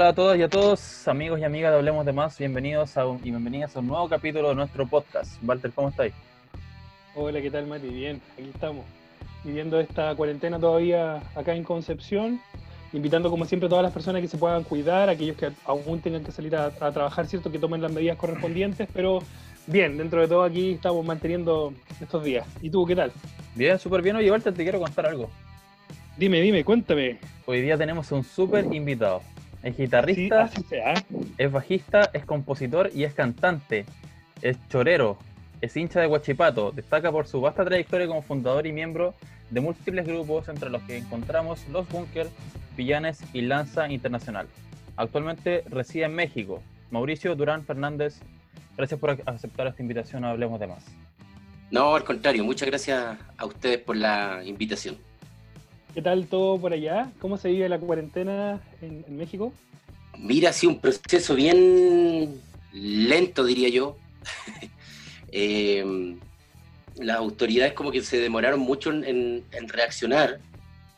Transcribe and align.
Hola 0.00 0.08
a 0.08 0.14
todas 0.14 0.38
y 0.38 0.42
a 0.42 0.48
todos, 0.48 1.08
amigos 1.08 1.38
y 1.40 1.44
amigas 1.44 1.72
de 1.72 1.76
Hablemos 1.76 2.06
de 2.06 2.14
Más, 2.14 2.38
bienvenidos 2.38 2.96
a 2.96 3.04
un, 3.04 3.18
y 3.18 3.24
bienvenidas 3.24 3.76
a 3.76 3.80
un 3.80 3.88
nuevo 3.88 4.08
capítulo 4.08 4.48
de 4.48 4.54
nuestro 4.54 4.86
podcast. 4.86 5.32
Walter, 5.44 5.70
¿cómo 5.74 5.90
estáis? 5.90 6.14
Hola, 7.14 7.42
¿qué 7.42 7.50
tal 7.50 7.66
Mati? 7.66 7.88
Bien, 7.88 8.18
aquí 8.32 8.48
estamos, 8.48 8.86
viviendo 9.44 9.78
esta 9.78 10.14
cuarentena 10.14 10.58
todavía 10.58 11.22
acá 11.34 11.54
en 11.54 11.64
Concepción, 11.64 12.40
invitando 12.94 13.28
como 13.28 13.44
siempre 13.44 13.66
a 13.66 13.68
todas 13.68 13.82
las 13.82 13.92
personas 13.92 14.22
que 14.22 14.28
se 14.28 14.38
puedan 14.38 14.64
cuidar, 14.64 15.10
aquellos 15.10 15.36
que 15.36 15.50
aún 15.66 16.00
tengan 16.00 16.24
que 16.24 16.32
salir 16.32 16.56
a, 16.56 16.72
a 16.80 16.92
trabajar, 16.92 17.26
¿cierto? 17.26 17.52
Que 17.52 17.58
tomen 17.58 17.82
las 17.82 17.92
medidas 17.92 18.16
correspondientes, 18.16 18.88
pero 18.94 19.18
bien, 19.66 19.98
dentro 19.98 20.22
de 20.22 20.28
todo 20.28 20.44
aquí 20.44 20.72
estamos 20.72 21.04
manteniendo 21.04 21.74
estos 22.00 22.24
días. 22.24 22.46
¿Y 22.62 22.70
tú 22.70 22.86
qué 22.86 22.96
tal? 22.96 23.12
Bien, 23.54 23.78
súper 23.78 24.00
bien. 24.00 24.16
Oye, 24.16 24.30
Walter, 24.30 24.54
te 24.54 24.62
quiero 24.62 24.80
contar 24.80 25.04
algo. 25.04 25.28
Dime, 26.16 26.40
dime, 26.40 26.64
cuéntame. 26.64 27.18
Hoy 27.44 27.60
día 27.60 27.76
tenemos 27.76 28.10
un 28.12 28.24
súper 28.24 28.64
invitado. 28.72 29.20
Es 29.62 29.76
guitarrista, 29.76 30.48
Sí, 30.48 30.58
así 30.58 30.68
sea. 30.68 30.94
es 31.36 31.52
bajista, 31.52 32.10
es 32.12 32.24
compositor 32.24 32.90
y 32.94 33.04
es 33.04 33.12
cantante. 33.14 33.84
Es 34.42 34.56
chorero, 34.68 35.18
es 35.60 35.76
hincha 35.76 36.00
de 36.00 36.06
Huachipato. 36.06 36.72
Destaca 36.72 37.12
por 37.12 37.26
su 37.26 37.40
vasta 37.40 37.64
trayectoria 37.64 38.06
como 38.06 38.22
fundador 38.22 38.66
y 38.66 38.72
miembro 38.72 39.14
de 39.50 39.60
múltiples 39.60 40.06
grupos, 40.06 40.48
entre 40.48 40.70
los 40.70 40.80
que 40.84 40.96
encontramos 40.96 41.66
Los 41.68 41.88
Bunkers, 41.88 42.30
Villanes 42.76 43.20
y 43.34 43.42
Lanza 43.42 43.90
Internacional. 43.90 44.46
Actualmente 44.96 45.64
reside 45.68 46.04
en 46.04 46.14
México. 46.14 46.62
Mauricio 46.90 47.34
Durán 47.34 47.64
Fernández, 47.64 48.20
gracias 48.76 48.98
por 48.98 49.10
ac- 49.10 49.22
aceptar 49.26 49.66
esta 49.66 49.82
invitación 49.82 50.24
a 50.24 50.30
Hablemos 50.30 50.58
de 50.60 50.68
Más. 50.68 50.84
No, 51.70 51.94
al 51.94 52.04
contrario, 52.04 52.44
muchas 52.44 52.68
gracias 52.68 53.16
a 53.36 53.44
ustedes 53.44 53.78
por 53.78 53.96
la 53.96 54.40
invitación. 54.44 54.96
¿Qué 55.94 56.02
tal 56.02 56.26
todo 56.26 56.60
por 56.60 56.72
allá? 56.72 57.10
¿Cómo 57.20 57.36
se 57.36 57.50
vive 57.50 57.68
la 57.68 57.78
cuarentena 57.78 58.60
en, 58.80 59.04
México? 59.16 59.52
Mira, 60.18 60.50
ha 60.50 60.52
sido 60.52 60.72
un 60.72 60.80
proceso 60.80 61.34
bien 61.34 62.40
lento, 62.72 63.44
diría 63.44 63.68
yo. 63.68 63.96
Eh, 65.32 66.16
las 66.96 67.18
autoridades 67.18 67.74
como 67.74 67.92
que 67.92 68.02
se 68.02 68.18
demoraron 68.18 68.58
mucho 68.58 68.90
en 68.90 69.68
reaccionar 69.68 70.40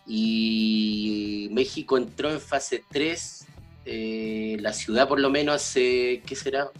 y 0.06 1.48
México 1.52 1.96
entró 1.96 2.30
en 2.30 2.40
fase 2.40 2.82
3, 2.90 3.46
eh, 3.84 4.56
la 4.60 4.72
ciudad 4.72 5.08
por 5.08 5.20
lo 5.20 5.30
menos 5.30 5.56
hace, 5.56 6.22
¿qué 6.26 6.34
será? 6.34 6.70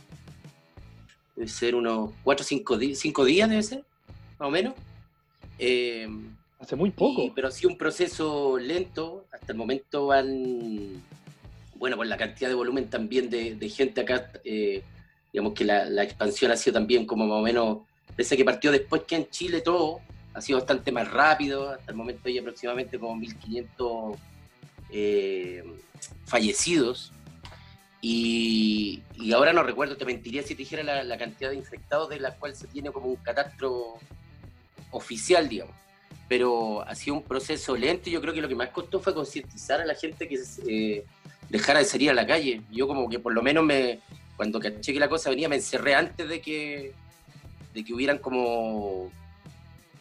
Debe 1.37 1.49
ser 1.49 1.75
unos 1.75 2.11
4 2.25 2.45
o 2.45 2.47
5 2.95 3.25
días, 3.25 3.49
debe 3.49 3.63
ser, 3.63 3.85
más 4.39 4.49
o 4.49 4.51
menos. 4.51 4.75
Eh, 5.59 6.09
Hace 6.63 6.77
muy 6.77 6.91
poco. 6.91 7.25
Y- 7.25 7.31
pero 7.31 7.49
ha 7.49 7.51
sido 7.51 7.71
un 7.71 7.77
proceso 7.77 8.57
lento. 8.57 9.27
Hasta 9.33 9.51
el 9.51 9.59
momento 9.59 10.07
van, 10.07 11.03
bueno, 11.75 11.97
por 11.97 12.07
la 12.07 12.17
cantidad 12.17 12.49
de 12.49 12.55
volumen 12.55 12.89
también 12.89 13.29
de, 13.29 13.69
gente 13.69 14.03
acá, 14.03 14.31
eh, 14.45 14.85
digamos 15.33 15.55
que 15.55 15.65
la, 15.65 16.05
expansión 16.05 16.53
ha 16.53 16.57
sido 16.57 16.75
también 16.75 17.05
como 17.05 17.27
más 17.27 17.39
o 17.39 17.43
menos, 17.43 17.79
pese 18.15 18.37
que 18.37 18.45
partió 18.45 18.71
después 18.71 19.03
que 19.03 19.17
en 19.17 19.29
Chile 19.29 19.61
todo, 19.61 20.01
ha 20.35 20.41
sido 20.41 20.61
bastante 20.61 20.93
más 20.93 21.11
rápido. 21.11 21.71
Hasta 21.71 21.91
el 21.91 21.97
momento 21.97 22.29
hay 22.29 22.39
aproximadamente 22.39 22.97
como 22.97 23.17
1.500 23.17 24.17
eh, 24.91 25.65
fallecidos. 26.27 27.11
Y, 28.01 29.03
y 29.17 29.33
ahora 29.33 29.53
no 29.53 29.65
recuerdo, 29.65 29.97
te 29.97 30.05
mentiría 30.05 30.43
si 30.45 30.55
te 30.55 30.63
dijera 30.63 30.85
la, 30.85 31.03
la 31.03 31.19
cantidad 31.19 31.51
de 31.51 31.57
infectados 31.57 32.09
de 32.09 32.21
la 32.21 32.37
cual 32.37 32.55
se 32.55 32.69
tiene 32.69 32.93
como 32.93 33.07
un 33.07 33.17
catastro 33.17 33.95
oficial, 34.93 35.49
digamos 35.49 35.82
pero 36.29 36.83
ha 36.89 36.95
sido 36.95 37.17
un 37.17 37.23
proceso 37.23 37.77
lento 37.77 38.09
y 38.09 38.13
yo 38.13 38.21
creo 38.21 38.33
que 38.33 38.41
lo 38.41 38.49
que 38.49 38.55
más 38.55 38.69
costó 38.71 39.01
fue 39.01 39.15
concientizar 39.15 39.81
a 39.81 39.85
la 39.85 39.95
gente 39.95 40.29
que 40.29 40.39
eh, 40.67 41.05
dejara 41.51 41.81
de 41.81 41.85
salir 41.85 42.11
a 42.11 42.15
la 42.15 42.27
calle. 42.27 42.63
Yo 42.71 42.87
como 42.87 43.09
que 43.09 43.19
por 43.19 43.33
lo 43.35 43.43
menos 43.43 43.65
me, 43.65 44.01
cuando 44.37 44.59
caché 44.59 44.93
que 44.93 45.01
la 45.01 45.09
cosa 45.09 45.31
venía, 45.31 45.49
me 45.49 45.57
encerré 45.57 45.95
antes 45.95 46.29
de 46.29 46.41
que, 46.41 46.93
de 47.75 47.85
que 47.85 47.93
hubieran 47.93 48.19
como 48.19 49.11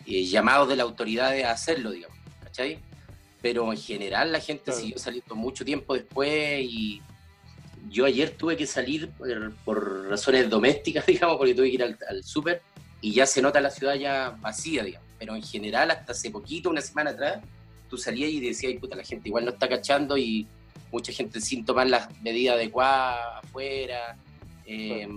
eh, 0.06 0.24
llamados 0.24 0.70
de 0.70 0.76
la 0.78 0.84
autoridad 0.84 1.38
a 1.42 1.52
hacerlo, 1.52 1.92
digamos, 1.92 2.18
¿cachai? 2.44 2.80
Pero 3.42 3.72
en 3.72 3.78
general 3.80 4.32
la 4.32 4.40
gente 4.40 4.66
Claro. 4.66 4.80
siguió 4.80 4.98
saliendo 5.00 5.36
mucho 5.36 5.66
tiempo 5.66 5.94
después 5.96 6.62
y 6.64 7.02
yo 7.90 8.06
ayer 8.06 8.30
tuve 8.38 8.56
que 8.56 8.68
salir 8.68 9.10
por, 9.10 9.56
por 9.66 10.08
razones 10.10 10.50
domésticas, 10.50 11.06
digamos, 11.08 11.38
porque 11.38 11.54
tuve 11.56 11.68
que 11.70 11.76
ir 11.76 11.84
al, 11.84 11.98
al 12.10 12.24
súper 12.24 12.62
y 13.02 13.14
ya 13.14 13.26
se 13.26 13.42
nota 13.42 13.60
la 13.60 13.72
ciudad 13.72 13.96
ya 13.96 14.30
vacía, 14.40 14.84
digamos. 14.84 15.10
Pero 15.22 15.36
en 15.36 15.44
general, 15.44 15.92
hasta 15.92 16.14
hace 16.14 16.32
poquito, 16.32 16.72
una 16.72 16.82
semana 16.82 17.12
atrás, 17.12 17.44
tú 17.88 17.96
salías 17.96 18.32
y 18.32 18.40
decías, 18.40 18.72
"Ay, 18.74 18.80
puta, 18.80 18.96
la 18.96 19.04
gente 19.04 19.30
igual 19.30 19.46
no 19.46 19.52
está 19.52 19.70
cachando 19.70 20.18
y 20.18 20.48
mucha 20.92 21.12
gente 21.12 21.40
sin 21.40 21.64
tomar 21.64 21.86
las 21.88 22.10
medidas 22.24 22.56
adecuadas 22.56 23.20
afuera, 23.44 24.18
eh, 24.66 25.08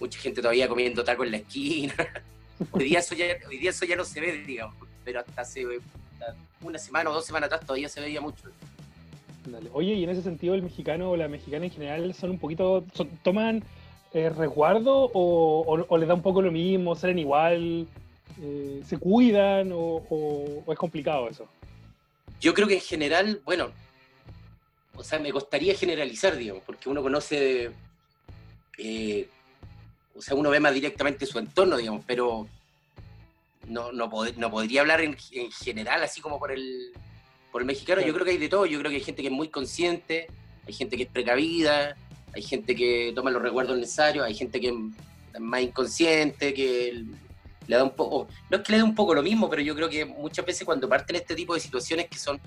mucha 0.00 0.18
gente 0.18 0.42
todavía 0.42 0.66
comiendo 0.66 1.04
taco 1.04 1.22
en 1.22 1.30
la 1.30 1.36
esquina. 1.36 1.94
hoy, 2.72 2.84
día 2.86 2.98
eso 2.98 3.14
ya, 3.14 3.26
hoy 3.48 3.58
día 3.58 3.70
eso 3.70 3.84
ya 3.86 3.94
no 3.94 4.04
se 4.04 4.20
ve, 4.20 4.42
digamos, 4.44 4.74
pero 5.04 5.20
hasta 5.20 5.40
hace 5.42 5.64
una 6.62 6.78
semana 6.78 7.08
o 7.10 7.12
dos 7.14 7.24
semanas 7.26 7.46
atrás 7.46 7.60
todavía 7.64 7.88
se 7.88 8.00
veía 8.00 8.20
mucho. 8.20 8.42
Dale. 9.44 9.70
Oye, 9.72 9.94
y 9.94 10.02
en 10.02 10.10
ese 10.10 10.22
sentido 10.22 10.54
el 10.56 10.64
mexicano 10.64 11.12
o 11.12 11.16
la 11.16 11.28
mexicana 11.28 11.64
en 11.66 11.70
general 11.70 12.12
son 12.12 12.30
un 12.30 12.38
poquito, 12.40 12.84
son- 12.92 13.10
toman 13.22 13.62
eh, 14.12 14.30
resguardo 14.30 15.10
o, 15.12 15.60
o- 15.60 15.86
o 15.88 15.98
les 15.98 16.08
da 16.08 16.14
un 16.14 16.22
poco 16.22 16.42
lo 16.42 16.50
mismo, 16.50 16.96
salen 16.96 17.18
igual, 17.20 17.86
eh, 18.42 18.82
se 18.86 18.98
cuidan 18.98 19.72
o, 19.72 19.78
o- 20.08 20.62
o 20.66 20.72
es 20.72 20.78
complicado 20.78 21.28
eso. 21.28 21.48
Yo 22.40 22.52
creo 22.54 22.68
que 22.68 22.74
en 22.74 22.80
general, 22.80 23.40
bueno, 23.44 23.70
o 24.94 25.02
sea, 25.04 25.18
me 25.18 25.32
costaría 25.32 25.74
generalizar, 25.74 26.36
digamos, 26.36 26.62
porque 26.64 26.88
uno 26.88 27.02
conoce, 27.02 27.70
eh, 28.78 29.28
o 30.14 30.22
sea, 30.22 30.34
uno 30.34 30.50
ve 30.50 30.60
más 30.60 30.74
directamente 30.74 31.26
su 31.26 31.38
entorno, 31.38 31.76
digamos, 31.76 32.02
pero 32.06 32.46
no, 33.66 33.92
no, 33.92 34.10
pod- 34.10 34.34
no 34.36 34.50
podría 34.50 34.80
hablar 34.82 35.00
en, 35.00 35.16
en 35.32 35.50
general, 35.50 36.02
así 36.02 36.20
como 36.20 36.38
por 36.38 36.52
el, 36.52 36.92
por 37.52 37.62
el 37.62 37.66
mexicano. 37.66 38.00
Yo 38.02 38.12
creo 38.14 38.24
que 38.24 38.30
hay 38.32 38.38
de 38.38 38.48
todo, 38.48 38.66
yo 38.66 38.78
creo 38.78 38.90
que 38.90 38.96
hay 38.98 39.02
gente 39.04 39.22
que 39.22 39.28
es 39.28 39.34
muy 39.34 39.48
consciente, 39.48 40.26
hay 40.66 40.72
gente 40.72 40.96
que 40.96 41.04
es 41.04 41.08
precavida, 41.10 41.96
hay 42.34 42.42
gente 42.42 42.74
que 42.74 43.12
toma 43.14 43.30
los 43.30 43.42
recuerdos 43.42 43.78
necesarios, 43.78 44.24
hay 44.26 44.34
gente 44.34 44.60
que 44.60 44.68
es 44.68 45.40
más 45.40 45.62
inconsciente, 45.62 46.52
que 46.54 47.02
le 47.68 47.76
da 47.76 47.84
un 47.84 47.90
poco, 47.90 48.28
no 48.50 48.56
es 48.56 48.62
que 48.62 48.72
le 48.72 48.78
dé 48.78 48.84
un 48.84 48.94
poco 48.94 49.14
lo 49.14 49.22
mismo, 49.22 49.48
pero 49.50 49.62
yo 49.62 49.74
creo 49.74 49.88
que 49.88 50.04
muchas 50.04 50.44
veces 50.46 50.64
cuando 50.64 50.88
parten 50.88 51.16
este 51.16 51.34
tipo 51.34 51.54
de 51.54 51.60
situaciones 51.60 52.06
que 52.08 52.18
son, 52.18 52.40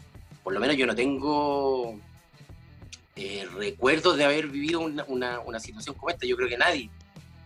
por 0.43 0.53
lo 0.53 0.59
menos 0.59 0.75
yo 0.77 0.85
no 0.87 0.95
tengo 0.95 1.99
eh, 3.15 3.45
recuerdos 3.57 4.17
de 4.17 4.23
haber 4.25 4.47
vivido 4.47 4.79
una, 4.79 5.03
una- 5.07 5.39
una 5.41 5.59
situación 5.59 5.95
como 5.95 6.09
esta, 6.09 6.25
yo 6.25 6.35
creo 6.37 6.47
que 6.47 6.57
nadie, 6.57 6.89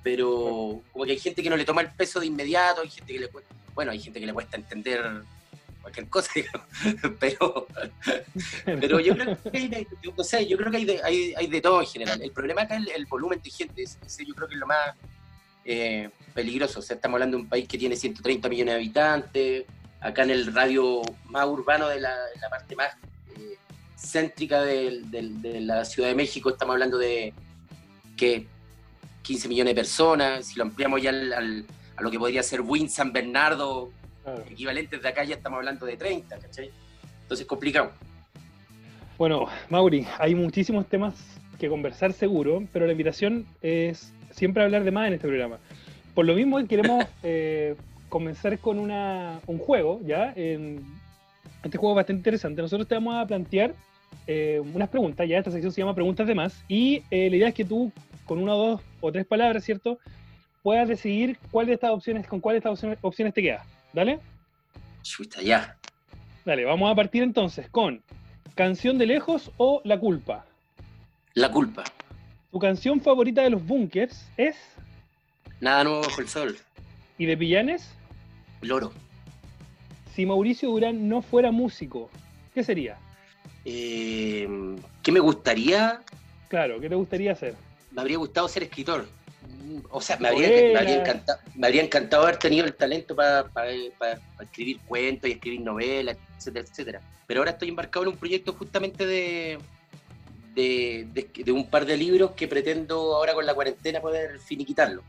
pero 0.04 0.82
como 0.92 1.06
que 1.06 1.12
hay 1.14 1.20
gente 1.20 1.42
que 1.42 1.50
no 1.50 1.58
le 1.58 1.66
toma 1.66 1.82
el 1.82 1.90
peso 1.92 2.20
de 2.20 2.28
inmediato, 2.28 2.82
hay 2.82 2.90
gente 2.90 3.12
que 3.14 3.20
le 3.20 3.28
cuesta, 3.30 3.54
bueno, 3.74 3.92
hay 3.92 4.00
gente 4.00 4.20
que 4.20 4.26
le 4.26 4.34
cuesta 4.34 4.58
entender 4.58 5.24
cualquier 5.82 6.08
cosa, 6.10 6.32
pero, 7.20 7.68
pero 8.66 9.00
yo 9.00 9.16
creo 9.16 9.38
que 9.52 9.58
hay 9.58 9.68
de, 9.68 9.88
sé, 10.24 10.46
yo 10.48 10.58
creo 10.58 10.70
que 10.72 10.78
hay 10.78 10.86
de, 10.86 11.02
hay, 11.04 11.34
hay 11.36 11.48
de 11.48 11.60
todo 11.62 11.82
en 11.82 11.88
general. 11.88 12.22
El 12.22 12.32
problema 12.32 12.62
acá 12.62 12.76
es 12.76 12.82
el, 12.84 12.90
el 12.92 13.06
volumen 13.08 13.42
de 13.44 13.50
gente, 13.50 13.84
ese 13.84 14.26
yo 14.26 14.34
creo 14.36 14.48
que 14.48 14.54
es 14.54 14.60
lo 14.60 14.68
más 14.68 14.96
eh, 15.66 16.10
peligroso. 16.34 16.80
O 16.80 16.82
sea, 16.82 16.96
estamos 16.96 17.16
hablando 17.16 17.38
de 17.38 17.44
un 17.44 17.50
país 17.50 17.68
que 17.68 17.78
tiene 17.78 17.96
130 17.96 18.50
millones 18.50 18.74
de 18.74 18.80
habitantes, 18.80 19.64
acá 20.00 20.24
en 20.24 20.32
el 20.32 20.54
radio 20.54 21.02
más 21.26 21.46
urbano 21.48 21.88
de 21.88 22.00
la, 22.02 22.14
la 22.42 22.50
parte 22.50 22.76
más 22.76 22.94
eh, 23.38 23.56
céntrica 23.98 24.62
de 24.62 25.02
la 25.62 25.86
Ciudad 25.86 26.10
de 26.10 26.16
México, 26.16 26.50
estamos 26.50 26.74
hablando 26.74 26.98
de 26.98 27.34
que 28.18 28.46
15 29.22 29.48
millones 29.48 29.72
de 29.72 29.76
personas, 29.82 30.46
si 30.48 30.56
lo 30.56 30.64
ampliamos 30.64 31.02
ya 31.02 31.10
al- 31.12 31.34
al- 31.34 31.66
a 31.96 32.02
lo 32.02 32.12
que 32.12 32.20
podría 32.20 32.44
ser 32.44 32.62
Win 32.62 32.90
San 32.90 33.14
Bernardo, 33.14 33.92
Claro. 34.24 34.44
equivalentes 34.50 35.02
de 35.02 35.08
acá 35.10 35.24
ya 35.24 35.36
estamos 35.36 35.58
hablando 35.58 35.86
de 35.86 35.96
30, 35.98 36.38
¿cachai? 36.40 36.72
Entonces 37.24 37.46
complicado. 37.46 37.92
Bueno, 39.18 39.48
Mauri, 39.70 40.08
hay 40.18 40.34
muchísimos 40.36 40.88
temas 40.88 41.14
que 41.60 41.70
conversar 41.70 42.14
seguro, 42.14 42.64
pero 42.74 42.86
la 42.86 42.92
invitación 42.94 43.46
es 43.62 44.12
siempre 44.34 44.64
hablar 44.64 44.84
de 44.84 44.92
más 44.92 45.08
en 45.08 45.14
este 45.14 45.28
programa. 45.28 45.58
Por 46.14 46.26
lo 46.26 46.36
mismo 46.36 46.66
queremos 46.68 47.06
eh, 47.24 47.76
comenzar 48.10 48.60
con 48.60 48.80
una, 48.80 49.40
un 49.48 49.58
juego, 49.58 50.00
¿ya? 50.06 50.34
Este 50.36 51.78
juego 51.78 51.94
es 51.94 51.96
bastante 51.96 52.20
interesante. 52.20 52.62
Nosotros 52.62 52.88
te 52.88 52.96
vamos 52.96 53.16
a 53.16 53.26
plantear 53.26 53.74
eh, 54.28 54.62
unas 54.74 54.90
preguntas, 54.90 55.28
ya 55.28 55.38
esta 55.38 55.52
sección 55.52 55.72
se 55.72 55.82
llama 55.82 55.96
Preguntas 55.96 56.28
de 56.28 56.36
Más, 56.36 56.64
y 56.68 57.04
eh, 57.10 57.30
la 57.30 57.36
idea 57.36 57.48
es 57.50 57.54
que 57.54 57.66
tú, 57.66 57.92
con 58.26 58.38
una, 58.38 58.54
dos 58.54 58.82
o 59.02 59.12
tres 59.12 59.26
palabras, 59.26 59.64
¿cierto? 59.64 60.00
Puedas 60.62 60.88
decidir 60.88 61.38
cuál 61.52 61.68
de 61.68 61.74
estas 61.74 61.92
opciones, 61.92 62.28
con 62.28 62.40
cuál 62.40 62.54
de 62.54 62.58
estas 62.60 62.74
opciones, 62.74 62.98
opciones 63.02 63.34
te 63.34 63.42
quedas. 63.42 63.66
¿Dale? 63.92 64.20
Chuta, 65.02 65.42
ya. 65.42 65.78
Dale, 66.46 66.66
vamos 66.66 66.92
a 66.92 66.96
partir 66.96 67.24
entonces 67.24 67.70
con 67.70 68.02
Canción 68.56 68.98
de 68.98 69.08
Lejos 69.08 69.52
o 69.58 69.82
La 69.84 70.00
Culpa. 70.00 70.46
La 71.34 71.52
culpa. 71.52 71.84
Tu 72.54 72.60
canción 72.60 73.02
favorita 73.02 73.42
de 73.42 73.50
los 73.50 73.66
bunkers 73.66 74.28
es 74.38 74.56
Nada 75.60 75.84
nuevo 75.84 76.02
bajo 76.02 76.22
el 76.22 76.28
sol. 76.28 76.56
¿Y 77.18 77.26
de 77.26 77.36
Pillanes? 77.36 77.90
Loro. 78.62 78.94
Si 80.14 80.24
Mauricio 80.24 80.70
Durán 80.70 81.10
no 81.10 81.24
fuera 81.24 81.52
músico, 81.52 82.12
¿qué 82.54 82.64
sería? 82.64 83.00
Eh, 83.66 84.48
¿Qué 85.02 85.12
me 85.12 85.20
gustaría? 85.20 86.02
Claro, 86.48 86.80
¿qué 86.80 86.90
te 86.90 86.94
gustaría 86.94 87.32
hacer? 87.32 87.56
Me 87.90 88.02
habría 88.02 88.18
gustado 88.18 88.48
ser 88.48 88.62
escritor. 88.62 89.08
O 89.90 90.00
sea, 90.00 90.18
me 90.18 90.28
habría, 90.28 90.48
me 90.48 90.78
habría 90.78 91.02
encantado, 91.02 91.40
me 91.56 91.66
habría 91.66 91.82
encantado 91.82 92.22
haber 92.22 92.38
tenido 92.38 92.66
el 92.68 92.76
talento 92.76 93.16
para 93.16 93.72
escribir 94.42 94.78
cuentos 94.86 95.28
y 95.28 95.34
escribir 95.34 95.62
novelas, 95.62 96.18
etcétera, 96.38 96.68
etcétera. 96.70 97.02
Pero 97.26 97.40
ahora 97.40 97.52
estoy 97.52 97.70
embarcado 97.70 98.06
en 98.06 98.12
un 98.12 98.18
proyecto 98.18 98.54
justamente 98.54 99.08
de, 99.08 99.58
de, 100.54 101.52
un 101.52 101.70
par 101.70 101.86
de 101.86 101.98
libros 101.98 102.32
que 102.32 102.48
pretendo 102.48 103.16
ahora 103.16 103.34
con 103.34 103.46
la 103.46 103.54
cuarentena 103.54 104.00
poder 104.00 104.40
finiquitarlo. 104.40 105.04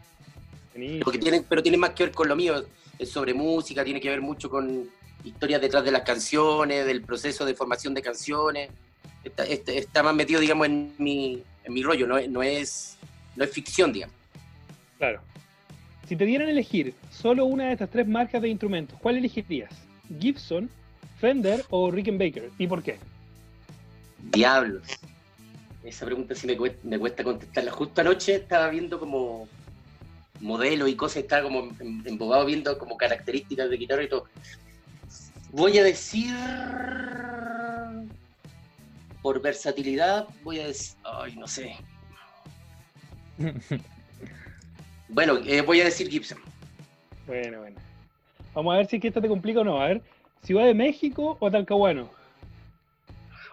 Porque 1.04 1.18
tienen, 1.18 1.44
pero 1.48 1.62
tiene 1.62 1.76
más 1.76 1.90
que 1.90 2.04
ver 2.04 2.12
con 2.12 2.28
lo 2.28 2.34
mío, 2.34 2.64
es 2.98 3.08
sobre 3.08 3.32
música, 3.32 3.84
tiene 3.84 4.00
que 4.00 4.08
ver 4.08 4.20
mucho 4.20 4.50
con 4.50 4.88
historias 5.22 5.60
detrás 5.60 5.84
de 5.84 5.92
las 5.92 6.02
canciones, 6.02 6.84
del 6.84 7.02
proceso 7.02 7.44
de 7.44 7.54
formación 7.54 7.94
de 7.94 8.02
canciones. 8.02 8.70
Está, 9.24 10.02
más 10.02 10.14
metido, 10.14 10.40
digamos, 10.40 10.66
en 10.66 10.94
mi, 10.98 11.42
en 11.62 11.72
mi 11.72 11.82
rollo, 11.82 12.06
no, 12.06 12.20
no, 12.28 12.42
es, 12.42 12.98
no 13.36 13.44
es 13.44 13.50
ficción, 13.50 13.92
digamos. 13.92 14.16
Claro. 14.98 15.20
Si 16.08 16.16
te 16.16 16.26
dieran 16.26 16.48
a 16.48 16.50
elegir 16.50 16.94
solo 17.10 17.46
una 17.46 17.66
de 17.66 17.72
estas 17.72 17.90
tres 17.90 18.06
marcas 18.06 18.42
de 18.42 18.48
instrumentos, 18.48 18.98
¿cuál 19.00 19.16
elegirías? 19.16 19.72
¿Gibson, 20.20 20.68
Fender 21.18 21.64
o 21.70 21.90
Rickenbacker? 21.90 22.50
¿Y 22.58 22.66
por 22.66 22.82
qué? 22.82 22.98
Diablos. 24.32 24.82
Esa 25.84 26.06
pregunta 26.06 26.34
sí 26.34 26.46
me 26.46 26.56
me 26.82 26.98
cuesta 26.98 27.22
contestarla. 27.22 27.70
Justo 27.70 28.00
anoche 28.00 28.36
estaba 28.36 28.68
viendo 28.70 28.98
como 28.98 29.46
modelos 30.40 30.88
y 30.88 30.96
cosas, 30.96 31.18
estaba 31.18 31.42
como 31.42 31.70
embobado 32.04 32.46
viendo 32.46 32.76
como 32.78 32.96
características 32.96 33.68
de 33.68 33.76
guitarra 33.76 34.02
y 34.02 34.08
todo. 34.08 34.24
Voy 35.50 35.78
a 35.78 35.84
decir. 35.84 36.34
Por 39.22 39.40
versatilidad, 39.40 40.26
voy 40.42 40.60
a 40.60 40.66
decir. 40.66 40.96
Ay, 41.04 41.36
no 41.36 41.46
sé. 41.46 41.76
bueno, 45.08 45.38
eh, 45.46 45.60
voy 45.60 45.80
a 45.80 45.84
decir 45.84 46.08
Gibson. 46.08 46.38
Bueno, 47.26 47.60
bueno. 47.60 47.76
Vamos 48.54 48.74
a 48.74 48.78
ver 48.78 48.86
si 48.86 49.00
esto 49.02 49.20
te 49.20 49.28
complica 49.28 49.60
o 49.60 49.64
no. 49.64 49.80
A 49.80 49.88
ver, 49.88 50.02
¿Ciudad 50.44 50.66
de 50.66 50.74
México 50.74 51.38
o 51.40 51.50
Talcahuano? 51.50 52.10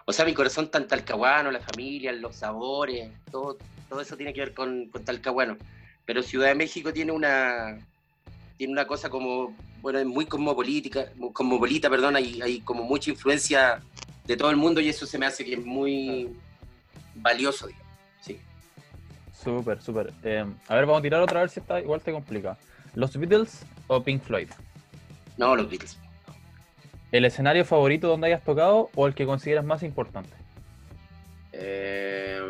O 0.04 0.12
sea, 0.12 0.24
mi 0.24 0.34
corazón 0.34 0.66
está 0.66 0.78
en 0.78 0.88
Talcahuano, 0.88 1.50
la 1.50 1.60
familia, 1.60 2.12
los 2.12 2.36
sabores, 2.36 3.10
todo, 3.30 3.56
todo 3.88 4.00
eso 4.00 4.16
tiene 4.16 4.32
que 4.32 4.40
ver 4.40 4.54
con, 4.54 4.86
con 4.86 5.04
Talcahuano 5.04 5.56
pero 6.04 6.22
Ciudad 6.22 6.48
de 6.48 6.54
México 6.54 6.92
tiene 6.92 7.12
una 7.12 7.78
tiene 8.56 8.72
una 8.72 8.86
cosa 8.86 9.08
como, 9.08 9.56
bueno, 9.80 9.98
es 9.98 10.06
muy 10.06 10.26
cosmopolita, 10.26 11.06
cosmopolita, 11.32 11.90
perdón, 11.90 12.14
hay, 12.16 12.40
hay 12.40 12.60
como 12.60 12.84
mucha 12.84 13.10
influencia 13.10 13.82
de 14.24 14.36
todo 14.36 14.50
el 14.50 14.56
mundo 14.56 14.80
y 14.80 14.88
eso 14.88 15.04
se 15.04 15.18
me 15.18 15.26
hace 15.26 15.44
que 15.44 15.54
es 15.54 15.64
muy 15.64 16.28
valioso, 17.16 17.66
digamos. 17.66 17.88
Sí. 18.20 18.38
Súper, 19.32 19.82
súper. 19.82 20.12
Eh, 20.22 20.44
a 20.68 20.74
ver, 20.76 20.86
vamos 20.86 21.00
a 21.00 21.02
tirar 21.02 21.20
otra 21.22 21.42
vez 21.42 21.52
si 21.52 21.60
está 21.60 21.80
igual 21.80 22.00
te 22.02 22.12
complica. 22.12 22.56
¿Los 22.94 23.16
Beatles 23.16 23.64
o 23.88 24.00
Pink 24.00 24.22
Floyd? 24.22 24.48
No, 25.36 25.56
los 25.56 25.68
Beatles. 25.68 25.98
¿El 27.12 27.26
escenario 27.26 27.64
favorito 27.66 28.08
donde 28.08 28.28
hayas 28.28 28.42
tocado 28.42 28.90
o 28.94 29.06
el 29.06 29.14
que 29.14 29.26
consideras 29.26 29.64
más 29.64 29.82
importante? 29.82 30.30
Eh, 31.52 32.40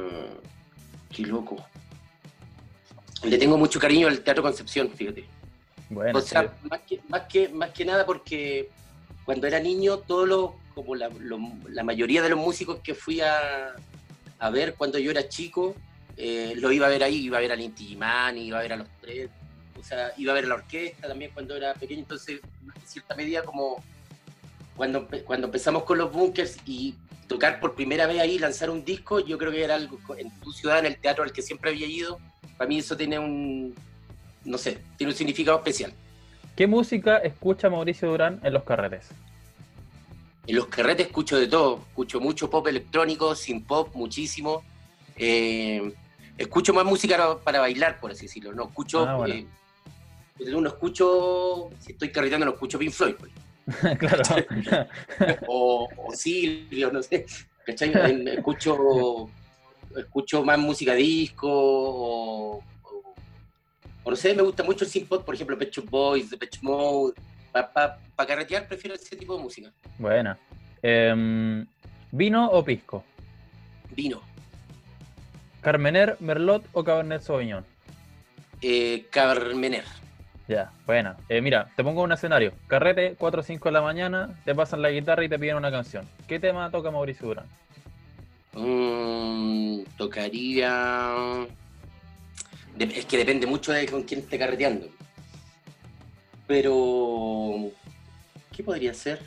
qué 1.11 1.23
loco. 1.23 1.56
Le 3.25 3.38
tengo 3.38 3.59
mucho 3.59 3.81
cariño 3.81 4.06
al 4.06 4.20
Teatro 4.20 4.43
Concepción, 4.43 4.88
fíjate. 4.91 5.25
Bueno, 5.91 6.19
o 6.19 6.23
sea, 6.23 6.55
más, 6.62 6.81
que, 6.81 7.00
más, 7.09 7.23
que, 7.23 7.49
más 7.49 7.70
que 7.70 7.85
nada 7.85 8.06
porque 8.06 8.70
cuando 9.25 9.47
era 9.47 9.59
niño, 9.59 9.99
todos 9.99 10.29
los, 10.29 10.50
como 10.75 10.94
la, 10.94 11.11
la 11.69 11.82
mayoría 11.82 12.23
de 12.23 12.31
los 12.31 12.38
músicos 12.38 12.79
que 12.82 12.94
fui 12.94 13.20
a, 13.20 13.75
a 14.38 14.50
ver 14.50 14.75
cuando 14.75 14.99
yo 14.99 15.11
era 15.11 15.29
chico, 15.29 15.75
eh, 16.17 16.55
lo 16.56 16.70
iba 16.73 16.87
a 16.87 16.91
ver 16.91 17.03
ahí, 17.03 17.17
iba 17.17 17.38
a 17.38 17.41
ver 17.41 17.53
al 17.53 17.61
Inti 17.61 17.85
Gimani, 17.85 18.47
iba 18.47 18.59
a 18.59 18.62
ver 18.62 18.73
a 18.73 18.76
los 18.76 18.88
tres, 19.00 19.29
o 19.79 19.82
sea, 19.82 20.12
iba 20.17 20.32
a 20.32 20.35
ver 20.35 20.44
a 20.44 20.49
la 20.49 20.55
orquesta 20.55 21.09
también 21.09 21.31
cuando 21.35 21.56
era 21.56 21.75
pequeño, 21.75 22.00
entonces, 22.00 22.41
en 22.62 22.87
cierta 22.87 23.14
medida, 23.14 23.43
como 23.43 23.82
cuando, 24.77 25.09
cuando 25.25 25.47
empezamos 25.47 25.85
con 25.85 25.99
los 25.99 26.13
bunkers 26.13 26.57
y 26.67 26.95
tocar 27.29 27.61
por 27.61 27.75
primera 27.75 28.07
vez 28.07 28.21
ahí, 28.21 28.39
lanzar 28.39 28.71
un 28.71 28.85
disco, 28.85 29.21
yo 29.21 29.39
creo 29.39 29.51
que 29.51 29.65
era 29.65 29.75
algo 29.75 29.99
en 30.17 30.31
tu 30.41 30.53
ciudad, 30.53 30.81
en 30.81 30.87
el 30.87 30.97
teatro 30.97 31.25
al 31.25 31.33
que 31.33 31.43
siempre 31.43 31.71
había 31.71 31.87
ido, 31.87 32.19
para 32.57 32.69
mí 32.69 32.79
eso 32.79 32.97
tiene 32.97 33.19
un, 33.19 33.75
no 34.45 34.59
sé, 34.59 34.79
tiene 34.97 35.13
un 35.13 35.17
significado 35.17 35.59
especial. 35.59 35.93
¿Qué 36.57 36.67
música 36.67 37.19
escucha 37.19 37.71
Mauricio 37.71 38.11
Durán 38.11 38.41
en 38.43 38.53
los 38.53 38.65
carretes? 38.65 39.09
En 40.47 40.57
los 40.57 40.67
carretes 40.67 41.07
escucho 41.07 41.39
de 41.39 41.47
todo, 41.47 41.81
escucho 41.89 42.21
mucho 42.21 42.51
pop 42.51 42.67
electrónico, 42.67 43.35
sin 43.35 43.65
pop, 43.65 43.95
muchísimo. 43.95 44.63
Eh, 45.17 45.95
escucho 46.37 46.75
más 46.75 46.85
música 46.85 47.39
para 47.43 47.61
bailar, 47.61 48.01
por 48.01 48.11
así 48.11 48.27
decirlo. 48.27 48.53
No 48.53 48.65
escucho, 48.65 49.07
ah, 49.09 49.25
eh, 49.29 49.47
no 50.39 50.67
escucho, 50.67 51.71
si 51.79 51.93
estoy 51.93 52.11
carreteando, 52.11 52.47
no 52.47 52.53
escucho 52.53 52.79
Pink 52.79 52.93
Floyd. 52.93 53.15
Pues. 53.15 53.33
claro. 53.99 54.23
o, 55.47 55.88
o 55.97 56.12
Silvio, 56.14 56.91
no 56.91 57.03
sé. 57.03 57.26
Escucho 57.67 59.31
escucho 59.97 60.44
más 60.44 60.59
música 60.59 60.94
disco 60.94 61.49
o, 61.50 62.62
no 64.05 64.17
sé, 64.17 64.35
me 64.35 64.43
gusta 64.43 64.62
mucho 64.62 64.85
el 64.85 64.91
synth 64.91 65.09
por 65.09 65.35
ejemplo, 65.35 65.59
Pet 65.59 65.75
Boys, 65.88 66.31
The 66.31 66.37
Pet 66.37 66.59
Mode. 66.62 67.14
Para 67.53 67.99
carretear 68.26 68.67
prefiero 68.67 68.94
ese 68.94 69.14
tipo 69.14 69.37
de 69.37 69.43
música. 69.43 69.73
Buena. 69.99 70.38
Em, 70.82 71.67
¿Vino 72.11 72.49
o 72.50 72.64
pisco? 72.64 73.05
Vino. 73.94 74.23
¿Carmener, 75.61 76.17
Merlot 76.20 76.64
o 76.73 76.82
Cabernet 76.82 77.23
Sauvignon? 77.23 77.64
Eh, 78.62 79.06
Carmener. 79.11 79.85
Ya, 80.52 80.70
buena. 80.84 81.16
Eh, 81.31 81.40
mira, 81.40 81.70
te 81.75 81.82
pongo 81.82 82.02
un 82.02 82.12
escenario. 82.12 82.52
Carrete, 82.66 83.14
4 83.18 83.40
o 83.40 83.42
5 83.42 83.71
de 83.71 83.73
la 83.73 83.80
mañana, 83.80 84.38
te 84.44 84.54
pasan 84.54 84.82
la 84.82 84.90
guitarra 84.90 85.25
y 85.25 85.28
te 85.30 85.38
piden 85.38 85.56
una 85.56 85.71
canción. 85.71 86.06
¿Qué 86.28 86.38
tema 86.38 86.71
toca 86.71 86.90
Mauricio 86.90 87.28
Durán? 87.28 87.47
Mm, 88.52 89.82
tocaría. 89.97 91.47
Es 92.78 93.06
que 93.06 93.16
depende 93.16 93.47
mucho 93.47 93.73
de 93.73 93.88
con 93.88 94.02
quién 94.02 94.21
esté 94.21 94.38
carreteando. 94.38 94.88
Pero. 96.47 97.71
¿Qué 98.54 98.62
podría 98.62 98.92
ser? 98.92 99.23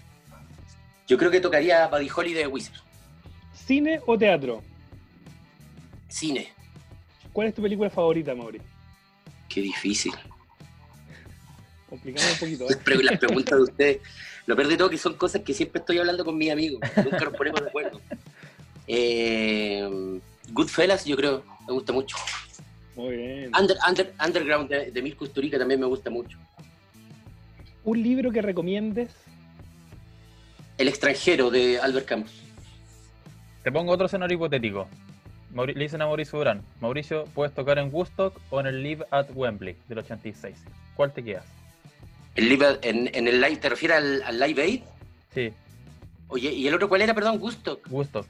Yo 1.08 1.18
creo 1.18 1.32
que 1.32 1.42
tocaría 1.42 1.88
Buddy 1.88 2.10
Holly 2.16 2.34
de 2.34 2.46
Wizard. 2.46 2.82
¿Cine 3.52 4.00
o 4.06 4.16
teatro? 4.16 4.62
Cine. 6.08 6.54
¿Cuál 7.34 7.48
es 7.48 7.56
tu 7.56 7.64
película 7.64 7.90
favorita, 7.90 8.36
Mauri? 8.36 8.62
Qué 9.50 9.62
difícil. 9.62 10.14
Complicado 11.90 12.28
un 12.32 12.40
poquito. 12.40 12.66
¿eh? 12.66 13.04
Las 13.04 13.20
preguntas 13.20 13.58
de 13.58 13.64
ustedes. 13.64 13.98
Lo 14.46 14.56
peor 14.56 14.68
de 14.68 14.78
todo 14.78 14.90
que 14.90 14.98
son 14.98 15.16
cosas 15.16 15.42
que 15.42 15.54
siempre 15.54 15.80
estoy 15.80 15.98
hablando 15.98 16.24
con 16.24 16.38
mis 16.38 16.52
amigos. 16.52 16.80
Nunca 16.98 17.26
nos 17.26 17.34
ponemos 17.36 17.62
de 17.62 17.68
acuerdo. 17.68 18.02
Eh, 18.88 20.20
Goodfellas, 20.52 21.06
yo 21.06 21.16
creo, 21.16 21.44
me 21.68 21.74
gusta 21.74 21.92
mucho. 21.94 22.18
Muy 22.96 23.18
bien. 23.18 23.52
underground 24.24 24.70
de, 24.70 24.92
de 24.92 25.02
Mirko 25.02 25.28
también 25.28 25.80
me 25.80 25.86
gusta 25.86 26.10
mucho. 26.10 26.38
¿Un 27.84 28.02
libro 28.02 28.32
que 28.32 28.42
recomiendes? 28.42 29.10
El 30.78 30.88
extranjero 30.88 31.50
de 31.50 31.80
Albert 31.80 32.08
Camus. 32.08 32.32
Te 33.64 33.72
pongo 33.72 33.94
otro 33.94 34.06
escenario 34.06 34.36
hipotético. 34.36 34.88
le 35.54 35.74
dicen 35.74 36.02
a 36.02 36.06
Mauricio 36.06 36.38
Durán, 36.38 36.62
Mauricio, 36.80 37.26
puedes 37.34 37.54
tocar 37.54 37.78
en 37.80 37.94
Woodstock 37.94 38.40
o 38.50 38.60
en 38.60 38.68
el 38.68 38.84
Live 38.84 39.06
at 39.12 39.28
Wembley 39.34 39.76
del 39.88 40.00
86. 40.00 40.56
¿Cuál 40.96 41.14
te 41.14 41.24
quedas? 41.24 41.46
¿El 42.36 42.50
live 42.50 42.80
en, 42.82 43.28
el 43.28 43.42
live, 43.42 43.58
¿Te 43.58 43.70
refieres 43.70 43.98
al, 43.98 44.24
al, 44.24 44.40
Live 44.40 44.62
Aid? 44.62 44.82
Sí. 45.34 45.54
Oye, 46.28 46.52
¿y 46.52 46.68
el 46.68 46.74
otro 46.76 46.90
cuál 46.90 47.02
era, 47.02 47.14
perdón? 47.14 47.40
Woodstock. 47.42 47.88
Woodstock. 47.90 48.28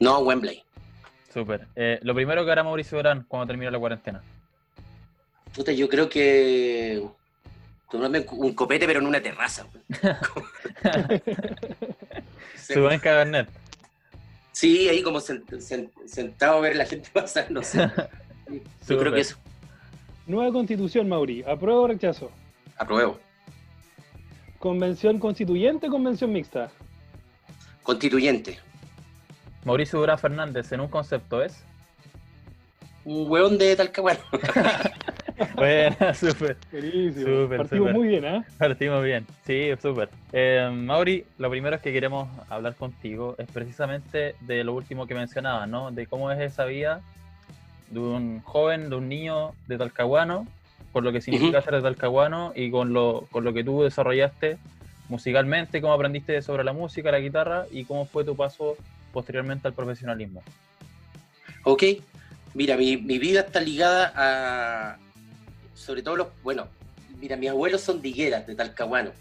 No, 0.00 0.20
Wembley. 0.20 0.62
Súper. 1.32 1.66
Eh, 1.76 1.98
lo 2.02 2.14
primero 2.14 2.44
que 2.44 2.50
hará 2.50 2.64
Mauricio 2.64 2.98
Durán 2.98 3.24
cuando 3.28 3.48
termine 3.48 3.70
la 3.70 3.78
cuarentena. 3.78 4.22
Puta, 5.54 5.72
yo 5.72 5.88
creo 5.88 6.08
que 6.08 7.02
tomarme 7.90 8.24
un 8.30 8.54
copete, 8.54 8.86
pero 8.86 9.00
en 9.00 9.06
una 9.06 9.20
terraza. 9.20 9.66
Su 12.56 12.80
buen 12.82 13.00
cabernet. 13.00 13.48
Sí, 14.52 14.88
ahí 14.88 15.02
como 15.02 15.20
sentado 15.20 16.58
a 16.58 16.60
ver 16.60 16.76
la 16.76 16.86
gente 16.86 17.10
pasar, 17.12 17.50
no 17.50 17.62
sé. 17.62 17.78
Yo 18.88 18.98
creo 18.98 19.12
que 19.12 19.20
eso. 19.20 19.36
Nueva 20.28 20.52
constitución, 20.52 21.08
Mauri. 21.08 21.42
¿Apruebo 21.42 21.82
o 21.82 21.88
rechazo? 21.88 22.30
Apruebo. 22.76 23.18
¿Convención 24.58 25.18
constituyente 25.18 25.88
o 25.88 25.90
convención 25.90 26.30
mixta? 26.30 26.70
Constituyente. 27.82 28.58
Mauricio 29.64 29.98
Durán 29.98 30.18
Fernández 30.18 30.70
en 30.72 30.80
un 30.80 30.88
concepto 30.88 31.42
es. 31.42 31.64
Un 33.06 33.28
hueón 33.30 33.56
de 33.58 33.74
Talcahuano. 33.74 34.20
Bueno, 35.54 35.96
súper. 36.14 36.56
Partimos 36.56 37.68
súper. 37.68 37.94
muy 37.94 38.08
bien, 38.08 38.24
¿ah? 38.24 38.44
Partimos 38.58 39.04
bien, 39.04 39.24
sí, 39.46 39.70
súper. 39.80 40.08
Eh, 40.32 40.68
Mauri, 40.72 41.24
lo 41.38 41.48
primero 41.48 41.76
es 41.76 41.82
que 41.82 41.92
queremos 41.92 42.28
hablar 42.48 42.74
contigo 42.74 43.36
es 43.38 43.46
precisamente 43.46 44.34
de 44.40 44.64
lo 44.64 44.74
último 44.74 45.06
que 45.06 45.14
mencionabas, 45.14 45.68
¿no? 45.68 45.92
De 45.92 46.08
cómo 46.08 46.32
es 46.32 46.40
esa 46.40 46.64
vida 46.64 47.02
de 47.90 47.98
un 48.00 48.40
joven, 48.42 48.90
de 48.90 48.96
un 48.96 49.08
niño 49.08 49.52
de 49.66 49.78
Talcahuano, 49.78 50.46
por 50.92 51.02
lo 51.02 51.12
que 51.12 51.20
significa 51.20 51.60
ser 51.62 51.74
de 51.74 51.82
Talcahuano 51.82 52.52
y 52.54 52.70
con 52.70 52.92
lo, 52.92 53.26
con 53.30 53.44
lo 53.44 53.52
que 53.52 53.64
tú 53.64 53.82
desarrollaste 53.82 54.58
musicalmente, 55.08 55.80
cómo 55.80 55.92
aprendiste 55.94 56.42
sobre 56.42 56.64
la 56.64 56.72
música, 56.72 57.10
la 57.10 57.20
guitarra 57.20 57.64
y 57.70 57.84
cómo 57.84 58.04
fue 58.04 58.24
tu 58.24 58.36
paso 58.36 58.76
posteriormente 59.12 59.66
al 59.66 59.74
profesionalismo. 59.74 60.42
Ok, 61.64 61.82
mira, 62.54 62.76
mi, 62.76 62.96
mi 62.98 63.18
vida 63.18 63.40
está 63.40 63.60
ligada 63.60 64.12
a, 64.14 64.98
sobre 65.74 66.02
todo 66.02 66.16
los, 66.16 66.28
bueno, 66.42 66.66
mira, 67.18 67.36
mis 67.36 67.50
abuelos 67.50 67.80
son 67.80 68.02
de 68.02 68.08
Higueras, 68.08 68.46
de 68.46 68.54
Talcahuano. 68.54 69.12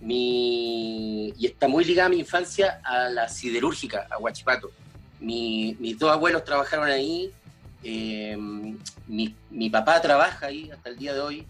Mi, 0.00 1.28
y 1.38 1.46
está 1.46 1.68
muy 1.68 1.84
ligada 1.84 2.08
mi 2.10 2.18
infancia 2.18 2.80
a 2.84 3.08
la 3.08 3.28
siderúrgica, 3.28 4.06
a 4.10 4.18
Huachipato. 4.18 4.70
Mi- 5.20 5.76
mis 5.80 5.98
dos 5.98 6.10
abuelos 6.10 6.44
trabajaron 6.44 6.86
ahí, 6.88 7.30
eh, 7.84 8.36
mi, 9.06 9.34
mi 9.50 9.70
papá 9.70 10.00
trabaja 10.00 10.46
ahí 10.46 10.70
hasta 10.70 10.88
el 10.88 10.96
día 10.96 11.14
de 11.14 11.20
hoy, 11.20 11.46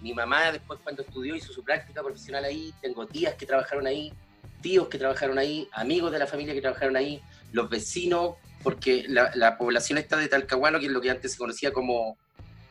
mi 0.00 0.14
mamá 0.14 0.52
después 0.52 0.78
cuando 0.82 1.02
estudió 1.02 1.34
hizo 1.34 1.52
su 1.52 1.64
práctica 1.64 2.02
profesional 2.02 2.44
ahí, 2.44 2.72
tengo 2.80 3.06
tías 3.06 3.34
que 3.34 3.46
trabajaron 3.46 3.86
ahí, 3.86 4.12
tíos 4.60 4.88
que 4.88 4.98
trabajaron 4.98 5.38
ahí, 5.38 5.68
amigos 5.72 6.12
de 6.12 6.18
la 6.18 6.26
familia 6.26 6.54
que 6.54 6.60
trabajaron 6.60 6.96
ahí, 6.96 7.20
los 7.52 7.68
vecinos, 7.68 8.34
porque 8.62 9.04
la, 9.08 9.30
la 9.34 9.56
población 9.56 9.98
esta 9.98 10.16
de 10.16 10.28
Talcahuano, 10.28 10.78
que 10.78 10.86
es 10.86 10.92
lo 10.92 11.00
que 11.00 11.10
antes 11.10 11.32
se 11.32 11.38
conocía 11.38 11.72
como, 11.72 12.16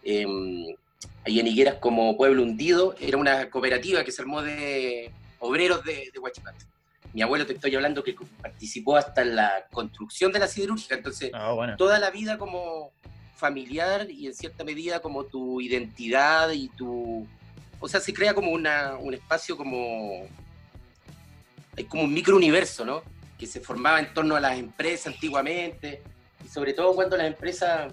eh, 0.04 0.22
en 0.22 1.48
Higueras 1.48 1.76
como 1.76 2.16
Pueblo 2.16 2.44
Hundido, 2.44 2.96
era 3.00 3.18
una 3.18 3.50
cooperativa 3.50 4.04
que 4.04 4.12
se 4.12 4.22
armó 4.22 4.42
de 4.42 5.12
obreros 5.40 5.84
de, 5.84 6.12
de 6.14 6.20
Huachipato. 6.20 6.66
Mi 7.18 7.24
abuelo 7.24 7.48
te 7.48 7.54
estoy 7.54 7.74
hablando 7.74 8.04
que 8.04 8.16
participó 8.44 8.96
hasta 8.96 9.24
en 9.24 9.36
la 9.36 9.66
construcción 9.72 10.32
de 10.32 10.38
la 10.38 10.48
siderúrgica, 10.48 10.94
entonces 10.94 11.32
Ah, 11.34 11.52
bueno. 11.52 11.76
toda 11.76 11.98
la 11.98 12.12
vida 12.12 12.38
como 12.38 12.92
familiar 13.36 14.08
y 14.12 14.28
en 14.28 14.36
cierta 14.36 14.64
medida 14.64 15.00
como 15.00 15.24
tu 15.24 15.60
identidad 15.60 16.52
y 16.52 16.70
tu... 16.70 17.28
O 17.80 17.88
sea, 17.88 18.02
se 18.02 18.14
crea 18.14 18.36
como 18.36 18.52
una, 18.52 18.98
un 18.98 19.16
espacio 19.16 19.58
como... 19.58 20.28
Hay 21.76 21.86
como 21.86 22.04
un 22.04 22.14
microuniverso, 22.14 22.86
¿no? 22.86 23.02
Que 23.40 23.48
se 23.48 23.62
formaba 23.62 23.98
en 23.98 24.14
torno 24.14 24.36
a 24.36 24.40
las 24.40 24.60
empresas 24.60 25.12
antiguamente 25.12 26.04
y 26.46 26.48
sobre 26.48 26.74
todo 26.74 26.94
cuando 26.94 27.18
las 27.18 27.26
empresas 27.26 27.92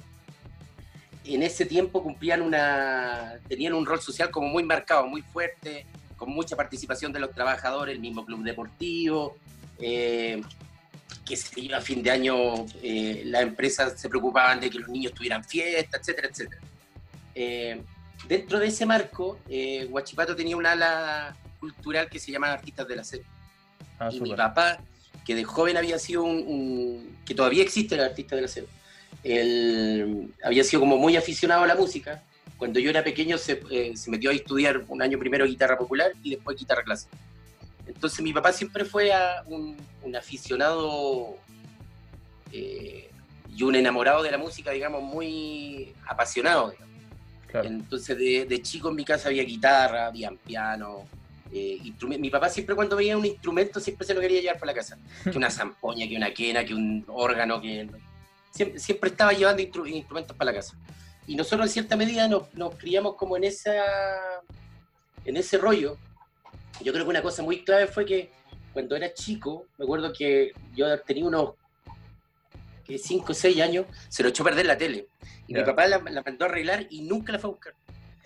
en 1.24 1.42
ese 1.42 1.64
tiempo 1.64 2.02
cumplían 2.02 2.42
una... 2.42 3.38
tenían 3.48 3.72
un 3.72 3.86
rol 3.86 4.02
social 4.02 4.30
como 4.30 4.48
muy 4.48 4.64
marcado, 4.64 5.06
muy 5.06 5.22
fuerte, 5.22 5.86
con 6.16 6.30
mucha 6.30 6.56
participación 6.56 7.12
de 7.12 7.20
los 7.20 7.32
trabajadores, 7.32 7.94
el 7.94 8.00
mismo 8.00 8.24
club 8.24 8.42
deportivo, 8.42 9.36
eh, 9.78 10.42
que 11.24 11.36
se 11.36 11.60
iba 11.60 11.78
a 11.78 11.80
fin 11.80 12.02
de 12.02 12.10
año, 12.10 12.66
eh, 12.82 13.22
las 13.26 13.42
empresas 13.42 13.98
se 14.00 14.08
preocupaban 14.08 14.60
de 14.60 14.70
que 14.70 14.78
los 14.78 14.88
niños 14.88 15.12
tuvieran 15.12 15.42
fiesta, 15.44 15.98
etcétera, 15.98 16.28
etcétera. 16.30 16.60
Eh, 17.34 17.82
dentro 18.28 18.58
de 18.58 18.66
ese 18.66 18.86
marco, 18.86 19.38
eh, 19.48 19.86
Huachipato 19.90 20.36
tenía 20.36 20.56
un 20.56 20.66
ala 20.66 21.34
cultural 21.60 22.08
que 22.08 22.18
se 22.18 22.30
llamaba 22.32 22.54
Artistas 22.54 22.86
de 22.86 22.96
la 22.96 23.04
Serie. 23.04 23.26
Ah, 23.98 24.08
y 24.10 24.20
mi 24.20 24.28
súper. 24.30 24.36
papá, 24.36 24.78
que 25.24 25.34
de 25.34 25.44
joven 25.44 25.76
había 25.76 25.98
sido 25.98 26.24
un, 26.24 26.36
un- 26.46 27.16
que 27.24 27.34
todavía 27.34 27.62
existe 27.62 27.94
el 27.94 28.02
artista 28.02 28.36
de 28.36 28.42
la 28.42 28.48
él 29.22 30.34
había 30.44 30.62
sido 30.64 30.80
como 30.80 30.98
muy 30.98 31.16
aficionado 31.16 31.62
a 31.62 31.66
la 31.66 31.74
música. 31.74 32.22
Cuando 32.58 32.78
yo 32.80 32.90
era 32.90 33.02
pequeño 33.04 33.36
se, 33.38 33.62
eh, 33.70 33.96
se 33.96 34.10
metió 34.10 34.30
a 34.30 34.34
estudiar 34.34 34.84
un 34.88 35.02
año 35.02 35.18
primero 35.18 35.44
guitarra 35.46 35.76
popular 35.76 36.12
y 36.22 36.30
después 36.30 36.56
guitarra 36.58 36.82
clásica. 36.82 37.16
Entonces 37.86 38.20
mi 38.22 38.32
papá 38.32 38.52
siempre 38.52 38.84
fue 38.84 39.12
a 39.12 39.42
un, 39.46 39.76
un 40.02 40.16
aficionado 40.16 41.36
eh, 42.52 43.10
y 43.56 43.62
un 43.62 43.74
enamorado 43.74 44.22
de 44.22 44.30
la 44.30 44.38
música, 44.38 44.70
digamos, 44.70 45.02
muy 45.02 45.92
apasionado. 46.06 46.70
digamos. 46.70 46.94
Claro. 47.48 47.68
Entonces 47.68 48.16
de, 48.18 48.46
de 48.48 48.62
chico 48.62 48.88
en 48.90 48.96
mi 48.96 49.04
casa 49.04 49.28
había 49.28 49.44
guitarra, 49.44 50.06
había 50.06 50.30
piano. 50.44 51.04
eh, 51.52 51.78
mi 52.18 52.30
papá 52.30 52.48
siempre 52.48 52.74
cuando 52.74 52.96
veía 52.96 53.16
un 53.16 53.24
instrumento 53.26 53.78
siempre 53.80 54.06
se 54.06 54.14
lo 54.14 54.20
quería 54.20 54.40
llevar 54.40 54.58
para 54.58 54.72
la 54.72 54.76
casa. 54.78 54.98
Que 55.30 55.36
una 55.38 55.50
zampoña, 55.50 56.08
que 56.08 56.16
una 56.16 56.32
quena, 56.32 56.64
que 56.64 56.74
un 56.74 57.04
órgano, 57.08 57.60
que... 57.60 57.88
Siempre, 58.50 58.78
siempre 58.78 59.10
estaba 59.10 59.32
llevando 59.32 59.62
instru- 59.62 59.88
instrumentos 59.90 60.36
para 60.36 60.52
la 60.52 60.58
casa. 60.58 60.76
Y 61.26 61.36
nosotros 61.36 61.66
en 61.68 61.72
cierta 61.72 61.96
medida 61.96 62.28
nos, 62.28 62.52
nos 62.54 62.74
criamos 62.76 63.14
como 63.16 63.36
en, 63.36 63.44
esa, 63.44 63.72
en 65.24 65.36
ese 65.36 65.58
rollo. 65.58 65.96
Yo 66.82 66.92
creo 66.92 67.04
que 67.04 67.10
una 67.10 67.22
cosa 67.22 67.42
muy 67.42 67.64
clave 67.64 67.86
fue 67.86 68.04
que 68.04 68.30
cuando 68.72 68.96
era 68.96 69.12
chico, 69.14 69.66
me 69.78 69.84
acuerdo 69.84 70.12
que 70.12 70.52
yo 70.74 71.00
tenía 71.00 71.24
unos 71.24 71.52
5 72.86 73.32
o 73.32 73.34
6 73.34 73.60
años, 73.62 73.86
se 74.08 74.22
lo 74.22 74.28
echó 74.28 74.42
a 74.42 74.46
perder 74.46 74.66
la 74.66 74.76
tele. 74.76 75.06
Y 75.46 75.54
mi 75.54 75.60
papá 75.66 75.86
la, 75.86 75.98
la 75.98 76.22
mandó 76.22 76.44
a 76.44 76.48
arreglar 76.48 76.86
y 76.90 77.02
nunca 77.02 77.32
la 77.32 77.38
fue 77.38 77.48
a 77.48 77.52
buscar. 77.52 77.74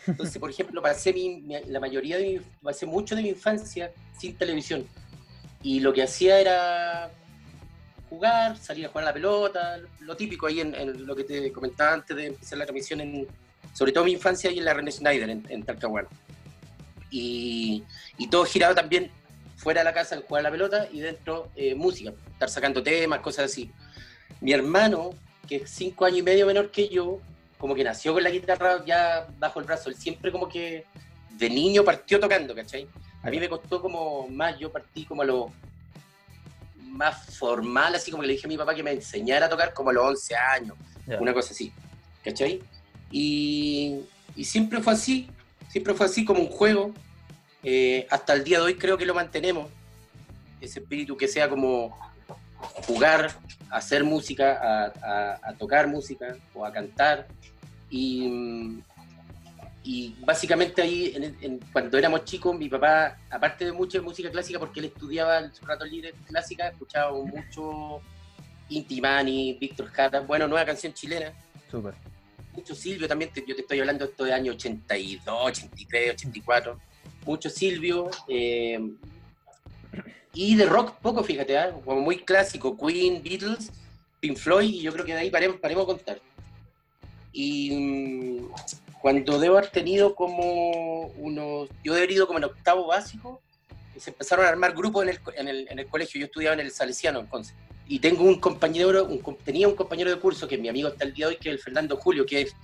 Entonces, 0.06 0.38
por 0.38 0.50
ejemplo, 0.50 0.80
pasé 0.82 1.12
mi- 1.12 1.40
mi- 1.42 1.64
la 1.66 1.78
mayoría 1.80 2.16
de 2.16 2.24
mi, 2.24 2.40
pasé 2.62 2.86
mucho 2.86 3.14
de 3.14 3.22
mi 3.22 3.28
infancia 3.28 3.92
sin 4.18 4.36
televisión. 4.36 4.86
Y 5.62 5.80
lo 5.80 5.92
que 5.92 6.02
hacía 6.02 6.40
era 6.40 7.10
jugar, 8.08 8.56
salir 8.56 8.86
a 8.86 8.88
jugar 8.88 9.04
a 9.04 9.08
la 9.08 9.14
pelota, 9.14 9.78
lo 10.00 10.16
típico 10.16 10.46
ahí 10.46 10.60
en, 10.60 10.74
en 10.74 11.06
lo 11.06 11.14
que 11.14 11.24
te 11.24 11.52
comentaba 11.52 11.94
antes 11.94 12.16
de 12.16 12.26
empezar 12.26 12.58
la 12.58 12.64
transmisión, 12.64 13.00
en, 13.00 13.26
sobre 13.72 13.92
todo 13.92 14.04
mi 14.04 14.12
infancia 14.12 14.50
ahí 14.50 14.58
en 14.58 14.64
la 14.64 14.74
René 14.74 14.90
Schneider, 14.90 15.30
en, 15.30 15.44
en 15.48 15.62
Talcahuano. 15.62 16.08
Y, 17.10 17.84
y 18.18 18.28
todo 18.28 18.44
giraba 18.44 18.74
también 18.74 19.10
fuera 19.56 19.80
de 19.80 19.84
la 19.84 19.92
casa 19.92 20.14
en 20.14 20.22
jugar 20.22 20.40
a 20.40 20.42
la 20.44 20.50
pelota 20.50 20.88
y 20.92 21.00
dentro 21.00 21.50
eh, 21.56 21.74
música, 21.74 22.12
estar 22.32 22.48
sacando 22.48 22.82
temas, 22.82 23.20
cosas 23.20 23.46
así. 23.46 23.70
Mi 24.40 24.52
hermano, 24.52 25.10
que 25.48 25.56
es 25.56 25.70
cinco 25.70 26.04
años 26.04 26.18
y 26.18 26.22
medio 26.22 26.46
menor 26.46 26.70
que 26.70 26.88
yo, 26.88 27.20
como 27.58 27.74
que 27.74 27.82
nació 27.82 28.12
con 28.12 28.22
la 28.22 28.30
guitarra 28.30 28.84
ya 28.84 29.26
bajo 29.38 29.58
el 29.58 29.66
brazo, 29.66 29.88
él 29.88 29.96
siempre 29.96 30.30
como 30.30 30.48
que 30.48 30.84
de 31.30 31.50
niño 31.50 31.84
partió 31.84 32.20
tocando, 32.20 32.54
¿cachai? 32.54 32.86
A 33.22 33.30
mí 33.30 33.40
me 33.40 33.48
costó 33.48 33.82
como 33.82 34.28
más, 34.28 34.58
yo 34.58 34.70
partí 34.70 35.04
como 35.04 35.22
a 35.22 35.24
lo 35.24 35.50
más 36.88 37.36
formal, 37.36 37.94
así 37.94 38.10
como 38.10 38.22
que 38.22 38.26
le 38.28 38.32
dije 38.34 38.46
a 38.46 38.48
mi 38.48 38.56
papá 38.56 38.74
que 38.74 38.82
me 38.82 38.92
enseñara 38.92 39.46
a 39.46 39.48
tocar 39.48 39.72
como 39.74 39.90
a 39.90 39.92
los 39.92 40.04
11 40.04 40.34
años, 40.36 40.76
Ya. 41.06 41.18
una 41.20 41.32
cosa 41.32 41.52
así, 41.52 41.72
¿cachai? 42.24 42.60
Y, 43.10 44.00
y 44.36 44.44
siempre 44.44 44.80
fue 44.80 44.92
así, 44.92 45.28
siempre 45.70 45.94
fue 45.94 46.06
así 46.06 46.24
como 46.24 46.40
un 46.40 46.48
juego, 46.48 46.92
eh, 47.62 48.06
hasta 48.10 48.32
el 48.34 48.44
día 48.44 48.58
de 48.58 48.64
hoy 48.64 48.74
creo 48.76 48.96
que 48.98 49.06
lo 49.06 49.14
mantenemos, 49.14 49.68
ese 50.60 50.80
espíritu 50.80 51.16
que 51.16 51.28
sea 51.28 51.48
como 51.48 51.96
jugar, 52.86 53.30
hacer 53.70 54.02
música, 54.04 54.58
a, 54.60 54.84
a- 55.02 55.40
a 55.50 55.52
tocar 55.54 55.86
música 55.86 56.36
o 56.54 56.64
a 56.64 56.72
cantar. 56.72 57.28
Y, 57.90 58.28
mm, 58.28 58.82
y 59.90 60.14
básicamente 60.20 60.82
ahí, 60.82 61.12
en- 61.14 61.34
en- 61.40 61.60
cuando 61.72 61.96
éramos 61.96 62.22
chicos, 62.26 62.54
mi 62.54 62.68
papá, 62.68 63.16
aparte 63.30 63.64
de 63.64 63.72
mucha 63.72 64.02
música 64.02 64.30
clásica, 64.30 64.58
porque 64.58 64.80
él 64.80 64.86
estudiaba 64.86 65.38
en 65.38 65.54
su 65.54 65.64
rato 65.64 65.86
libre 65.86 66.12
clásica, 66.26 66.68
escuchaba 66.68 67.10
mucho 67.12 68.02
Inti 68.68 69.00
Mani, 69.00 69.54
Víctor 69.54 69.86
Jara, 69.86 70.20
bueno, 70.20 70.46
nueva 70.46 70.66
canción 70.66 70.92
chilena, 70.92 71.32
Súper. 71.70 71.94
mucho 72.52 72.74
Silvio 72.74 73.08
también, 73.08 73.32
te- 73.32 73.42
yo 73.48 73.54
te 73.54 73.62
estoy 73.62 73.80
hablando 73.80 74.04
de 74.04 74.10
esto 74.10 74.24
de 74.24 74.34
años 74.34 74.56
82, 74.56 75.34
83, 75.42 76.10
84, 76.16 76.78
mucho 77.24 77.48
Silvio, 77.48 78.10
eh, 78.28 78.78
y 80.34 80.54
de 80.54 80.66
rock 80.66 80.96
poco, 81.00 81.24
fíjate, 81.24 81.56
¿ah? 81.56 81.72
como 81.82 82.02
muy 82.02 82.18
clásico, 82.18 82.76
Queen, 82.76 83.22
Beatles, 83.22 83.70
Pink 84.20 84.36
Floyd, 84.36 84.68
y 84.68 84.82
yo 84.82 84.92
creo 84.92 85.06
que 85.06 85.14
de 85.14 85.20
ahí 85.20 85.30
paremos, 85.30 85.58
paremos 85.60 85.84
a 85.84 85.86
contar. 85.86 86.20
Y 87.32 87.70
mm, 87.74 88.48
cuando 89.00 89.38
debo 89.38 89.58
haber 89.58 89.70
tenido 89.70 90.14
como 90.14 91.06
unos, 91.18 91.68
yo 91.84 91.96
he 91.96 92.12
ido 92.12 92.26
como 92.26 92.38
en 92.38 92.44
octavo 92.46 92.86
básico, 92.86 93.40
y 93.96 94.00
se 94.00 94.10
empezaron 94.10 94.46
a 94.46 94.48
armar 94.48 94.74
grupos 94.74 95.02
en 95.04 95.10
el, 95.10 95.20
en 95.36 95.48
el, 95.48 95.68
en 95.70 95.78
el 95.78 95.86
colegio, 95.86 96.20
yo 96.20 96.26
estudiaba 96.26 96.54
en 96.54 96.60
el 96.60 96.70
Salesiano, 96.70 97.20
en 97.20 97.26
Conce. 97.26 97.54
Y 97.86 97.98
tengo 98.00 98.22
un 98.24 98.38
compañero, 98.38 99.04
un 99.04 99.36
tenía 99.44 99.66
un 99.66 99.74
compañero 99.74 100.10
de 100.10 100.18
curso 100.18 100.46
que 100.46 100.56
es 100.56 100.60
mi 100.60 100.68
amigo 100.68 100.88
hasta 100.88 101.04
el 101.04 101.14
día 101.14 101.26
de 101.26 101.34
hoy, 101.34 101.38
que 101.40 101.48
es 101.48 101.54
el 101.54 101.58
Fernando 101.60 101.96
Julio, 101.96 102.26
que 102.26 102.42
es, 102.42 102.54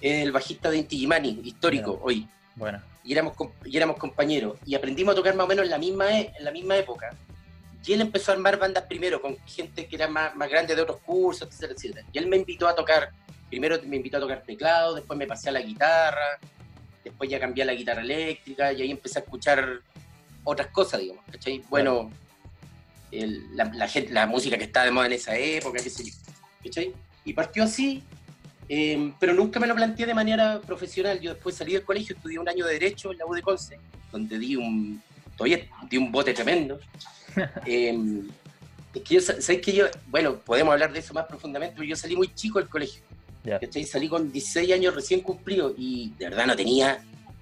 es 0.00 0.22
el 0.22 0.30
bajista 0.32 0.70
de 0.70 0.78
Inti 0.78 0.98
Gimani, 0.98 1.40
histórico 1.42 1.98
hoy 2.02 2.28
Bueno. 2.54 2.80
y 3.02 3.12
éramos, 3.12 3.34
y 3.64 3.76
éramos 3.76 3.96
compañeros. 3.96 4.56
Y 4.64 4.74
aprendimos 4.76 5.12
a 5.12 5.16
tocar 5.16 5.34
más 5.34 5.44
o 5.46 5.48
menos 5.48 5.64
en 5.64 5.70
la 5.70 5.78
misma, 5.78 6.16
e- 6.20 6.32
en 6.38 6.44
la 6.44 6.52
misma 6.52 6.76
época. 6.76 7.10
Y 7.84 7.92
él 7.92 8.00
empezó 8.02 8.30
a 8.30 8.34
armar 8.34 8.56
bandas 8.58 8.84
primero 8.84 9.20
con 9.20 9.36
gente 9.46 9.86
que 9.86 9.96
era 9.96 10.06
más, 10.08 10.34
más 10.36 10.48
grande 10.48 10.76
de 10.76 10.82
otros 10.82 11.00
cursos, 11.00 11.48
etcétera, 11.48 11.72
etcétera. 11.74 12.06
Y 12.12 12.18
él 12.18 12.26
me 12.28 12.36
invitó 12.36 12.68
a 12.68 12.74
tocar, 12.76 13.10
primero 13.48 13.78
me 13.86 13.96
invitó 13.96 14.16
a 14.18 14.20
tocar 14.20 14.42
teclado, 14.42 14.94
después 14.94 15.18
me 15.18 15.26
pasé 15.26 15.48
a 15.48 15.52
la 15.52 15.60
guitarra, 15.60 16.38
después 17.04 17.28
ya 17.30 17.40
cambié 17.40 17.62
a 17.62 17.66
la 17.66 17.74
guitarra 17.74 18.02
eléctrica 18.02 18.72
y 18.72 18.82
ahí 18.82 18.90
empecé 18.90 19.18
a 19.18 19.22
escuchar 19.22 19.80
otras 20.44 20.68
cosas, 20.68 21.00
digamos. 21.00 21.24
¿cachai? 21.30 21.62
Bueno, 21.68 22.10
el- 23.10 23.56
la, 23.56 23.64
la 23.74 23.88
gente, 23.88 24.12
la 24.12 24.26
música 24.26 24.56
que 24.58 24.64
estaba 24.64 24.86
de 24.86 24.92
moda 24.92 25.06
en 25.06 25.12
esa 25.12 25.36
época, 25.36 25.80
qué 25.82 25.90
sé 25.90 26.04
yo. 26.04 26.12
¿cachai? 26.64 26.92
Y 27.24 27.32
partió 27.32 27.64
así 27.64 28.02
Em, 28.70 29.14
pero 29.18 29.32
nunca 29.32 29.58
me 29.58 29.66
lo 29.66 29.74
planteé 29.74 30.04
de 30.04 30.12
manera 30.12 30.60
profesional. 30.60 31.18
Yo 31.20 31.32
después 31.32 31.54
salí 31.56 31.72
del 31.72 31.84
colegio, 31.84 32.14
estudié 32.14 32.38
un 32.38 32.46
año 32.50 32.66
de 32.66 32.74
Derecho 32.74 33.10
en 33.12 33.16
la 33.16 33.24
U 33.24 33.32
de 33.32 33.40
Conce, 33.40 33.78
donde 34.12 34.38
di 34.38 34.56
un, 34.56 35.02
todavía 35.38 35.66
di 35.88 35.96
un 35.96 36.12
bote 36.12 36.34
tremendo. 36.34 36.78
Em, 37.64 38.28
es 38.94 39.02
que 39.02 39.14
yo, 39.14 39.20
¿sabes 39.22 39.62
que 39.62 39.72
yo? 39.72 39.86
Bueno, 40.08 40.36
podemos 40.40 40.72
hablar 40.72 40.92
de 40.92 40.98
eso 40.98 41.14
más 41.14 41.24
profundamente, 41.24 41.76
pero 41.76 41.88
yo 41.88 41.96
salí 41.96 42.14
muy 42.14 42.28
chico 42.34 42.58
del 42.58 42.68
colegio. 42.68 43.00
¿Cachai? 43.60 43.84
Salí 43.84 44.08
con 44.08 44.30
16 44.32 44.72
años 44.72 44.94
recién 44.94 45.20
cumplidos 45.20 45.72
y 45.78 46.10
de 46.18 46.28
verdad 46.28 46.46
no 46.46 46.56
tenía 46.56 46.98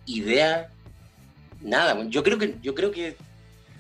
idea, 0.07 0.69
nada. 1.61 2.05
Yo 2.09 2.23
creo 2.23 2.39
que, 2.39 2.57
yo 2.63 2.75
creo 2.75 2.91
que, 2.91 3.17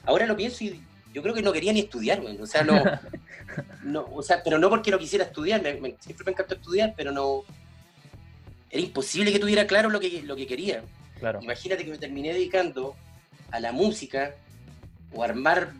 ahora 0.04 0.26
lo 0.26 0.36
pienso 0.36 0.64
y 0.64 0.80
yo 1.12 1.22
creo 1.22 1.34
que 1.34 1.42
no 1.42 1.52
quería 1.52 1.72
ni 1.72 1.80
estudiar, 1.80 2.20
bueno. 2.20 2.42
o 2.42 2.46
sea, 2.46 2.62
no, 2.64 2.82
no, 3.84 4.06
o 4.12 4.22
sea, 4.22 4.42
pero 4.42 4.58
no 4.58 4.68
porque 4.68 4.90
no 4.90 4.98
quisiera 4.98 5.24
estudiar, 5.24 5.62
me- 5.62 5.80
me- 5.80 5.96
siempre 6.00 6.24
me 6.24 6.32
encantó 6.32 6.54
estudiar, 6.54 6.94
pero 6.96 7.12
no, 7.12 7.42
era 8.70 8.82
imposible 8.82 9.32
que 9.32 9.38
tuviera 9.38 9.66
claro 9.66 9.88
lo 9.90 10.00
que, 10.00 10.22
lo 10.22 10.34
que 10.36 10.46
quería. 10.46 10.82
Claro. 11.20 11.40
Imagínate 11.42 11.84
que 11.84 11.90
me 11.90 11.98
terminé 11.98 12.32
dedicando 12.32 12.94
a 13.50 13.60
la 13.60 13.72
música 13.72 14.34
o 15.12 15.22
a 15.22 15.26
armar 15.26 15.72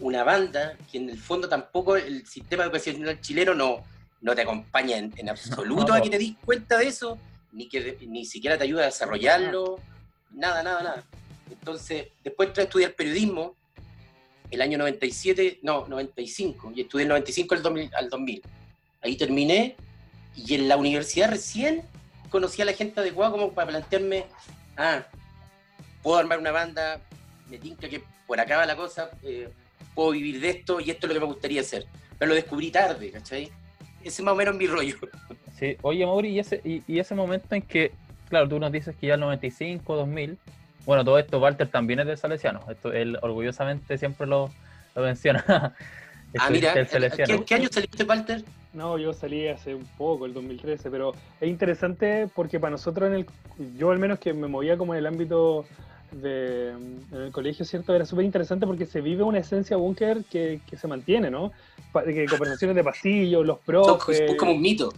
una 0.00 0.24
banda 0.24 0.76
que 0.90 0.96
en 0.98 1.10
el 1.10 1.18
fondo 1.18 1.48
tampoco 1.48 1.96
el 1.96 2.26
sistema 2.26 2.64
educacional 2.64 3.20
chileno 3.20 3.54
no, 3.54 3.84
no 4.20 4.34
te 4.34 4.42
acompaña 4.42 4.96
en, 4.98 5.12
en 5.16 5.28
absoluto 5.30 5.88
No. 5.88 5.94
a 5.94 6.02
que 6.02 6.10
te 6.10 6.18
des 6.18 6.32
cuenta 6.44 6.78
de 6.78 6.88
eso, 6.88 7.18
ni 7.52 7.68
que 7.68 7.98
ni 8.06 8.24
siquiera 8.24 8.56
te 8.58 8.64
ayuda 8.64 8.82
a 8.82 8.86
desarrollarlo, 8.86 9.78
nada, 10.30 10.62
nada, 10.62 10.82
nada. 10.82 11.04
Entonces, 11.50 12.08
después 12.22 12.48
entré 12.48 12.62
a 12.62 12.66
estudiar 12.66 12.92
periodismo 12.94 13.56
el 14.50 14.62
año 14.62 14.78
97, 14.78 15.60
no, 15.62 15.86
95, 15.86 16.72
y 16.74 16.82
estudié 16.82 17.04
el 17.04 17.08
95 17.08 17.54
al 17.54 17.62
2000. 17.62 17.94
Al 17.94 18.10
2000. 18.10 18.42
Ahí 19.02 19.16
terminé 19.16 19.76
y 20.36 20.54
en 20.54 20.68
la 20.68 20.76
universidad 20.76 21.30
recién 21.30 21.82
conocí 22.28 22.62
a 22.62 22.64
la 22.64 22.72
gente 22.72 23.00
adecuada 23.00 23.32
como 23.32 23.52
para 23.52 23.68
plantearme, 23.68 24.26
ah, 24.76 25.04
puedo 26.02 26.18
armar 26.18 26.38
una 26.38 26.52
banda, 26.52 27.00
me 27.48 27.58
tinca 27.58 27.88
que 27.88 28.02
por 28.26 28.38
acá 28.38 28.58
va 28.58 28.66
la 28.66 28.76
cosa, 28.76 29.10
eh, 29.22 29.48
puedo 29.94 30.10
vivir 30.10 30.40
de 30.40 30.50
esto 30.50 30.80
y 30.80 30.90
esto 30.90 31.06
es 31.06 31.08
lo 31.08 31.14
que 31.14 31.26
me 31.26 31.32
gustaría 31.32 31.60
hacer. 31.62 31.86
Pero 32.18 32.28
lo 32.28 32.34
descubrí 32.34 32.70
tarde, 32.70 33.10
¿cachai? 33.10 33.50
Ese 34.00 34.22
es 34.22 34.22
más 34.22 34.32
o 34.32 34.36
menos 34.36 34.54
mi 34.56 34.66
rollo. 34.66 34.96
Sí, 35.58 35.76
oye 35.82 36.06
Mauri, 36.06 36.28
y 36.30 36.38
ese, 36.38 36.60
y, 36.64 36.82
y 36.86 36.98
ese 36.98 37.14
momento 37.14 37.54
en 37.54 37.62
que, 37.62 37.92
claro, 38.28 38.48
tú 38.48 38.58
nos 38.58 38.72
dices 38.72 38.96
que 38.96 39.08
ya 39.08 39.14
el 39.14 39.20
95, 39.20 39.94
2000, 39.96 40.38
bueno, 40.86 41.04
todo 41.04 41.18
esto, 41.18 41.38
Walter 41.38 41.68
también 41.68 42.00
es 42.00 42.06
de 42.06 42.16
Salesiano, 42.16 42.60
esto 42.70 42.92
él 42.92 43.18
orgullosamente 43.20 43.98
siempre 43.98 44.26
lo, 44.26 44.50
lo 44.94 45.02
menciona. 45.02 45.44
ah, 45.48 45.72
Estuviste 46.32 46.98
mira. 46.98 47.10
¿qué, 47.10 47.44
qué 47.44 47.54
año 47.54 47.68
saliste, 47.70 48.04
Walter? 48.04 48.42
No, 48.72 48.98
yo 48.98 49.12
salí 49.12 49.48
hace 49.48 49.74
un 49.74 49.84
poco, 49.98 50.26
el 50.26 50.32
2013, 50.32 50.90
pero 50.90 51.12
es 51.40 51.48
interesante 51.48 52.28
porque 52.34 52.60
para 52.60 52.70
nosotros, 52.70 53.08
en 53.08 53.14
el, 53.16 53.26
yo 53.76 53.90
al 53.90 53.98
menos 53.98 54.18
que 54.20 54.32
me 54.32 54.46
movía 54.46 54.78
como 54.78 54.94
en 54.94 55.00
el 55.00 55.06
ámbito 55.06 55.66
de, 56.12 56.70
en 56.70 57.00
el 57.12 57.30
colegio, 57.32 57.64
¿cierto? 57.64 57.94
Era 57.94 58.04
súper 58.04 58.24
interesante 58.24 58.66
porque 58.66 58.86
se 58.86 59.00
vive 59.00 59.22
una 59.22 59.38
esencia 59.38 59.76
búnker 59.76 60.24
que, 60.30 60.60
que 60.68 60.76
se 60.76 60.86
mantiene, 60.88 61.30
¿no? 61.30 61.52
Pa- 61.92 62.04
que 62.04 62.26
conversaciones 62.26 62.76
de 62.76 62.84
pasillo, 62.84 63.42
los 63.44 63.58
profes. 63.60 64.18
sos 64.26 64.36
como 64.36 64.52
un 64.52 64.60
mito. 64.60 64.92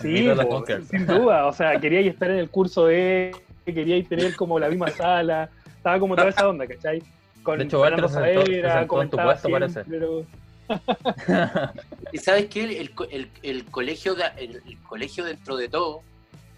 Sí, 0.00 0.08
Mito 0.08 0.30
de 0.30 0.36
la 0.36 0.42
po, 0.44 0.48
Conker. 0.50 0.82
sin 0.84 1.06
duda. 1.06 1.46
O 1.46 1.52
sea, 1.52 1.78
queríais 1.78 2.06
estar 2.06 2.30
en 2.30 2.38
el 2.38 2.50
curso 2.50 2.86
de, 2.86 3.34
queríais 3.64 4.08
tener 4.08 4.34
como 4.36 4.58
la 4.58 4.68
misma 4.68 4.88
sala. 4.90 5.50
Estaba 5.76 5.98
como 6.00 6.16
toda 6.16 6.30
esa 6.30 6.48
onda, 6.48 6.66
¿cachai? 6.66 7.02
Con 7.42 7.58
De 7.58 7.64
hecho, 7.64 7.80
Walter 7.80 8.08
se 8.08 8.18
en 8.30 9.10
tu 9.10 9.16
puesto, 9.16 9.48
parece. 9.50 9.84
pero- 9.84 10.24
Y 12.12 12.18
sabes 12.18 12.46
qué, 12.46 12.64
el, 12.64 12.70
el 12.72 12.90
co- 12.94 13.06
el- 13.10 13.28
el 13.42 13.64
colegio, 13.66 14.16
el 14.38 14.62
colegio 14.88 15.24
dentro 15.24 15.56
de 15.56 15.68
todo 15.68 16.00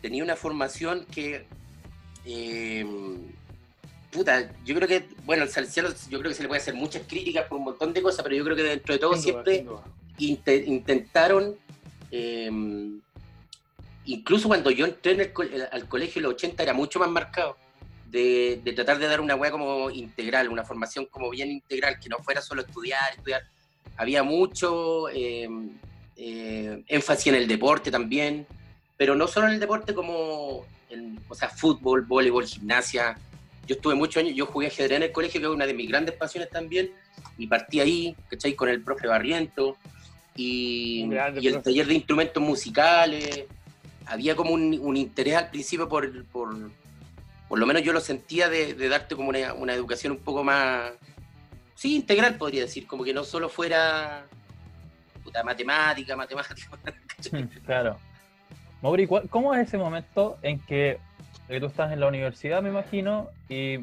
tenía 0.01 0.23
una 0.23 0.37
formación 0.37 1.05
que, 1.13 1.45
eh, 2.25 2.87
puta, 4.17 4.51
yo 4.65 4.75
creo 4.75 4.89
que, 4.89 5.07
bueno, 5.25 5.43
al 5.43 5.49
Salesiano 5.51 5.91
yo 6.09 6.19
creo 6.19 6.31
que 6.31 6.35
se 6.35 6.43
le 6.43 6.49
puede 6.49 6.61
hacer 6.61 6.75
muchas 6.75 7.03
críticas 7.07 7.45
por 7.47 7.59
un 7.59 7.65
montón 7.65 7.93
de 7.93 8.01
cosas, 8.03 8.23
pero 8.23 8.35
yo 8.35 8.45
creo 8.45 8.57
que 8.57 8.63
dentro 8.63 8.95
de 8.95 8.99
todo 8.99 9.11
duda, 9.11 9.21
siempre 10.17 10.57
intentaron, 10.67 11.57
eh, 12.11 12.51
incluso 14.05 14.49
cuando 14.49 14.71
yo 14.71 14.87
entré 14.87 15.13
en 15.13 15.21
el 15.21 15.33
co- 15.33 15.43
el- 15.43 15.69
al 15.71 15.89
colegio 15.89 16.21
en 16.21 16.25
los 16.25 16.35
80 16.35 16.63
era 16.63 16.73
mucho 16.73 16.99
más 16.99 17.11
marcado, 17.11 17.57
de, 18.11 18.61
de 18.65 18.73
tratar 18.73 18.99
de 18.99 19.07
dar 19.07 19.21
una 19.21 19.35
weá 19.35 19.51
como 19.51 19.91
integral, 19.91 20.49
una 20.49 20.65
formación 20.65 21.07
como 21.07 21.29
bien 21.31 21.51
integral, 21.51 21.99
que 22.01 22.09
no 22.09 22.19
fuera 22.19 22.41
solo 22.41 22.63
estudiar, 22.63 23.13
estudiar. 23.17 23.43
Había 23.97 24.23
mucho 24.23 25.09
eh, 25.09 25.49
eh, 26.17 26.83
énfasis 26.87 27.27
en 27.29 27.35
el 27.35 27.49
deporte 27.49 27.91
también, 27.91 28.47
pero 28.97 29.15
no 29.17 29.27
solo 29.27 29.49
en 29.49 29.55
el 29.55 29.61
deporte 29.61 29.93
como, 29.95 30.65
en, 30.89 31.19
o 31.29 31.35
sea, 31.35 31.49
fútbol, 31.51 32.03
voleibol, 32.03 32.47
gimnasia. 32.47 33.19
Yo 33.67 33.75
estuve 33.75 33.95
muchos 33.95 34.23
años, 34.23 34.35
yo 34.35 34.47
jugué 34.47 34.69
ajedrez 34.69 34.97
en 34.97 35.03
el 35.05 35.13
colegio, 35.13 35.41
que 35.41 35.47
es 35.47 35.53
una 35.53 35.67
de 35.67 35.75
mis 35.75 35.89
grandes 35.89 36.15
pasiones 36.15 36.51
también, 36.51 36.91
y 37.37 37.47
partí 37.47 37.81
ahí, 37.81 38.17
¿cachai? 38.31 38.55
Con 38.55 38.69
el 38.69 38.83
profe 38.83 39.07
Barriento, 39.09 39.77
y, 40.37 41.09
grande 41.09 41.41
y 41.41 41.47
el 41.49 41.55
profe. 41.55 41.71
taller 41.71 41.87
de 41.87 41.95
instrumentos 41.95 42.43
musicales. 42.43 43.45
Había 44.07 44.37
como 44.37 44.53
un, 44.53 44.79
un 44.81 44.97
interés 44.97 45.35
al 45.35 45.51
principio 45.51 45.89
por, 45.89 46.25
por, 46.27 46.55
por 47.49 47.59
lo 47.59 47.67
menos 47.67 47.83
yo 47.83 47.93
lo 47.93 48.01
sentía 48.01 48.49
de, 48.49 48.75
de 48.75 48.89
darte 48.89 49.17
como 49.17 49.31
una, 49.31 49.53
una 49.55 49.73
educación 49.75 50.13
un 50.13 50.19
poco 50.19 50.45
más, 50.45 50.93
sí, 51.75 51.97
integral 51.97 52.37
podría 52.37 52.63
decir, 52.63 52.87
como 52.87 53.03
que 53.03 53.13
no 53.13 53.25
solo 53.25 53.49
fuera 53.49 54.27
puta, 55.25 55.43
matemática, 55.43 56.15
matemática. 56.15 56.55
¿cachai? 57.17 57.49
claro. 57.65 57.99
Mauri, 58.83 59.07
¿cuál- 59.09 59.29
¿cómo 59.29 59.53
es 59.55 59.67
ese 59.67 59.79
momento 59.79 60.39
en 60.43 60.61
que, 60.61 60.99
que 61.49 61.61
tú 61.61 61.67
estás 61.67 61.93
en 61.93 62.01
la 62.01 62.09
universidad, 62.09 62.63
me 62.63 62.69
imagino, 62.71 63.29
y 63.49 63.79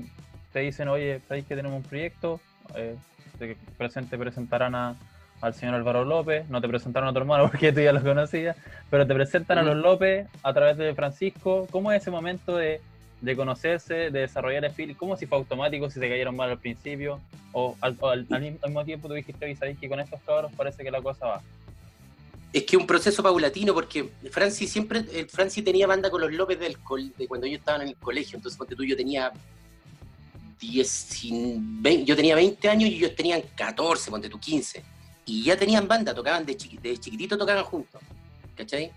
te 0.51 0.59
dicen, 0.59 0.87
oye, 0.89 1.19
sabéis 1.27 1.45
que 1.45 1.55
tenemos 1.55 1.77
un 1.77 1.83
proyecto, 1.89 2.39
eh, 2.75 2.95
te, 3.39 3.55
presen- 3.77 4.09
te 4.09 4.17
presentarán 4.17 4.75
a- 4.75 4.95
al 5.41 5.53
señor 5.53 5.75
Álvaro 5.75 6.05
López, 6.05 6.47
no 6.49 6.61
te 6.61 6.67
presentaron 6.69 7.09
a 7.09 7.13
tu 7.13 7.19
hermano 7.19 7.47
porque 7.51 7.71
tú 7.73 7.81
ya 7.81 7.91
lo 7.93 8.01
conocías, 8.01 8.55
pero 8.89 9.05
te 9.07 9.13
presentan 9.13 9.57
a 9.57 9.61
los 9.63 9.75
López 9.77 10.27
a 10.43 10.53
través 10.53 10.77
de 10.77 10.93
Francisco. 10.95 11.67
¿Cómo 11.71 11.91
es 11.91 12.01
ese 12.01 12.11
momento 12.11 12.55
de, 12.55 12.79
de 13.21 13.35
conocerse, 13.35 13.93
de 14.11 14.11
desarrollar 14.21 14.63
el 14.65 14.71
feeling? 14.71 14.95
¿Cómo 14.95 15.17
si 15.17 15.25
fue 15.25 15.37
automático, 15.37 15.89
si 15.89 15.99
se 15.99 16.07
cayeron 16.09 16.35
mal 16.35 16.49
al 16.51 16.59
principio? 16.59 17.19
¿O 17.51 17.75
al, 17.81 17.97
o 17.99 18.09
al- 18.09 18.27
al 18.31 18.41
mismo 18.41 18.85
tiempo 18.85 19.07
tú 19.07 19.13
dijiste, 19.15 19.45
oye, 19.45 19.55
sabéis 19.55 19.79
que 19.79 19.89
con 19.89 19.99
estos 19.99 20.21
cabros 20.21 20.51
parece 20.55 20.83
que 20.83 20.91
la 20.91 21.01
cosa 21.01 21.25
va? 21.27 21.41
Es 22.53 22.63
que 22.65 22.77
un 22.77 22.85
proceso 22.85 23.23
paulatino, 23.23 23.73
porque 23.73 24.11
Franci 24.31 24.67
siempre, 24.67 25.03
eh, 25.11 25.25
Franci 25.27 25.63
tenía 25.63 25.87
banda 25.87 26.11
con 26.11 26.21
los 26.21 26.31
López 26.31 26.59
del 26.59 26.77
de 27.17 27.27
cuando 27.27 27.47
yo 27.47 27.57
estaba 27.57 27.81
en 27.81 27.89
el 27.89 27.95
colegio, 27.95 28.37
entonces 28.37 28.57
ponte 28.57 28.75
tú, 28.75 28.83
yo 28.83 28.95
tenía 28.95 29.33
10, 30.59 31.19
20, 31.81 32.05
yo 32.05 32.15
tenía 32.15 32.35
20 32.35 32.69
años 32.69 32.89
y 32.89 32.95
ellos 32.95 33.15
tenían 33.15 33.41
14, 33.55 34.11
ponte 34.11 34.29
tú 34.29 34.39
15, 34.39 34.83
y 35.25 35.43
ya 35.43 35.57
tenían 35.57 35.87
banda, 35.87 36.13
tocaban 36.13 36.45
de, 36.45 36.55
chiqui- 36.55 36.79
de 36.79 36.97
chiquitito, 36.97 37.37
tocaban 37.37 37.63
juntos, 37.63 38.01
¿cachai? 38.55 38.91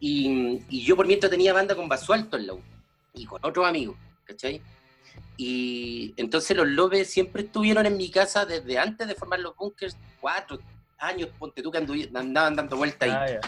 Y, 0.00 0.62
y 0.68 0.82
yo 0.82 0.94
por 0.96 1.06
mientras 1.06 1.30
tenía 1.30 1.52
banda 1.52 1.74
con 1.74 1.88
Basualto 1.88 2.36
en 2.36 2.46
la 2.46 2.54
U, 2.54 2.60
y 3.12 3.26
con 3.26 3.44
otros 3.44 3.66
amigos, 3.66 3.96
¿cachai? 4.24 4.62
Y 5.36 6.14
entonces 6.16 6.56
los 6.56 6.68
López 6.68 7.10
siempre 7.10 7.42
estuvieron 7.42 7.86
en 7.86 7.96
mi 7.96 8.08
casa 8.08 8.46
desde 8.46 8.78
antes 8.78 9.08
de 9.08 9.14
formar 9.16 9.40
los 9.40 9.56
bunkers, 9.56 9.96
cuatro 10.20 10.60
años, 10.98 11.28
ponte 11.38 11.62
tú 11.62 11.70
que 11.70 11.78
andaban 11.78 12.56
dando 12.56 12.76
vueltas 12.76 13.08
ahí. 13.08 13.14
Ah, 13.14 13.26
ya. 13.28 13.40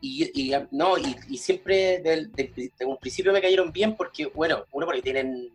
Y, 0.00 0.30
y, 0.52 0.54
no, 0.70 0.96
y, 0.96 1.16
y 1.28 1.38
siempre 1.38 1.98
del- 1.98 2.30
del- 2.32 2.52
desde 2.54 2.84
un 2.84 2.96
principio 2.98 3.32
me 3.32 3.40
cayeron 3.42 3.72
bien 3.72 3.96
porque, 3.96 4.26
bueno, 4.26 4.64
uno 4.70 4.86
porque 4.86 5.02
tienen, 5.02 5.50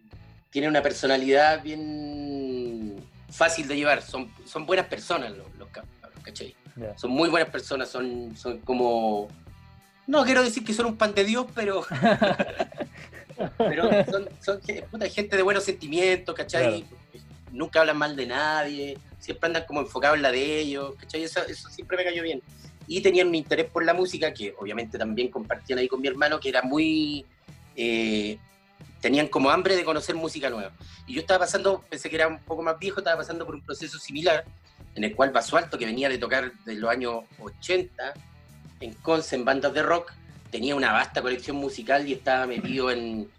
tienen 0.49 0.69
una 0.69 0.81
personalidad 0.81 1.63
bien 1.63 2.95
fácil 3.29 3.67
de 3.67 3.75
llevar, 3.77 4.01
son, 4.01 4.29
son 4.45 4.65
buenas 4.65 4.87
personas 4.87 5.31
los, 5.31 5.47
los 5.57 5.69
¿cachai? 6.23 6.53
Ya. 6.75 6.97
Son 6.97 7.11
muy 7.11 7.29
buenas 7.29 7.49
personas, 7.49 7.89
son, 7.89 8.35
son 8.35 8.59
como... 8.59 9.27
No 10.07 10.25
quiero 10.25 10.43
decir 10.43 10.65
que 10.65 10.73
son 10.73 10.87
un 10.87 10.97
pan 10.97 11.13
de 11.13 11.23
Dios, 11.23 11.45
pero, 11.55 11.85
pero 13.57 13.89
son, 14.11 14.29
son 14.41 14.59
puta, 14.91 15.07
gente 15.09 15.35
de 15.37 15.41
buenos 15.43 15.63
sentimientos, 15.63 16.35
¿cachai? 16.35 16.85
Nunca 17.51 17.79
hablan 17.81 17.97
mal 17.97 18.15
de 18.15 18.25
nadie, 18.25 18.97
siempre 19.23 19.47
andan 19.47 19.63
como 19.65 19.79
enfocados 19.79 20.17
en 20.17 20.23
la 20.23 20.31
de 20.31 20.59
ellos, 20.59 20.95
¿cachai? 20.99 21.23
Eso, 21.23 21.41
eso 21.47 21.69
siempre 21.69 21.95
me 21.95 22.03
cayó 22.03 22.21
bien. 22.21 22.41
Y 22.87 22.99
tenían 23.01 23.29
un 23.29 23.35
interés 23.35 23.69
por 23.69 23.85
la 23.85 23.93
música 23.93 24.33
que 24.33 24.53
obviamente 24.59 24.97
también 24.97 25.29
compartían 25.29 25.79
ahí 25.79 25.87
con 25.87 26.01
mi 26.01 26.09
hermano, 26.09 26.41
que 26.41 26.49
era 26.49 26.61
muy... 26.61 27.25
eh, 27.77 28.37
tenían 28.99 29.27
como 29.27 29.49
hambre 29.49 29.77
de 29.77 29.85
conocer 29.85 30.15
música 30.15 30.49
nueva. 30.49 30.73
Y 31.07 31.13
yo 31.13 31.21
estaba 31.21 31.39
pasando, 31.39 31.81
pensé 31.89 32.09
que 32.09 32.17
era 32.17 32.27
un 32.27 32.39
poco 32.39 32.61
más 32.61 32.77
viejo, 32.77 32.99
estaba 32.99 33.17
pasando 33.17 33.45
por 33.45 33.55
un 33.55 33.61
proceso 33.61 33.97
similar, 33.97 34.43
en 34.95 35.05
el 35.05 35.15
cual 35.15 35.31
Basualto, 35.31 35.77
que 35.77 35.85
venía 35.85 36.09
de 36.09 36.17
tocar 36.17 36.51
de 36.65 36.75
los 36.75 36.89
años 36.89 37.23
80, 37.39 38.13
en 38.81 38.93
Conce, 38.95 39.37
en 39.37 39.45
bandas 39.45 39.73
de 39.73 39.83
rock, 39.83 40.11
tenía 40.51 40.75
una 40.75 40.91
vasta 40.91 41.21
colección 41.21 41.55
musical 41.55 42.07
y 42.07 42.13
estaba 42.13 42.45
metido 42.45 42.91
en, 42.91 43.29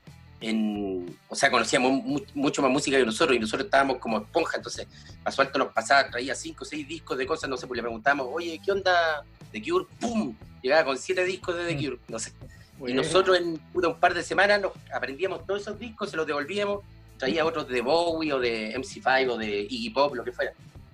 en 0.41 1.17
o 1.29 1.35
sea, 1.35 1.51
conocíamos 1.51 1.93
mu- 1.93 2.21
mucho 2.35 2.61
más 2.63 2.71
música 2.71 2.99
que 2.99 3.05
nosotros 3.07 3.37
y 3.37 3.41
nosotros 3.41 3.65
estábamos 3.67 3.99
como 3.99 4.19
esponja, 4.19 4.57
entonces 4.59 4.87
Basualto 5.23 5.59
nos 5.59 5.69
pasaba, 5.73 6.09
traía 6.11 6.35
cinco 6.35 6.65
o 6.65 6.67
seis 6.67 6.87
discos 6.87 7.17
de 7.17 7.27
cosas, 7.27 7.49
no 7.49 7.57
sé, 7.57 7.67
pues 7.67 7.77
le 7.77 7.83
preguntábamos, 7.83 8.29
oye, 8.31 8.61
¿qué 8.65 8.73
onda? 8.73 9.25
The 9.53 9.63
Cure, 9.63 9.87
¡pum! 10.01 10.35
Llegaba 10.63 10.85
con 10.87 10.99
siete 10.99 11.25
discos 11.25 11.57
de 11.57 11.67
The 11.67 11.75
Mm. 11.75 11.79
Cure, 11.85 11.99
no 12.09 12.19
sé. 12.19 12.33
Y 12.87 12.93
nosotros 12.93 13.39
en 13.39 13.61
un 13.73 14.01
par 14.01 14.13
de 14.15 14.23
semanas 14.23 14.61
nos 14.61 14.73
aprendíamos 14.93 15.47
todos 15.47 15.63
esos 15.63 15.79
discos, 15.79 16.11
se 16.11 16.17
los 16.17 16.27
devolvíamos, 16.27 16.81
traía 17.17 17.45
otros 17.47 17.69
de 17.69 17.81
Bowie 17.81 18.33
o 18.33 18.41
de 18.41 18.75
MC5 18.77 19.31
o 19.31 19.37
de 19.39 19.61
Iggy 19.71 19.91
Pop, 19.91 20.15
lo 20.15 20.25
que 20.25 20.33
fuera. 20.33 20.53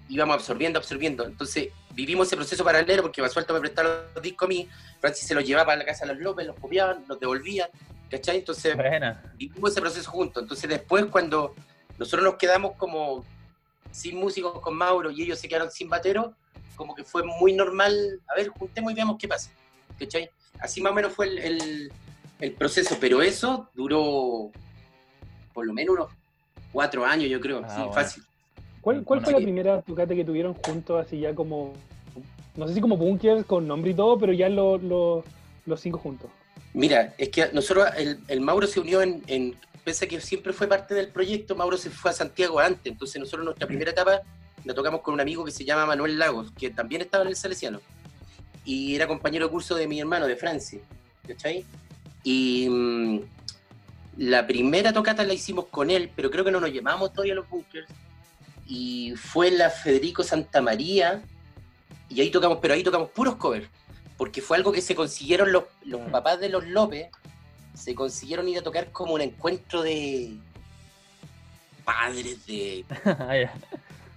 Íbamos 0.08 0.34
absorbiendo, 0.34 0.78
absorbiendo. 0.78 1.24
Entonces 1.24 1.68
vivimos 1.94 2.26
ese 2.26 2.36
proceso 2.36 2.62
paralelo 2.62 3.02
porque 3.02 3.22
Basualto 3.22 3.54
me 3.54 3.60
prestaba 3.60 4.04
los 4.14 4.22
discos 4.22 4.46
a 4.46 4.48
mí, 4.50 4.68
Francis 5.00 5.26
se 5.26 5.34
los 5.34 5.44
llevaba 5.44 5.66
para 5.66 5.78
la 5.78 5.84
casa 5.86 6.04
de 6.06 6.12
los 6.14 6.22
López, 6.22 6.46
los 6.46 6.56
copiaban, 6.58 7.04
los 7.08 7.18
devolvían, 7.18 7.70
¿cachai? 8.10 8.38
Entonces 8.38 8.76
Buena. 8.76 9.22
vivimos 9.36 9.70
ese 9.70 9.80
proceso 9.80 10.10
juntos. 10.10 10.42
Entonces 10.42 10.68
después 10.68 11.06
cuando 11.06 11.54
nosotros 11.98 12.24
nos 12.24 12.34
quedamos 12.34 12.72
como 12.76 13.24
sin 13.92 14.18
músicos 14.18 14.60
con 14.60 14.74
Mauro 14.76 15.10
y 15.10 15.22
ellos 15.22 15.38
se 15.38 15.48
quedaron 15.48 15.70
sin 15.70 15.88
batero, 15.88 16.34
como 16.76 16.94
que 16.94 17.04
fue 17.04 17.22
muy 17.22 17.52
normal, 17.52 18.20
a 18.28 18.34
ver, 18.36 18.48
juntemos 18.48 18.92
y 18.92 18.94
veamos 18.94 19.16
qué 19.18 19.28
pasa. 19.28 19.50
¿Cachai? 19.98 20.30
Así 20.60 20.80
más 20.80 20.92
o 20.92 20.94
menos 20.94 21.12
fue 21.12 21.26
el, 21.28 21.38
el- 21.38 21.92
el 22.40 22.52
proceso, 22.52 22.96
pero 23.00 23.20
eso 23.20 23.68
duró 23.74 24.50
por 25.52 25.66
lo 25.66 25.72
menos 25.74 25.94
unos 25.94 26.08
cuatro 26.72 27.04
años, 27.04 27.28
yo 27.30 27.38
creo, 27.40 27.58
Ah, 27.64 27.68
sí, 27.68 27.76
bueno. 27.80 27.92
fácil. 27.92 28.24
¿Cuál, 28.80 29.04
cuál 29.04 29.20
fue 29.22 29.32
la 29.34 29.40
primera 29.40 29.82
tocata 29.82 30.14
que 30.14 30.24
tuvieron 30.24 30.54
juntos, 30.54 31.04
así 31.04 31.20
ya 31.20 31.34
como, 31.34 31.74
no 32.56 32.66
sé 32.66 32.72
si 32.74 32.80
como 32.80 32.96
bunkers 32.96 33.44
con 33.44 33.66
nombre 33.68 33.90
y 33.90 33.94
todo, 33.94 34.18
pero 34.18 34.32
ya 34.32 34.48
lo- 34.48 34.78
lo- 34.78 35.22
los 35.66 35.80
cinco 35.82 35.98
juntos? 35.98 36.30
Mira, 36.72 37.14
es 37.18 37.30
que 37.30 37.50
nosotros, 37.52 37.88
el, 37.96 38.40
Mauro 38.40 38.66
se 38.66 38.80
unió 38.80 39.02
en, 39.02 39.22
en, 39.26 39.56
pese 39.84 40.04
a 40.04 40.08
que 40.08 40.20
siempre 40.20 40.52
fue 40.52 40.68
parte 40.68 40.94
del 40.94 41.08
proyecto, 41.08 41.56
Mauro 41.56 41.76
se 41.76 41.90
fue 41.90 42.10
a 42.10 42.14
Santiago 42.14 42.60
antes, 42.60 42.92
entonces 42.92 43.18
nosotros 43.18 43.44
nuestra 43.44 43.66
primera 43.66 43.90
etapa 43.90 44.20
la 44.64 44.74
tocamos 44.74 45.00
con 45.00 45.14
un 45.14 45.20
amigo 45.20 45.44
que 45.44 45.50
se 45.50 45.64
llama 45.64 45.86
Manuel 45.86 46.18
Lagos, 46.18 46.52
que 46.52 46.70
también 46.70 47.02
estaba 47.02 47.22
en 47.22 47.28
el 47.30 47.36
Salesiano, 47.36 47.80
y 48.64 48.94
era 48.94 49.06
compañero 49.06 49.46
de 49.46 49.52
curso 49.52 49.74
de 49.74 49.88
mi 49.88 49.98
hermano, 50.00 50.26
de 50.26 50.36
Francia, 50.36 50.80
¿cachai? 51.26 51.64
Y 52.22 52.68
mm, 52.68 53.20
la 54.18 54.46
primera 54.46 54.92
tocata 54.92 55.24
la 55.24 55.32
hicimos 55.32 55.66
con 55.66 55.90
él, 55.90 56.10
pero 56.14 56.30
creo 56.30 56.44
que 56.44 56.50
no 56.50 56.60
nos 56.60 56.72
llamamos 56.72 57.12
todavía 57.12 57.34
los 57.34 57.48
bunkers, 57.48 57.88
y 58.66 59.14
fue 59.16 59.50
la 59.50 59.70
Federico 59.70 60.22
Santa 60.22 60.60
María, 60.60 61.22
y 62.08 62.20
ahí 62.20 62.30
tocamos, 62.30 62.58
pero 62.60 62.74
ahí 62.74 62.82
tocamos 62.84 63.10
puros 63.10 63.36
covers, 63.36 63.68
porque 64.20 64.42
fue 64.42 64.58
algo 64.58 64.70
que 64.70 64.82
se 64.82 64.94
consiguieron 64.94 65.50
los, 65.50 65.64
los 65.86 66.02
papás 66.10 66.38
de 66.40 66.50
los 66.50 66.66
López, 66.66 67.06
se 67.72 67.94
consiguieron 67.94 68.46
ir 68.50 68.58
a 68.58 68.62
tocar 68.62 68.92
como 68.92 69.14
un 69.14 69.22
encuentro 69.22 69.80
de 69.82 70.32
padres 71.86 72.44
de 72.44 72.84
Ah, 73.06 73.50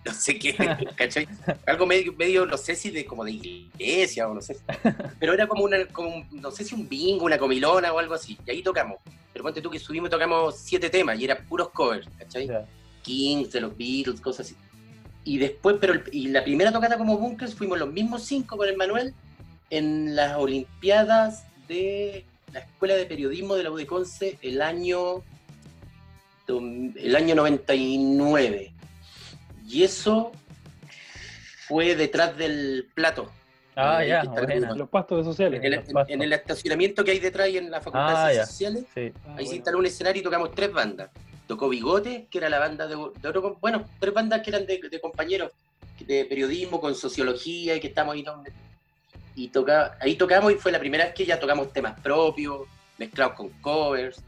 no 0.05 0.13
sé 0.13 0.37
qué, 0.37 0.57
¿cachai? 0.97 1.25
Algo 1.65 1.85
medio, 1.85 2.11
medio, 2.11 2.45
no 2.45 2.57
sé 2.57 2.75
si 2.75 2.91
de 2.91 3.05
como 3.05 3.23
de 3.23 3.31
iglesia 3.31 4.27
o 4.27 4.33
no 4.33 4.41
sé. 4.41 4.57
Pero 5.21 5.31
era 5.31 5.47
como 5.47 5.63
una, 5.63 5.85
como 5.87 6.09
un- 6.17 6.27
no 6.41 6.51
sé 6.51 6.65
si 6.65 6.75
un 6.75 6.89
bingo, 6.89 7.23
una 7.23 7.37
comilona 7.37 7.93
o 7.93 7.99
algo 7.99 8.13
así. 8.15 8.37
Y 8.45 8.51
ahí 8.51 8.61
tocamos. 8.61 8.97
Pero 9.31 9.43
ponte 9.43 9.61
tú 9.61 9.69
que 9.69 9.79
subimos 9.79 10.09
y 10.09 10.11
tocamos 10.11 10.57
siete 10.57 10.89
temas 10.89 11.17
y 11.17 11.23
eran 11.23 11.45
puros 11.47 11.69
covers, 11.69 12.09
¿cachai? 12.19 12.47
Ya. 12.47 12.65
Kings, 13.03 13.53
de 13.53 13.61
los 13.61 13.77
Beatles, 13.77 14.19
cosas 14.19 14.47
así. 14.47 14.57
Y 15.23 15.37
después, 15.37 15.77
pero 15.79 15.93
el- 15.93 16.03
y 16.11 16.27
la 16.27 16.43
primera 16.43 16.73
tocata 16.73 16.97
como 16.97 17.17
Bunkers 17.17 17.55
fuimos 17.55 17.79
los 17.79 17.89
mismos 17.89 18.23
cinco 18.25 18.57
con 18.57 18.67
el 18.67 18.75
Manuel 18.75 19.13
en 19.69 20.15
las 20.15 20.37
Olimpiadas 20.37 21.45
de 21.67 22.25
la 22.51 22.59
Escuela 22.59 22.95
de 22.95 23.05
Periodismo 23.05 23.55
de 23.55 23.63
la 23.63 23.71
UDECONCE 23.71 24.37
el 24.41 24.61
año, 24.61 25.23
el 26.47 27.15
año 27.15 27.35
99. 27.35 28.73
Y 29.67 29.83
eso 29.83 30.31
fue 31.67 31.95
detrás 31.95 32.37
del 32.37 32.87
plato. 32.93 33.31
Ah, 33.75 34.03
ya, 34.05 34.23
Los 34.75 34.89
pastos 34.89 35.17
de 35.19 35.23
sociales. 35.23 35.59
En 35.63 35.65
el, 35.73 35.79
los 35.79 35.87
en- 35.87 35.93
pastos. 35.93 36.13
en 36.13 36.21
el 36.21 36.33
estacionamiento 36.33 37.03
que 37.03 37.11
hay 37.11 37.19
detrás 37.19 37.49
y 37.49 37.57
en 37.57 37.71
la 37.71 37.81
Facultad 37.81 38.25
Ah, 38.25 38.27
de 38.27 38.35
ya. 38.35 38.45
Ciencias 38.45 38.83
Sociales, 38.83 39.13
Sí. 39.15 39.19
Ah, 39.27 39.35
Ahí 39.39 39.47
se 39.47 39.55
instaló 39.55 39.79
un 39.79 39.85
escenario 39.87 40.19
y 40.19 40.23
tocamos 40.23 40.51
tres 40.53 40.71
bandas. 40.71 41.09
Tocó 41.47 41.69
Bigote, 41.69 42.27
que 42.29 42.37
era 42.37 42.49
la 42.49 42.59
banda 42.59 42.85
de, 42.87 42.95
de 42.95 43.27
otro- 43.27 43.57
bueno, 43.59 43.83
tres 43.99 44.13
bandas 44.13 44.41
que 44.43 44.51
eran 44.51 44.65
de, 44.67 44.79
de 44.91 45.01
compañeros 45.01 45.51
de 45.99 46.25
periodismo 46.25 46.79
con 46.79 46.93
sociología 46.93 47.75
y 47.75 47.79
que 47.79 47.87
estamos 47.87 48.13
ahí. 48.13 48.21
donde- 48.21 48.51
Y 49.35 49.47
toca, 49.49 49.97
ahí 49.99 50.15
tocamos 50.15 50.51
y 50.51 50.55
fue 50.55 50.71
la 50.71 50.79
primera 50.79 51.05
vez 51.05 51.13
que 51.13 51.25
ya 51.25 51.39
tocamos 51.39 51.73
temas 51.73 51.99
propios, 52.01 52.61
mezclados 52.97 53.33
con 53.33 53.49
covers. 53.61 54.21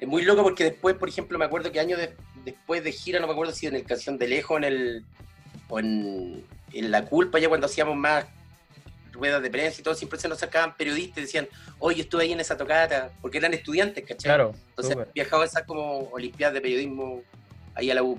Es 0.00 0.08
muy 0.08 0.22
loco 0.22 0.42
porque 0.42 0.64
después, 0.64 0.96
por 0.96 1.08
ejemplo, 1.08 1.38
me 1.38 1.44
acuerdo 1.44 1.70
que 1.70 1.78
años 1.78 1.98
de- 1.98 2.16
después 2.44 2.82
de 2.82 2.90
gira, 2.92 3.20
no 3.20 3.26
me 3.26 3.32
acuerdo 3.34 3.52
si 3.52 3.66
en 3.66 3.76
el 3.76 3.84
Canción 3.84 4.16
de 4.18 4.26
Lejos 4.28 4.56
en 4.58 4.64
el, 4.64 5.04
o 5.68 5.78
en, 5.78 6.44
en 6.72 6.90
La 6.90 7.04
Culpa, 7.04 7.38
ya 7.38 7.48
cuando 7.48 7.66
hacíamos 7.66 7.96
más 7.96 8.24
ruedas 9.12 9.42
de 9.42 9.50
prensa 9.50 9.80
y 9.80 9.84
todo, 9.84 9.94
siempre 9.94 10.18
se 10.18 10.28
nos 10.28 10.38
sacaban 10.38 10.74
periodistas 10.76 11.18
y 11.18 11.20
decían, 11.22 11.48
oye, 11.78 12.02
estuve 12.02 12.22
ahí 12.22 12.32
en 12.32 12.40
esa 12.40 12.56
tocata, 12.56 13.10
porque 13.20 13.38
eran 13.38 13.52
estudiantes, 13.52 14.02
¿cachai? 14.04 14.30
Claro. 14.30 14.54
Entonces 14.70 14.96
viajaba 15.14 15.42
a 15.42 15.46
esas 15.46 15.64
como 15.64 16.08
olimpiadas 16.10 16.54
de 16.54 16.60
periodismo 16.62 17.22
ahí 17.74 17.90
a 17.90 17.94
la 17.94 18.02
U. 18.02 18.18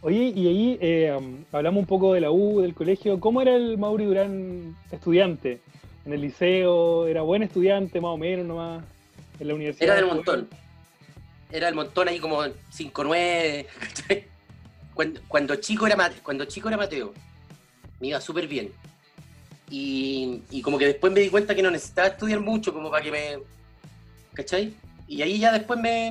Oye, 0.00 0.32
y 0.34 0.46
ahí 0.46 0.78
eh, 0.80 1.12
um, 1.16 1.44
hablamos 1.50 1.80
un 1.80 1.86
poco 1.86 2.14
de 2.14 2.20
la 2.20 2.30
U, 2.30 2.60
del 2.60 2.74
colegio. 2.74 3.18
¿Cómo 3.18 3.42
era 3.42 3.56
el 3.56 3.78
Mauri 3.78 4.04
Durán 4.04 4.76
estudiante? 4.92 5.60
¿En 6.06 6.12
el 6.12 6.20
liceo? 6.20 7.06
¿Era 7.08 7.22
buen 7.22 7.42
estudiante, 7.42 8.00
más 8.00 8.10
o 8.10 8.16
menos, 8.16 8.46
nomás? 8.46 8.84
¿En 9.40 9.48
la 9.48 9.54
universidad? 9.54 9.88
Era 9.88 9.96
del 9.96 10.06
montón. 10.06 10.48
Era 11.50 11.66
del 11.66 11.74
montón 11.74 12.08
ahí 12.08 12.20
como 12.20 12.42
5-9. 12.44 13.66
¿cachai? 13.80 14.24
Cuando, 14.94 15.20
cuando, 15.26 15.56
chico 15.56 15.86
era 15.86 15.96
Mate- 15.96 16.22
cuando 16.22 16.44
chico 16.44 16.68
era 16.68 16.76
Mateo, 16.76 17.12
me 17.98 18.08
iba 18.08 18.20
súper 18.20 18.46
bien. 18.46 18.70
Y, 19.70 20.62
como 20.62 20.78
que 20.78 20.86
después 20.86 21.12
me 21.12 21.20
di 21.20 21.28
cuenta 21.28 21.54
que 21.54 21.62
no 21.62 21.70
necesitaba 21.70 22.08
estudiar 22.08 22.40
mucho 22.40 22.72
como 22.72 22.90
para 22.90 23.02
que 23.02 23.10
me... 23.10 23.38
¿Cachai? 24.32 24.72
Y 25.08 25.22
ahí 25.22 25.38
ya 25.38 25.52
después 25.52 25.78
me, 25.80 26.10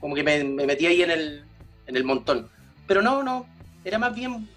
como 0.00 0.14
que 0.14 0.24
me 0.24 0.66
metí 0.66 0.86
ahí 0.86 1.02
en 1.02 1.10
el, 1.10 1.44
en 1.86 1.96
el 1.96 2.04
montón. 2.04 2.48
Pero 2.86 3.02
no, 3.02 3.22
no, 3.22 3.46
era 3.84 3.98
más 3.98 4.14
bien 4.14 4.48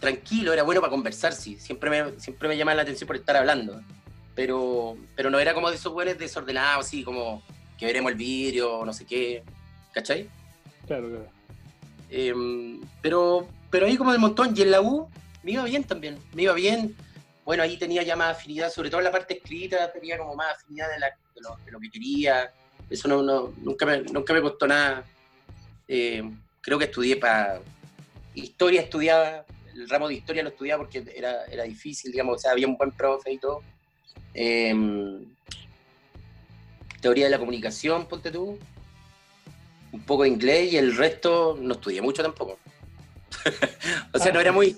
tranquilo, 0.00 0.52
era 0.52 0.62
bueno 0.62 0.80
para 0.80 0.90
conversar, 0.90 1.32
sí. 1.32 1.56
Siempre 1.58 1.90
me, 1.90 2.20
siempre 2.20 2.48
me 2.48 2.56
llamaba 2.56 2.76
la 2.76 2.82
atención 2.82 3.06
por 3.06 3.16
estar 3.16 3.36
hablando. 3.36 3.80
Pero, 4.34 4.96
pero 5.14 5.30
no 5.30 5.38
era 5.38 5.54
como 5.54 5.70
de 5.70 5.76
esos 5.76 5.92
buenos 5.92 6.18
desordenados, 6.18 6.86
así 6.86 7.04
como 7.04 7.42
que 7.78 7.86
veremos 7.86 8.10
el 8.12 8.18
vidrio, 8.18 8.84
no 8.84 8.92
sé 8.92 9.04
qué. 9.06 9.42
¿Cachai? 9.92 10.28
Claro, 10.86 11.08
claro. 11.08 11.28
Em, 12.10 12.80
pero, 13.00 13.48
pero 13.70 13.86
ahí 13.86 13.96
como 13.96 14.10
del 14.12 14.20
montón, 14.20 14.52
y 14.56 14.62
en 14.62 14.70
la 14.72 14.80
U 14.80 15.08
me 15.42 15.52
iba 15.52 15.64
bien 15.64 15.84
también, 15.84 16.18
me 16.34 16.42
iba 16.42 16.52
bien. 16.52 16.94
Bueno, 17.44 17.62
ahí 17.62 17.76
tenía 17.76 18.02
ya 18.02 18.16
más 18.16 18.36
afinidad, 18.36 18.70
sobre 18.72 18.90
todo 18.90 19.00
en 19.00 19.04
la 19.04 19.12
parte 19.12 19.34
escrita, 19.36 19.92
tenía 19.92 20.18
como 20.18 20.34
más 20.34 20.56
afinidad 20.56 20.88
de, 20.90 20.98
la- 20.98 21.06
de 21.34 21.40
lo, 21.40 21.56
de 21.64 21.70
lo 21.72 21.78
que 21.80 21.90
quería. 21.90 22.50
Eso 22.90 23.06
no, 23.08 23.22
no- 23.22 23.52
nunca, 23.62 23.86
me, 23.86 24.02
nunca 24.02 24.32
me 24.32 24.42
costó 24.42 24.66
nada. 24.66 25.04
Eh, 25.86 26.22
creo 26.64 26.78
que 26.78 26.86
estudié 26.86 27.16
para 27.16 27.60
historia, 28.34 28.80
estudiaba, 28.80 29.44
el 29.74 29.88
ramo 29.88 30.08
de 30.08 30.14
historia 30.14 30.42
lo 30.42 30.48
estudiaba 30.48 30.82
porque 30.82 31.04
era, 31.14 31.44
era 31.44 31.64
difícil, 31.64 32.10
digamos, 32.10 32.36
o 32.36 32.38
sea, 32.38 32.52
había 32.52 32.66
un 32.66 32.76
buen 32.76 32.90
profe 32.90 33.32
y 33.32 33.38
todo. 33.38 33.62
Em, 34.32 35.26
teoría 37.02 37.26
de 37.26 37.30
la 37.30 37.38
comunicación, 37.38 38.06
ponte 38.06 38.30
tú 38.30 38.58
un 39.92 40.00
poco 40.00 40.22
de 40.22 40.30
inglés 40.30 40.72
y 40.72 40.78
el 40.78 40.96
resto 40.96 41.56
no 41.60 41.74
estudié 41.74 42.00
mucho 42.00 42.22
tampoco. 42.22 42.58
o 44.14 44.18
sea, 44.18 44.32
no 44.32 44.40
era 44.40 44.50
muy. 44.50 44.76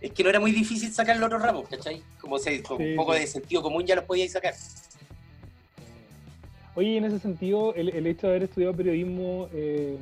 Es 0.00 0.12
que 0.12 0.22
no 0.22 0.28
era 0.28 0.40
muy 0.40 0.52
difícil 0.52 0.92
sacar 0.92 1.16
los 1.16 1.26
otros 1.26 1.40
ramos, 1.40 1.68
¿cachai? 1.68 2.02
Como 2.20 2.38
se, 2.38 2.62
con 2.62 2.76
Sí, 2.76 2.90
un 2.90 2.96
poco 2.96 3.14
sí. 3.14 3.20
de 3.20 3.26
sentido 3.26 3.62
común 3.62 3.86
ya 3.86 3.96
los 3.96 4.04
podíais 4.04 4.32
sacar. 4.32 4.54
Oye, 6.74 6.98
en 6.98 7.04
ese 7.04 7.18
sentido, 7.18 7.74
el, 7.74 7.88
el 7.88 8.06
hecho 8.06 8.26
de 8.26 8.32
haber 8.34 8.42
estudiado 8.44 8.76
periodismo 8.76 9.48
eh, 9.52 9.96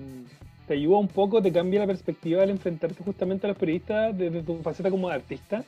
te 0.71 0.75
ayuda 0.75 0.99
un 0.99 1.09
poco, 1.09 1.43
te 1.43 1.51
cambia 1.51 1.81
la 1.81 1.87
perspectiva 1.89 2.45
al 2.45 2.51
enfrentarte 2.51 3.03
justamente 3.03 3.45
a 3.45 3.49
los 3.49 3.59
periodistas 3.59 4.17
desde 4.17 4.41
tu 4.41 4.63
faceta 4.63 4.89
como 4.89 5.09
artista. 5.09 5.65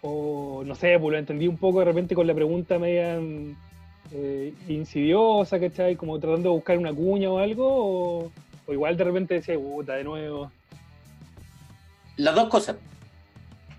O 0.00 0.62
no 0.64 0.74
sé, 0.74 0.98
pues 0.98 1.12
lo 1.12 1.18
entendí 1.18 1.46
un 1.46 1.58
poco 1.58 1.80
de 1.80 1.84
repente 1.84 2.14
con 2.14 2.26
la 2.26 2.32
pregunta 2.32 2.78
media 2.78 3.20
eh, 4.10 4.54
insidiosa, 4.68 5.60
¿cachai? 5.60 5.96
Como 5.96 6.18
tratando 6.18 6.48
de 6.48 6.54
buscar 6.54 6.78
una 6.78 6.94
cuña 6.94 7.30
o 7.30 7.36
algo, 7.36 8.30
o, 8.66 8.72
igual 8.72 8.96
de 8.96 9.04
repente 9.04 9.34
decía, 9.34 9.58
puta, 9.58 9.96
de 9.96 10.04
nuevo. 10.04 10.50
Las 12.16 12.34
dos 12.34 12.48
cosas. 12.48 12.76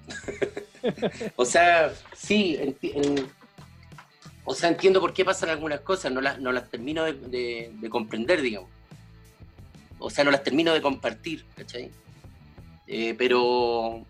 o 1.35 1.45
sea, 1.45 1.91
sí, 2.15 2.75
o 4.45 4.53
sea, 4.53 4.69
entiendo 4.69 5.01
por 5.01 5.13
qué 5.13 5.25
pasan 5.25 5.49
algunas 5.49 5.79
cosas, 5.79 6.11
no, 6.11 6.21
las 6.21 6.37
no 6.37 6.51
las 6.51 6.69
termino 6.69 7.05
de 7.05 7.89
comprender, 7.89 8.39
digamos. 8.39 8.69
O 10.05 10.09
sea, 10.09 10.23
no 10.25 10.31
las 10.31 10.43
termino 10.43 10.73
de 10.73 10.81
compartir, 10.81 11.45
¿cachai? 11.55 11.89
Eh, 12.87 13.15
pero, 13.17 14.03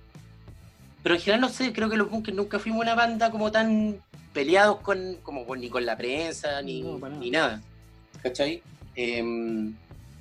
pero 1.03 1.13
en 1.15 1.21
general 1.21 1.41
no 1.41 1.49
sé, 1.49 1.71
creo 1.71 1.88
que 1.89 1.97
los 1.97 2.10
Bunkers 2.10 2.36
nunca 2.36 2.58
fuimos 2.58 2.82
una 2.82 2.95
banda 2.95 3.29
como 3.29 3.51
tan 3.51 3.97
peleados 4.34 4.79
con, 4.79 5.17
como 5.21 5.45
con- 5.45 5.60
ni 5.62 5.69
con 5.69 5.86
la 5.86 5.95
prensa, 5.95 6.62
ni, 6.63 6.82
No, 6.82 6.97
ni 7.10 7.29
nada, 7.29 7.62
¿cachai? 8.23 8.63
Em, 8.95 9.75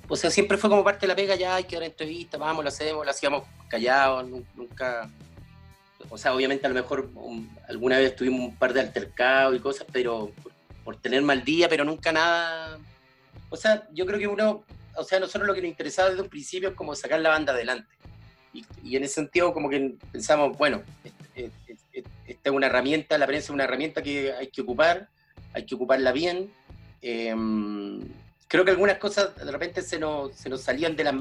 o 0.07 0.15
sea, 0.15 0.29
siempre 0.29 0.57
fue 0.59 0.69
como 0.69 0.83
parte 0.83 1.01
de 1.01 1.07
la 1.07 1.15
pega, 1.15 1.35
ya 1.35 1.55
hay 1.55 1.63
que 1.63 1.75
dar 1.75 1.85
entrevistas, 1.85 2.39
vamos, 2.39 2.63
lo 2.63 2.69
hacemos, 2.69 3.03
lo 3.03 3.09
hacíamos 3.11 3.43
callados, 3.67 4.27
nu- 4.29 4.45
nunca. 4.55 5.09
o 6.09 6.17
sea, 6.19 6.35
obviamente 6.35 6.67
a 6.67 6.69
lo 6.69 6.75
mejor 6.75 7.09
um, 7.15 7.47
alguna 7.67 7.97
vez 7.97 8.15
tuvimos 8.15 8.41
un 8.41 8.55
par 8.55 8.73
de 8.73 8.81
altercados 8.81 9.55
y 9.55 9.59
cosas, 9.59 9.87
pero 9.91 10.29
por, 10.43 10.51
por 10.83 10.95
tener 10.97 11.23
mal 11.23 11.43
día, 11.43 11.67
pero 11.67 11.83
nunca 11.83 12.11
nada. 12.11 12.77
O 13.49 13.55
sea, 13.57 13.87
yo 13.91 14.05
creo 14.05 14.19
que 14.19 14.27
uno, 14.27 14.63
o 14.95 15.03
sea, 15.03 15.19
nosotros 15.19 15.47
lo 15.47 15.53
que 15.53 15.61
nos 15.61 15.69
interesaba 15.69 16.09
desde 16.09 16.21
un 16.21 16.29
principio 16.29 16.69
es 16.69 16.75
como 16.75 16.95
sacar 16.95 17.19
la 17.19 17.29
banda 17.29 17.53
adelante. 17.53 17.93
Y, 18.53 18.65
y 18.83 18.95
en 18.95 19.03
ese 19.03 19.15
sentido, 19.15 19.53
como 19.53 19.69
que 19.69 19.95
pensamos, 20.11 20.57
bueno, 20.57 20.81
es- 21.35 21.51
es- 21.67 21.79
es- 21.91 22.03
esta 22.27 22.49
es 22.49 22.55
una 22.55 22.67
herramienta, 22.67 23.17
la 23.17 23.25
prensa 23.25 23.45
es 23.45 23.49
una 23.49 23.63
herramienta 23.63 24.01
que 24.03 24.31
hay 24.33 24.47
que 24.47 24.61
ocupar, 24.61 25.09
hay 25.53 25.65
que 25.65 25.75
ocuparla 25.75 26.11
bien. 26.11 26.51
Eh, 27.01 27.33
creo 28.47 28.63
que 28.63 28.71
algunas 28.71 28.97
cosas 28.97 29.35
de 29.35 29.51
repente 29.51 29.81
se 29.81 29.97
nos, 29.99 30.35
se 30.35 30.49
nos 30.49 30.61
salían 30.61 30.95
de, 30.95 31.03
las 31.03 31.15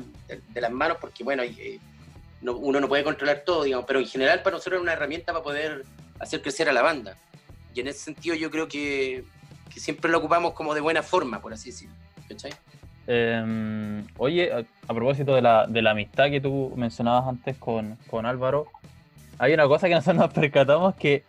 de 0.48 0.60
las 0.60 0.70
manos 0.70 0.98
porque, 1.00 1.24
bueno, 1.24 1.42
eh, 1.42 1.78
no- 2.42 2.56
uno 2.56 2.80
no 2.80 2.88
puede 2.88 3.04
controlar 3.04 3.42
todo, 3.46 3.64
digamos, 3.64 3.86
pero 3.86 3.98
en 4.00 4.06
general 4.06 4.42
para 4.42 4.56
nosotros 4.56 4.78
es 4.78 4.82
una 4.82 4.92
herramienta 4.92 5.32
para 5.32 5.42
poder 5.42 5.84
hacer 6.18 6.42
crecer 6.42 6.68
a 6.68 6.72
la 6.72 6.82
banda. 6.82 7.16
Y 7.74 7.80
en 7.80 7.88
ese 7.88 8.00
sentido 8.00 8.34
yo 8.36 8.50
creo 8.50 8.68
que, 8.68 9.24
que 9.72 9.80
siempre 9.80 10.10
lo 10.10 10.18
ocupamos 10.18 10.52
como 10.52 10.74
de 10.74 10.82
buena 10.82 11.02
forma, 11.02 11.40
por 11.40 11.54
así 11.54 11.70
decirlo. 11.70 11.94
¿Cachai? 12.28 12.52
Eh, 13.06 14.02
oye, 14.16 14.52
a, 14.52 14.58
a 14.88 14.94
propósito 14.94 15.34
de 15.34 15.42
la, 15.42 15.66
de 15.66 15.82
la 15.82 15.90
amistad 15.90 16.30
que 16.30 16.40
tú 16.40 16.72
mencionabas 16.76 17.26
antes 17.28 17.56
con, 17.56 17.96
con 18.08 18.26
Álvaro, 18.26 18.66
hay 19.38 19.54
una 19.54 19.66
cosa 19.66 19.88
que 19.88 19.94
nosotros 19.94 20.16
nos 20.22 20.32
percatamos 20.32 20.94
que 20.94 21.24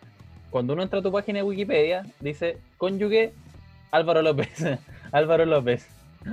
cuando 0.50 0.72
uno 0.72 0.82
entra 0.84 1.00
a 1.00 1.02
tu 1.02 1.10
página 1.10 1.38
de 1.40 1.42
Wikipedia, 1.42 2.06
dice 2.20 2.58
cónyuge 2.78 3.32
Álvaro 3.90 4.22
López. 4.22 4.50
Álvaro 5.12 5.44
López. 5.44 5.88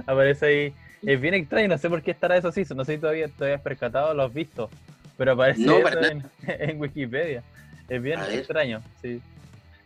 Aparece 0.06 0.45
ahí. 0.45 0.73
Es 1.04 1.19
bien 1.19 1.34
extraño, 1.34 1.67
no 1.69 1.77
sé 1.80 1.89
por 1.89 2.04
qué 2.04 2.12
estará 2.12 2.38
eso 2.38 2.49
así. 2.49 2.63
No 2.75 2.86
sé 2.86 2.95
si 2.95 3.01
todavía 3.01 3.27
te 3.27 3.45
habías 3.45 3.62
percatado, 3.62 4.13
lo 4.13 4.23
has 4.23 4.34
visto. 4.34 4.69
Pero 5.17 5.32
aparece 5.32 5.65
No, 5.65 5.77
eso 5.80 6.01
en, 6.04 6.23
en 6.47 6.80
Wikipedia. 6.80 7.43
Es 7.89 8.01
bien 8.01 8.19
extraño, 8.32 8.82
sí. 9.01 9.19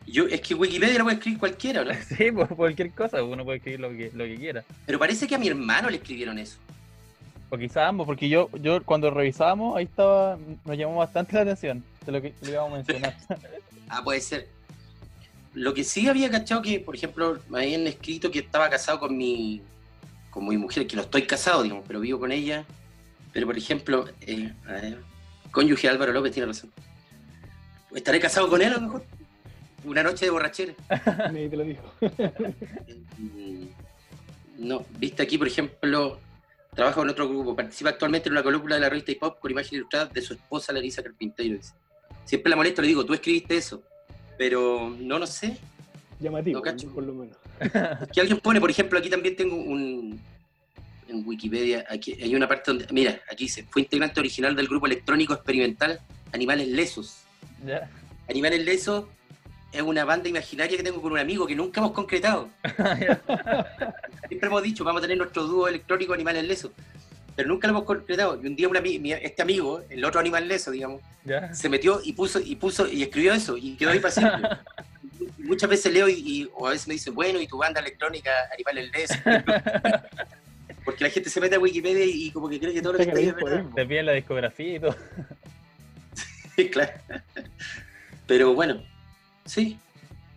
Yo, 0.08 0.28
es 0.28 0.42
que 0.42 0.54
Wikipedia 0.54 1.00
lo 1.00 1.06
puede 1.06 1.18
escribir 1.18 1.40
cualquiera, 1.40 1.84
¿no? 1.84 1.92
Sí, 2.18 2.32
por 2.32 2.48
cualquier 2.50 2.92
cosa, 2.92 3.24
uno 3.24 3.44
puede 3.44 3.58
escribir 3.58 3.80
lo 3.80 3.90
que, 3.90 4.12
lo 4.14 4.24
que 4.26 4.36
quiera. 4.36 4.64
Pero 4.86 5.00
parece 5.00 5.28
que 5.28 5.36
a 5.36 5.40
mi 5.40 5.48
hermano 5.48 5.90
le 5.90 5.98
escribieron 5.98 6.38
eso. 6.38 6.58
O 7.50 7.58
quizás 7.58 7.90
ambos, 7.90 8.06
porque 8.06 8.28
yo, 8.28 8.50
yo 8.62 8.84
cuando 8.84 9.10
revisábamos, 9.12 9.78
ahí 9.78 9.86
estaba, 9.86 10.38
nos 10.64 10.78
llamó 10.78 10.98
bastante 10.98 11.34
la 11.34 11.42
atención 11.42 11.84
de 12.06 12.12
lo 12.12 12.22
que 12.22 12.34
le 12.42 12.52
íbamos 12.52 12.74
a 12.74 12.76
mencionar. 12.76 13.16
Ah, 13.88 14.04
puede 14.04 14.20
ser. 14.20 14.48
Lo 15.54 15.76
que 15.76 15.84
sí 15.84 16.08
había 16.08 16.32
cachado 16.32 16.64
que, 16.64 16.80
por 16.80 16.96
ejemplo, 16.96 17.38
me 17.50 17.60
habían 17.60 17.86
escrito 17.86 18.32
que 18.32 18.40
estaba 18.40 18.68
casado 18.68 19.00
con 19.00 19.16
mi, 19.16 19.62
con 20.32 20.48
mi 20.48 20.58
mujer, 20.58 20.88
que 20.88 20.96
no 20.96 21.04
estoy 21.04 21.28
casado, 21.28 21.62
digamos, 21.62 21.86
pero 21.88 22.00
vivo 22.00 22.20
con 22.20 22.32
ella. 22.32 22.66
Pero, 23.32 23.46
por 23.46 23.56
ejemplo, 23.56 24.10
eh, 24.22 24.52
a 24.68 24.72
ver, 24.72 24.98
cónyuge 25.52 25.88
Álvaro 25.88 26.14
López 26.14 26.32
tiene 26.34 26.48
razón. 26.48 26.72
¿Estaré 27.94 28.20
casado 28.20 28.50
con 28.50 28.60
él 28.60 28.74
a 28.74 28.78
lo 28.78 28.82
mejor? 28.82 29.06
Una 29.86 30.04
noche 30.04 30.26
de 30.26 30.32
borrachera. 30.32 30.74
Nadie 31.32 31.50
te 31.50 31.58
lo 31.58 31.64
dijo. 31.64 31.94
No, 34.58 34.86
viste 34.98 35.22
aquí, 35.22 35.38
por 35.38 35.48
ejemplo, 35.48 36.18
trabaja 36.74 36.96
con 36.96 37.10
otro 37.10 37.28
grupo, 37.28 37.56
participa 37.56 37.90
actualmente 37.90 38.30
en 38.30 38.34
una 38.34 38.44
columna 38.44 38.76
de 38.76 38.82
la 38.82 38.90
revista 38.90 39.12
Hip 39.12 39.22
Hop 39.24 39.38
con 39.40 39.52
imagen 39.52 39.76
ilustrada 39.76 40.06
de 40.06 40.22
su 40.22 40.34
esposa 40.34 40.72
Larisa 40.72 41.04
Carpintero. 41.04 41.60
Siempre 42.24 42.50
la 42.50 42.56
molesto, 42.56 42.82
le 42.82 42.88
digo, 42.88 43.06
tú 43.06 43.14
escribiste 43.14 43.58
eso, 43.58 43.84
pero 44.38 44.90
no, 44.98 45.20
no 45.20 45.28
sé. 45.28 45.58
Llamativo, 46.22 46.60
No 46.60 46.62
cacho. 46.64 46.90
por 46.94 47.04
lo 47.04 47.14
menos. 47.14 47.36
Es 47.60 48.08
que 48.14 48.22
alguien 48.22 48.40
pone, 48.40 48.62
por 48.62 48.70
ejemplo, 48.70 48.98
aquí 48.98 49.10
también 49.10 49.36
tengo 49.36 49.56
un. 49.58 50.20
En 51.08 51.28
Wikipedia, 51.28 51.86
aquí 51.90 52.14
hay 52.14 52.34
una 52.34 52.48
parte 52.48 52.72
donde. 52.72 52.88
Mira, 52.92 53.20
aquí 53.30 53.44
dice: 53.46 53.66
fue 53.70 53.82
integrante 53.82 54.22
original 54.22 54.56
del 54.56 54.68
grupo 54.70 54.86
electrónico 54.88 55.34
experimental 55.34 56.00
Animales 56.32 56.70
Lesos. 56.70 57.24
Animales 58.30 58.64
Lesos 58.64 59.06
es 59.72 59.82
una 59.82 60.06
banda 60.06 60.30
imaginaria 60.30 60.78
que 60.78 60.84
tengo 60.84 61.02
con 61.02 61.12
un 61.12 61.20
amigo 61.20 61.46
que 61.46 61.56
nunca 61.56 61.82
hemos 61.82 61.92
concretado. 61.92 62.50
Siempre 64.28 64.48
hemos 64.48 64.64
dicho, 64.64 64.84
vamos 64.84 65.00
a 65.00 65.04
tener 65.04 65.18
nuestro 65.18 65.44
dúo 65.44 65.68
electrónico 65.68 66.14
Animales 66.14 66.46
Lesos. 66.46 66.72
Pero 67.36 67.50
nunca 67.50 67.68
lo 67.68 67.72
hemos 67.74 67.84
concretado. 67.84 68.40
Y 68.42 68.48
un 68.48 68.56
día 68.56 68.70
un 68.70 68.76
ami- 68.78 69.00
mi- 69.00 69.12
este 69.12 69.42
amigo, 69.42 69.82
el 69.90 70.06
otro 70.06 70.22
animal 70.22 70.48
leso, 70.48 70.72
digamos, 70.72 71.02
ya. 71.26 71.54
se 71.54 71.68
metió 71.68 72.00
y 72.02 72.14
puso 72.14 72.40
y 72.40 72.56
puso 72.56 72.88
y 72.88 73.04
escribió 73.04 73.34
eso 73.34 73.58
y 73.58 73.76
quedó 73.76 73.92
ahí 73.92 74.00
para 74.00 74.12
siempre. 74.14 74.50
Muchas 75.40 75.70
veces 75.70 75.92
leo 75.92 76.08
y, 76.08 76.14
y- 76.14 76.50
o 76.56 76.68
a 76.68 76.72
veces 76.72 76.88
me 76.88 76.94
dicen, 76.94 77.14
bueno, 77.14 77.42
y 77.42 77.48
tu 77.48 77.58
banda 77.58 77.82
electrónica 77.82 78.32
Animales 78.54 78.90
Lesos. 78.94 79.18
Porque 80.86 81.04
la 81.04 81.10
gente 81.10 81.30
se 81.30 81.42
mete 81.42 81.56
a 81.56 81.60
Wikipedia 81.60 82.06
y, 82.06 82.28
y 82.28 82.32
como 82.32 82.48
que 82.48 82.58
cree 82.60 82.74
que 82.74 82.82
todo 82.82 82.94
lo 82.94 83.00
que 83.00 83.04
está 83.06 83.18
ahí 83.20 83.28
es 83.28 83.36
verdad. 83.36 83.66
Te 83.76 83.86
piden 83.86 84.06
la 84.06 84.12
discografía 84.14 84.76
y 84.76 84.80
todo. 84.80 84.96
claro. 86.72 86.92
Pero 88.28 88.54
bueno, 88.54 88.82
sí. 89.46 89.78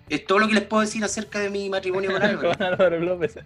Es 0.08 0.24
todo 0.24 0.38
lo 0.38 0.48
que 0.48 0.54
les 0.54 0.64
puedo 0.64 0.80
decir 0.80 1.04
acerca 1.04 1.38
de 1.38 1.50
mi 1.50 1.68
matrimonio 1.68 2.12
con 2.12 2.22
Álvaro. 2.22 2.52
Con 2.56 2.62
Álvaro 2.62 3.00
López. 3.00 3.38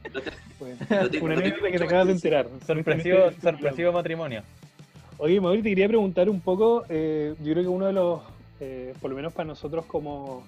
Una 1.20 1.34
anécdota 1.34 1.70
que 1.70 1.78
te 1.78 1.84
acabas 1.84 2.06
de 2.06 2.12
enterar. 2.12 2.48
Sorpresivo, 2.64 3.18
sorpresivo 3.42 3.92
matrimonio. 3.92 4.42
Oye, 5.18 5.40
Mauri, 5.40 5.62
te 5.62 5.70
quería 5.70 5.88
preguntar 5.88 6.28
un 6.28 6.40
poco, 6.40 6.84
eh, 6.88 7.34
yo 7.42 7.52
creo 7.52 7.64
que 7.64 7.68
uno 7.68 7.86
de 7.86 7.92
los, 7.92 8.20
eh, 8.60 8.94
por 9.00 9.10
lo 9.10 9.16
menos 9.16 9.32
para 9.32 9.46
nosotros 9.46 9.86
como, 9.86 10.44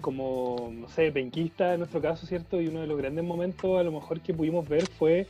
como, 0.00 0.70
no 0.72 0.88
sé, 0.88 1.12
penquista 1.12 1.74
en 1.74 1.80
nuestro 1.80 2.00
caso, 2.00 2.26
¿cierto? 2.26 2.60
Y 2.60 2.68
uno 2.68 2.80
de 2.80 2.86
los 2.86 2.98
grandes 2.98 3.24
momentos 3.24 3.78
a 3.78 3.82
lo 3.82 3.92
mejor 3.92 4.20
que 4.20 4.34
pudimos 4.34 4.68
ver 4.68 4.86
fue 4.86 5.26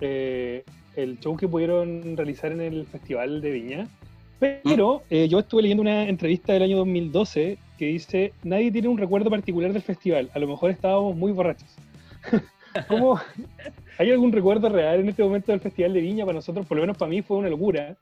eh, 0.00 0.64
el 0.96 1.18
show 1.20 1.36
que 1.36 1.48
pudieron 1.48 2.16
realizar 2.16 2.52
en 2.52 2.60
el 2.60 2.86
Festival 2.86 3.40
de 3.40 3.50
Viña. 3.50 3.88
Pero 4.38 5.04
eh, 5.08 5.28
yo 5.28 5.38
estuve 5.38 5.62
leyendo 5.62 5.82
una 5.82 6.08
entrevista 6.08 6.52
del 6.52 6.64
año 6.64 6.78
2012 6.78 7.58
que 7.82 7.88
dice, 7.88 8.32
nadie 8.44 8.70
tiene 8.70 8.86
un 8.86 8.96
recuerdo 8.96 9.28
particular 9.28 9.72
del 9.72 9.82
festival, 9.82 10.30
a 10.32 10.38
lo 10.38 10.46
mejor 10.46 10.70
estábamos 10.70 11.16
muy 11.16 11.32
borrachos. 11.32 11.68
¿Cómo, 12.88 13.20
¿Hay 13.98 14.08
algún 14.08 14.30
recuerdo 14.30 14.68
real 14.68 15.00
en 15.00 15.08
este 15.08 15.24
momento 15.24 15.50
del 15.50 15.60
Festival 15.60 15.92
de 15.92 16.00
Viña? 16.00 16.24
Para 16.24 16.36
nosotros, 16.36 16.64
por 16.64 16.76
lo 16.76 16.84
menos 16.84 16.96
para 16.96 17.10
mí, 17.10 17.22
fue 17.22 17.38
una 17.38 17.48
locura. 17.48 17.96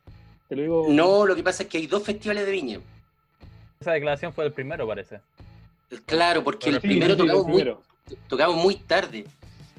Te 0.50 0.56
lo 0.56 0.62
digo. 0.62 0.86
No, 0.90 1.24
lo 1.24 1.34
que 1.34 1.42
pasa 1.42 1.62
es 1.62 1.70
que 1.70 1.78
hay 1.78 1.86
dos 1.86 2.02
festivales 2.02 2.44
de 2.44 2.52
viña. 2.52 2.80
Esa 3.80 3.92
declaración 3.92 4.34
fue 4.34 4.44
el 4.44 4.52
primero, 4.52 4.86
parece. 4.86 5.20
Claro, 6.04 6.44
porque 6.44 6.68
el 6.68 6.74
Sí, 6.74 6.80
primero 6.82 7.14
sí, 7.14 7.20
sí, 7.22 7.26
tocamos, 7.26 7.46
el 7.46 7.52
muy, 7.52 7.62
primero. 7.62 7.82
tocamos 8.28 8.56
muy 8.56 8.74
tarde. 8.74 9.24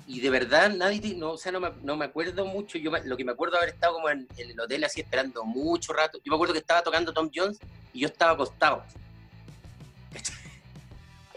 Y 0.07 0.19
de 0.19 0.29
verdad, 0.31 0.71
nadie, 0.75 1.13
no, 1.15 1.33
o 1.33 1.37
sea, 1.37 1.51
no 1.51 1.59
me, 1.59 1.69
no 1.83 1.95
me 1.95 2.05
acuerdo 2.05 2.43
mucho. 2.47 2.79
Yo 2.79 2.89
lo 3.05 3.17
que 3.17 3.23
me 3.23 3.33
acuerdo 3.33 3.51
de 3.51 3.57
haber 3.59 3.75
estado 3.75 3.93
como 3.93 4.09
en, 4.09 4.27
en 4.35 4.49
el 4.49 4.59
hotel 4.59 4.83
así 4.83 5.01
esperando 5.01 5.43
mucho 5.45 5.93
rato. 5.93 6.17
Yo 6.25 6.31
me 6.31 6.35
acuerdo 6.37 6.53
que 6.53 6.59
estaba 6.59 6.81
tocando 6.81 7.13
Tom 7.13 7.29
Jones 7.31 7.59
y 7.93 7.99
yo 7.99 8.07
estaba 8.07 8.31
acostado. 8.31 8.83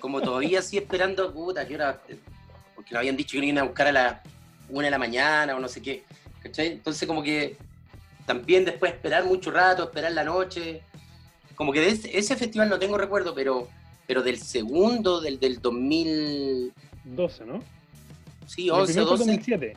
Como 0.05 0.21
todavía 0.21 0.59
así 0.59 0.77
esperando, 0.77 1.33
puta, 1.33 1.67
¿qué 1.67 1.77
hora? 1.77 1.99
Porque 2.75 2.90
nos 2.90 2.99
habían 2.99 3.17
dicho 3.17 3.40
que 3.40 3.47
iban 3.47 3.57
a 3.57 3.62
buscar 3.62 3.87
a 3.87 3.93
las 3.93 4.17
una 4.69 4.88
de 4.88 4.90
la 4.90 4.99
mañana 4.99 5.57
o 5.57 5.59
no 5.59 5.67
sé 5.67 5.81
qué. 5.81 6.05
¿cachai? 6.43 6.73
Entonces 6.73 7.09
como 7.09 7.23
que 7.23 7.57
también 8.27 8.67
después 8.67 8.93
esperar 8.93 9.25
mucho 9.25 9.51
rato, 9.51 9.85
esperar 9.85 10.12
la 10.12 10.23
noche. 10.23 10.83
Como 11.55 11.73
que 11.73 11.81
de 11.81 11.88
ese, 11.88 12.19
ese 12.19 12.37
festival 12.37 12.69
no 12.69 12.79
tengo 12.79 12.99
recuerdo, 12.99 13.35
pero, 13.35 13.67
pero 14.07 14.23
del 14.23 14.38
segundo, 14.38 15.23
del, 15.23 15.40
del 15.40 15.62
2000, 15.62 16.75
12, 17.05 17.47
¿no? 17.47 17.62
sí, 18.47 18.67
El 18.67 18.73
11 18.73 18.93
primero 18.93 19.05
o 19.07 19.17
fue 19.17 19.25
12, 19.25 19.31
2007. 19.31 19.77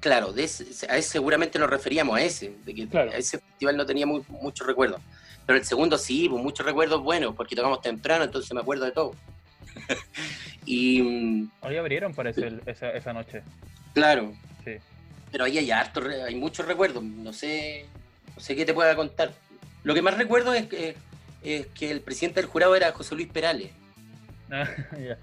claro, 0.00 0.32
de 0.34 0.44
ese, 0.44 0.64
a 0.86 0.98
ese 0.98 1.08
seguramente 1.12 1.58
nos 1.58 1.70
referíamos 1.70 2.14
a 2.14 2.22
ese, 2.22 2.52
de 2.66 2.74
que 2.74 2.86
Claro. 2.88 3.10
a 3.10 3.14
ese 3.16 3.38
festival 3.38 3.78
no 3.78 3.86
tenía 3.86 4.04
muy, 4.04 4.22
muchos 4.28 4.66
recuerdos. 4.66 5.00
Pero 5.46 5.58
el 5.58 5.64
segundo 5.64 5.98
sí, 5.98 6.28
pues 6.28 6.42
muchos 6.42 6.64
recuerdos 6.64 7.02
buenos, 7.02 7.34
porque 7.34 7.56
tocamos 7.56 7.80
temprano, 7.80 8.24
entonces 8.24 8.52
me 8.52 8.60
acuerdo 8.60 8.84
de 8.84 8.92
todo. 8.92 9.14
y 10.66 11.02
mm, 11.02 11.50
Hoy 11.62 11.76
abrieron, 11.76 12.14
parece, 12.14 12.46
el- 12.46 12.62
esa, 12.66 12.90
esa 12.90 13.12
noche. 13.12 13.42
claro, 13.94 14.32
Sí. 14.64 14.72
pero 15.32 15.44
ahí 15.44 15.58
hay 15.58 15.70
harto, 15.70 16.02
hay 16.26 16.34
muchos 16.34 16.66
recuerdos, 16.66 17.02
no 17.02 17.32
sé, 17.32 17.86
no 18.36 18.40
sé 18.40 18.54
qué 18.54 18.64
te 18.64 18.74
pueda 18.74 18.94
contar. 18.94 19.32
Lo 19.84 19.94
que 19.94 20.02
más 20.02 20.16
recuerdo 20.18 20.52
es 20.54 20.66
que, 20.66 20.96
es 21.42 21.66
que 21.68 21.90
el 21.90 22.00
presidente 22.02 22.40
del 22.40 22.50
jurado 22.50 22.76
era 22.76 22.92
José 22.92 23.14
Luis 23.14 23.28
Perales. 23.28 23.70
Ah, 24.52 24.68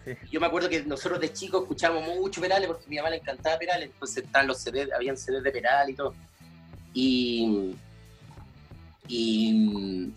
sí. 0.06 0.13
Yo 0.32 0.39
me 0.39 0.47
acuerdo 0.47 0.69
que 0.69 0.84
nosotros 0.84 1.19
de 1.19 1.34
chicos 1.34 1.63
escuchábamos 1.63 2.15
mucho 2.15 2.39
Perales 2.39 2.65
porque 2.67 2.86
a 2.86 2.88
mi 2.88 2.95
mamá 2.95 3.10
le 3.10 3.17
encantaba 3.17 3.58
Perales, 3.60 3.89
entonces 3.91 4.23
estaban 4.23 4.47
los 4.47 4.58
CDs, 4.58 4.89
habían 4.93 5.17
CDs 5.17 5.43
de 5.43 5.51
Perales 5.51 5.93
y 5.93 5.97
todo. 5.97 6.15
Y, 6.93 7.75
y, 9.07 10.09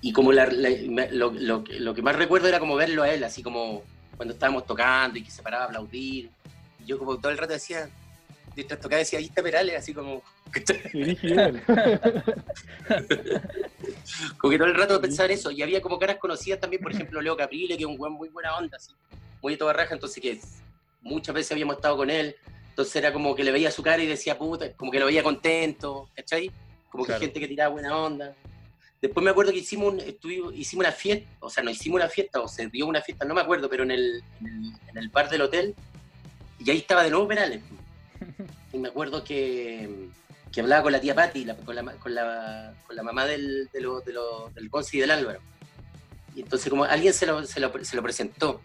y 0.00 0.12
como 0.12 0.32
la- 0.32 0.46
lo, 0.46 1.30
lo- 1.32 1.64
lo 1.66 1.94
que 1.94 2.02
más 2.02 2.16
recuerdo 2.16 2.48
era 2.48 2.58
como 2.60 2.74
verlo 2.76 3.02
a 3.02 3.10
él, 3.12 3.22
así 3.24 3.42
como 3.42 3.82
cuando 4.16 4.34
estábamos 4.34 4.66
tocando 4.66 5.18
y 5.18 5.22
que 5.22 5.30
se 5.30 5.42
paraba 5.42 5.64
a 5.64 5.66
aplaudir. 5.66 6.30
Y 6.80 6.86
yo 6.86 6.98
como 6.98 7.16
todo 7.18 7.30
el 7.32 7.38
rato 7.38 7.52
decía, 7.52 7.88
mientras 8.56 8.80
tocaba 8.80 8.98
decía, 8.98 9.18
ahí 9.18 9.26
está 9.26 9.42
Perales, 9.42 9.76
así 9.76 9.92
como... 9.94 10.22
Como 14.38 14.50
que 14.50 14.58
todo 14.58 14.68
el 14.68 14.74
rato 14.74 15.00
pensaba 15.00 15.26
en 15.26 15.32
eso. 15.32 15.50
Y 15.50 15.62
había 15.62 15.80
como 15.80 15.98
caras 15.98 16.16
conocidas 16.16 16.60
también, 16.60 16.82
por 16.82 16.92
ejemplo, 16.92 17.20
Leo 17.20 17.36
Caprile, 17.36 17.76
que 17.76 17.82
es 17.82 17.88
un 17.88 17.96
buen 17.98 18.12
muy 18.12 18.28
buena 18.28 18.56
onda, 18.56 18.76
así, 18.76 18.92
muy 19.42 19.52
de 19.52 19.58
toda 19.58 19.72
raja, 19.72 19.94
entonces 19.94 20.22
que 20.22 20.40
muchas 21.02 21.34
veces 21.34 21.52
habíamos 21.52 21.76
estado 21.76 21.96
con 21.96 22.10
él. 22.10 22.34
Entonces 22.70 22.96
era 22.96 23.12
como 23.12 23.34
que 23.34 23.44
le 23.44 23.50
veía 23.52 23.70
su 23.70 23.82
cara 23.82 24.02
y 24.02 24.06
decía, 24.06 24.38
puta, 24.38 24.72
como 24.74 24.90
que 24.90 24.98
lo 25.00 25.06
veía 25.06 25.22
contento, 25.22 26.08
¿cachai? 26.14 26.50
Como 26.98 27.06
que 27.06 27.12
Claro. 27.12 27.20
gente 27.20 27.38
que 27.38 27.46
tiraba 27.46 27.70
buena 27.70 27.96
onda. 27.96 28.34
Después 29.00 29.22
me 29.22 29.30
acuerdo 29.30 29.52
que 29.52 29.58
hicimos, 29.58 29.94
un, 29.94 30.54
hicimos 30.56 30.84
una 30.84 30.90
fiesta, 30.90 31.30
o 31.38 31.48
sea, 31.48 31.62
no 31.62 31.70
hicimos 31.70 32.00
una 32.00 32.08
fiesta, 32.08 32.40
o 32.40 32.48
se 32.48 32.66
dio 32.66 32.88
una 32.88 33.00
fiesta, 33.00 33.24
no 33.24 33.34
me 33.34 33.40
acuerdo, 33.40 33.70
pero 33.70 33.84
en 33.84 33.92
el, 33.92 34.24
en 34.40 34.98
el, 34.98 35.08
bar 35.10 35.30
del 35.30 35.42
hotel, 35.42 35.76
y 36.58 36.68
ahí 36.68 36.78
estaba 36.78 37.04
de 37.04 37.10
nuevo 37.10 37.28
Perales. 37.28 37.62
Y 38.72 38.78
me 38.78 38.88
acuerdo 38.88 39.22
que, 39.22 40.08
que 40.50 40.60
hablaba 40.60 40.82
con 40.82 40.92
la 40.92 41.00
tía 41.00 41.14
Patti, 41.14 41.46
con, 41.64 41.76
la, 41.76 41.84
con, 41.84 42.14
la, 42.14 42.74
con, 42.84 42.96
la, 42.96 43.02
mamá 43.04 43.26
del, 43.26 43.70
de 43.72 43.80
lo, 43.80 44.00
de 44.00 44.12
lo, 44.12 44.50
del 44.50 44.68
Conci 44.68 44.96
y 44.98 45.00
del 45.00 45.12
Álvaro. 45.12 45.38
Y 46.34 46.40
entonces 46.40 46.68
como 46.68 46.82
alguien 46.82 47.14
se 47.14 47.26
lo, 47.26 47.46
se 47.46 47.60
lo, 47.60 47.72
se 47.84 47.96
lo 47.96 48.02
presentó. 48.02 48.60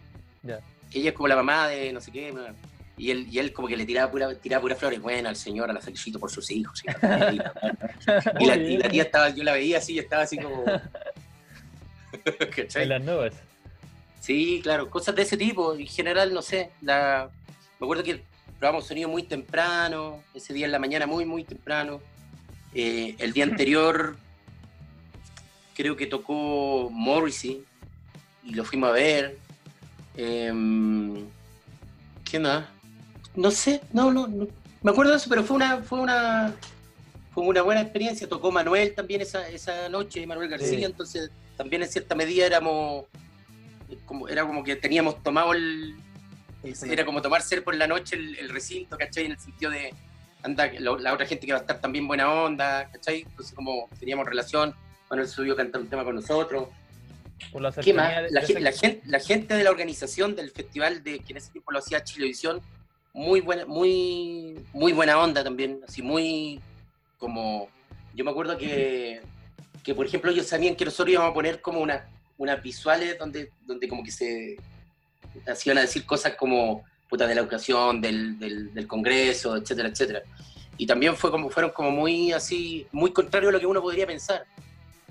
Ella 0.92 1.10
es 1.10 1.14
como 1.14 1.28
la 1.28 1.36
mamá 1.36 1.68
de 1.68 1.92
no 1.92 2.00
sé 2.00 2.10
qué. 2.10 2.34
Y 2.96 3.10
él, 3.10 3.26
y 3.30 3.38
él 3.38 3.52
como 3.52 3.66
que 3.66 3.76
le 3.76 3.84
tiraba 3.84 4.10
pura, 4.10 4.34
tiraba 4.34 4.62
pura 4.62 4.76
flores. 4.76 5.00
Bueno, 5.00 5.28
al 5.28 5.36
señor, 5.36 5.68
a 5.68 5.72
la 5.72 5.80
felicito 5.80 6.18
por 6.18 6.30
sus 6.30 6.50
hijos. 6.50 6.82
Y, 8.38 8.46
la, 8.46 8.56
y, 8.56 8.76
la, 8.76 8.88
tía 8.88 9.04
estaba, 9.04 9.30
yo 9.30 9.42
la 9.42 9.52
veía 9.52 9.78
así, 9.78 9.98
estaba 9.98 10.22
así 10.22 10.38
como... 10.38 10.64
En 12.74 12.88
las 12.88 13.02
nubes. 13.02 13.34
Sí, 14.20 14.60
claro, 14.62 14.88
cosas 14.88 15.14
de 15.14 15.22
ese 15.22 15.36
tipo. 15.36 15.74
En 15.74 15.86
general, 15.86 16.32
no 16.32 16.42
sé, 16.42 16.70
la... 16.80 17.28
me 17.80 17.84
acuerdo 17.84 18.02
que 18.02 18.22
probamos 18.58 18.86
sonido 18.86 19.08
muy 19.08 19.24
temprano, 19.24 20.22
ese 20.32 20.54
día 20.54 20.66
en 20.66 20.72
la 20.72 20.78
mañana 20.78 21.06
muy, 21.06 21.24
muy 21.24 21.44
temprano. 21.44 22.00
Eh, 22.74 23.16
el 23.18 23.32
día 23.32 23.44
anterior 23.50 24.16
creo 25.74 25.96
que 25.96 26.06
tocó 26.06 26.88
Morrissey 26.90 27.64
y 28.44 28.54
lo 28.54 28.64
fuimos 28.64 28.90
a 28.90 28.92
ver. 28.92 29.38
Eh, 30.16 30.52
¿Qué 32.24 32.38
más? 32.38 32.64
No 33.34 33.50
sé, 33.50 33.80
no, 33.92 34.12
no, 34.12 34.28
me 34.82 34.90
acuerdo 34.90 35.12
de 35.12 35.16
eso, 35.16 35.28
pero 35.28 35.42
fue 35.42 35.56
una, 35.56 35.78
fue 35.82 36.00
una, 36.00 36.54
fue 37.32 37.44
una 37.44 37.62
buena 37.62 37.80
experiencia. 37.80 38.28
Tocó 38.28 38.52
Manuel 38.52 38.94
también 38.94 39.22
esa, 39.22 39.48
esa 39.48 39.88
noche, 39.88 40.26
Manuel 40.26 40.48
García, 40.48 40.86
entonces 40.86 41.30
también 41.56 41.82
en 41.82 41.88
cierta 41.88 42.14
medida 42.14 42.46
éramos, 42.46 43.06
como, 44.04 44.28
era 44.28 44.46
como 44.46 44.62
que 44.62 44.76
teníamos 44.76 45.22
tomado 45.22 45.52
el, 45.52 45.96
era 46.88 47.04
como 47.04 47.22
tomar 47.22 47.42
ser 47.42 47.64
por 47.64 47.74
la 47.74 47.86
noche 47.86 48.16
el, 48.16 48.48
recinto, 48.48 48.96
¿cachai? 48.96 49.26
En 49.26 49.32
el 49.32 49.38
sentido 49.38 49.70
de, 49.70 49.92
anda, 50.42 50.70
la 50.78 51.12
otra 51.12 51.26
gente 51.26 51.46
que 51.46 51.52
va 51.52 51.58
a 51.58 51.62
estar 51.62 51.80
también 51.80 52.06
buena 52.06 52.30
onda, 52.30 52.88
¿cachai? 52.90 53.22
Entonces 53.22 53.54
como 53.54 53.88
teníamos 53.98 54.26
relación, 54.26 54.74
Manuel 55.10 55.28
subió 55.28 55.54
a 55.54 55.56
cantar 55.56 55.80
un 55.80 55.88
tema 55.88 56.04
con 56.04 56.14
nosotros. 56.14 56.68
¿Qué 57.82 57.92
más? 57.92 58.30
La, 58.30 58.40
gente, 58.42 59.02
la, 59.06 59.20
gente, 59.20 59.54
de 59.54 59.64
la 59.64 59.70
organización 59.70 60.34
del 60.36 60.50
festival, 60.50 61.02
de 61.02 61.18
que 61.18 61.32
en 61.32 61.36
ese 61.36 61.50
tiempo 61.50 61.72
lo 61.72 61.78
hacía 61.78 62.02
Chilevisión, 62.02 62.60
muy 63.14 63.40
buena, 63.40 63.64
muy, 63.64 64.60
muy 64.72 64.92
buena 64.92 65.18
onda 65.18 65.42
también, 65.42 65.80
así 65.86 66.02
muy 66.02 66.60
como, 67.16 67.68
yo 68.12 68.24
me 68.24 68.32
acuerdo 68.32 68.58
que, 68.58 69.22
que 69.82 69.94
por 69.94 70.04
ejemplo 70.04 70.30
ellos 70.30 70.46
sabían 70.46 70.74
que 70.74 70.84
nosotros 70.84 71.12
íbamos 71.12 71.30
a 71.30 71.34
poner 71.34 71.60
como 71.62 71.80
una, 71.80 72.06
unas 72.36 72.62
visuales 72.62 73.16
donde, 73.16 73.52
donde 73.64 73.88
como 73.88 74.02
que 74.02 74.10
se 74.10 74.56
hacían 75.46 75.78
a 75.78 75.82
decir 75.82 76.04
cosas 76.04 76.34
como 76.34 76.84
puta 77.08 77.26
de 77.26 77.36
la 77.36 77.42
educación, 77.42 78.00
del, 78.00 78.38
del, 78.38 78.86
Congreso, 78.88 79.56
etcétera, 79.56 79.88
etcétera. 79.88 80.22
Y 80.76 80.84
también 80.84 81.16
fue 81.16 81.30
como, 81.30 81.48
fueron 81.50 81.70
como 81.70 81.92
muy 81.92 82.32
así, 82.32 82.86
muy 82.90 83.12
contrario 83.12 83.50
a 83.50 83.52
lo 83.52 83.60
que 83.60 83.66
uno 83.66 83.80
podría 83.80 84.06
pensar. 84.06 84.44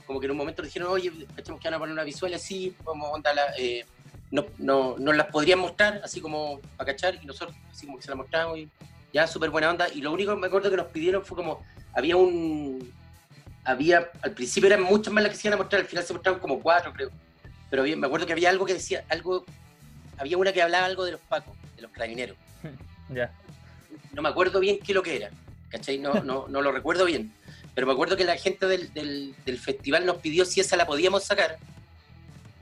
Como 0.06 0.20
que 0.20 0.26
en 0.26 0.32
un 0.32 0.38
momento 0.38 0.62
dijeron, 0.62 0.90
oye, 0.90 1.12
cachamos 1.34 1.62
que 1.62 1.68
van 1.70 1.76
a 1.76 1.80
poner 1.80 1.94
una 1.94 2.04
visual 2.04 2.34
así, 2.34 2.76
como 2.84 3.10
onda 3.10 3.34
la, 3.34 3.54
eh, 3.58 3.86
no, 4.34 4.48
no, 4.58 4.96
nos 4.98 5.16
las 5.16 5.28
podrían 5.28 5.60
mostrar, 5.60 6.02
así 6.04 6.20
como 6.20 6.60
para 6.76 6.92
cachar, 6.92 7.20
y 7.22 7.26
nosotros 7.28 7.56
así 7.72 7.86
como 7.86 8.00
que 8.00 8.04
se 8.04 8.10
las 8.10 8.18
mostramos 8.18 8.58
y 8.58 8.68
ya, 9.14 9.28
súper 9.28 9.52
buena 9.52 9.70
onda. 9.70 9.88
Y 9.94 10.02
lo 10.02 10.12
único 10.12 10.34
que 10.34 10.42
me 10.42 10.48
acuerdo 10.48 10.72
que 10.72 10.78
nos 10.78 10.88
pidieron 10.88 11.24
fue 11.24 11.38
como, 11.38 11.64
había 11.94 12.18
un, 12.18 12.92
había, 13.64 14.10
al 14.24 14.32
principio 14.32 14.66
eran 14.66 14.82
muchas 14.82 15.14
más 15.14 15.24
las 15.24 15.34
que 15.34 15.38
se 15.38 15.48
iban 15.48 15.60
a 15.60 15.62
mostrar, 15.62 15.82
al 15.82 15.88
final 15.88 16.04
se 16.04 16.14
mostraron 16.14 16.40
como 16.40 16.60
cuatro, 16.60 16.92
creo. 16.92 17.12
Pero 17.70 17.84
me 17.84 18.08
acuerdo 18.08 18.26
que 18.26 18.34
había 18.34 18.50
algo 18.50 18.66
que 18.66 18.74
decía, 18.74 19.06
algo, 19.08 19.46
había 20.18 20.36
una 20.36 20.52
que 20.52 20.64
hablaba 20.64 20.88
algo 20.88 21.06
de 21.06 21.12
los 21.12 21.22
pacos, 21.22 21.56
de 21.76 21.84
los 21.84 21.92
carabineros. 21.92 22.36
Ya. 23.14 23.32
No 24.14 24.24
me 24.24 24.30
acuerdo 24.30 24.60
bien 24.60 24.80
qué 24.80 24.94
lo 24.94 25.04
que 25.04 25.18
era, 25.18 25.30
¿cachai? 25.70 26.00
No, 26.00 26.14
no, 26.24 26.48
no 26.48 26.62
lo 26.62 26.72
recuerdo 26.72 27.06
bien. 27.06 27.32
Pero 27.76 27.86
me 27.86 27.94
acuerdo 27.94 28.16
que 28.16 28.24
la 28.24 28.38
gente 28.38 28.66
del, 28.66 28.92
del, 28.94 29.36
del 29.46 29.60
festival 29.60 30.06
nos 30.06 30.18
pidió 30.18 30.46
si 30.46 30.62
esa 30.62 30.78
la 30.78 30.88
podíamos 30.88 31.26
sacar 31.26 31.60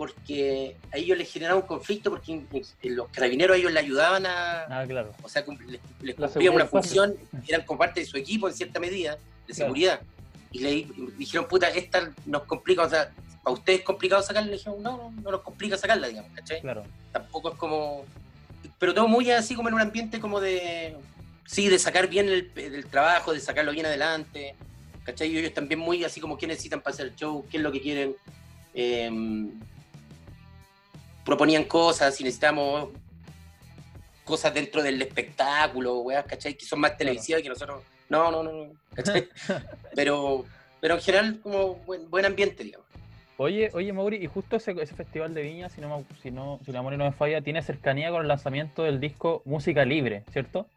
porque 0.01 0.77
a 0.91 0.97
ellos 0.97 1.15
les 1.15 1.31
generaba 1.31 1.59
un 1.59 1.67
conflicto 1.67 2.09
porque 2.09 2.43
los 2.85 3.07
carabineros 3.09 3.53
a 3.53 3.59
ellos 3.59 3.71
le 3.71 3.81
ayudaban 3.81 4.25
a... 4.25 4.63
Ah, 4.63 4.83
claro. 4.87 5.13
O 5.21 5.29
sea, 5.29 5.45
les, 6.01 6.15
cumplían 6.15 6.55
una 6.55 6.65
función, 6.65 7.15
eran 7.47 7.61
como 7.67 7.77
parte 7.77 7.99
de 7.99 8.07
su 8.07 8.17
equipo 8.17 8.47
en 8.47 8.55
cierta 8.55 8.79
medida 8.79 9.19
de 9.47 9.53
seguridad. 9.53 10.01
Y 10.51 10.57
le 10.57 10.87
dijeron, 11.19 11.47
puta, 11.47 11.69
esta 11.69 12.11
nos 12.25 12.45
complica, 12.45 12.81
o 12.81 12.89
sea, 12.89 13.11
¿para 13.43 13.53
ustedes 13.53 13.81
es 13.81 13.85
complicado 13.85 14.23
sacarla? 14.23 14.49
Le 14.49 14.57
dijeron, 14.57 14.81
no, 14.81 14.97
no, 14.97 15.11
no 15.11 15.29
nos 15.29 15.41
complica 15.41 15.77
sacarla, 15.77 16.07
digamos, 16.07 16.31
¿cachai? 16.33 16.61
Claro. 16.61 16.83
Tampoco 17.11 17.51
es 17.51 17.55
como... 17.59 18.03
Pero 18.79 18.95
todo 18.95 19.07
muy 19.07 19.29
así 19.29 19.53
como 19.53 19.69
en 19.69 19.75
un 19.75 19.81
ambiente 19.81 20.19
como 20.19 20.39
de... 20.39 20.97
Sí, 21.45 21.69
de 21.69 21.77
sacar 21.77 22.07
bien 22.07 22.27
el, 22.27 22.85
trabajo, 22.87 23.33
de 23.33 23.39
sacarlo 23.39 23.71
bien 23.71 23.85
adelante, 23.85 24.55
¿cachai? 25.03 25.31
Y 25.31 25.37
ellos 25.37 25.53
también 25.53 25.79
muy 25.79 26.03
así 26.03 26.19
como 26.19 26.39
qué 26.39 26.47
necesitan 26.47 26.81
para 26.81 26.95
hacer 26.95 27.05
el 27.05 27.15
show, 27.15 27.45
qué 27.51 27.57
es 27.57 27.63
lo 27.63 27.71
que 27.71 27.81
quieren. 27.81 28.15
Eh, 28.73 29.51
proponían 31.25 31.65
cosas, 31.65 32.19
y 32.21 32.23
necesitamos 32.23 32.89
cosas 34.23 34.53
dentro 34.53 34.81
del 34.81 35.01
espectáculo, 35.01 35.99
weas, 35.99 36.25
¿cachai? 36.25 36.53
Que 36.53 36.65
son 36.65 36.79
más 36.79 36.97
televisivas 36.97 37.41
que 37.41 37.49
nosotros. 37.49 37.83
No, 38.09 38.31
no, 38.31 38.43
no, 38.43 38.51
no, 38.51 38.73
¿cachai? 38.93 39.27
pero, 39.95 40.45
pero 40.79 40.95
en 40.95 41.01
general, 41.01 41.39
como 41.41 41.75
buen, 41.75 42.25
ambiente, 42.25 42.63
digamos. 42.63 42.87
Oye, 43.37 43.71
oye, 43.73 43.91
Mauri, 43.91 44.17
y 44.17 44.27
justo 44.27 44.55
ese, 44.55 44.71
ese 44.79 44.95
festival 44.95 45.33
de 45.33 45.41
Viña, 45.41 45.69
si 45.69 45.81
no, 45.81 46.05
si 46.21 46.29
no, 46.29 46.59
si 46.63 46.71
la 46.71 46.79
memoria 46.79 46.97
no 46.97 47.05
me 47.05 47.11
falla, 47.11 47.41
tiene 47.41 47.61
cercanía 47.63 48.11
con 48.11 48.21
el 48.21 48.27
lanzamiento 48.27 48.83
del 48.83 48.99
disco 48.99 49.41
Música 49.45 49.83
Libre, 49.83 50.23
¿cierto? 50.31 50.67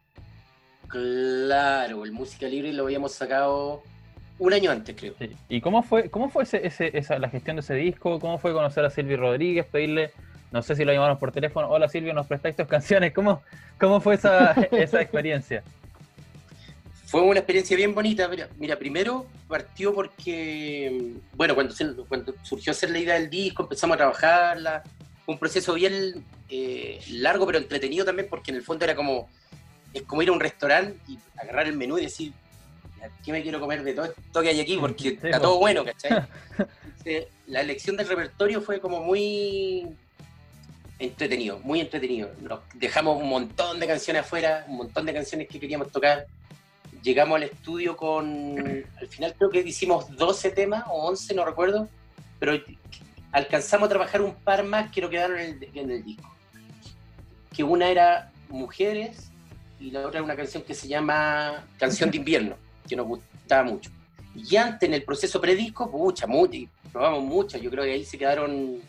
Claro, 0.87 2.05
el 2.05 2.11
Música 2.11 2.47
Libre 2.47 2.73
lo 2.73 2.83
habíamos 2.83 3.11
sacado 3.13 3.83
un 4.39 4.53
año 4.53 4.71
antes, 4.71 4.95
creo. 4.97 5.13
¿Y 5.47 5.61
cómo 5.61 5.83
fue, 5.83 6.09
cómo 6.09 6.29
fue 6.29 6.43
ese, 6.43 6.65
ese, 6.65 6.97
esa, 6.97 7.19
la 7.19 7.29
gestión 7.29 7.57
de 7.57 7.61
ese 7.61 7.75
disco? 7.75 8.19
¿Cómo 8.19 8.37
fue 8.37 8.53
conocer 8.53 8.83
a 8.83 8.89
Silvio 8.89 9.17
Rodríguez, 9.17 9.65
pedirle 9.65 10.11
no 10.55 10.61
sé 10.61 10.73
si 10.73 10.85
lo 10.85 10.93
llamaron 10.93 11.19
por 11.19 11.33
teléfono. 11.33 11.69
Hola 11.69 11.89
Silvio, 11.89 12.13
nos 12.13 12.27
prestáis 12.27 12.55
tus 12.55 12.65
canciones. 12.65 13.13
¿Cómo, 13.13 13.43
cómo 13.77 13.99
fue 13.99 14.15
esa, 14.15 14.53
esa 14.71 15.01
experiencia? 15.01 15.61
Fue 17.07 17.21
una 17.23 17.39
experiencia 17.39 17.75
bien 17.75 17.93
bonita. 17.93 18.29
Mira, 18.57 18.77
primero 18.77 19.25
partió 19.49 19.93
porque, 19.93 21.17
bueno, 21.33 21.55
cuando, 21.55 21.75
cuando 22.07 22.33
surgió 22.41 22.71
hacer 22.71 22.89
la 22.91 22.99
idea 22.99 23.15
del 23.15 23.29
disco, 23.29 23.63
empezamos 23.63 23.95
a 23.95 23.97
trabajarla. 23.97 24.83
Fue 25.25 25.33
un 25.33 25.39
proceso 25.39 25.73
bien 25.73 26.23
eh, 26.47 27.01
largo, 27.11 27.45
pero 27.45 27.57
entretenido 27.57 28.05
también, 28.05 28.29
porque 28.29 28.51
en 28.51 28.57
el 28.57 28.63
fondo 28.63 28.85
era 28.85 28.95
como, 28.95 29.27
es 29.93 30.03
como 30.03 30.21
ir 30.21 30.29
a 30.29 30.31
un 30.31 30.39
restaurante 30.39 30.97
y 31.09 31.19
agarrar 31.37 31.67
el 31.67 31.75
menú 31.75 31.97
y 31.97 32.03
decir, 32.03 32.31
¿qué 33.25 33.33
me 33.33 33.43
quiero 33.43 33.59
comer 33.59 33.83
de 33.83 33.93
todo 33.93 34.05
esto 34.05 34.41
que 34.41 34.49
hay 34.49 34.61
aquí? 34.61 34.77
Porque 34.77 35.19
está 35.21 35.41
todo 35.41 35.59
bueno, 35.59 35.83
¿cachai? 35.83 36.25
la 37.47 37.59
elección 37.59 37.97
del 37.97 38.07
repertorio 38.07 38.61
fue 38.61 38.79
como 38.79 39.01
muy 39.03 39.95
entretenido, 40.99 41.59
muy 41.59 41.81
entretenido. 41.81 42.31
Nos 42.41 42.59
dejamos 42.73 43.21
un 43.21 43.29
montón 43.29 43.79
de 43.79 43.87
canciones 43.87 44.23
afuera, 44.23 44.65
un 44.67 44.77
montón 44.77 45.05
de 45.05 45.13
canciones 45.13 45.47
que 45.47 45.59
queríamos 45.59 45.91
tocar. 45.91 46.25
Llegamos 47.01 47.35
al 47.35 47.43
estudio 47.43 47.95
con, 47.95 48.85
al 48.99 49.07
final 49.07 49.33
creo 49.37 49.49
que 49.49 49.59
hicimos 49.59 50.15
12 50.15 50.51
temas 50.51 50.85
o 50.87 51.07
11, 51.07 51.35
no 51.35 51.45
recuerdo, 51.45 51.87
pero 52.39 52.53
alcanzamos 53.31 53.87
a 53.87 53.89
trabajar 53.89 54.21
un 54.21 54.33
par 54.33 54.63
más 54.63 54.91
que 54.91 55.01
no 55.01 55.09
quedaron 55.09 55.37
en 55.37 55.61
el, 55.61 55.69
en 55.77 55.91
el 55.91 56.03
disco. 56.03 56.31
Que 57.55 57.63
una 57.63 57.89
era 57.89 58.31
Mujeres 58.49 59.31
y 59.79 59.91
la 59.91 59.99
otra 60.01 60.19
era 60.19 60.23
una 60.23 60.35
canción 60.35 60.63
que 60.63 60.73
se 60.73 60.87
llama 60.87 61.65
Canción 61.77 62.09
de 62.09 62.17
Invierno, 62.17 62.55
que 62.87 62.95
nos 62.95 63.07
gustaba 63.07 63.63
mucho. 63.63 63.91
Y 64.35 64.55
antes 64.55 64.87
en 64.87 64.93
el 64.93 65.03
proceso 65.03 65.39
predisco, 65.39 65.89
pucha, 65.89 66.27
mucho, 66.27 66.59
probamos 66.91 67.23
muchas, 67.23 67.61
yo 67.61 67.69
creo 67.69 67.83
que 67.83 67.91
ahí 67.91 68.05
se 68.05 68.17
quedaron 68.17 68.81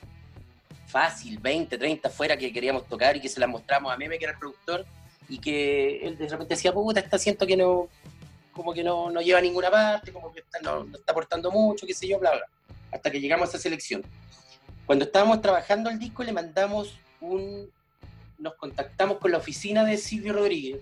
fácil, 0.97 1.39
20, 1.39 1.77
30 1.77 2.09
fuera 2.09 2.39
que 2.39 2.51
queríamos 2.51 2.89
tocar 2.89 3.15
y 3.15 3.21
que 3.21 3.29
se 3.29 3.39
las 3.39 3.51
mostramos 3.51 3.93
a 3.93 3.99
Meme, 3.99 4.19
que 4.19 4.25
era 4.25 4.33
el 4.33 4.39
productor, 4.39 4.87
y 5.29 5.39
que 5.39 5.99
él 6.07 6.17
de 6.17 6.27
repente 6.27 6.55
decía, 6.55 6.73
puta, 6.73 7.01
está 7.01 7.19
siento 7.19 7.47
que 7.47 7.55
no, 7.55 7.89
como 8.51 8.73
que 8.73 8.83
no, 8.83 9.11
no 9.11 9.21
lleva 9.21 9.41
a 9.41 9.43
ninguna 9.43 9.71
parte, 9.71 10.11
como 10.11 10.33
que 10.33 10.43
no, 10.63 10.87
está 10.97 11.13
aportando 11.13 11.51
mucho, 11.51 11.87
qué 11.87 11.93
sé 11.93 12.09
yo, 12.09 12.19
bla, 12.19 12.31
bla, 12.31 12.47
hasta 12.91 13.11
que 13.11 13.21
llegamos 13.21 13.47
a 13.47 13.51
esa 13.51 13.59
selección. 13.59 14.03
Cuando 14.87 15.05
estábamos 15.05 15.43
trabajando 15.43 15.91
el 15.91 15.99
disco, 15.99 16.25
le 16.25 16.33
mandamos 16.33 16.99
un, 17.21 17.71
nos 18.39 18.55
contactamos 18.55 19.19
con 19.19 19.31
la 19.33 19.37
oficina 19.37 19.85
de 19.85 19.99
Silvio 19.99 20.33
Rodríguez, 20.33 20.81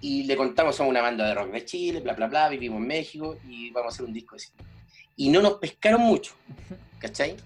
y 0.00 0.22
le 0.22 0.36
contamos, 0.36 0.76
somos 0.76 0.92
una 0.92 1.02
banda 1.02 1.26
de 1.26 1.34
rock 1.34 1.50
de 1.50 1.64
Chile, 1.64 1.98
bla, 1.98 2.12
bla, 2.12 2.28
bla, 2.28 2.48
vivimos 2.48 2.78
en 2.78 2.86
México, 2.86 3.36
y 3.48 3.72
vamos 3.72 3.92
a 3.92 3.94
hacer 3.96 4.06
un 4.06 4.12
disco 4.12 4.36
así. 4.36 4.50
Y 5.16 5.28
no 5.28 5.42
nos 5.42 5.54
pescaron 5.54 6.02
mucho, 6.02 6.34
¿cachai? 7.00 7.36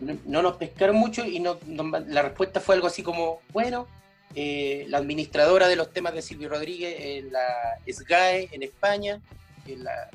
No, 0.00 0.42
nos 0.42 0.56
pescaron 0.56 0.96
mucho 0.96 1.24
y 1.24 1.38
la 1.40 2.22
respuesta 2.22 2.60
fue 2.60 2.74
algo 2.74 2.86
así 2.86 3.02
como, 3.02 3.40
bueno, 3.52 3.86
eh, 4.34 4.86
la 4.88 4.98
administradora 4.98 5.68
de 5.68 5.76
los 5.76 5.92
temas 5.92 6.14
de 6.14 6.22
Silvio 6.22 6.48
Rodríguez, 6.48 6.94
eh, 6.98 7.28
la 7.30 7.78
SGAE 7.86 8.48
en 8.52 8.62
España, 8.62 9.20
la, 9.66 10.08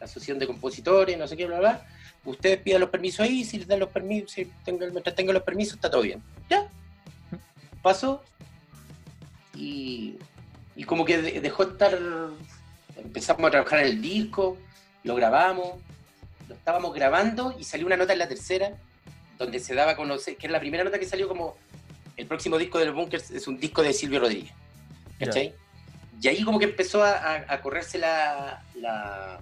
Asociación 0.00 0.38
de 0.38 0.46
Compositores, 0.46 1.16
no 1.16 1.26
sé 1.26 1.34
qué, 1.36 1.46
bla, 1.46 1.58
bla, 1.58 1.86
ustedes 2.26 2.58
pidan 2.58 2.80
los 2.80 2.90
permisos 2.90 3.20
ahí, 3.20 3.42
si 3.42 3.58
les 3.58 3.66
dan 3.66 3.80
los 3.80 3.88
permisos, 3.88 4.32
si 4.32 4.50
mientras 4.66 5.14
tengan 5.14 5.34
los 5.34 5.42
permisos, 5.42 5.74
está 5.76 5.90
todo 5.90 6.02
bien. 6.02 6.22
Ya. 6.50 6.68
Pasó. 7.82 8.22
Y, 9.54 10.16
y 10.76 10.84
como 10.84 11.04
que 11.04 11.22
de- 11.22 11.40
dejó 11.40 11.64
de 11.64 11.72
estar. 11.72 11.98
Empezamos 12.96 13.46
a 13.46 13.50
trabajar 13.50 13.80
en 13.80 13.86
el 13.86 14.02
disco, 14.02 14.58
lo 15.04 15.14
grabamos, 15.14 15.74
lo 16.48 16.54
estábamos 16.54 16.94
grabando 16.94 17.54
y 17.58 17.64
salió 17.64 17.86
una 17.86 17.96
nota 17.96 18.12
en 18.12 18.18
la 18.18 18.28
tercera, 18.28 18.76
donde 19.38 19.58
se 19.60 19.74
daba 19.74 19.92
a 19.92 19.96
conocer, 19.96 20.36
que 20.36 20.46
era 20.46 20.52
la 20.52 20.60
primera 20.60 20.84
nota 20.84 20.98
que 20.98 21.06
salió 21.06 21.26
como 21.28 21.56
el 22.16 22.26
próximo 22.26 22.56
disco 22.58 22.78
de 22.78 22.86
los 22.86 22.94
Bunkers 22.94 23.30
es 23.30 23.48
un 23.48 23.58
disco 23.58 23.82
de 23.82 23.92
Silvio 23.92 24.20
Rodríguez. 24.20 24.52
¿Cachai? 25.18 25.54
Y 26.20 26.28
ahí 26.28 26.42
como 26.44 26.58
que 26.58 26.64
empezó 26.66 27.02
a, 27.02 27.12
a- 27.12 27.44
a 27.54 27.60
correrse 27.60 27.98
la, 27.98 28.62
la, 28.76 29.40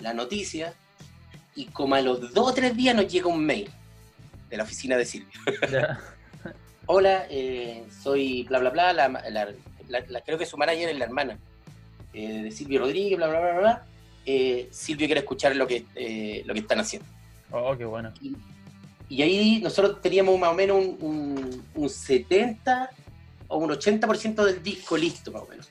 la 0.00 0.14
noticia 0.14 0.72
y 1.54 1.66
como 1.66 1.94
a 1.94 2.00
los 2.00 2.32
dos 2.32 2.50
o 2.50 2.54
tres 2.54 2.76
días 2.76 2.94
nos 2.94 3.08
llega 3.12 3.26
un 3.26 3.44
mail 3.44 3.70
de 4.48 4.56
la 4.56 4.62
oficina 4.62 4.96
de 4.96 5.04
Silvio. 5.04 5.38
Ya. 5.70 6.00
Hola, 6.86 7.26
eh, 7.28 7.84
soy 8.02 8.44
bla 8.44 8.58
bla 8.60 8.70
bla, 8.70 8.92
la, 8.94 9.08
la- 9.08 10.20
creo 10.22 10.38
que 10.38 10.46
su 10.46 10.56
manager 10.56 10.88
es 10.88 10.98
la 10.98 11.04
hermana 11.04 11.38
eh, 12.14 12.42
de 12.44 12.50
Silvio 12.50 12.80
Rodríguez, 12.80 13.18
bla 13.18 13.28
bla 13.28 13.40
bla 13.40 13.50
bla. 13.52 13.60
bla. 13.60 13.84
Eh, 14.24 14.68
Silvio 14.70 15.06
quiere 15.06 15.20
escuchar 15.20 15.54
lo 15.56 15.66
que, 15.66 15.84
eh, 15.94 16.42
lo 16.46 16.54
que 16.54 16.60
están 16.60 16.80
haciendo. 16.80 17.06
Oh, 17.50 17.76
qué 17.76 17.84
bueno. 17.84 18.12
Y, 18.22 18.34
y 19.08 19.22
ahí 19.22 19.60
nosotros 19.62 20.02
teníamos 20.02 20.38
más 20.38 20.50
o 20.50 20.54
menos 20.54 20.76
un, 20.76 20.98
un, 21.00 21.64
un 21.74 21.88
70 21.88 22.90
o 23.48 23.58
un 23.58 23.70
80% 23.70 24.44
del 24.44 24.62
disco 24.62 24.96
listo, 24.96 25.32
más 25.32 25.42
o 25.42 25.46
menos. 25.46 25.70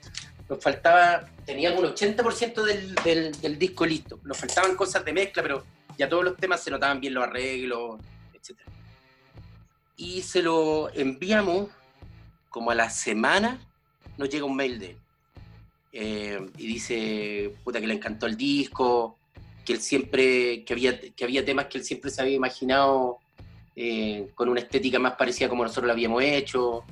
Nos 0.49 0.63
faltaba, 0.63 1.29
teníamos 1.45 1.83
un 1.83 1.93
80% 1.93 2.63
del, 2.63 2.95
del, 2.95 3.31
del 3.39 3.59
disco 3.59 3.85
listo. 3.85 4.19
Nos 4.23 4.38
faltaban 4.38 4.75
cosas 4.75 5.05
de 5.05 5.13
mezcla, 5.13 5.43
pero 5.43 5.63
ya 5.97 6.09
todos 6.09 6.23
los 6.23 6.38
temas 6.38 6.63
se 6.63 6.71
notaban 6.71 6.99
bien 6.99 7.13
los 7.13 7.23
arreglos, 7.23 7.99
etc. 8.33 8.57
Y 9.97 10.21
se 10.21 10.41
lo 10.41 10.89
enviamos 10.93 11.69
como 12.49 12.71
a 12.71 12.75
la 12.75 12.89
semana, 12.89 13.59
nos 14.17 14.29
llega 14.29 14.45
un 14.45 14.55
mail 14.55 14.79
de 14.79 14.89
él. 14.91 14.97
Eh, 15.91 16.49
y 16.57 16.67
dice, 16.67 17.53
puta, 17.63 17.79
que 17.79 17.88
le 17.88 17.95
encantó 17.95 18.25
el 18.25 18.35
disco, 18.38 19.17
que 19.65 19.73
él 19.73 19.81
siempre, 19.81 20.63
que 20.63 20.73
había, 20.73 20.99
que 20.99 21.23
había 21.23 21.45
temas 21.45 21.67
que 21.67 21.77
él 21.77 21.83
siempre 21.83 22.09
se 22.09 22.21
había 22.21 22.35
imaginado 22.35 23.19
eh, 23.80 24.28
con 24.34 24.49
una 24.49 24.59
estética 24.59 24.97
más 24.97 25.13
parecida 25.13 25.47
como 25.47 25.61
nosotros 25.61 25.86
lo 25.86 25.93
habíamos 25.93 26.23
hecho, 26.23 26.84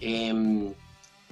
eh, 0.00 0.72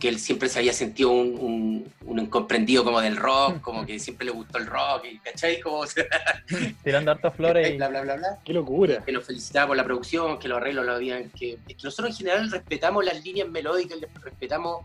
que 0.01 0.09
él 0.09 0.19
siempre 0.19 0.49
se 0.49 0.59
había 0.59 0.73
sentido 0.73 1.11
un, 1.11 1.39
un, 1.39 1.93
un 2.05 2.19
incomprendido 2.19 2.83
como 2.83 3.01
del 3.01 3.17
rock, 3.17 3.61
como 3.63 3.87
que 3.87 4.01
siempre 4.01 4.27
le 4.27 4.33
gustó 4.33 4.59
el 4.59 4.67
rock, 4.67 5.05
y, 5.11 5.19
¿cachai? 5.19 5.61
Como, 5.61 5.85
Tirando 6.83 7.13
hartas 7.13 7.35
flores 7.37 7.71
y. 7.71 7.77
bla, 7.77 7.89
bla, 7.89 8.03
bla, 8.03 8.17
bla 8.17 8.39
Qué 8.45 8.53
locura. 8.53 9.03
que 9.05 9.13
nos 9.13 9.25
felicitaba 9.25 9.69
por 9.69 9.77
la 9.77 9.85
producción, 9.85 10.41
que 10.41 10.49
los 10.49 10.59
arreglos 10.59 10.85
lo 10.85 10.95
habían, 10.95 11.31
que, 11.31 11.53
es 11.69 11.77
que 11.77 11.85
nosotros 11.85 12.11
en 12.11 12.17
general 12.17 12.51
respetamos 12.51 13.05
las 13.05 13.25
líneas 13.25 13.49
melódicas, 13.49 13.99
respetamos, 14.23 14.85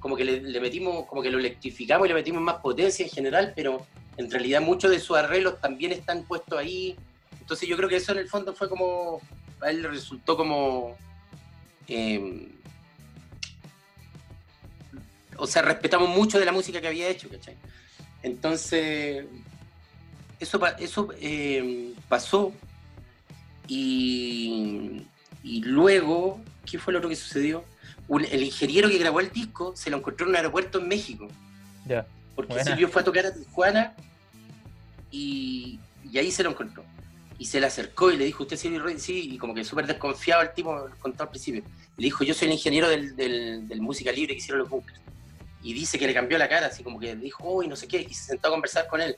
como 0.00 0.16
que 0.16 0.24
le, 0.24 0.40
le 0.40 0.60
metimos, 0.60 1.06
como 1.06 1.22
que 1.22 1.30
lo 1.30 1.38
electrificamos 1.38 2.06
y 2.06 2.08
le 2.08 2.14
metimos 2.14 2.42
más 2.42 2.56
potencia 2.56 3.04
en 3.04 3.10
general, 3.10 3.52
pero 3.54 3.86
en 4.16 4.28
realidad 4.28 4.60
muchos 4.60 4.90
de 4.90 4.98
sus 4.98 5.16
arreglos 5.16 5.60
también 5.60 5.92
están 5.92 6.24
puestos 6.24 6.58
ahí. 6.58 6.96
Entonces 7.40 7.68
yo 7.68 7.76
creo 7.76 7.88
que 7.88 7.96
eso 7.96 8.12
en 8.12 8.18
el 8.18 8.28
fondo 8.28 8.52
fue 8.52 8.68
como, 8.68 9.20
a 9.62 9.70
él 9.70 9.82
le 9.82 9.88
resultó 9.88 10.36
como, 10.36 10.96
eh, 11.88 12.48
o 15.36 15.46
sea, 15.46 15.62
respetamos 15.62 16.08
mucho 16.08 16.38
de 16.38 16.44
la 16.44 16.52
música 16.52 16.80
que 16.80 16.88
había 16.88 17.08
hecho, 17.08 17.28
¿cachai? 17.28 17.56
Entonces, 18.22 19.24
eso, 20.38 20.60
eso 20.78 21.08
eh, 21.20 21.92
pasó 22.08 22.52
y, 23.66 25.02
y 25.42 25.62
luego, 25.62 26.40
¿qué 26.70 26.78
fue 26.78 26.92
lo 26.92 26.98
otro 26.98 27.08
que 27.08 27.16
sucedió? 27.16 27.64
Un- 28.08 28.24
el 28.24 28.42
ingeniero 28.42 28.88
que 28.88 28.98
grabó 28.98 29.20
el 29.20 29.30
disco 29.30 29.74
se 29.76 29.88
lo 29.90 29.98
encontró 29.98 30.26
en 30.26 30.30
un 30.30 30.36
aeropuerto 30.36 30.78
en 30.80 30.88
México, 30.88 31.28
Ya. 31.86 32.06
porque. 32.34 32.62
Silvio 32.64 32.88
fue 32.88 33.02
a 33.02 33.04
tocar 33.04 33.26
a 33.26 33.32
Tijuana 33.34 33.94
y, 35.10 35.78
y 36.10 36.18
ahí 36.18 36.30
se 36.30 36.42
lo 36.42 36.50
encontró. 36.50 36.84
Y 37.40 37.46
se 37.46 37.58
le 37.58 37.66
acercó 37.66 38.12
y 38.12 38.18
le 38.18 38.26
dijo, 38.26 38.42
¿usted 38.42 38.54
es 38.54 38.60
Silvio? 38.60 38.82
Sí, 38.98 39.30
y 39.32 39.38
como 39.38 39.54
que 39.54 39.64
súper 39.64 39.86
desconfiado 39.86 40.42
el 40.42 40.52
tipo, 40.52 40.88
contó 41.00 41.22
al 41.22 41.30
principio. 41.30 41.62
Le 41.96 42.04
dijo, 42.04 42.22
yo 42.22 42.34
soy 42.34 42.48
el 42.48 42.52
ingeniero 42.52 42.86
del, 42.86 43.16
del, 43.16 43.66
del 43.66 43.80
música 43.80 44.12
libre 44.12 44.34
que 44.34 44.38
hicieron 44.40 44.58
los 44.60 44.68
bunkers. 44.68 45.00
Y 45.62 45.72
dice 45.72 45.98
que 45.98 46.06
le 46.06 46.12
cambió 46.12 46.36
la 46.36 46.50
cara, 46.50 46.66
así 46.66 46.82
como 46.84 47.00
que 47.00 47.16
dijo, 47.16 47.42
uy, 47.50 47.66
no 47.66 47.76
sé 47.76 47.88
qué, 47.88 48.02
y 48.08 48.12
se 48.12 48.24
sentó 48.26 48.48
a 48.48 48.50
conversar 48.50 48.86
con 48.88 49.00
él. 49.00 49.16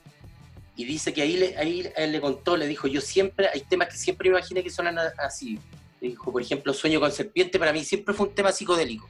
Y 0.77 0.85
dice 0.85 1.13
que 1.13 1.23
ahí, 1.23 1.37
le, 1.37 1.57
ahí 1.59 1.91
él 1.97 2.13
le 2.13 2.21
contó, 2.21 2.57
le 2.57 2.69
dijo, 2.69 2.87
yo 2.87 3.01
siempre, 3.01 3.49
hay 3.53 3.63
temas 3.63 3.89
que 3.89 3.97
siempre 3.97 4.31
me 4.31 4.39
imaginé 4.39 4.63
que 4.63 4.71
sonan 4.71 4.97
así. 5.19 5.59
Le 6.01 6.09
dijo, 6.11 6.31
por 6.31 6.41
ejemplo, 6.41 6.73
Sueño 6.73 7.01
con 7.01 7.11
Serpiente, 7.11 7.59
para 7.59 7.73
mí 7.73 7.85
siempre 7.85 8.15
fue 8.15 8.29
un 8.29 8.35
tema 8.37 8.53
psicodélico. 8.53 9.09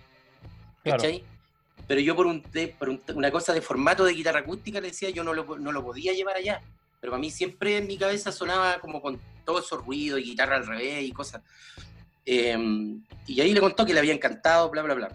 Claro. 0.83 1.03
¿Cachai? 1.03 1.23
Pero 1.87 2.01
yo 2.01 2.17
por, 2.17 2.25
un, 2.27 2.43
por 2.79 2.89
un- 2.89 3.03
una 3.15 3.31
cosa 3.31 3.53
de 3.53 3.61
formato 3.61 4.05
de 4.05 4.15
guitarra 4.15 4.41
acústica 4.41 4.81
le 4.81 4.89
decía, 4.89 5.11
yo 5.11 5.23
no 5.23 5.35
lo, 5.35 5.59
no 5.59 5.71
lo 5.71 5.85
podía 5.85 6.15
llevar 6.15 6.37
allá. 6.37 6.63
Pero 7.03 7.11
para 7.11 7.20
mí 7.20 7.32
siempre 7.32 7.78
en 7.78 7.88
mi 7.88 7.98
cabeza 7.98 8.30
sonaba 8.30 8.78
como 8.78 9.03
con 9.03 9.18
todo 9.44 9.59
esos 9.59 9.84
ruidos 9.84 10.20
y 10.20 10.22
guitarra 10.22 10.55
al 10.55 10.66
revés 10.68 11.03
y 11.03 11.11
cosas. 11.11 11.42
Eh, 12.24 12.57
y 13.26 13.40
ahí 13.40 13.53
le 13.53 13.59
contó 13.61 13.84
que 13.84 13.92
le 13.92 13.98
había 13.98 14.12
encantado, 14.14 14.70
bla, 14.70 14.82
bla, 14.82 14.94
bla. 14.94 15.09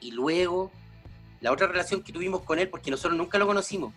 Y 0.00 0.12
luego, 0.12 0.72
la 1.42 1.52
otra 1.52 1.66
relación 1.66 2.02
que 2.02 2.14
tuvimos 2.14 2.40
con 2.44 2.58
él, 2.58 2.70
porque 2.70 2.90
nosotros 2.90 3.14
nunca 3.18 3.36
lo 3.36 3.46
conocimos 3.46 3.92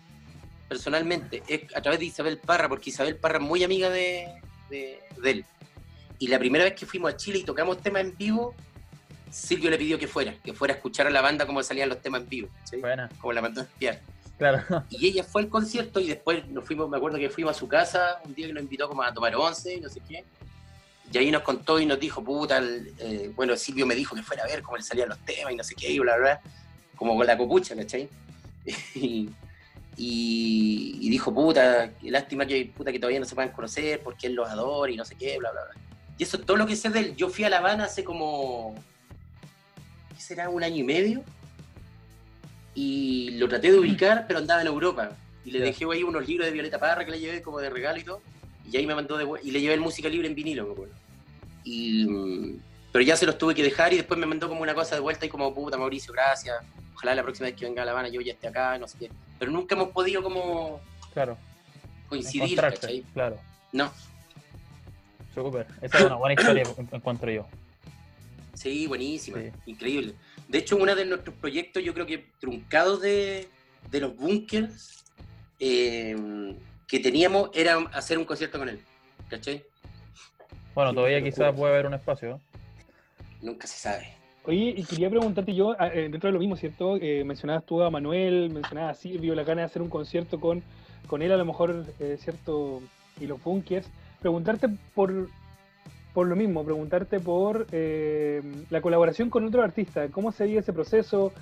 personalmente, 0.68 1.42
es 1.48 1.62
a 1.74 1.80
través 1.80 1.98
de 2.00 2.04
Isabel 2.04 2.36
Parra, 2.38 2.68
porque 2.68 2.90
Isabel 2.90 3.16
Parra 3.16 3.38
es 3.38 3.44
muy 3.44 3.64
amiga 3.64 3.88
de, 3.88 4.28
de- 4.68 5.00
de 5.22 5.30
él. 5.30 5.44
Y 6.18 6.28
la 6.28 6.38
primera 6.38 6.64
vez 6.64 6.74
que 6.74 6.84
fuimos 6.84 7.14
a 7.14 7.16
Chile 7.16 7.38
y 7.38 7.44
tocamos 7.44 7.80
temas 7.82 8.02
en 8.02 8.14
vivo, 8.14 8.54
Silvio 9.30 9.70
le 9.70 9.78
pidió 9.78 9.98
que 9.98 10.06
fuera, 10.06 10.34
que 10.44 10.52
fuera 10.52 10.74
a 10.74 10.76
escuchar 10.76 11.06
a 11.06 11.10
la 11.10 11.22
banda 11.22 11.46
cómo 11.46 11.62
salían 11.62 11.88
los 11.88 12.02
temas 12.02 12.20
en 12.22 12.28
vivo, 12.28 12.48
¿sí? 12.64 12.76
Como 13.18 13.32
la 13.32 13.40
mandó 13.40 13.62
a 13.62 13.64
espiar. 13.64 14.00
Y 14.88 15.08
ella 15.08 15.24
fue 15.24 15.42
al 15.42 15.48
concierto 15.48 16.00
y 16.00 16.08
después 16.08 16.46
nos 16.48 16.64
fuimos, 16.64 16.88
me 16.88 16.96
acuerdo 16.96 17.18
que 17.18 17.28
fuimos 17.28 17.56
a 17.56 17.58
su 17.58 17.68
casa 17.68 18.20
un 18.24 18.34
día 18.34 18.46
que 18.46 18.52
nos 18.52 18.62
invitó 18.62 18.88
como 18.88 19.02
a 19.02 19.12
tomar 19.12 19.34
once 19.36 19.74
y 19.74 19.80
no 19.80 19.88
sé 19.88 20.00
qué. 20.08 20.24
Y 21.12 21.18
ahí 21.18 21.30
nos 21.30 21.42
contó 21.42 21.80
y 21.80 21.86
nos 21.86 21.98
dijo, 21.98 22.22
puta, 22.22 22.60
eh, 22.62 23.32
bueno, 23.34 23.56
Silvio 23.56 23.84
me 23.84 23.94
dijo 23.94 24.14
que 24.14 24.22
fuera 24.22 24.44
a 24.44 24.46
ver 24.46 24.62
cómo 24.62 24.76
le 24.76 24.82
salían 24.82 25.08
los 25.08 25.18
temas 25.18 25.52
y 25.52 25.56
no 25.56 25.64
sé 25.64 25.74
qué, 25.74 25.90
y 25.90 25.98
bla, 25.98 26.16
bla, 26.16 26.22
bla, 26.22 26.40
como 26.96 27.16
con 27.16 27.26
la 27.26 27.36
copucha, 27.36 27.74
¿cachai? 27.76 28.08
Y, 29.96 30.96
y, 30.98 31.10
dijo, 31.10 31.34
puta, 31.34 31.90
lástima 32.02 32.46
que, 32.46 32.72
puta, 32.74 32.90
que 32.90 32.98
todavía 32.98 33.20
no 33.20 33.26
se 33.26 33.34
puedan 33.34 33.52
conocer 33.52 34.00
porque 34.02 34.28
él 34.28 34.34
los 34.34 34.48
adora 34.48 34.90
y 34.90 34.96
no 34.96 35.04
sé 35.04 35.14
qué, 35.14 35.36
bla, 35.36 35.50
bla, 35.50 35.60
bla. 35.62 35.74
Y 36.16 36.22
eso 36.22 36.38
es 36.38 36.46
todo 36.46 36.56
lo 36.56 36.66
que 36.66 36.74
sé 36.74 36.88
de 36.88 37.00
él. 37.00 37.16
Yo 37.16 37.28
fui 37.28 37.44
a 37.44 37.50
La 37.50 37.58
Habana 37.58 37.84
hace 37.84 38.02
como, 38.02 38.74
¿qué 40.14 40.22
será? 40.22 40.48
Un 40.48 40.62
año 40.62 40.76
y 40.76 40.84
medio. 40.84 41.22
Y 42.74 43.32
lo 43.32 43.48
traté 43.48 43.72
de 43.72 43.78
ubicar, 43.78 44.26
pero 44.26 44.38
andaba 44.38 44.60
en 44.60 44.68
Europa. 44.68 45.10
Y 45.44 45.50
le 45.50 45.60
dejé 45.60 45.84
ahí 45.92 46.02
unos 46.02 46.26
libros 46.26 46.46
de 46.46 46.52
Violeta 46.52 46.78
Parra 46.78 47.04
que 47.04 47.10
le 47.10 47.18
llevé 47.20 47.42
como 47.42 47.58
de 47.58 47.70
regalo 47.70 47.98
y 47.98 48.04
todo. 48.04 48.20
Y 48.70 48.76
ahí 48.76 48.86
me 48.86 48.94
mandó 48.94 49.16
de 49.16 49.26
y 49.42 49.50
le 49.50 49.60
llevé 49.60 49.74
el 49.74 49.80
música 49.80 50.08
libre 50.08 50.28
en 50.28 50.34
vinilo, 50.34 50.66
me 50.66 50.72
acuerdo. 50.72 50.94
Y, 51.64 52.04
mm, 52.06 52.60
pero 52.92 53.04
ya 53.04 53.16
se 53.16 53.26
los 53.26 53.36
tuve 53.38 53.54
que 53.54 53.62
dejar 53.62 53.92
y 53.92 53.96
después 53.96 54.18
me 54.20 54.26
mandó 54.26 54.48
como 54.48 54.62
una 54.62 54.74
cosa 54.74 54.94
de 54.94 55.00
vuelta 55.00 55.26
y 55.26 55.28
como, 55.28 55.52
puta 55.54 55.76
Mauricio, 55.76 56.12
gracias. 56.12 56.56
Ojalá 56.94 57.14
la 57.14 57.22
próxima 57.22 57.46
vez 57.48 57.56
que 57.56 57.64
venga 57.64 57.82
a 57.82 57.84
La 57.86 57.92
Habana 57.92 58.08
yo 58.08 58.20
ya 58.20 58.32
esté 58.32 58.48
acá, 58.48 58.78
no 58.78 58.86
sé 58.86 58.98
qué. 58.98 59.10
Pero 59.38 59.50
nunca 59.50 59.74
hemos 59.74 59.88
podido 59.88 60.22
como 60.22 60.80
Claro. 61.14 61.36
coincidir, 62.08 62.60
¿cachai? 62.60 63.02
Claro. 63.14 63.38
No. 63.72 63.90
Súper. 65.34 65.66
Esa 65.80 65.98
es 65.98 66.04
una 66.04 66.16
buena 66.16 66.34
historia, 66.40 66.64
en- 66.76 66.88
encuentro 66.92 67.30
yo. 67.30 67.46
Sí, 68.54 68.86
buenísima, 68.86 69.38
Sí. 69.38 69.50
increíble. 69.66 70.14
De 70.50 70.58
hecho, 70.58 70.76
uno 70.76 70.96
de 70.96 71.04
nuestros 71.04 71.36
proyectos, 71.36 71.80
yo 71.84 71.94
creo 71.94 72.06
que 72.06 72.26
truncados 72.40 73.00
de, 73.00 73.46
de 73.88 74.00
los 74.00 74.16
bunkers 74.16 75.04
eh, 75.60 76.56
que 76.88 76.98
teníamos 76.98 77.50
era 77.54 77.78
hacer 77.92 78.18
un 78.18 78.24
concierto 78.24 78.58
con 78.58 78.68
él. 78.68 78.80
¿Cachai? 79.28 79.62
Bueno, 80.74 80.92
todavía 80.92 81.22
quizás 81.22 81.54
puede 81.54 81.72
haber 81.72 81.86
un 81.86 81.94
espacio. 81.94 82.40
Nunca 83.40 83.68
se 83.68 83.78
sabe. 83.78 84.08
Oye, 84.42 84.74
y 84.76 84.82
quería 84.82 85.08
preguntarte 85.08 85.54
yo, 85.54 85.76
ah, 85.78 85.86
eh, 85.86 86.08
dentro 86.10 86.26
de 86.26 86.32
lo 86.32 86.40
mismo, 86.40 86.56
¿cierto? 86.56 86.96
Eh, 86.96 87.22
mencionabas 87.24 87.64
tú 87.64 87.80
a 87.82 87.90
Manuel, 87.90 88.50
mencionabas 88.50 88.98
a 88.98 89.00
Silvio, 89.00 89.36
la 89.36 89.44
gana 89.44 89.60
de 89.60 89.66
hacer 89.66 89.82
un 89.82 89.88
concierto 89.88 90.40
con, 90.40 90.64
con 91.06 91.22
él, 91.22 91.30
a 91.30 91.36
lo 91.36 91.44
mejor, 91.44 91.86
eh, 92.00 92.16
¿cierto? 92.18 92.82
Y 93.20 93.28
los 93.28 93.40
bunkers. 93.40 93.88
Preguntarte 94.18 94.68
por, 94.96 95.28
por 96.14 96.26
lo 96.26 96.36
mismo, 96.36 96.64
preguntarte 96.64 97.20
por 97.20 97.66
eh, 97.72 98.42
la 98.70 98.80
colaboración 98.80 99.30
con 99.30 99.44
otro 99.44 99.62
artista. 99.62 100.08
¿Cómo 100.08 100.32
sería 100.32 100.60
ese 100.60 100.72
proceso? 100.72 101.32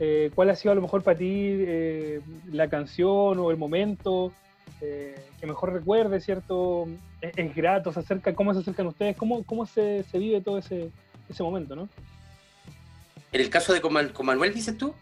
Eh, 0.00 0.30
¿Cuál 0.34 0.50
ha 0.50 0.56
sido 0.56 0.72
a 0.72 0.74
lo 0.74 0.82
mejor 0.82 1.02
para 1.02 1.16
ti 1.18 1.26
eh, 1.28 2.20
la 2.50 2.68
canción 2.68 3.38
o 3.38 3.50
el 3.50 3.56
momento 3.56 4.32
eh, 4.80 5.14
que 5.38 5.46
mejor 5.46 5.72
recuerde, 5.72 6.20
¿cierto? 6.20 6.88
¿Es, 7.20 7.32
es 7.36 7.54
grato? 7.54 7.92
¿Se 7.92 8.00
acerca? 8.00 8.34
¿Cómo 8.34 8.52
se 8.54 8.60
acercan 8.60 8.86
ustedes? 8.86 9.16
¿Cómo, 9.16 9.44
cómo 9.44 9.66
se, 9.66 10.02
se 10.04 10.18
vive 10.18 10.40
todo 10.40 10.58
ese, 10.58 10.90
ese 11.28 11.42
momento, 11.42 11.76
no? 11.76 11.88
En 13.30 13.40
el 13.40 13.50
caso 13.50 13.72
de 13.72 13.80
con, 13.80 13.92
Man- 13.92 14.10
con 14.10 14.26
Manuel, 14.26 14.54
dices 14.54 14.76
tú, 14.78 14.94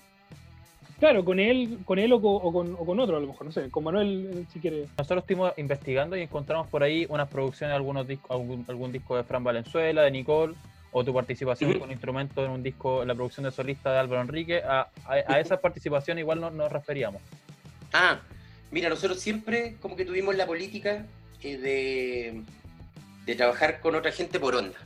Claro, 1.02 1.24
con 1.24 1.40
él, 1.40 1.80
con 1.84 1.98
él 1.98 2.12
o 2.12 2.22
con, 2.22 2.76
o 2.78 2.86
con, 2.86 3.00
otro 3.00 3.16
a 3.16 3.20
lo 3.20 3.26
mejor, 3.26 3.44
no 3.44 3.50
sé, 3.50 3.68
con 3.70 3.82
Manuel 3.82 4.30
eh, 4.34 4.46
si 4.52 4.60
quiere. 4.60 4.86
Nosotros 4.96 5.24
estuvimos 5.24 5.52
investigando 5.56 6.16
y 6.16 6.20
encontramos 6.20 6.68
por 6.68 6.84
ahí 6.84 7.06
unas 7.08 7.28
producciones 7.28 7.72
de 7.72 7.74
algunos 7.74 8.06
discos, 8.06 8.30
algún, 8.30 8.92
disco 8.92 9.16
de 9.16 9.24
Fran 9.24 9.42
Valenzuela, 9.42 10.02
de 10.02 10.12
Nicole, 10.12 10.54
o 10.92 11.02
tu 11.02 11.12
participación 11.12 11.76
con 11.80 11.90
instrumento 11.90 12.44
en 12.44 12.52
un 12.52 12.62
disco, 12.62 13.02
en 13.02 13.08
la 13.08 13.16
producción 13.16 13.42
de 13.42 13.50
solista 13.50 13.90
de 13.90 13.98
Álvaro 13.98 14.22
Enrique. 14.22 14.62
A, 14.64 14.90
a, 15.04 15.40
esa 15.40 15.56
participación 15.60 16.20
igual 16.20 16.40
nos 16.40 16.70
referíamos. 16.70 17.20
Ah, 17.92 18.20
mira, 18.70 18.88
nosotros 18.88 19.18
siempre 19.18 19.78
como 19.80 19.96
que 19.96 20.04
tuvimos 20.04 20.36
la 20.36 20.46
política 20.46 21.04
eh, 21.42 21.56
de, 21.56 22.42
de 23.26 23.34
trabajar 23.34 23.80
con 23.80 23.96
otra 23.96 24.12
gente 24.12 24.38
por 24.38 24.54
onda, 24.54 24.78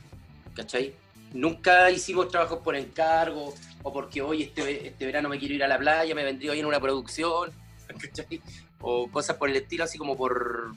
¿cachai? 0.55 0.95
Nunca 1.31 1.91
hicimos 1.91 2.29
trabajos 2.29 2.61
por 2.63 2.75
encargo 2.75 3.53
o 3.87 3.93
porque 3.93 4.21
hoy 4.21 4.43
este, 4.43 4.87
este 4.87 5.05
verano 5.05 5.29
me 5.29 5.39
quiero 5.39 5.55
ir 5.55 5.63
a 5.63 5.67
la 5.67 5.77
playa, 5.77 6.13
me 6.13 6.25
vendría 6.25 6.51
hoy 6.51 6.59
en 6.59 6.65
una 6.65 6.81
producción, 6.81 7.51
o 8.81 9.07
cosas 9.09 9.37
por 9.37 9.49
el 9.49 9.55
estilo, 9.55 9.85
así 9.85 9.97
como 9.97 10.17
por... 10.17 10.73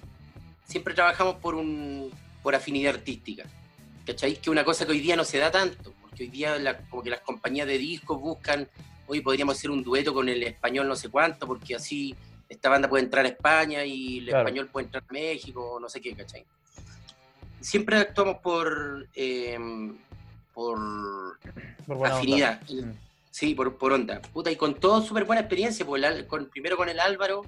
Siempre 0.65 0.95
trabajamos 0.95 1.35
por, 1.37 1.57
un, 1.57 2.13
por 2.41 2.55
afinidad 2.55 2.95
artística, 2.95 3.43
¿cachai? 4.07 4.37
Que 4.37 4.49
una 4.49 4.63
cosa 4.63 4.87
que 4.87 4.93
hoy 4.93 5.01
día 5.01 5.17
no 5.17 5.25
se 5.25 5.39
da 5.39 5.51
tanto, 5.51 5.93
porque 6.01 6.23
hoy 6.23 6.29
día 6.29 6.87
como 6.89 7.03
que 7.03 7.11
las 7.11 7.21
compañías 7.23 7.67
de 7.67 7.79
discos 7.79 8.21
buscan, 8.21 8.69
hoy 9.09 9.21
podríamos 9.23 9.59
hacer 9.59 9.73
un 9.73 9.83
dueto 9.83 10.15
con 10.15 10.29
el 10.29 10.45
español 10.45 10.87
no 10.87 10.95
sé 10.95 11.09
cuánto, 11.09 11.49
porque 11.49 11.75
así 11.75 12.15
esta 12.49 12.69
banda 12.69 12.89
puede 12.89 13.03
entrar 13.03 13.25
a 13.25 13.29
España 13.29 13.85
y 13.85 14.19
el 14.19 14.29
español 14.29 14.69
puede 14.69 14.87
entrar 14.87 15.03
a 15.03 15.13
México, 15.13 15.79
no 15.81 15.89
sé 15.89 16.01
qué, 16.01 16.15
¿cachai? 16.15 16.45
Siempre 17.61 17.97
actuamos 17.97 18.37
por... 18.37 19.09
Eh, 19.17 19.59
por, 20.55 20.79
afinidad. 22.05 22.61
Mm. 22.69 22.93
Sí, 23.31 23.55
por, 23.55 23.77
por 23.77 23.93
onda. 23.93 24.21
Puta, 24.21 24.51
y 24.51 24.57
con 24.57 24.75
todo 24.75 25.03
súper 25.03 25.25
buena 25.25 25.43
experiencia, 25.43 25.87
pues, 25.87 26.25
con, 26.25 26.47
primero 26.47 26.77
con 26.77 26.89
el 26.89 27.01
Álvaro, 27.01 27.43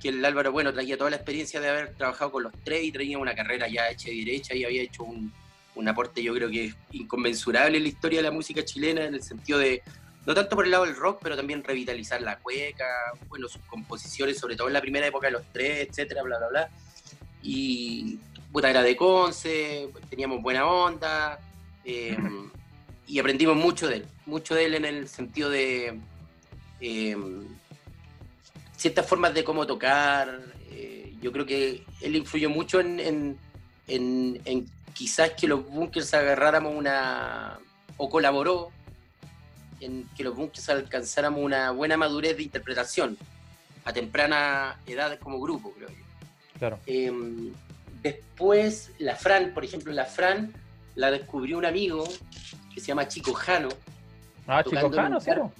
que 0.00 0.08
el 0.10 0.24
Álvaro, 0.24 0.52
bueno, 0.52 0.72
traía 0.72 0.98
toda 0.98 1.10
la 1.10 1.16
experiencia 1.16 1.60
de 1.60 1.68
haber 1.68 1.94
trabajado 1.94 2.32
con 2.32 2.42
los 2.42 2.52
tres 2.64 2.84
y 2.84 2.92
traía 2.92 3.18
una 3.18 3.34
carrera 3.34 3.68
ya 3.68 3.88
hecha 3.88 4.10
y 4.10 4.24
derecha 4.24 4.54
y 4.54 4.64
había 4.64 4.82
hecho 4.82 5.04
un, 5.04 5.32
un 5.76 5.88
aporte 5.88 6.22
yo 6.22 6.34
creo 6.34 6.50
que 6.50 6.74
inconmensurable 6.92 7.76
en 7.76 7.84
la 7.84 7.88
historia 7.88 8.18
de 8.18 8.24
la 8.24 8.30
música 8.30 8.64
chilena 8.64 9.04
en 9.04 9.14
el 9.14 9.22
sentido 9.22 9.58
de, 9.58 9.82
no 10.26 10.34
tanto 10.34 10.56
por 10.56 10.64
el 10.64 10.70
lado 10.72 10.84
del 10.84 10.96
rock, 10.96 11.20
pero 11.22 11.36
también 11.36 11.62
revitalizar 11.62 12.20
la 12.20 12.38
cueca, 12.38 12.84
bueno, 13.28 13.48
sus 13.48 13.62
composiciones, 13.62 14.38
sobre 14.38 14.56
todo 14.56 14.66
en 14.66 14.74
la 14.74 14.80
primera 14.80 15.06
época 15.06 15.28
de 15.28 15.34
los 15.34 15.42
tres, 15.52 15.88
etcétera, 15.88 16.22
bla, 16.22 16.38
bla, 16.38 16.48
bla. 16.48 16.70
Y 17.42 18.18
puta, 18.50 18.70
era 18.70 18.82
de 18.82 18.96
Conce, 18.96 19.88
teníamos 20.10 20.42
buena 20.42 20.66
onda, 20.66 21.38
Em, 21.88 22.50
y 23.06 23.20
aprendimos 23.20 23.54
mucho 23.54 23.86
de 23.86 23.98
él, 23.98 24.06
mucho 24.26 24.56
de 24.56 24.64
él 24.64 24.74
en 24.74 24.84
el 24.84 25.08
sentido 25.08 25.48
de 25.48 26.00
em, 26.80 27.46
ciertas 28.76 29.06
formas 29.06 29.32
de 29.32 29.44
cómo 29.44 29.64
tocar. 29.68 30.40
Eh, 30.68 31.14
yo 31.22 31.30
creo 31.30 31.46
que 31.46 31.84
él 32.00 32.16
influyó 32.16 32.50
mucho 32.50 32.80
en, 32.80 33.38
quizás 34.94 35.30
que 35.30 35.46
los 35.46 35.64
bunkers 35.64 36.12
agarráramos 36.12 36.74
una, 36.74 37.60
o 37.96 38.10
colaboró 38.10 38.72
en 39.80 40.08
que 40.16 40.24
los 40.24 40.34
bunkers 40.34 40.68
alcanzáramos 40.68 41.40
una 41.40 41.70
buena 41.70 41.96
madurez 41.96 42.36
de 42.36 42.42
interpretación 42.42 43.16
a 43.84 43.92
temprana 43.92 44.80
edad 44.86 45.16
como 45.20 45.40
grupo, 45.40 45.72
creo 45.72 45.88
yo. 45.88 45.94
Claro. 46.58 46.80
Em, 46.86 47.52
después, 48.02 48.90
la 48.98 49.14
Fran, 49.14 49.54
por 49.54 49.64
ejemplo, 49.64 49.92
la 49.92 50.06
Fran 50.06 50.52
la 50.96 51.10
descubrió 51.10 51.58
un 51.58 51.66
amigo 51.66 52.04
que 52.74 52.80
se 52.80 52.88
llama 52.88 53.06
Chico 53.06 53.32
Jano. 53.32 53.68
Ah, 54.46 54.64
Chico 54.64 54.90
Jano, 54.90 55.20
claro. 55.20 55.52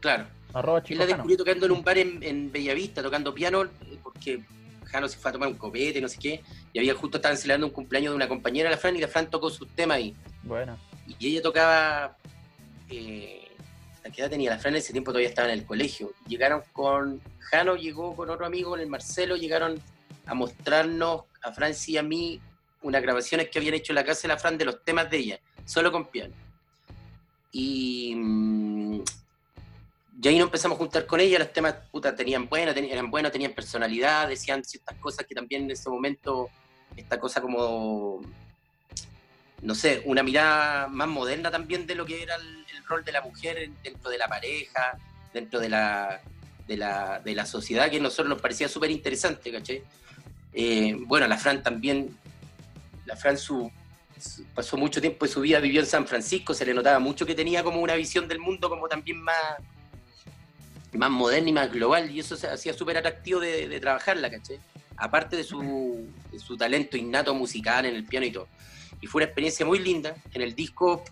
Claro. 0.00 0.26
Arroba 0.52 0.82
Chico 0.82 0.94
Él 0.94 1.08
la 1.08 1.14
descubrió 1.14 1.36
tocando 1.36 1.66
en 1.66 1.72
un 1.72 1.82
bar 1.82 1.98
en, 1.98 2.52
Bellavista, 2.52 3.02
tocando 3.02 3.32
piano, 3.32 3.64
porque 4.02 4.42
Jano 4.86 5.08
se 5.08 5.18
fue 5.18 5.30
a 5.30 5.32
tomar 5.32 5.48
un 5.48 5.56
copete, 5.56 6.00
no 6.00 6.08
sé 6.08 6.18
qué, 6.18 6.42
y 6.72 6.78
había 6.78 6.94
justo 6.94 7.18
estaban 7.18 7.36
celebrando 7.36 7.68
un 7.68 7.72
cumpleaños 7.72 8.12
de 8.12 8.16
una 8.16 8.28
compañera, 8.28 8.70
la 8.70 8.76
Fran, 8.76 8.96
y 8.96 9.00
la 9.00 9.08
Fran 9.08 9.30
tocó 9.30 9.50
sus 9.50 9.68
temas 9.68 9.98
ahí. 9.98 10.14
Bueno. 10.42 10.76
Y 11.06 11.26
ella 11.26 11.42
tocaba. 11.42 12.16
Eh, 12.90 13.48
qué 14.12 14.22
edad 14.22 14.30
tenía 14.30 14.50
la 14.50 14.58
Fran? 14.58 14.74
En 14.74 14.78
ese 14.78 14.92
tiempo 14.92 15.10
todavía 15.10 15.28
estaba 15.28 15.48
en 15.48 15.58
el 15.58 15.64
colegio. 15.64 16.12
Llegaron 16.26 16.62
con. 16.72 17.20
Jano 17.38 17.76
llegó 17.76 18.14
con 18.14 18.28
otro 18.28 18.44
amigo, 18.44 18.70
con 18.70 18.80
el 18.80 18.88
Marcelo, 18.88 19.36
llegaron 19.36 19.80
a 20.26 20.34
mostrarnos 20.34 21.24
a 21.42 21.52
Francia 21.52 21.92
y 21.92 21.96
a 21.96 22.02
mí 22.02 22.40
unas 22.82 23.02
grabaciones 23.02 23.48
que 23.48 23.58
habían 23.58 23.74
hecho 23.74 23.92
en 23.92 23.96
la 23.96 24.04
casa 24.04 24.22
de 24.22 24.28
la 24.28 24.38
Fran 24.38 24.58
de 24.58 24.64
los 24.64 24.84
temas 24.84 25.10
de 25.10 25.16
ella, 25.16 25.40
solo 25.64 25.90
con 25.90 26.06
piano. 26.06 26.34
Y, 27.52 28.14
mm, 28.14 29.00
y 30.20 30.28
ahí 30.28 30.36
nos 30.36 30.46
empezamos 30.46 30.76
a 30.76 30.78
juntar 30.78 31.06
con 31.06 31.20
ella, 31.20 31.38
los 31.38 31.52
temas 31.52 31.74
puta, 31.92 32.14
tenían 32.14 32.48
buena, 32.48 32.72
eran 32.72 33.08
buenos, 33.08 33.30
tenían 33.30 33.52
personalidad, 33.52 34.28
decían 34.28 34.64
ciertas 34.64 34.96
cosas 34.98 35.24
que 35.26 35.34
también 35.34 35.62
en 35.64 35.70
ese 35.70 35.88
momento, 35.88 36.50
esta 36.96 37.20
cosa 37.20 37.40
como, 37.40 38.20
no 39.62 39.74
sé, 39.76 40.02
una 40.06 40.24
mirada 40.24 40.88
más 40.88 41.06
moderna 41.06 41.52
también 41.52 41.86
de 41.86 41.94
lo 41.94 42.04
que 42.04 42.22
era 42.22 42.34
el, 42.34 42.66
rol 42.88 43.04
de 43.04 43.12
la 43.12 43.20
mujer 43.20 43.70
dentro 43.84 44.10
de 44.10 44.16
la 44.16 44.28
pareja, 44.28 44.98
dentro 45.34 45.60
de 45.60 45.68
la, 45.68 46.22
de 46.66 46.76
la, 46.78 47.20
de 47.20 47.34
la 47.34 47.44
sociedad, 47.44 47.90
que 47.90 47.98
a 47.98 48.00
nosotros 48.00 48.30
nos 48.30 48.40
parecía 48.40 48.66
súper 48.66 48.90
interesante, 48.90 49.52
¿caché? 49.52 49.84
Eh, 50.54 50.96
bueno, 51.00 51.26
la 51.26 51.36
Fran 51.36 51.62
también 51.62 52.16
la 53.08 53.16
Fran 53.16 53.36
pasó 54.54 54.76
mucho 54.76 55.00
tiempo 55.00 55.24
de 55.24 55.32
su 55.32 55.40
vida, 55.40 55.60
vivió 55.60 55.80
en 55.80 55.86
San 55.86 56.06
Francisco, 56.06 56.52
se 56.52 56.66
le 56.66 56.74
notaba 56.74 56.98
mucho 56.98 57.24
que 57.24 57.34
tenía 57.34 57.62
como 57.62 57.80
una 57.80 57.94
visión 57.94 58.28
del 58.28 58.38
mundo 58.38 58.68
como 58.68 58.86
también 58.86 59.22
más, 59.22 59.36
más 60.92 61.10
moderna 61.10 61.48
y 61.48 61.52
más 61.52 61.72
global, 61.72 62.10
y 62.10 62.20
eso 62.20 62.36
se 62.36 62.48
hacía 62.48 62.74
súper 62.74 62.98
atractivo 62.98 63.40
de, 63.40 63.80
trabajarla, 63.80 64.30
¿caché? 64.30 64.60
Aparte 64.96 65.36
de 65.36 65.44
su, 65.44 66.06
talento 66.58 66.96
innato 66.96 67.34
musical 67.34 67.86
en 67.86 67.94
el 67.94 68.04
piano 68.04 68.26
y 68.26 68.32
todo. 68.32 68.48
Y 69.00 69.06
fue 69.06 69.20
una 69.20 69.26
experiencia 69.26 69.64
muy 69.64 69.78
linda. 69.78 70.16
En 70.34 70.42
el 70.42 70.54
disco 70.54 71.04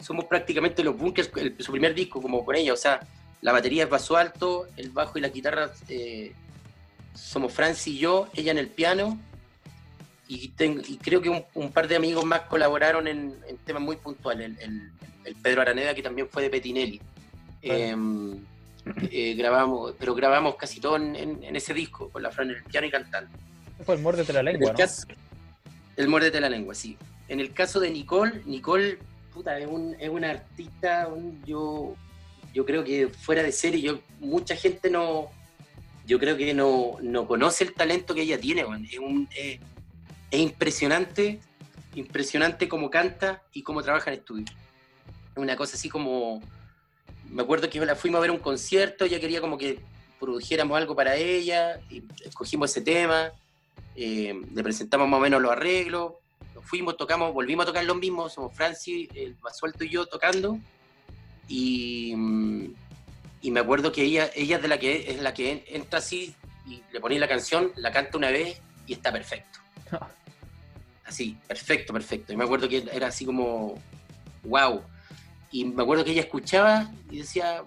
somos 0.00 0.24
prácticamente 0.24 0.82
los 0.82 0.98
bunkers, 0.98 1.30
su 1.58 1.72
primer 1.72 1.94
disco 1.94 2.20
como 2.20 2.44
con 2.44 2.56
ella, 2.56 2.72
o 2.72 2.76
sea, 2.76 3.00
la 3.40 3.52
batería 3.52 3.84
es 3.84 3.90
bajo 3.90 4.16
alto, 4.16 4.66
el 4.76 4.90
bajo 4.90 5.18
y 5.18 5.20
la 5.20 5.28
guitarra 5.28 5.70
eh, 5.88 6.32
somos 7.14 7.52
Franci 7.52 7.92
y 7.92 7.98
yo, 7.98 8.28
ella 8.34 8.50
en 8.50 8.58
el 8.58 8.68
piano, 8.68 9.18
y, 10.28 10.48
creo 11.02 11.22
que 11.22 11.44
un, 11.54 11.72
par 11.72 11.86
de 11.88 11.96
amigos 11.96 12.24
más 12.24 12.42
colaboraron 12.42 13.06
en, 13.06 13.34
temas 13.64 13.82
muy 13.82 13.96
puntuales. 13.96 14.52
El, 14.58 14.92
Pedro 15.42 15.62
Araneda, 15.62 15.92
que 15.92 16.02
también 16.02 16.28
fue 16.28 16.42
de 16.42 16.50
Petinelli. 16.50 17.00
Em, 17.62 18.38
eh, 19.10 19.34
grabamos, 19.34 19.94
pero 19.98 20.14
grabamos 20.14 20.54
casi 20.54 20.80
todo 20.80 20.96
en, 20.96 21.56
ese 21.56 21.74
disco, 21.74 22.08
con 22.10 22.22
la 22.22 22.30
Fran 22.30 22.50
en 22.50 22.56
el 22.56 22.62
piano 22.64 22.86
y 22.86 22.90
cantando. 22.90 23.30
Fue 23.84 23.96
el 23.96 24.02
Mordete 24.02 24.32
la 24.32 24.42
Lengua, 24.42 24.70
el, 24.70 24.76
¿no? 24.76 25.14
el 25.96 26.08
Mordete 26.08 26.40
la 26.40 26.48
Lengua, 26.48 26.74
sí. 26.74 26.96
En 27.28 27.40
el 27.40 27.52
caso 27.52 27.80
de 27.80 27.90
Nicole, 27.90 28.42
Nicole, 28.46 28.98
puta, 29.34 29.58
es, 29.58 29.66
un, 29.66 29.96
es 29.98 30.08
una 30.08 30.30
artista, 30.30 31.08
yo, 31.44 31.96
yo 32.54 32.64
creo 32.64 32.84
que 32.84 33.08
fuera 33.08 33.42
de 33.42 33.50
serie, 33.50 33.80
yo, 33.80 34.00
mucha 34.20 34.54
gente 34.54 34.88
no, 34.90 35.28
yo 36.06 36.20
creo 36.20 36.36
que 36.36 36.54
no, 36.54 36.96
no 37.02 37.26
conoce 37.26 37.64
el 37.64 37.74
talento 37.74 38.14
que 38.14 38.22
ella 38.22 38.40
tiene, 38.40 38.64
es 38.90 38.98
un, 38.98 39.28
es 40.30 40.40
impresionante, 40.40 41.40
impresionante 41.94 42.68
cómo 42.68 42.90
canta 42.90 43.42
y 43.52 43.62
cómo 43.62 43.82
trabaja 43.82 44.10
en 44.12 44.18
estudio. 44.18 44.46
Es 45.32 45.36
una 45.36 45.56
cosa 45.56 45.76
así 45.76 45.88
como, 45.88 46.42
me 47.30 47.42
acuerdo 47.42 47.68
que 47.68 47.84
la 47.84 47.96
fuimos 47.96 48.18
a 48.18 48.22
ver 48.22 48.30
un 48.30 48.38
concierto, 48.38 49.04
ella 49.04 49.20
quería 49.20 49.40
como 49.40 49.58
que 49.58 49.80
produjéramos 50.18 50.76
algo 50.76 50.94
para 50.96 51.16
ella, 51.16 51.80
escogimos 52.24 52.70
ese 52.70 52.80
tema, 52.80 53.32
eh, 53.94 54.34
le 54.54 54.62
presentamos 54.62 55.08
más 55.08 55.18
o 55.18 55.22
menos 55.22 55.42
los 55.42 55.52
arreglos, 55.52 56.14
fuimos, 56.62 56.96
tocamos, 56.96 57.32
volvimos 57.32 57.64
a 57.64 57.66
tocar 57.66 57.84
lo 57.84 57.94
mismo, 57.94 58.28
somos 58.28 58.54
Francis, 58.54 59.08
el 59.14 59.36
suelto 59.52 59.84
y 59.84 59.90
yo 59.90 60.06
tocando, 60.06 60.58
y, 61.48 62.12
y, 63.40 63.50
me 63.50 63.60
acuerdo 63.60 63.92
que 63.92 64.02
ella, 64.02 64.30
ella 64.34 64.56
es 64.56 64.62
de 64.62 64.68
la 64.68 64.78
que 64.78 65.10
es 65.12 65.20
la 65.20 65.32
que 65.32 65.64
entra 65.68 66.00
así 66.00 66.34
y 66.66 66.82
le 66.92 67.00
ponéis 67.00 67.20
la 67.20 67.28
canción, 67.28 67.70
la 67.76 67.92
canta 67.92 68.18
una 68.18 68.30
vez 68.30 68.60
y 68.86 68.94
está 68.94 69.12
perfecto. 69.12 69.65
Así, 71.04 71.36
perfecto, 71.46 71.92
perfecto. 71.92 72.32
Y 72.32 72.36
me 72.36 72.44
acuerdo 72.44 72.68
que 72.68 72.84
era 72.92 73.06
así 73.06 73.24
como, 73.24 73.80
wow. 74.42 74.82
Y 75.52 75.64
me 75.64 75.84
acuerdo 75.84 76.04
que 76.04 76.10
ella 76.10 76.22
escuchaba 76.22 76.90
y 77.08 77.18
decía, 77.18 77.62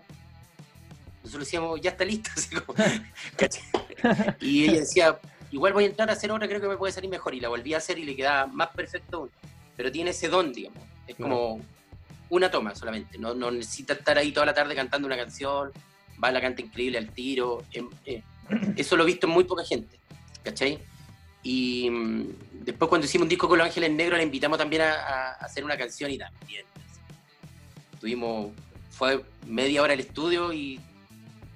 nosotros 1.24 1.46
decíamos, 1.46 1.80
ya 1.80 1.92
está 1.92 2.04
lista. 2.04 2.32
y 4.42 4.66
ella 4.66 4.82
decía, 4.82 5.20
igual 5.52 5.72
voy 5.72 5.86
a 5.86 5.88
entrar 5.88 6.10
a 6.10 6.14
hacer 6.14 6.32
otra, 6.32 6.50
creo 6.50 6.60
que 6.60 6.68
me 6.68 6.76
puede 6.76 6.92
salir 6.92 7.10
mejor. 7.10 7.34
Y 7.34 7.40
la 7.40 7.48
volví 7.48 7.74
a 7.74 7.78
hacer 7.78 7.98
y 7.98 8.04
le 8.04 8.16
quedaba 8.16 8.48
más 8.48 8.70
perfecto 8.70 9.30
Pero 9.78 9.90
tiene 9.90 10.12
ese 10.12 10.28
don, 10.28 10.52
digamos. 10.52 10.84
Es 11.08 11.16
como 11.16 11.62
una 12.30 12.52
toma 12.52 12.76
solamente. 12.76 13.18
No, 13.18 13.34
no 13.34 13.52
necesita 13.52 13.94
estar 13.94 14.18
ahí 14.18 14.34
toda 14.34 14.48
la 14.48 14.54
tarde 14.54 14.76
cantando 14.76 15.06
una 15.06 15.18
canción. 15.18 15.72
Va, 16.22 16.30
la 16.30 16.42
canta 16.42 16.62
increíble 16.62 16.98
al 16.98 17.10
tiro. 17.12 17.64
Em, 17.72 17.90
eh, 18.06 18.22
eso 18.76 18.98
lo 18.98 19.04
he 19.04 19.06
visto 19.06 19.28
en 19.28 19.34
muy 19.34 19.46
poca 19.46 19.64
gente. 19.64 19.98
¿Cachai? 20.44 20.80
Y 21.44 21.90
mm, 21.90 22.26
después 22.66 22.90
cuando 22.90 23.06
hicimos 23.06 23.24
un 23.24 23.30
disco 23.30 23.48
con 23.48 23.58
Los 23.58 23.68
Ángeles 23.68 23.92
Negros 23.92 24.18
la 24.18 24.24
invitamos 24.24 24.58
también 24.58 24.84
a, 24.84 25.32
hacer 25.40 25.64
una 25.64 25.78
canción 25.78 26.12
y 26.12 26.18
también. 26.18 26.66
Tuvimos, 28.00 28.52
fue 28.92 29.24
media 29.46 29.82
hora 29.82 29.94
el 29.94 30.00
estudio 30.00 30.54
y 30.54 30.80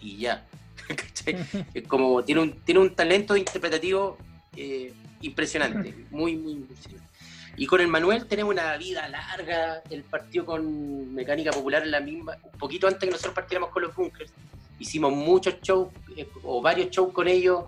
y 0.03 0.17
ya. 0.17 0.45
es 1.73 1.87
como, 1.87 2.23
tiene 2.23 2.41
un, 2.41 2.51
tiene 2.61 2.81
un 2.81 2.93
talento 2.93 3.35
interpretativo 3.35 4.17
eh, 4.55 4.93
impresionante, 5.21 5.93
muy, 6.11 6.35
muy 6.35 6.51
impresionante. 6.53 7.07
Y 7.55 7.67
con 7.67 7.81
el 7.81 7.87
Manuel 7.87 8.25
tenemos 8.25 8.51
una 8.51 8.75
vida 8.77 9.07
larga, 9.09 9.81
el 9.89 10.03
partido 10.03 10.45
con 10.45 11.13
Mecánica 11.13 11.51
Popular 11.51 11.83
en 11.83 11.91
la 11.91 11.99
misma, 11.99 12.35
un 12.43 12.59
poquito 12.59 12.87
antes 12.87 13.03
que 13.03 13.11
nosotros 13.11 13.35
partiéramos 13.35 13.69
con 13.69 13.83
los 13.83 13.95
Bunkers. 13.95 14.31
Hicimos 14.79 15.13
muchos 15.13 15.61
shows, 15.61 15.89
eh, 16.17 16.27
o 16.43 16.61
varios 16.61 16.89
shows 16.89 17.13
con 17.13 17.27
ellos 17.27 17.65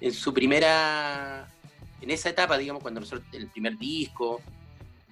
en 0.00 0.12
su 0.12 0.34
primera, 0.34 1.47
en 2.00 2.10
esa 2.10 2.28
etapa, 2.28 2.56
digamos, 2.58 2.82
cuando 2.82 3.00
nosotros, 3.00 3.26
el 3.32 3.48
primer 3.48 3.76
disco, 3.76 4.40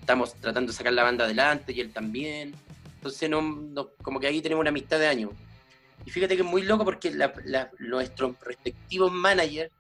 estamos 0.01 0.34
tratando 0.34 0.70
de 0.70 0.76
sacar 0.76 0.93
la 0.93 1.03
banda 1.03 1.24
adelante 1.24 1.72
y 1.72 1.80
él 1.80 1.93
también. 1.93 2.55
Entonces, 2.97 3.28
no, 3.28 3.89
como 4.03 4.20
que 4.20 4.26
ahí 4.26 4.41
tenemos 4.41 4.61
una 4.61 4.70
amistad 4.70 4.99
de 4.99 5.09
años. 5.09 5.30
Y 6.05 6.11
fíjate 6.11 6.37
que 6.37 6.43
es 6.43 6.49
muy 6.49 6.62
loco 6.62 6.84
porque 6.84 7.12
nuestros 7.78 8.41
respectivos 8.41 9.12
managers 9.12 9.72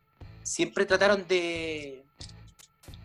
siempre 0.42 0.84
trataron 0.84 1.26
de, 1.28 2.02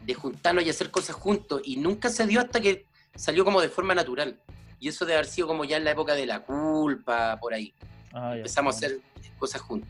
de 0.04 0.14
juntarnos 0.14 0.64
y 0.64 0.70
hacer 0.70 0.90
cosas 0.90 1.16
juntos 1.16 1.62
y 1.64 1.78
nunca 1.78 2.10
se 2.10 2.26
dio 2.26 2.40
hasta 2.40 2.60
que 2.60 2.86
salió 3.16 3.46
como 3.46 3.62
de 3.62 3.70
forma 3.70 3.94
natural. 3.94 4.40
Y 4.80 4.88
eso 4.88 5.06
debe 5.06 5.20
haber 5.20 5.28
sido 5.28 5.48
como 5.48 5.64
ya 5.64 5.78
en 5.78 5.84
la 5.84 5.92
época 5.92 6.16
de 6.16 6.26
la 6.26 6.40
culpa, 6.40 7.38
por 7.40 7.54
ahí. 7.54 7.74
Ah, 8.14 8.36
Empezamos 8.36 8.76
a 8.76 8.78
hacer 8.78 9.00
cosas 9.38 9.62
juntos. 9.62 9.90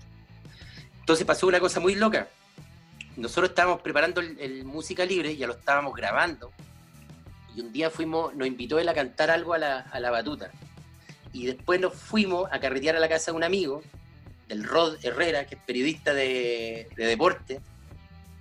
Entonces 0.99 1.25
pasó 1.25 1.47
una 1.47 1.59
cosa 1.59 1.79
muy 1.79 1.95
loca. 1.95 2.27
Nosotros 3.17 3.49
estábamos 3.49 3.81
preparando 3.81 4.21
el, 4.21 4.63
música 4.65 5.05
libre, 5.05 5.35
ya 5.35 5.47
lo 5.47 5.53
estábamos 5.53 5.93
grabando, 5.93 6.51
y 7.55 7.61
un 7.61 7.73
día 7.73 7.89
fuimos, 7.89 8.33
nos 8.35 8.47
invitó 8.47 8.79
él 8.79 8.87
a 8.87 8.93
cantar 8.93 9.29
algo 9.29 9.53
a 9.53 9.57
la, 9.57 9.79
a 9.79 9.99
la 9.99 10.11
batuta. 10.11 10.51
Y 11.33 11.45
después 11.45 11.79
nos 11.79 11.93
fuimos 11.93 12.51
a 12.51 12.59
carretear 12.59 12.95
a 12.95 12.99
la 12.99 13.09
casa 13.09 13.31
de 13.31 13.37
un 13.37 13.43
amigo, 13.43 13.81
del 14.51 14.65
Rod 14.65 14.97
Herrera, 15.01 15.45
que 15.45 15.55
es 15.55 15.61
periodista 15.61 16.13
de, 16.13 16.89
deporte, 16.97 17.61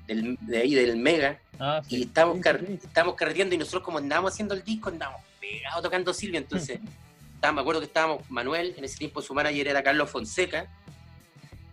de 0.09 0.59
ahí 0.59 0.75
del 0.75 0.97
Mega, 0.97 1.39
ah, 1.61 1.83
y 1.89 2.03
estábamos, 2.03 2.41
carreteando 2.43 3.55
y 3.55 3.59
nosotros 3.59 3.85
como 3.85 3.99
andábamos 3.99 4.33
haciendo 4.33 4.55
el 4.55 4.65
disco, 4.65 4.89
andábamos 4.89 5.23
pegados 5.41 5.83
tocando 5.83 6.13
Silvia, 6.13 6.39
entonces, 6.39 6.81
me 7.41 7.61
acuerdo 7.61 7.81
que 7.81 7.87
estábamos, 7.87 8.29
Manuel, 8.29 8.75
en 8.77 8.85
ese 8.85 8.99
tiempo 8.99 9.23
su 9.23 9.35
manager 9.35 9.69
era 9.69 9.85
Carlos 9.85 10.11
Fonseca, 10.11 10.69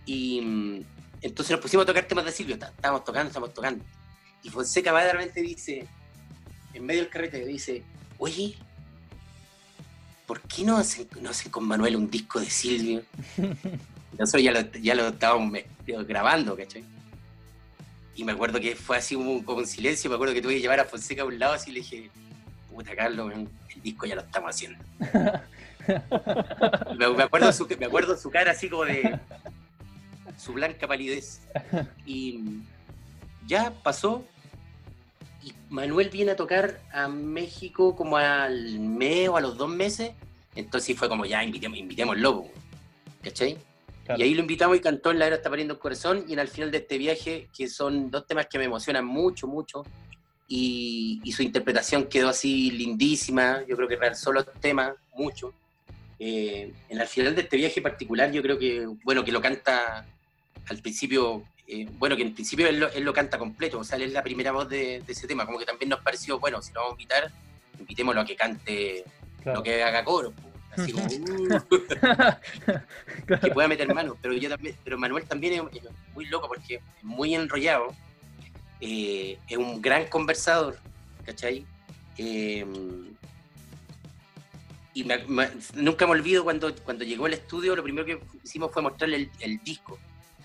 y 0.06 0.40
mm, 0.42 0.86
entonces 1.22 1.52
nos 1.52 1.60
pusimos 1.60 1.84
a 1.84 1.88
tocar 1.88 2.06
temas 2.06 2.26
de 2.26 2.32
Silvio, 2.32 2.56
estábamos 2.56 3.04
tocando, 3.04 3.28
estábamos 3.28 3.54
tocando, 3.54 3.84
y 4.44 4.50
Fonseca 4.50 4.92
va 4.92 5.04
de 5.04 5.14
repente 5.14 5.42
dice, 5.42 5.88
en 6.74 6.86
medio 6.86 7.02
del 7.02 7.10
carrete, 7.10 7.46
dice, 7.46 7.84
oye, 8.18 8.56
¿por 10.26 10.42
qué 10.42 10.64
no 10.64 10.78
hacen, 10.78 11.08
no 11.22 11.30
hacen 11.30 11.52
con 11.52 11.66
Manuel 11.66 11.96
un 11.96 12.10
disco 12.10 12.40
de 12.40 12.50
Silvio? 12.50 13.04
Nosotros 14.18 14.44
ya 14.44 14.52
lo, 14.52 14.62
ya 14.74 14.96
lo 14.96 15.08
estábamos 15.10 15.60
grabando, 15.86 16.56
¿cachai? 16.56 16.84
Y 18.16 18.24
me 18.24 18.32
acuerdo 18.32 18.60
que 18.60 18.76
fue 18.76 18.98
así 18.98 19.16
como, 19.16 19.34
un 19.34 19.68
silencio, 19.68 20.10
me 20.10 20.16
acuerdo 20.16 20.34
que 20.34 20.42
tuve 20.42 20.56
que 20.56 20.62
llevar 20.62 20.80
a 20.80 20.86
Fonseca 20.86 21.22
a 21.22 21.26
un 21.26 21.38
lado 21.38 21.54
así 21.54 21.70
y 21.70 21.74
le 21.74 21.80
dije, 21.82 22.10
puta 22.74 22.96
Carlos, 22.96 23.32
el 23.34 23.48
disco 23.82 24.06
ya 24.06 24.16
lo 24.16 24.22
estamos 24.22 24.50
haciendo. 24.50 24.84
me, 26.98 27.24
acuerdo 27.24 27.54
su, 27.54 27.68
me 27.80 27.86
acuerdo 27.86 28.18
su 28.18 28.30
cara 28.32 28.52
así 28.52 28.70
como 28.70 28.86
de 28.86 29.20
su 30.38 30.54
blanca 30.54 30.88
palidez. 30.88 31.42
Y 32.06 32.62
ya 33.46 33.74
pasó, 33.84 34.24
y 35.44 35.54
Manuel 35.70 36.10
viene 36.10 36.32
a 36.32 36.36
tocar 36.36 36.80
a 36.92 37.08
México 37.08 37.96
como 37.96 38.18
al 38.18 38.80
mes 38.80 39.30
o 39.30 39.38
a 39.38 39.42
los 39.42 39.58
dos 39.58 39.70
meses, 39.70 40.12
entonces 40.56 40.98
fue 40.98 41.10
como 41.10 41.26
ya, 41.26 41.44
invitemos, 41.44 41.78
invitémoslo, 41.78 42.46
¿cachai? 43.22 43.58
Y 44.18 44.22
ahí 44.22 44.34
lo 44.34 44.42
invitamos 44.42 44.78
y 44.78 44.80
cantó 44.80 45.12
en 45.12 45.20
La 45.20 45.28
Era 45.28 45.36
está 45.36 45.50
pariendo 45.50 45.74
el 45.74 45.80
corazón 45.80 46.24
y 46.28 46.34
en 46.34 46.40
el 46.40 46.48
final 46.48 46.72
de 46.72 46.78
este 46.78 46.98
viaje, 46.98 47.50
que 47.56 47.68
son 47.68 48.10
dos 48.10 48.26
temas 48.26 48.48
que 48.48 48.58
me 48.58 48.64
emocionan 48.64 49.06
mucho, 49.06 49.48
mucho, 49.48 49.84
y, 50.48 51.22
su 51.32 51.44
interpretación 51.44 52.06
quedó 52.06 52.30
así 52.30 52.72
lindísima, 52.72 53.64
yo 53.68 53.76
creo 53.76 53.88
que 53.88 53.98
realzó 53.98 54.32
los 54.32 54.46
temas 54.62 54.94
mucho. 55.14 55.54
Eh, 56.20 56.74
en 56.90 57.00
el 57.00 57.08
final 57.08 57.36
de 57.36 57.42
este 57.42 57.58
viaje 57.58 57.82
particular, 57.82 58.32
yo 58.32 58.42
creo 58.42 58.58
que, 58.58 58.88
bueno, 59.04 59.24
que 59.24 59.32
lo 59.32 59.42
canta 59.42 60.06
al 60.70 60.80
principio 60.80 61.44
eh, 61.70 61.86
bueno, 61.98 62.16
que 62.16 62.22
en 62.22 62.34
principio 62.34 62.66
él 62.66 62.80
lo, 62.80 63.14
canta 63.14 63.38
completo, 63.38 63.80
o 63.80 63.84
sea, 63.84 63.98
él 63.98 64.04
es 64.04 64.14
la 64.14 64.24
primera 64.24 64.54
voz 64.54 64.70
de, 64.70 65.04
ese 65.06 65.28
tema, 65.28 65.46
como 65.46 65.60
que 65.60 65.66
también 65.66 65.90
nos 65.90 66.00
pareció, 66.00 66.40
bueno, 66.40 66.62
si 66.62 66.72
lo 66.72 66.80
vamos 66.80 66.92
a 66.92 66.96
invitar, 66.96 67.30
invitémoslo 67.78 68.22
a 68.22 68.26
que 68.26 68.38
cante 68.38 69.04
lo 69.44 69.62
que 69.62 69.84
haga 69.84 70.06
coro, 70.06 70.34
así 70.72 70.94
como, 70.94 71.06
uh, 71.72 73.38
que 73.42 73.52
pueda 73.52 73.68
meter 73.68 73.94
manos, 73.94 74.16
pero 74.22 74.34
yo 74.34 74.48
también, 74.48 74.78
pero 74.82 74.98
Manuel 74.98 75.26
también 75.26 75.68
es, 75.74 75.84
muy 76.14 76.26
loco 76.28 76.48
porque 76.48 76.76
es 76.76 76.82
muy 77.04 77.36
enrollado, 77.36 77.94
eh, 78.80 79.38
es 79.50 79.58
un 79.58 79.82
gran 79.82 80.06
conversador, 80.06 80.80
¿cachai? 81.26 81.66
Em, 82.18 83.14
y 84.94 85.06
nunca 85.76 86.06
me 86.06 86.14
olvido 86.14 86.46
cuando, 86.46 86.74
cuando 86.78 87.04
llegó 87.04 87.26
al 87.26 87.34
estudio, 87.34 87.76
lo 87.76 87.84
primero 87.84 88.06
que 88.06 88.22
hicimos 88.42 88.72
fue 88.72 88.82
mostrarle 88.82 89.30
el 89.42 89.62
disco 89.64 90.00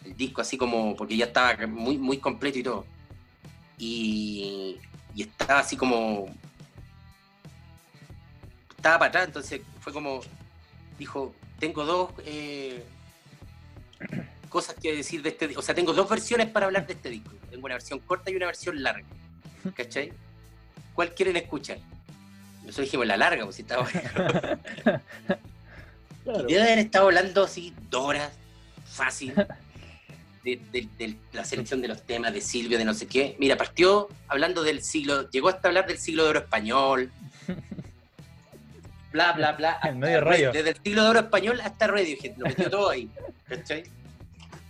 el 0.05 0.17
disco 0.17 0.41
así 0.41 0.57
como, 0.57 0.97
porque 0.97 1.17
ya 1.17 1.27
estaba 1.27 1.67
muy, 1.67 1.99
muy 1.99 2.19
completo 2.19 2.59
y 2.59 2.63
todo. 2.63 2.87
Y, 3.79 4.79
estaba 5.17 5.61
así 5.61 5.77
como, 5.77 6.27
estaba 8.77 8.99
para 8.99 9.09
atrás, 9.09 9.27
entonces 9.27 9.61
fue 9.81 9.93
como, 9.93 10.21
dijo, 10.99 11.35
tengo 11.59 11.85
dos 11.85 12.11
eh, 12.25 12.83
cosas 14.49 14.75
que 14.81 14.97
decir 14.97 15.23
de 15.23 15.31
este 15.31 15.49
disco, 15.49 15.61
o 15.61 15.63
sea, 15.63 15.75
tengo 15.75 15.93
dos 15.93 16.09
versiones 16.09 16.49
para 16.49 16.67
hablar 16.67 16.87
de 16.87 16.95
este 16.95 17.11
disco. 17.11 17.33
Tengo 17.51 17.67
una 17.67 17.75
versión 17.75 17.99
corta 18.01 18.31
y 18.31 18.37
una 18.37 18.47
versión 18.47 18.83
larga, 18.83 19.07
¿cachai? 19.75 20.13
¿Cuál 20.95 21.15
quieren 21.15 21.37
escuchar? 21.37 21.79
Nosotros 22.63 22.87
dijimos 22.87 23.07
la 23.07 23.17
larga, 23.17 23.45
pues 23.45 23.57
si 23.57 23.63
estaba... 23.63 23.87
claro. 23.87 25.01
Y 26.49 26.53
debe 26.53 26.63
haber 26.63 26.79
estado 26.79 27.07
hablando 27.07 27.43
así 27.43 27.75
dos 27.91 28.07
horas, 28.07 28.33
fácil 28.85 29.35
de, 30.45 31.17
la 31.33 31.45
selección 31.45 31.81
de 31.81 31.89
los 31.89 32.03
temas, 32.03 32.33
de 32.33 32.41
Silvio, 32.41 32.79
de 32.79 32.85
no 32.85 32.95
sé 32.95 33.07
qué. 33.07 33.37
Mira, 33.39 33.57
partió 33.57 34.09
hablando 34.29 34.63
del 34.63 34.83
siglo, 34.83 35.31
llegó 35.31 35.49
hasta 35.49 35.69
hablar 35.69 35.87
del 35.87 35.99
siglo 35.99 36.25
de 36.25 36.31
oro 36.31 36.39
español. 36.41 37.11
Bla, 39.13 39.33
bla, 39.33 39.53
bla. 39.53 39.79
Desde 40.55 40.71
el 40.71 40.77
siglo 40.83 41.05
de 41.05 41.11
oro 41.11 41.19
español 41.19 41.61
hasta 41.61 41.87
Radiohead, 41.87 42.35
lo 42.39 42.47
metió 42.47 42.71
todo 42.71 42.89
ahí. 42.89 43.11
¿Cachai? 43.47 43.83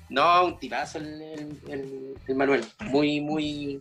No, 0.09 0.47
un 0.47 0.59
tipazo 0.59 0.99
el, 0.99 1.57
el, 1.69 2.35
Manuel. 2.35 2.65
Muy, 2.81 3.21
muy. 3.21 3.81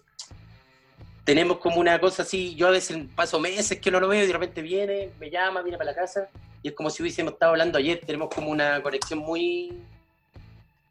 Tenemos 1.23 1.57
como 1.57 1.79
una 1.79 1.99
cosa 1.99 2.21
así. 2.21 2.53
Yo 2.53 2.67
a 2.67 2.69
veces 2.69 2.95
paso 3.15 3.39
meses 3.39 3.79
que 3.79 3.89
no 3.89 3.99
lo 3.99 4.07
veo 4.07 4.23
y 4.23 4.27
de 4.27 4.33
repente 4.33 4.61
viene, 4.61 5.09
me 5.19 5.31
llama, 5.31 5.63
viene 5.63 5.79
para 5.79 5.91
la 5.91 5.95
casa. 5.95 6.29
Y 6.61 6.67
es 6.67 6.75
como 6.75 6.91
si 6.91 7.01
hubiésemos 7.01 7.33
estado 7.33 7.53
hablando 7.53 7.79
ayer. 7.79 7.99
Tenemos 8.05 8.29
como 8.29 8.51
una 8.51 8.83
conexión 8.83 9.17
muy, 9.19 9.73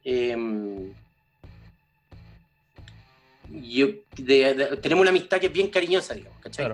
Em, 0.03 0.91
yo, 3.49 3.87
tenemos 4.81 5.01
una 5.01 5.09
amistad 5.09 5.39
que 5.39 5.47
es 5.47 5.53
bien 5.53 5.69
cariñosa, 5.69 6.13
digamos, 6.13 6.39
¿cachai? 6.39 6.73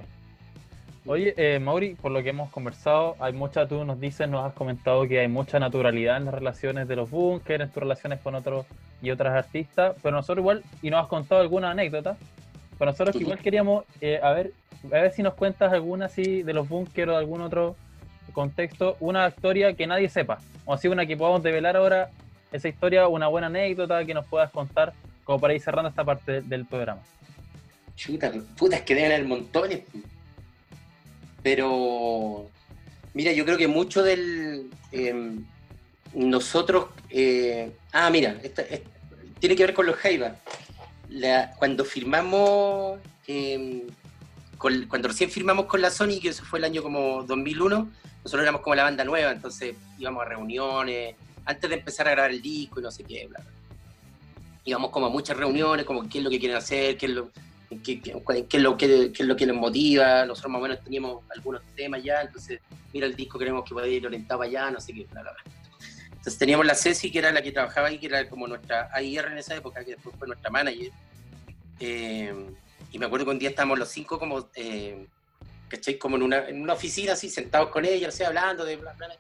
Oye, 1.06 1.34
eh, 1.38 1.60
Mauri, 1.60 1.96
por 1.96 2.12
lo 2.12 2.22
que 2.22 2.30
hemos 2.30 2.50
conversado, 2.52 3.16
hay 3.20 3.32
mucha, 3.32 3.66
tú 3.66 3.86
nos 3.86 4.00
dices, 4.00 4.28
nos 4.28 4.46
has 4.46 4.54
comentado 4.54 5.08
que 5.08 5.20
hay 5.20 5.30
mucha 5.30 5.58
naturalidad 5.58 6.18
en 6.18 6.26
las 6.26 6.34
relaciones 6.34 6.88
de 6.88 6.98
los 6.98 7.10
bunkers, 7.10 7.64
en 7.64 7.70
tus 7.70 7.82
relaciones 7.82 8.20
con 8.20 8.36
otros 8.36 8.66
y 9.02 9.10
otras 9.12 9.34
artistas, 9.34 9.96
pero 10.04 10.18
nosotros 10.18 10.44
igual, 10.44 10.64
y 10.82 10.90
nos 10.90 11.02
has 11.02 11.08
contado 11.08 11.40
alguna 11.40 11.72
anécdota, 11.72 12.18
pero 12.78 12.92
nosotros 12.92 13.16
igual 13.16 13.40
queríamos, 13.40 13.86
eh, 14.02 14.20
a 14.22 14.34
ver 14.34 14.52
a 14.86 15.02
ver 15.02 15.12
si 15.12 15.24
nos 15.24 15.34
cuentas 15.34 15.74
alguna 15.74 16.06
así 16.06 16.44
de 16.44 16.54
los 16.54 16.70
bunkers 16.70 17.10
o 17.10 17.12
de 17.12 17.18
algún 17.18 17.42
otro 17.42 17.76
contexto, 18.34 18.98
una 19.00 19.28
historia 19.28 19.74
que 19.74 19.88
nadie 19.88 20.10
sepa, 20.10 20.40
o 20.66 20.74
así 20.74 20.88
una 20.88 21.06
que 21.06 21.18
podamos 21.18 21.42
develar 21.42 21.76
ahora 21.78 22.10
esa 22.52 22.68
historia, 22.68 23.08
una 23.08 23.28
buena 23.28 23.48
anécdota 23.48 24.04
que 24.06 24.14
nos 24.14 24.26
puedas 24.26 24.52
contar 24.52 24.94
como 25.24 25.40
para 25.40 25.54
ir 25.54 25.62
cerrando 25.62 25.90
esta 25.90 26.04
parte 26.04 26.42
del 26.42 26.66
programa. 26.66 27.02
Chuta, 27.96 28.32
putas 28.58 28.82
que 28.82 28.96
deben 28.96 29.12
haber 29.12 29.28
montones. 29.28 29.82
Pero, 31.44 32.50
mira, 33.14 33.32
yo 33.32 33.44
creo 33.46 33.58
que 33.58 33.68
mucho 33.68 34.04
del... 34.04 34.70
Em, 34.92 35.46
nosotros... 36.14 36.88
Eh, 37.10 37.72
ah, 37.92 38.10
mira, 38.10 38.38
tiene 39.40 39.56
que 39.56 39.66
ver 39.66 39.74
con 39.74 39.86
los 39.86 39.96
Jaivas. 39.98 40.34
cuando 41.58 41.84
firmamos... 41.84 43.00
Em, 43.28 43.82
cuando 44.58 45.08
recién 45.08 45.30
firmamos 45.30 45.66
con 45.66 45.82
la 45.82 45.92
Sony, 45.92 46.20
que 46.22 46.30
eso 46.30 46.44
fue 46.44 46.60
el 46.60 46.66
año 46.66 46.82
como 46.82 47.24
2001, 47.24 47.90
nosotros 48.24 48.42
éramos 48.42 48.62
como 48.62 48.76
la 48.76 48.84
banda 48.84 49.04
nueva, 49.04 49.32
entonces 49.32 49.76
íbamos 50.00 50.24
a 50.24 50.30
reuniones, 50.30 51.16
antes 51.48 51.70
de 51.70 51.78
empezar 51.78 52.08
a 52.08 52.12
grabar 52.12 52.32
el 52.32 52.42
disco 52.42 52.80
y 52.80 52.84
no 52.84 52.92
sé 52.92 53.04
qué, 53.04 53.26
bla, 53.26 53.40
bla. 53.40 53.52
Íbamos 54.66 54.92
como 54.92 55.06
a 55.06 55.10
muchas 55.10 55.38
reuniones, 55.38 55.86
como 55.86 56.08
qué 56.10 56.18
es 56.18 56.24
lo 56.24 56.30
que 56.30 56.40
quieren 56.40 56.58
hacer, 56.58 56.98
qué 56.98 57.06
es 57.06 57.12
lo, 57.14 57.32
qué, 57.84 58.02
es 58.04 58.62
lo, 58.62 58.78
qué, 58.78 59.12
es 59.14 59.20
lo 59.26 59.36
que 59.36 59.46
les 59.46 59.56
motiva. 59.56 60.26
Nosotros 60.26 60.52
más 60.52 60.60
o 60.60 60.64
menos 60.64 60.84
teníamos 60.84 61.24
algunos 61.34 61.62
temas 61.74 62.04
ya, 62.04 62.22
entonces, 62.22 62.60
mira 62.94 63.08
el 63.08 63.16
disco, 63.16 63.40
queremos 63.40 63.64
que 63.64 63.74
vaya 63.74 63.88
ir 63.88 64.06
orientado 64.06 64.42
allá, 64.42 64.70
no 64.70 64.82
sé 64.82 64.94
qué, 64.94 65.06
bla, 65.06 65.22
bla, 65.22 65.32
bla. 65.32 65.54
Entonces 66.10 66.38
teníamos 66.38 66.66
la 66.66 66.76
Ceci, 66.76 67.10
que 67.10 67.20
era 67.20 67.32
la 67.32 67.42
que 67.42 67.54
trabajaba 67.54 67.88
ahí, 67.88 67.98
que 67.98 68.08
era 68.08 68.30
como 68.30 68.46
nuestra 68.46 68.90
AIR 68.92 69.28
en 69.32 69.38
esa 69.38 69.56
época, 69.56 69.86
que 69.86 69.92
después 69.92 70.14
fue 70.20 70.28
nuestra 70.28 70.50
manager. 70.50 70.92
Eh, 71.80 72.34
y 72.92 73.00
me 73.00 73.06
acuerdo 73.06 73.28
que 73.28 73.32
un 73.32 73.40
día 73.40 73.50
estábamos 73.50 73.80
los 73.80 73.88
cinco 73.88 74.20
como, 74.20 74.50
eh, 74.56 75.08
¿cachai? 75.70 75.98
Como 75.98 76.18
en 76.18 76.24
una, 76.24 76.50
en 76.50 76.62
una 76.62 76.74
oficina 76.74 77.14
así, 77.14 77.30
sentados 77.30 77.70
con 77.70 77.86
ella, 77.86 78.10
o 78.10 78.12
sea, 78.12 78.28
hablando 78.28 78.66
de 78.66 78.76
bla, 78.76 78.92
bla, 78.94 79.08
bla. 79.08 79.16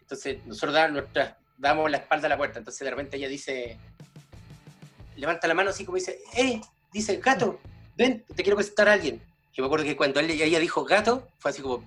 Entonces 0.00 0.38
nosotros 0.46 0.72
damos, 0.72 0.92
nuestra, 0.92 1.36
damos 1.58 1.90
la 1.90 1.98
espalda 1.98 2.26
a 2.26 2.30
la 2.30 2.36
puerta, 2.36 2.58
entonces 2.58 2.84
de 2.84 2.90
repente 2.90 3.16
ella 3.16 3.28
dice, 3.28 3.78
levanta 5.16 5.48
la 5.48 5.54
mano 5.54 5.70
así 5.70 5.84
como 5.84 5.96
dice, 5.96 6.18
¡eh! 6.36 6.60
Dice, 6.92 7.16
gato, 7.18 7.60
ven, 7.96 8.24
te 8.34 8.42
quiero 8.42 8.56
presentar 8.56 8.88
a 8.88 8.92
alguien. 8.92 9.20
Y 9.54 9.60
me 9.60 9.66
acuerdo 9.66 9.84
que 9.84 9.96
cuando 9.96 10.20
él, 10.20 10.30
ella 10.30 10.58
dijo 10.58 10.84
gato, 10.84 11.28
fue 11.38 11.50
así 11.50 11.62
como, 11.62 11.84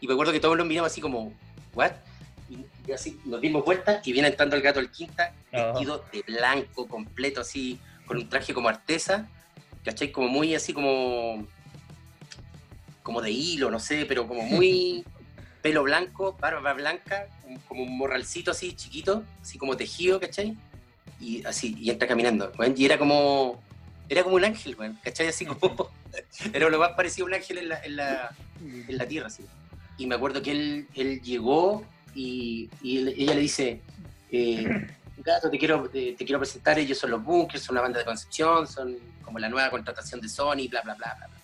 y 0.00 0.06
me 0.06 0.14
acuerdo 0.14 0.32
que 0.32 0.40
todos 0.40 0.56
lo 0.56 0.64
miramos 0.64 0.90
así 0.90 1.00
como, 1.00 1.32
¿what? 1.74 1.92
Y 2.48 2.92
así 2.92 3.20
nos 3.24 3.40
dimos 3.40 3.64
vuelta 3.64 4.00
y 4.04 4.12
viene 4.12 4.28
entrando 4.28 4.56
el 4.56 4.62
gato 4.62 4.78
al 4.78 4.90
quinta, 4.90 5.34
vestido 5.50 6.04
de 6.12 6.22
blanco, 6.22 6.86
completo, 6.86 7.40
así, 7.40 7.78
con 8.06 8.16
un 8.16 8.28
traje 8.28 8.54
como 8.54 8.68
artesa, 8.68 9.28
¿cachai? 9.84 10.12
Como 10.12 10.28
muy 10.28 10.54
así 10.54 10.72
como. 10.72 11.46
como 13.02 13.20
de 13.20 13.30
hilo, 13.30 13.70
no 13.70 13.80
sé, 13.80 14.06
pero 14.06 14.26
como 14.26 14.42
muy. 14.42 15.04
pelo 15.66 15.82
blanco, 15.82 16.36
barba 16.38 16.74
blanca, 16.74 17.26
como 17.66 17.82
un 17.82 17.98
morralcito 17.98 18.52
así 18.52 18.74
chiquito, 18.74 19.24
así 19.42 19.58
como 19.58 19.76
tejido, 19.76 20.20
¿cachai? 20.20 20.56
Y 21.20 21.44
así, 21.44 21.74
y 21.80 21.90
entra 21.90 22.06
caminando, 22.06 22.52
y 22.76 22.84
era 22.84 22.96
como. 22.96 23.60
Era 24.08 24.22
como 24.22 24.36
un 24.36 24.44
ángel, 24.44 24.76
¿cachai? 25.02 25.26
Así 25.26 25.44
como. 25.44 25.90
era 26.52 26.68
lo 26.68 26.78
más 26.78 26.90
parecido 26.92 27.26
a 27.26 27.30
un 27.30 27.34
ángel 27.34 27.58
en 27.58 27.68
la, 27.70 27.82
en 27.82 27.96
la, 27.96 28.36
en 28.60 28.96
la 28.96 29.08
tierra, 29.08 29.26
así. 29.26 29.44
Y 29.98 30.06
me 30.06 30.14
acuerdo 30.14 30.40
que 30.40 30.52
él, 30.52 30.86
él 30.94 31.20
llegó 31.20 31.84
y, 32.14 32.70
ella 32.84 33.34
le 33.34 33.40
dice, 33.40 33.80
eh, 34.30 34.86
gato, 35.16 35.50
te 35.50 35.58
quiero, 35.58 35.90
te, 35.90 36.14
quiero 36.14 36.38
presentar, 36.38 36.78
ellos 36.78 36.96
son 36.96 37.10
los 37.10 37.24
Bunkers, 37.24 37.64
son 37.64 37.74
una 37.74 37.82
banda 37.82 37.98
de 37.98 38.04
Concepción, 38.04 38.68
son 38.68 38.96
como 39.20 39.40
la 39.40 39.48
nueva 39.48 39.68
contratación 39.70 40.20
de 40.20 40.28
Sony, 40.28 40.68
bla, 40.70 40.82
bla, 40.82 40.94
bla, 40.94 41.16
bla, 41.18 41.26
bla. 41.26 41.40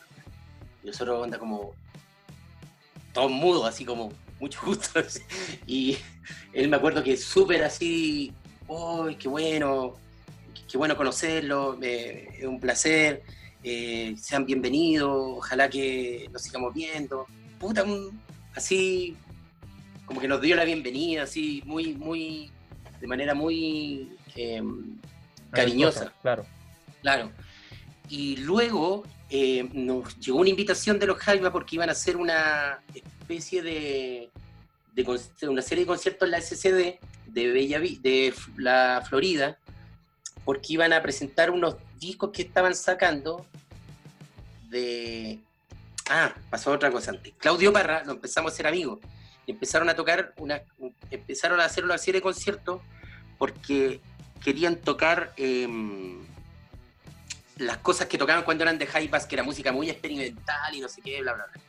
Y 0.85 0.87
nosotros 0.87 1.25
onda 1.25 1.41
como 1.41 1.75
todos 3.12 3.30
mudos, 3.30 3.66
así 3.66 3.84
como 3.84 4.12
mucho 4.40 4.60
gusto. 4.64 5.00
y 5.66 5.96
él 6.52 6.68
me 6.68 6.76
acuerdo 6.76 7.02
que 7.02 7.16
súper 7.16 7.62
así, 7.64 8.32
¡ay, 8.68 9.16
qué 9.16 9.28
bueno! 9.28 9.94
Qué 10.70 10.78
bueno 10.78 10.96
conocerlo, 10.96 11.78
es 11.82 12.46
un 12.46 12.58
placer, 12.58 13.22
eh, 13.62 14.14
sean 14.18 14.46
bienvenidos, 14.46 15.36
ojalá 15.36 15.68
que 15.68 16.30
nos 16.32 16.40
sigamos 16.40 16.72
viendo. 16.72 17.26
Puta, 17.58 17.84
así 18.54 19.14
como 20.06 20.18
que 20.18 20.28
nos 20.28 20.40
dio 20.40 20.56
la 20.56 20.64
bienvenida, 20.64 21.24
así, 21.24 21.62
muy, 21.66 21.94
muy, 21.94 22.50
de 23.00 23.06
manera 23.06 23.34
muy 23.34 24.16
em, 24.34 24.96
cariñosa. 25.50 26.10
Claro. 26.22 26.46
Claro. 27.02 27.30
Y 28.08 28.36
luego 28.38 29.04
eh, 29.33 29.68
nos 29.72 30.18
llegó 30.20 30.39
una 30.39 30.51
invitación 30.51 30.99
de 30.99 31.07
los 31.07 31.18
Jaiba 31.18 31.51
porque 31.51 31.76
iban 31.76 31.89
a 31.89 31.93
hacer 31.93 32.16
una 32.16 32.83
especie 32.95 33.62
de, 33.62 34.30
de, 34.95 35.49
una 35.49 35.62
serie 35.62 35.85
de 35.85 35.89
conciertos 35.89 36.26
en 36.26 36.30
la 36.30 36.41
SCD 36.41 36.99
de 37.26 37.53
Bella 37.53 37.80
de 37.80 38.35
la 38.59 39.03
Florida, 39.09 39.59
porque 40.45 40.74
iban 40.74 40.93
a 40.93 41.03
presentar 41.03 41.51
unos 41.51 41.76
discos 41.99 42.30
que 42.30 42.43
estaban 42.43 42.74
sacando 42.74 43.47
de... 44.68 45.41
Ah, 46.11 46.35
pasó 46.51 46.70
otra 46.70 46.91
cosa 46.91 47.12
antes. 47.12 47.33
Claudio 47.39 47.72
Parra, 47.72 48.05
lo 48.05 48.12
empezamos 48.12 48.53
a 48.53 48.57
ser 48.57 48.66
amigos 48.66 48.99
empezaron 49.47 49.89
a 49.89 49.95
tocar, 49.95 50.33
una, 50.37 50.62
empezaron 51.11 51.61
a 51.61 51.64
hacer 51.64 51.85
una 51.85 51.99
serie 51.99 52.20
de 52.20 52.22
conciertos 52.22 52.80
porque 53.39 54.01
querían 54.43 54.76
tocar 54.76 55.33
em, 55.37 56.24
las 57.66 57.78
cosas 57.78 58.06
que 58.06 58.18
tocaban 58.18 58.44
cuando 58.44 58.64
eran 58.64 58.78
de 58.78 58.86
high 58.86 59.08
pass, 59.08 59.26
que 59.26 59.36
era 59.36 59.42
música 59.42 59.72
muy 59.72 59.90
experimental 59.90 60.74
y 60.74 60.80
no 60.80 60.88
sé 60.88 61.00
qué, 61.02 61.20
bla, 61.22 61.34
bla, 61.34 61.46
bla. 61.46 61.62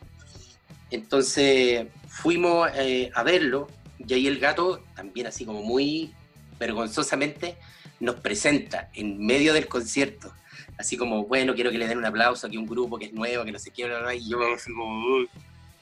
Entonces 0.91 1.87
fuimos 2.07 2.69
eh, 2.75 3.11
a 3.13 3.23
verlo 3.23 3.67
y 3.97 4.13
ahí 4.13 4.27
el 4.27 4.39
gato, 4.39 4.83
también 4.95 5.27
así 5.27 5.45
como 5.45 5.63
muy 5.63 6.13
vergonzosamente, 6.59 7.57
nos 7.99 8.15
presenta 8.15 8.89
en 8.93 9.17
medio 9.25 9.53
del 9.53 9.67
concierto. 9.67 10.33
Así 10.77 10.97
como, 10.97 11.25
bueno, 11.25 11.53
quiero 11.53 11.71
que 11.71 11.77
le 11.77 11.87
den 11.87 11.97
un 11.97 12.05
aplauso 12.05 12.47
aquí 12.47 12.57
a 12.57 12.59
un 12.59 12.67
grupo 12.67 12.97
que 12.97 13.05
es 13.05 13.13
nuevo, 13.13 13.45
que 13.45 13.51
no 13.51 13.59
sé 13.59 13.71
qué, 13.71 13.83
y 14.15 14.29
yo 14.29 14.39
así 14.53 14.71
como, 14.73 15.25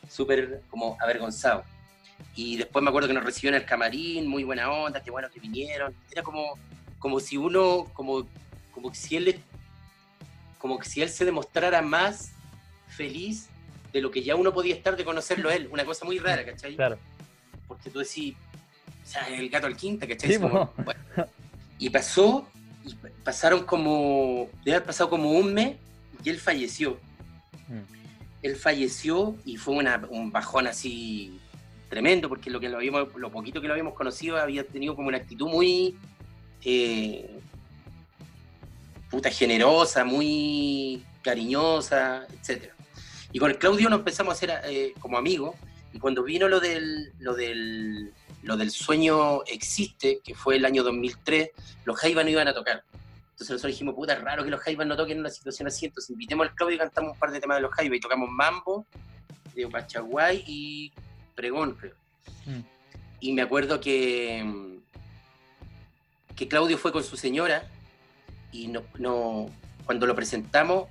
súper 0.10 0.62
como 0.70 0.98
avergonzado. 1.00 1.64
Y 2.36 2.58
después 2.58 2.84
me 2.84 2.90
acuerdo 2.90 3.08
que 3.08 3.14
nos 3.14 3.24
recibió 3.24 3.50
en 3.50 3.56
el 3.56 3.66
camarín, 3.66 4.28
muy 4.28 4.44
buena 4.44 4.72
onda, 4.72 5.02
qué 5.02 5.12
bueno 5.12 5.30
que 5.30 5.40
vinieron. 5.40 5.96
Era 6.12 6.24
como, 6.24 6.58
como 7.00 7.20
si 7.20 7.38
uno, 7.38 7.90
como, 7.94 8.28
como 8.74 8.94
si 8.94 9.18
él 9.18 9.42
como 10.62 10.82
si 10.84 11.02
él 11.02 11.10
se 11.10 11.26
demostrara 11.26 11.82
más 11.82 12.34
feliz 12.88 13.50
de 13.92 14.00
lo 14.00 14.12
que 14.12 14.22
ya 14.22 14.36
uno 14.36 14.54
podía 14.54 14.76
estar 14.76 14.96
de 14.96 15.04
conocerlo 15.04 15.50
a 15.50 15.56
él. 15.56 15.68
Una 15.72 15.84
cosa 15.84 16.06
muy 16.06 16.20
rara, 16.20 16.46
¿cachai? 16.46 16.76
Claro. 16.76 17.00
Porque 17.68 17.90
tú 17.90 18.00
decís, 18.00 18.36
o 19.04 19.08
sea, 19.08 19.28
el 19.28 19.50
gato 19.50 19.66
al 19.66 19.76
quinta, 19.76 20.08
¿cachai? 20.08 20.40
Y 21.80 21.90
pasó, 21.90 22.48
y 22.86 22.94
pasaron 23.24 23.66
como, 23.66 24.50
debe 24.64 24.78
haber 24.78 24.86
pasado 24.86 25.10
como 25.10 25.32
un 25.32 25.52
mes 25.52 25.78
y 26.24 26.30
él 26.30 26.40
falleció. 26.40 27.00
Mm. 27.68 27.82
Él 28.44 28.56
falleció 28.56 29.36
y 29.44 29.58
fue 29.58 29.74
una, 29.74 30.06
un 30.10 30.32
bajón 30.32 30.68
así 30.68 31.40
tremendo, 31.90 32.30
porque 32.30 32.52
lo 32.52 32.60
que 32.60 32.70
lo 32.70 32.78
habíamos, 32.78 33.16
lo 33.16 33.32
poquito 33.32 33.62
que 33.62 33.68
lo 33.68 33.74
habíamos 33.74 33.96
conocido 33.96 34.38
había 34.38 34.64
tenido 34.64 34.96
como 34.96 35.08
una 35.08 35.18
actitud 35.18 35.50
muy 35.50 35.98
eh, 36.64 37.40
puta 39.12 39.30
generosa, 39.30 40.04
muy 40.06 41.04
cariñosa, 41.22 42.26
etcétera. 42.32 42.74
Y 43.34 43.40
con 43.40 43.52
el 43.52 43.58
Claudio 43.58 43.90
nos 43.90 44.00
empezamos 44.00 44.32
a 44.32 44.36
hacer 44.36 44.62
eh, 44.66 44.94
como 45.00 45.18
amigos, 45.18 45.56
y 45.94 46.00
cuando 46.00 46.24
vino 46.24 46.48
lo 46.48 46.60
del, 46.60 47.12
lo 47.20 47.36
del, 47.36 48.14
lo 48.42 48.58
del 48.58 48.72
sueño 48.72 49.44
existe, 49.44 50.22
que 50.24 50.34
fue 50.34 50.56
el 50.56 50.66
año 50.66 50.84
2003, 50.84 51.50
los 51.84 52.00
Jaivas 52.00 52.24
no 52.24 52.32
iban 52.32 52.48
a 52.48 52.54
tocar. 52.54 52.84
Entonces 53.32 53.50
nosotros 53.50 53.74
dijimos, 53.74 53.96
puta, 53.96 54.14
es 54.14 54.22
raro 54.22 54.44
que 54.44 54.50
los 54.50 54.62
Jaivas 54.62 54.88
no 54.88 54.96
toquen 54.96 55.18
en 55.18 55.20
una 55.20 55.30
situación 55.30 55.68
así, 55.68 55.86
entonces 55.86 56.10
invitemos 56.12 56.48
al 56.48 56.56
Claudio 56.56 56.76
y 56.76 56.80
cantamos 56.80 57.14
un 57.14 57.20
par 57.20 57.32
de 57.32 57.40
temas 57.42 57.58
de 57.58 57.62
los 57.62 57.72
Jaivas, 57.72 57.98
y 57.98 58.00
tocamos 58.00 58.30
Mambo, 58.30 58.86
de 59.54 59.68
Pachaguay 59.68 60.44
y 60.48 60.94
pregón, 61.36 61.76
creo. 61.76 61.96
Mm. 62.46 62.62
Y 63.20 63.34
me 63.34 63.42
acuerdo 63.42 63.82
que, 63.82 64.80
que 66.36 66.48
Claudio 66.48 66.78
fue 66.78 66.94
con 66.94 67.04
su 67.04 67.18
señora 67.18 67.68
y 68.52 68.68
no, 68.68 68.84
no, 68.98 69.50
cuando 69.86 70.06
lo 70.06 70.16
presentamos 70.16 70.88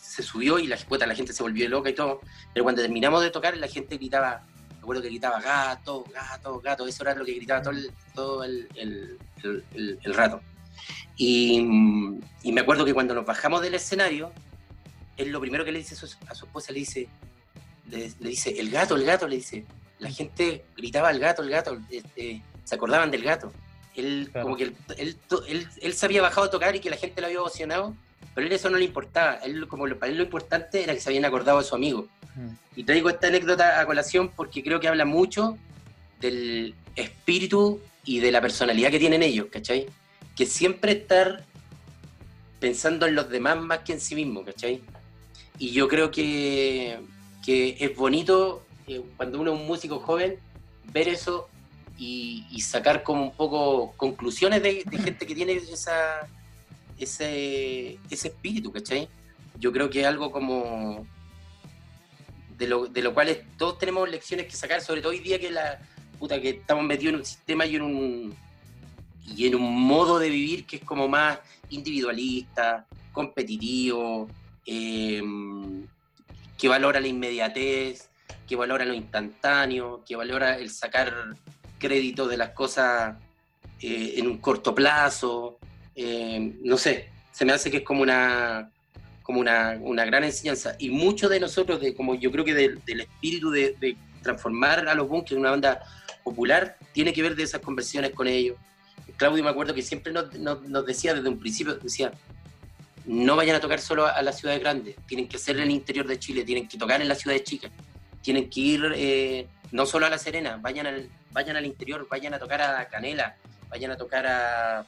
se 0.00 0.22
subió 0.22 0.58
y 0.58 0.66
la, 0.66 0.76
la 1.06 1.14
gente 1.14 1.32
se 1.32 1.42
volvió 1.42 1.68
loca 1.68 1.90
y 1.90 1.94
todo, 1.94 2.20
pero 2.52 2.64
cuando 2.64 2.82
terminamos 2.82 3.22
de 3.22 3.30
tocar 3.30 3.56
la 3.56 3.68
gente 3.68 3.96
gritaba, 3.96 4.44
me 4.70 4.78
acuerdo 4.78 5.02
que 5.02 5.08
gritaba 5.08 5.40
gato, 5.40 6.04
gato, 6.12 6.60
gato, 6.60 6.86
eso 6.86 7.02
era 7.02 7.14
lo 7.14 7.24
que 7.24 7.34
gritaba 7.34 7.62
todo 7.62 7.74
el, 7.74 7.92
todo 8.14 8.44
el, 8.44 8.68
el, 8.74 10.14
rato. 10.14 10.40
Y, 11.16 11.58
y, 12.42 12.52
me 12.52 12.60
acuerdo 12.60 12.84
que 12.84 12.94
cuando 12.94 13.14
nos 13.14 13.26
bajamos 13.26 13.62
del 13.62 13.74
escenario, 13.74 14.32
él 15.16 15.30
lo 15.30 15.40
primero 15.40 15.64
que 15.64 15.72
le 15.72 15.78
dice 15.78 15.94
a 15.94 16.34
su, 16.34 16.44
esposa, 16.44 16.72
le 16.72 16.80
dice, 16.80 17.08
le, 17.90 18.12
le, 18.20 18.30
dice, 18.30 18.58
el 18.58 18.70
gato, 18.70 18.96
el 18.96 19.04
gato, 19.04 19.28
le 19.28 19.36
dice, 19.36 19.64
la 19.98 20.10
gente 20.10 20.64
gritaba 20.76 21.10
el 21.10 21.20
gato, 21.20 21.42
el 21.42 21.50
gato, 21.50 21.78
este, 21.90 22.42
se 22.64 22.74
acordaban 22.74 23.10
del 23.10 23.22
gato. 23.22 23.52
Él, 23.96 24.30
como 24.32 24.56
que 24.56 24.72
él, 24.96 25.16
él, 25.80 25.92
se 25.94 26.06
había 26.06 26.22
bajado 26.22 26.46
a 26.46 26.50
tocar 26.50 26.76
y 26.76 26.80
que 26.80 26.90
la 26.90 26.96
gente 26.96 27.20
lo 27.20 27.26
había 27.26 27.38
emocionado, 27.38 27.94
pero 28.34 28.44
a 28.44 28.48
él 28.48 28.52
eso 28.52 28.70
no 28.70 28.78
le 28.78 28.84
importaba. 28.84 29.34
Él, 29.36 29.66
como 29.66 29.88
para 29.96 30.10
él 30.10 30.18
lo 30.18 30.24
importante 30.24 30.82
era 30.82 30.94
que 30.94 31.00
se 31.00 31.08
habían 31.08 31.24
acordado 31.24 31.58
de 31.58 31.64
su 31.64 31.74
amigo. 31.74 32.06
Y 32.76 32.84
traigo 32.84 33.10
esta 33.10 33.26
anécdota 33.26 33.80
a 33.80 33.86
colación 33.86 34.30
porque 34.30 34.62
creo 34.62 34.80
que 34.80 34.88
habla 34.88 35.04
mucho 35.04 35.58
del 36.20 36.74
espíritu 36.94 37.80
y 38.04 38.20
de 38.20 38.30
la 38.30 38.40
personalidad 38.40 38.90
que 38.90 38.98
tienen 38.98 39.22
ellos, 39.22 39.48
¿cachai? 39.50 39.86
Que 40.36 40.46
siempre 40.46 40.92
estar 40.92 41.44
pensando 42.60 43.06
en 43.06 43.14
los 43.14 43.28
demás 43.28 43.58
más 43.58 43.80
que 43.80 43.94
en 43.94 44.00
sí 44.00 44.14
mismo, 44.14 44.44
¿cachai? 44.44 44.80
Y 45.58 45.72
yo 45.72 45.88
creo 45.88 46.10
que, 46.10 47.00
que 47.44 47.76
es 47.80 47.94
bonito 47.96 48.64
cuando 49.16 49.40
uno 49.40 49.54
es 49.54 49.60
un 49.60 49.66
músico 49.66 50.00
joven, 50.00 50.38
ver 50.92 51.08
eso 51.08 51.48
y, 52.00 52.60
sacar 52.62 53.02
como 53.02 53.24
un 53.24 53.32
poco 53.32 53.92
conclusiones 53.96 54.62
de, 54.62 54.84
gente 54.90 55.26
que 55.26 55.34
tiene 55.34 55.52
esa, 55.52 56.26
ese, 56.98 57.98
ese 58.10 58.28
espíritu, 58.28 58.72
¿cachai? 58.72 59.08
Yo 59.58 59.70
creo 59.70 59.90
que 59.90 60.00
es 60.00 60.06
algo 60.06 60.32
como 60.32 61.06
de 62.56 62.66
lo, 62.66 62.86
de 62.86 63.02
lo 63.02 63.12
cual 63.12 63.44
todos 63.58 63.78
tenemos 63.78 64.08
lecciones 64.08 64.46
que 64.46 64.52
sacar, 64.52 64.80
sobre 64.80 65.02
todo 65.02 65.12
hoy 65.12 65.18
día 65.18 65.38
que 65.38 65.50
la 65.50 65.78
puta 66.18 66.40
que 66.40 66.50
estamos 66.50 66.84
metidos 66.84 67.14
en 67.14 67.20
un 67.20 67.26
sistema 67.26 67.66
y 67.66 67.76
en 67.76 67.82
un 67.82 68.36
y 69.36 69.46
en 69.46 69.54
un 69.54 69.80
modo 69.80 70.18
de 70.18 70.28
vivir 70.28 70.66
que 70.66 70.76
es 70.76 70.84
como 70.84 71.06
más 71.06 71.38
individualista, 71.68 72.86
competitivo, 73.12 74.26
eh, 74.66 75.22
que 76.58 76.68
valora 76.68 76.98
la 76.98 77.06
inmediatez, 77.06 78.08
que 78.48 78.56
valora 78.56 78.84
lo 78.84 78.94
instantáneo, 78.94 80.02
que 80.06 80.16
valora 80.16 80.58
el 80.58 80.70
sacar 80.70 81.36
crédito 81.80 82.28
de 82.28 82.36
las 82.36 82.50
cosas 82.50 83.16
eh, 83.80 84.14
en 84.16 84.28
un 84.28 84.38
corto 84.38 84.72
plazo, 84.72 85.58
eh, 85.96 86.54
no 86.62 86.76
sé, 86.76 87.08
se 87.32 87.44
me 87.44 87.52
hace 87.52 87.70
que 87.70 87.78
es 87.78 87.82
como 87.82 88.02
una 88.02 88.70
como 89.22 89.40
una, 89.40 89.78
una 89.80 90.04
gran 90.04 90.24
enseñanza. 90.24 90.74
Y 90.78 90.90
mucho 90.90 91.28
de 91.28 91.38
nosotros, 91.38 91.80
de 91.80 91.94
como 91.94 92.14
yo 92.16 92.32
creo 92.32 92.44
que 92.44 92.54
del, 92.54 92.80
espíritu 93.00 93.50
de, 93.50 93.76
de, 93.80 93.96
transformar 94.22 94.88
a 94.88 94.94
los 94.94 95.08
bunkers 95.08 95.32
en 95.32 95.38
una 95.38 95.50
banda 95.50 95.80
popular, 96.24 96.76
tiene 96.92 97.12
que 97.12 97.22
ver 97.22 97.36
de 97.36 97.44
esas 97.44 97.60
conversaciones 97.60 98.10
con 98.10 98.26
ellos. 98.26 98.56
Claudio 99.16 99.44
me 99.44 99.50
acuerdo 99.50 99.72
que 99.72 99.82
siempre 99.82 100.12
nos, 100.12 100.34
nos, 100.34 100.62
nos 100.62 100.84
decía 100.84 101.14
desde 101.14 101.28
un 101.28 101.38
principio, 101.38 101.74
decía, 101.76 102.12
no 103.06 103.36
vayan 103.36 103.56
a 103.56 103.60
tocar 103.60 103.80
solo 103.80 104.06
a, 104.06 104.20
las 104.22 104.38
ciudades 104.38 104.60
grandes, 104.60 104.96
tienen 105.06 105.28
que 105.28 105.38
ser 105.38 105.56
en 105.56 105.62
el 105.64 105.70
interior 105.70 106.06
de 106.06 106.18
Chile, 106.18 106.44
tienen 106.44 106.68
que 106.68 106.76
tocar 106.76 107.00
en 107.00 107.08
las 107.08 107.20
ciudades 107.20 107.44
chicas, 107.44 107.70
tienen 108.22 108.50
que 108.50 108.60
ir 108.60 108.92
eh, 108.94 109.46
no 109.72 109.86
solo 109.86 110.06
a 110.06 110.10
La 110.10 110.18
Serena, 110.18 110.58
vayan 110.60 110.86
al, 110.86 111.08
vayan 111.32 111.56
al 111.56 111.66
interior, 111.66 112.06
vayan 112.08 112.34
a 112.34 112.38
tocar 112.38 112.60
a 112.60 112.88
Canela, 112.88 113.36
vayan 113.68 113.90
a 113.90 113.96
tocar 113.96 114.26
a 114.26 114.86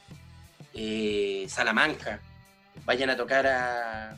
eh, 0.73 1.45
Salamanca, 1.47 2.19
vayan 2.85 3.09
a 3.09 3.17
tocar 3.17 3.47
a... 3.47 4.17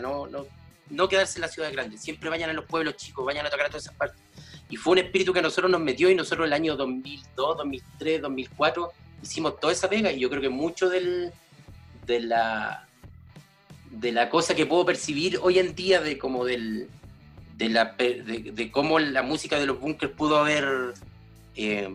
No, 0.00 0.26
no, 0.26 0.46
no 0.90 1.08
quedarse 1.08 1.38
en 1.38 1.42
las 1.42 1.52
ciudades 1.52 1.74
grandes, 1.74 2.00
siempre 2.00 2.28
vayan 2.28 2.50
a 2.50 2.52
los 2.52 2.64
pueblos 2.64 2.96
chicos, 2.96 3.24
vayan 3.24 3.46
a 3.46 3.50
tocar 3.50 3.66
a 3.66 3.68
todas 3.68 3.84
esas 3.84 3.94
partes. 3.94 4.20
Y 4.68 4.76
fue 4.76 4.92
un 4.92 4.98
espíritu 4.98 5.32
que 5.32 5.38
a 5.38 5.42
nosotros 5.42 5.70
nos 5.70 5.80
metió 5.80 6.10
y 6.10 6.14
nosotros 6.14 6.46
el 6.46 6.52
año 6.52 6.76
2002, 6.76 7.56
2003, 7.58 8.22
2004 8.22 8.92
hicimos 9.22 9.60
toda 9.60 9.72
esa 9.72 9.88
pega 9.88 10.10
y 10.10 10.20
yo 10.20 10.28
creo 10.28 10.42
que 10.42 10.48
mucho 10.48 10.88
del, 10.88 11.32
de 12.06 12.20
la 12.20 12.86
de 13.90 14.12
la 14.12 14.28
cosa 14.28 14.54
que 14.54 14.66
puedo 14.66 14.84
percibir 14.84 15.38
hoy 15.42 15.58
en 15.58 15.74
día 15.74 16.00
de 16.00 16.18
como 16.18 16.44
del 16.44 16.88
de, 17.56 17.68
la, 17.68 17.94
de, 17.96 18.70
cómo 18.70 18.98
la 18.98 19.22
música 19.22 19.58
de 19.58 19.66
los 19.66 19.80
bunkers 19.80 20.12
pudo 20.12 20.38
haber 20.38 20.94
eh, 21.56 21.94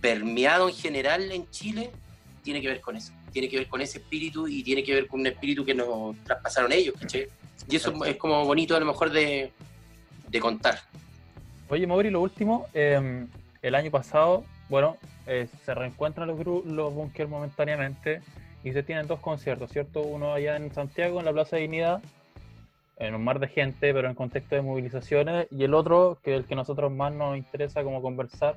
permeado 0.00 0.68
en 0.68 0.74
general 0.74 1.30
en 1.30 1.48
Chile 1.50 1.90
tiene 2.42 2.60
que 2.60 2.68
ver 2.68 2.80
con 2.80 2.96
eso. 2.96 3.12
Tiene 3.32 3.48
que 3.48 3.58
ver 3.58 3.68
con 3.68 3.80
ese 3.80 3.98
espíritu 3.98 4.48
y 4.48 4.62
tiene 4.62 4.82
que 4.82 4.94
ver 4.94 5.06
con 5.06 5.20
un 5.20 5.26
espíritu 5.26 5.64
que 5.64 5.74
nos 5.74 6.16
traspasaron 6.24 6.72
ellos 6.72 6.94
y 7.68 7.76
eso 7.76 8.04
es 8.04 8.16
como 8.16 8.44
bonito 8.44 8.74
a 8.74 8.80
lo 8.80 8.86
mejor 8.86 9.10
de, 9.10 9.52
de 10.28 10.40
contar. 10.40 10.80
Oye 11.68 11.86
Mauri 11.86 12.10
lo 12.10 12.20
último 12.20 12.66
em, 12.74 13.28
el 13.62 13.74
año 13.74 13.90
pasado 13.90 14.44
bueno 14.68 14.96
eh, 15.26 15.46
se 15.64 15.74
reencuentran 15.74 16.26
los, 16.26 16.44
los 16.66 16.94
bunkers 16.94 17.30
momentáneamente 17.30 18.22
y 18.64 18.72
se 18.72 18.82
tienen 18.82 19.06
dos 19.06 19.20
conciertos, 19.20 19.70
¿cierto? 19.70 20.02
Uno 20.02 20.34
allá 20.34 20.56
en 20.56 20.72
Santiago, 20.74 21.20
en 21.20 21.26
la 21.26 21.32
Plaza 21.32 21.56
de 21.56 21.62
Dignidad, 21.62 22.02
en 23.00 23.14
un 23.14 23.24
mar 23.24 23.40
de 23.40 23.48
gente, 23.48 23.92
pero 23.92 24.08
en 24.08 24.14
contexto 24.14 24.54
de 24.54 24.62
movilizaciones, 24.62 25.48
y 25.50 25.64
el 25.64 25.74
otro, 25.74 26.18
que 26.22 26.34
es 26.34 26.40
el 26.40 26.46
que 26.46 26.54
a 26.54 26.58
nosotros 26.58 26.92
más 26.92 27.12
nos 27.12 27.36
interesa 27.36 27.82
como 27.82 28.00
conversar, 28.02 28.56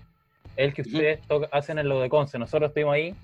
es 0.55 0.65
el 0.67 0.73
que 0.73 0.81
ustedes 0.83 1.19
hacen 1.51 1.79
en 1.79 1.89
lo 1.89 1.99
de 1.99 2.09
Conce. 2.09 2.37
Nosotros 2.37 2.69
estuvimos 2.69 2.93
ahí 2.93 3.15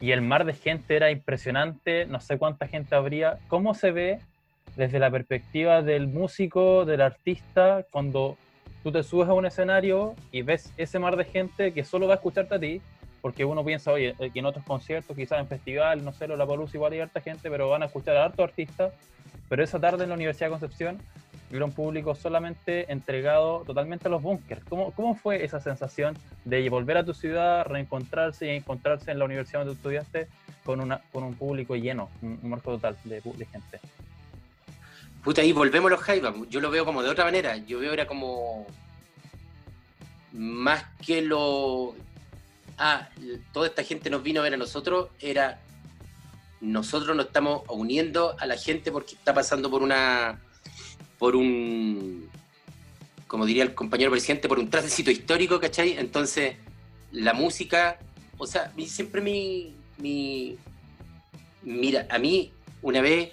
y 0.00 0.10
el 0.10 0.22
mar 0.22 0.44
de 0.44 0.54
gente 0.54 0.96
era 0.96 1.10
impresionante, 1.10 2.06
no 2.06 2.20
sé 2.20 2.38
cuánta 2.38 2.66
gente 2.66 2.94
habría. 2.94 3.38
¿Cómo 3.48 3.74
se 3.74 3.92
ve 3.92 4.18
desde 4.76 4.98
la 4.98 5.10
perspectiva 5.10 5.82
del 5.82 6.08
músico, 6.08 6.84
del 6.84 7.02
artista, 7.02 7.86
cuando 7.90 8.36
tú 8.82 8.90
te 8.90 9.02
subes 9.02 9.28
a 9.28 9.34
un 9.34 9.46
escenario 9.46 10.14
y 10.32 10.42
ves 10.42 10.72
ese 10.76 10.98
mar 10.98 11.16
de 11.16 11.24
gente 11.24 11.72
que 11.72 11.84
solo 11.84 12.06
va 12.06 12.14
a 12.14 12.16
escucharte 12.16 12.54
a 12.54 12.58
ti 12.58 12.80
porque 13.24 13.44
uno 13.46 13.64
piensa, 13.64 13.90
oye, 13.90 14.14
eh, 14.18 14.30
que 14.30 14.40
en 14.40 14.44
otros 14.44 14.66
conciertos, 14.66 15.16
quizás 15.16 15.40
en 15.40 15.46
festivales, 15.46 16.04
no 16.04 16.12
sé, 16.12 16.28
la 16.28 16.46
Palusa 16.46 16.76
igual 16.76 16.92
hay 16.92 17.00
harta 17.00 17.22
gente, 17.22 17.48
pero 17.48 17.70
van 17.70 17.82
a 17.82 17.86
escuchar 17.86 18.18
a 18.18 18.26
harto 18.26 18.44
artistas. 18.44 18.92
Pero 19.48 19.62
esa 19.62 19.80
tarde 19.80 20.04
en 20.04 20.10
la 20.10 20.14
Universidad 20.14 20.46
de 20.46 20.52
Concepción 20.52 20.98
un 21.62 21.72
público 21.72 22.14
solamente 22.14 22.90
entregado 22.90 23.62
totalmente 23.64 24.08
a 24.08 24.10
los 24.10 24.22
bunkers. 24.22 24.64
¿Cómo, 24.64 24.90
¿Cómo 24.92 25.14
fue 25.14 25.44
esa 25.44 25.60
sensación 25.60 26.16
de 26.44 26.68
volver 26.68 26.96
a 26.96 27.04
tu 27.04 27.14
ciudad, 27.14 27.66
reencontrarse 27.66 28.46
y 28.46 28.56
encontrarse 28.56 29.12
en 29.12 29.18
la 29.18 29.26
universidad 29.26 29.60
donde 29.60 29.74
estudiaste 29.74 30.26
con, 30.64 30.80
una, 30.80 31.00
con 31.12 31.22
un 31.22 31.34
público 31.34 31.76
lleno, 31.76 32.10
un, 32.22 32.40
marco 32.42 32.72
total 32.72 32.96
de, 33.04 33.20
de, 33.20 33.46
gente? 33.46 33.80
Puta, 35.22 35.42
ahí 35.42 35.52
volvemos 35.52 35.90
los 35.90 36.00
Jaivas. 36.00 36.34
Yo 36.48 36.60
lo 36.60 36.70
veo 36.70 36.84
como 36.84 37.02
de 37.02 37.10
otra 37.10 37.24
manera. 37.24 37.56
Yo 37.58 37.78
veo 37.78 37.92
era 37.92 38.06
como 38.06 38.66
más 40.32 40.84
que 41.06 41.22
lo 41.22 41.94
ah, 42.78 43.08
toda 43.52 43.68
esta 43.68 43.84
gente 43.84 44.10
nos 44.10 44.22
vino 44.22 44.40
a 44.40 44.42
ver 44.42 44.54
a 44.54 44.56
nosotros, 44.56 45.10
era 45.20 45.60
nosotros 46.64 47.16
nos 47.16 47.26
estamos 47.26 47.62
uniendo 47.68 48.34
a 48.38 48.46
la 48.46 48.56
gente 48.56 48.90
porque 48.90 49.14
está 49.14 49.34
pasando 49.34 49.70
por 49.70 49.82
una, 49.82 50.40
por 51.18 51.36
un, 51.36 52.28
como 53.26 53.46
diría 53.46 53.62
el 53.62 53.74
compañero 53.74 54.10
presidente, 54.10 54.48
por 54.48 54.58
un 54.58 54.70
tránsito 54.70 55.10
histórico, 55.10 55.60
¿cachai? 55.60 55.98
Entonces, 55.98 56.56
la 57.12 57.34
música, 57.34 57.98
o 58.38 58.46
sea, 58.46 58.72
siempre 58.86 59.20
mi, 59.20 59.74
mi, 59.98 60.56
mira, 61.62 62.06
a 62.10 62.18
mí 62.18 62.52
una 62.82 63.00
vez 63.00 63.32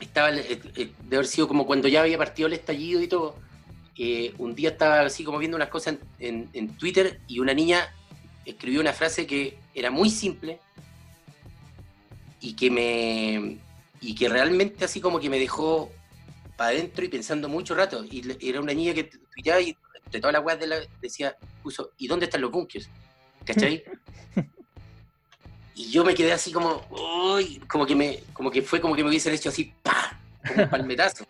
estaba, 0.00 0.30
eh, 0.30 0.60
eh, 0.76 0.92
de 1.08 1.16
haber 1.16 1.26
sido 1.26 1.48
como 1.48 1.66
cuando 1.66 1.88
ya 1.88 2.02
había 2.02 2.18
partido 2.18 2.46
el 2.46 2.54
estallido 2.54 3.00
y 3.00 3.08
todo, 3.08 3.36
un 4.38 4.54
día 4.54 4.70
estaba 4.70 5.00
así 5.00 5.22
como 5.22 5.38
viendo 5.38 5.56
unas 5.56 5.68
cosas 5.68 5.96
en, 6.18 6.76
Twitter 6.76 7.20
y 7.28 7.38
una 7.38 7.54
niña 7.54 7.94
escribió 8.44 8.80
una 8.80 8.92
frase 8.92 9.26
que 9.26 9.58
era 9.74 9.90
muy 9.90 10.10
simple 10.10 10.58
y 12.42 12.54
que 12.54 12.70
me 12.70 13.58
y 14.00 14.14
que 14.14 14.28
realmente 14.28 14.84
así 14.84 15.00
como 15.00 15.20
que 15.20 15.30
me 15.30 15.38
dejó 15.38 15.90
para 16.56 16.70
adentro 16.70 17.04
y 17.04 17.08
pensando 17.08 17.48
mucho 17.48 17.74
rato 17.74 18.04
y 18.04 18.36
era 18.46 18.60
una 18.60 18.74
niña 18.74 18.92
que 18.92 19.04
tuiteaba 19.04 19.60
y 19.60 19.76
de 20.10 20.20
toda 20.20 20.32
la 20.32 20.40
web 20.40 20.58
de 20.58 20.66
la, 20.66 20.76
decía 21.00 21.36
puso 21.62 21.92
¿y 21.96 22.08
dónde 22.08 22.26
están 22.26 22.42
los 22.42 22.50
bunkers? 22.50 22.90
¿cachai? 23.44 23.84
y 25.74 25.90
yo 25.90 26.04
me 26.04 26.14
quedé 26.14 26.32
así 26.32 26.52
como 26.52 26.84
uy, 26.90 27.58
como 27.68 27.86
que 27.86 27.94
me 27.94 28.20
como 28.34 28.50
que 28.50 28.60
fue 28.60 28.80
como 28.80 28.94
que 28.94 29.02
me 29.02 29.08
hubiesen 29.08 29.32
hecho 29.32 29.48
así 29.48 29.72
¡pah! 29.82 30.20
como 30.46 30.64
un 30.64 30.68
palmetazo 30.68 31.24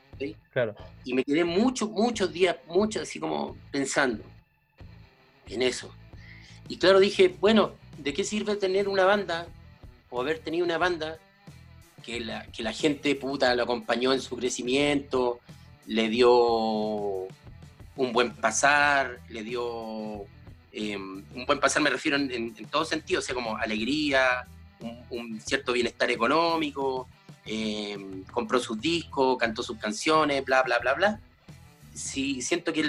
Claro. 0.52 0.74
Y 1.04 1.14
me 1.14 1.24
quedé 1.24 1.44
muchos, 1.44 1.90
muchos 1.90 2.32
días, 2.32 2.56
muchos 2.68 3.02
así 3.02 3.18
como 3.18 3.56
pensando 3.70 4.22
en 5.48 5.62
eso. 5.62 5.92
Y 6.68 6.78
claro, 6.78 7.00
dije, 7.00 7.34
bueno, 7.40 7.72
¿de 7.98 8.12
qué 8.12 8.22
sirve 8.22 8.56
tener 8.56 8.88
una 8.88 9.04
banda 9.04 9.48
o 10.12 10.20
haber 10.20 10.38
tenido 10.38 10.64
una 10.64 10.78
banda 10.78 11.18
que 12.04 12.20
la, 12.20 12.46
que 12.46 12.62
la 12.62 12.72
gente 12.72 13.14
puta 13.16 13.54
lo 13.54 13.64
acompañó 13.64 14.12
en 14.12 14.20
su 14.20 14.36
crecimiento, 14.36 15.40
le 15.86 16.08
dio 16.08 16.32
un 17.96 18.12
buen 18.12 18.34
pasar, 18.34 19.20
le 19.30 19.42
dio 19.42 20.24
em, 20.72 21.24
un 21.34 21.46
buen 21.46 21.58
pasar, 21.58 21.82
me 21.82 21.90
refiero 21.90 22.16
en, 22.18 22.30
en, 22.30 22.66
todo 22.66 22.84
sentido, 22.84 23.20
o 23.20 23.22
sea, 23.22 23.34
como 23.34 23.56
alegría, 23.56 24.46
un 25.10 25.40
cierto 25.40 25.72
bienestar 25.72 26.10
económico, 26.10 27.08
eh, 27.46 27.96
compró 28.30 28.58
sus 28.58 28.80
discos, 28.80 29.38
cantó 29.38 29.62
sus 29.62 29.78
canciones, 29.78 30.44
bla, 30.44 30.62
bla, 30.62 30.78
bla, 30.78 30.94
bla. 30.94 31.20
Sí, 31.94 32.42
siento 32.42 32.72
que 32.72 32.84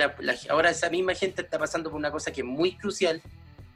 ahora 0.49 0.69
esa 0.69 0.89
misma 0.89 1.13
gente 1.13 1.41
está 1.41 1.57
pasando 1.57 1.89
por 1.89 1.99
una 1.99 2.11
cosa 2.11 2.31
que 2.31 2.41
es 2.41 2.47
muy 2.47 2.75
crucial 2.75 3.21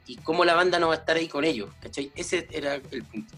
y 0.08 0.16
cómo 0.16 0.44
la 0.44 0.54
banda 0.54 0.80
no 0.80 0.88
va 0.88 0.94
a 0.94 0.96
estar 0.96 1.16
ahí 1.16 1.28
con 1.28 1.44
ellos, 1.44 1.70
¿cachai? 1.80 2.10
Ese 2.16 2.48
era 2.50 2.74
el 2.74 3.04
punto. 3.04 3.36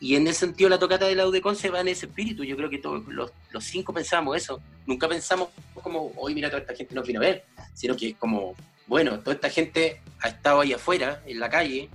Y 0.00 0.16
en 0.16 0.26
ese 0.26 0.40
sentido 0.40 0.68
la 0.70 0.78
tocata 0.78 1.06
de 1.06 1.14
la 1.14 1.26
UDECON 1.26 1.54
se 1.54 1.70
va 1.70 1.80
en 1.80 1.88
ese 1.88 2.06
espíritu, 2.06 2.42
yo 2.42 2.56
creo 2.56 2.70
que 2.70 2.78
todos 2.78 3.06
los, 3.06 3.30
los 3.50 3.64
cinco 3.64 3.92
pensamos 3.92 4.36
eso, 4.36 4.60
nunca 4.86 5.08
pensamos 5.08 5.50
como, 5.74 6.12
hoy 6.16 6.34
mira, 6.34 6.48
toda 6.48 6.62
esta 6.62 6.74
gente 6.74 6.94
nos 6.94 7.06
vino 7.06 7.20
a 7.20 7.24
ver, 7.24 7.44
sino 7.74 7.94
que 7.94 8.08
es 8.08 8.16
como, 8.16 8.54
bueno, 8.86 9.20
toda 9.20 9.34
esta 9.34 9.50
gente 9.50 10.00
ha 10.22 10.28
estado 10.28 10.62
ahí 10.62 10.72
afuera, 10.72 11.22
en 11.26 11.38
la 11.38 11.50
calle, 11.50 11.90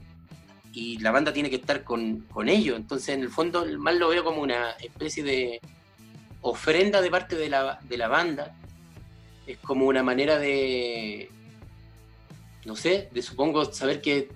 y 0.72 1.00
la 1.00 1.12
banda 1.12 1.34
tiene 1.34 1.50
que 1.50 1.58
estar 1.58 1.84
con, 1.84 2.22
con 2.32 2.48
ellos. 2.48 2.78
Entonces, 2.78 3.10
en 3.10 3.22
el 3.22 3.30
fondo, 3.30 3.66
más 3.78 3.96
lo 3.96 4.10
veo 4.10 4.24
como 4.24 4.42
una 4.42 4.72
especie 4.72 5.24
de 5.24 5.60
ofrenda 6.42 7.02
de 7.02 7.12
parte 7.12 7.36
de 7.36 7.50
la, 7.50 7.80
de 7.84 7.98
la 7.98 8.08
banda. 8.08 8.56
Es 9.46 9.58
como 9.58 9.86
una 9.86 10.02
manera 10.02 10.38
de, 10.40 11.30
no 12.66 12.76
sé, 12.76 13.10
de 13.12 13.22
supongo 13.22 13.66
saber 13.66 14.02
que... 14.02 14.30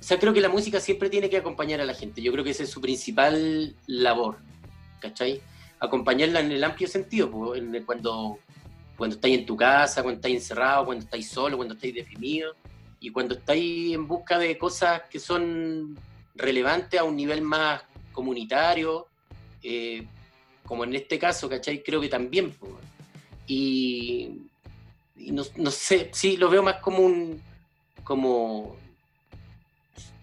O 0.00 0.06
sea, 0.06 0.18
creo 0.18 0.34
que 0.34 0.40
la 0.40 0.48
música 0.48 0.80
siempre 0.80 1.08
tiene 1.08 1.30
que 1.30 1.38
acompañar 1.38 1.80
a 1.80 1.84
la 1.84 1.94
gente. 1.94 2.20
Yo 2.20 2.30
creo 2.32 2.44
que 2.44 2.50
esa 2.50 2.62
es 2.62 2.70
su 2.70 2.80
principal 2.80 3.74
labor, 3.86 4.36
¿cachai? 5.00 5.40
Acompañarla 5.80 6.40
en 6.40 6.52
el 6.52 6.62
amplio 6.62 6.88
sentido, 6.88 7.30
cuando, 7.86 8.38
cuando 8.96 9.16
estáis 9.16 9.38
en 9.38 9.46
tu 9.46 9.56
casa, 9.56 10.02
cuando 10.02 10.18
estáis 10.18 10.36
encerrado, 10.36 10.86
cuando 10.86 11.04
estáis 11.04 11.28
solo, 11.28 11.56
cuando 11.56 11.74
estáis 11.74 11.94
deprimido 11.94 12.54
y 13.00 13.10
cuando 13.10 13.34
estáis 13.34 13.94
en 13.94 14.06
busca 14.06 14.38
de 14.38 14.58
cosas 14.58 15.02
que 15.10 15.18
son 15.18 15.98
relevantes 16.34 17.00
a 17.00 17.04
un 17.04 17.16
nivel 17.16 17.40
más 17.40 17.82
comunitario, 18.12 19.06
eh, 19.62 20.06
como 20.64 20.84
en 20.84 20.94
este 20.94 21.18
caso, 21.18 21.48
¿cachai? 21.48 21.82
Creo 21.82 22.00
que 22.00 22.08
también. 22.08 22.54
Y, 23.46 24.40
no, 25.32 25.70
sé, 25.70 26.10
sí, 26.12 26.36
lo 26.36 26.50
veo 26.50 26.62
más 26.62 26.76
como 26.76 26.98
un. 26.98 27.40
como. 28.02 28.76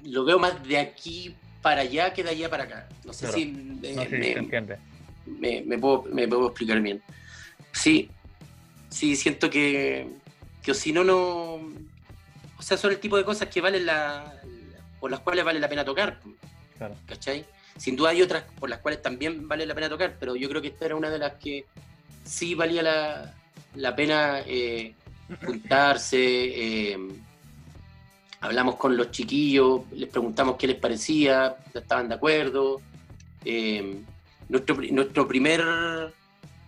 Lo 0.03 0.25
veo 0.25 0.39
más 0.39 0.63
de 0.67 0.79
aquí 0.79 1.35
para 1.61 1.81
allá 1.81 2.13
que 2.13 2.23
de 2.23 2.31
allá 2.31 2.49
para 2.49 2.63
acá. 2.63 2.89
No 3.05 3.13
sé 3.13 3.31
si. 3.31 3.45
me, 5.25 5.61
me, 5.61 5.77
puedo, 5.77 6.03
me 6.03 6.27
puedo 6.27 6.47
explicar 6.47 6.81
bien. 6.81 7.01
Sí, 7.71 8.09
sí, 8.89 9.15
siento 9.15 9.49
que. 9.49 10.07
que 10.63 10.73
si 10.73 10.91
no, 10.91 11.03
no 11.03 11.59
o 12.57 12.63
sea, 12.63 12.77
son 12.77 12.91
el 12.91 12.99
tipo 12.99 13.17
de 13.17 13.25
cosas 13.25 13.49
que 13.49 13.59
valen 13.59 13.85
la, 13.85 14.39
por 14.99 15.09
las 15.09 15.19
cuales 15.21 15.43
vale 15.43 15.59
la 15.59 15.67
pena 15.67 15.83
tocar. 15.83 16.19
Claro. 16.77 16.95
¿Cachai? 17.07 17.45
Sin 17.77 17.95
duda 17.95 18.09
hay 18.09 18.21
otras 18.21 18.43
por 18.59 18.69
las 18.69 18.79
cuales 18.79 19.01
también 19.01 19.47
vale 19.47 19.65
la 19.65 19.73
pena 19.73 19.89
tocar, 19.89 20.15
pero 20.19 20.35
yo 20.35 20.47
creo 20.47 20.61
que 20.61 20.67
esta 20.67 20.85
era 20.85 20.95
una 20.95 21.09
de 21.09 21.17
las 21.17 21.33
que 21.35 21.65
sí 22.23 22.53
valía 22.53 22.83
la, 22.83 23.33
la 23.75 23.95
pena 23.95 24.41
eh, 24.45 24.93
juntarse. 25.45 26.17
eh, 26.19 26.97
hablamos 28.41 28.75
con 28.75 28.97
los 28.97 29.11
chiquillos, 29.11 29.81
les 29.93 30.09
preguntamos 30.09 30.55
qué 30.57 30.67
les 30.67 30.77
parecía, 30.77 31.55
estaban 31.73 32.09
de 32.09 32.15
acuerdo. 32.15 32.81
Eh, 33.45 33.99
nuestro, 34.49 34.75
nuestro 34.91 35.27
primer, 35.27 35.63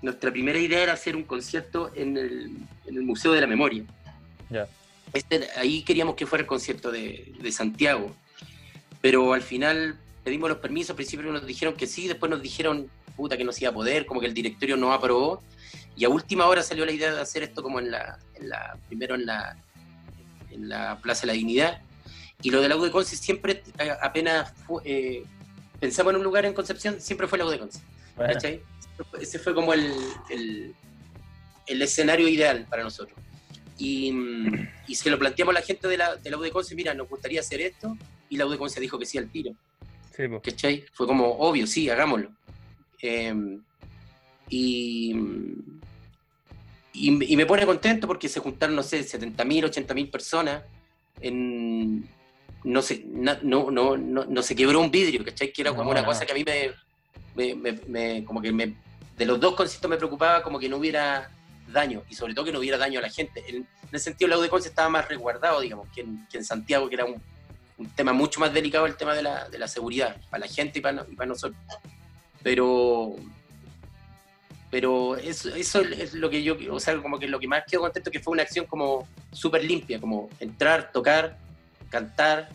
nuestra 0.01 0.31
primera 0.31 0.59
idea 0.59 0.83
era 0.83 0.93
hacer 0.93 1.15
un 1.15 1.23
concierto 1.23 1.91
en 1.95 2.15
el, 2.17 2.51
en 2.85 2.95
el 2.95 3.01
Museo 3.01 3.31
de 3.31 3.41
la 3.41 3.47
Memoria. 3.47 3.83
Este- 5.13 5.47
ahí 5.57 5.81
queríamos 5.83 6.15
que 6.15 6.25
fuera 6.25 6.41
el 6.41 6.47
concierto 6.47 6.91
de, 6.91 7.33
de 7.39 7.51
Santiago, 7.51 8.15
pero 9.01 9.33
al 9.33 9.41
final 9.41 9.97
pedimos 10.23 10.49
los 10.49 10.59
permisos, 10.59 10.91
al 10.91 10.95
principio 10.95 11.31
nos 11.31 11.45
dijeron 11.45 11.75
que 11.75 11.87
sí, 11.87 12.07
después 12.07 12.29
nos 12.29 12.41
dijeron 12.41 12.87
puta 13.15 13.35
que 13.37 13.43
no 13.43 13.51
se 13.51 13.63
iba 13.63 13.71
a 13.71 13.73
poder, 13.73 14.05
como 14.05 14.19
que 14.19 14.27
el 14.27 14.33
directorio 14.33 14.77
no 14.77 14.93
aprobó, 14.93 15.41
y 15.95 16.05
a 16.05 16.09
última 16.09 16.45
hora 16.47 16.63
salió 16.63 16.85
la 16.85 16.91
idea 16.91 17.13
de 17.13 17.21
hacer 17.21 17.43
esto 17.43 17.61
como 17.61 17.79
en 17.79 17.91
la, 17.91 18.17
en 18.35 18.49
la 18.49 18.77
primero 18.87 19.15
en 19.15 19.25
la, 19.25 19.57
en 20.51 20.69
la 20.69 20.99
Plaza 21.01 21.21
de 21.21 21.27
la 21.27 21.33
Dignidad, 21.33 21.81
y 22.41 22.49
lo 22.51 22.61
de 22.61 22.69
la 22.69 22.75
U 22.75 22.83
de 22.83 22.91
Conce 22.91 23.15
siempre, 23.15 23.63
eh, 23.79 23.91
apenas 24.01 24.51
fu- 24.65 24.81
eh, 24.83 25.23
pensamos 25.79 26.11
en 26.13 26.17
un 26.17 26.23
lugar 26.23 26.45
en 26.45 26.53
Concepción, 26.53 26.99
siempre 26.99 27.27
fue 27.27 27.37
la 27.37 27.45
U 27.45 27.49
de 27.49 27.59
Conce. 27.59 27.79
Bueno. 28.15 28.39
Ese 29.19 29.39
fue 29.39 29.55
como 29.55 29.73
el, 29.73 29.91
el, 30.29 30.75
el 31.67 31.81
escenario 31.81 32.27
ideal 32.27 32.67
para 32.69 32.83
nosotros. 32.83 33.17
Y, 33.77 34.11
mm, 34.11 34.69
y 34.87 34.95
se 34.95 35.09
lo 35.09 35.17
planteamos 35.17 35.55
a 35.55 35.59
la 35.59 35.65
gente 35.65 35.87
de 35.87 35.97
la, 35.97 36.15
de 36.15 36.29
la 36.29 36.37
mira, 36.75 36.93
nos 36.93 37.09
gustaría 37.09 37.39
hacer 37.39 37.61
esto, 37.61 37.97
y 38.29 38.37
la 38.37 38.45
U 38.45 38.49
de 38.49 38.57
Conce 38.57 38.79
dijo 38.79 38.99
que 38.99 39.05
sí 39.05 39.17
al 39.17 39.29
tiro, 39.29 39.51
sí. 40.15 40.23
¿cachai? 40.43 40.85
Fue 40.93 41.07
como, 41.07 41.27
obvio, 41.39 41.65
sí, 41.65 41.89
hagámoslo. 41.89 42.29
Eh, 43.01 43.33
y, 44.55 45.15
y, 46.93 47.33
y 47.33 47.37
me 47.37 47.45
pone 47.45 47.65
contento 47.65 48.05
porque 48.07 48.29
se 48.29 48.39
juntaron, 48.39 48.75
no 48.75 48.83
sé, 48.83 49.01
70.000, 49.01 49.63
80.000 49.65 50.11
personas 50.11 50.61
en... 51.21 52.07
No 52.63 52.81
se, 52.81 53.03
na- 53.07 53.39
no, 53.41 53.71
no, 53.71 53.97
no, 53.97 54.23
no 54.25 54.41
se 54.43 54.55
quebró 54.55 54.79
un 54.79 54.91
vidrio, 54.91 55.25
¿cachai? 55.25 55.51
Que 55.51 55.63
era 55.63 55.71
como 55.71 55.85
No, 55.85 55.89
una 55.91 56.05
cosa 56.05 56.25
que 56.25 56.31
a 56.31 56.35
mí 56.35 56.43
me, 56.45 56.71
me, 57.35 57.55
me- 57.55 57.79
me- 57.87 58.23
como 58.23 58.41
que 58.41 58.51
me, 58.53 58.75
de 59.17 59.25
los 59.25 59.39
dos 59.39 59.55
conciertos 59.55 59.89
me 59.89 59.97
preocupaba 59.97 60.41
como 60.43 60.59
que 60.59 60.69
no 60.69 60.77
hubiera 60.77 61.29
daño, 61.67 62.03
y 62.09 62.13
sobre 62.15 62.33
todo 62.33 62.45
que 62.45 62.51
no 62.53 62.59
hubiera 62.59 62.77
daño 62.77 62.99
a 62.99 63.01
la 63.01 63.09
gente. 63.09 63.43
En, 63.49 63.55
en 63.57 63.67
ese 63.91 64.05
sentido, 64.05 64.29
la 64.29 64.37
U 64.37 64.41
de 64.41 64.49
Conce 64.49 64.69
estaba 64.69 64.87
más 64.87 65.09
resguardado, 65.09 65.59
digamos, 65.59 65.87
que 65.93 66.01
en, 66.01 66.25
que 66.31 66.37
en 66.37 66.45
Santiago, 66.45 66.87
que 66.87 66.95
era 66.95 67.05
un, 67.05 67.21
un 67.79 67.89
tema 67.89 68.13
mucho 68.13 68.39
más 68.39 68.53
delicado 68.53 68.85
el 68.85 68.95
tema 68.95 69.13
de 69.13 69.23
la, 69.23 69.49
de 69.49 69.57
la 69.57 69.67
seguridad, 69.67 70.15
para 70.29 70.45
la 70.45 70.51
gente 70.51 70.79
y 70.79 70.81
para, 70.81 71.05
y 71.11 71.15
para 71.15 71.27
nosotros. 71.27 71.59
Pero, 72.43 73.15
pero 74.73 75.17
eso, 75.17 75.53
eso 75.53 75.81
es 75.81 76.15
lo 76.15 76.31
que 76.31 76.41
yo, 76.41 76.57
o 76.71 76.79
sea, 76.79 76.99
como 76.99 77.19
que 77.19 77.27
lo 77.27 77.39
que 77.39 77.47
más 77.47 77.63
quedo 77.69 77.81
contento 77.81 78.09
que 78.09 78.19
fue 78.19 78.31
una 78.31 78.41
acción 78.41 78.65
como 78.65 79.07
súper 79.31 79.63
limpia, 79.63 80.01
como 80.01 80.31
entrar, 80.39 80.91
tocar, 80.91 81.37
cantar. 81.91 82.49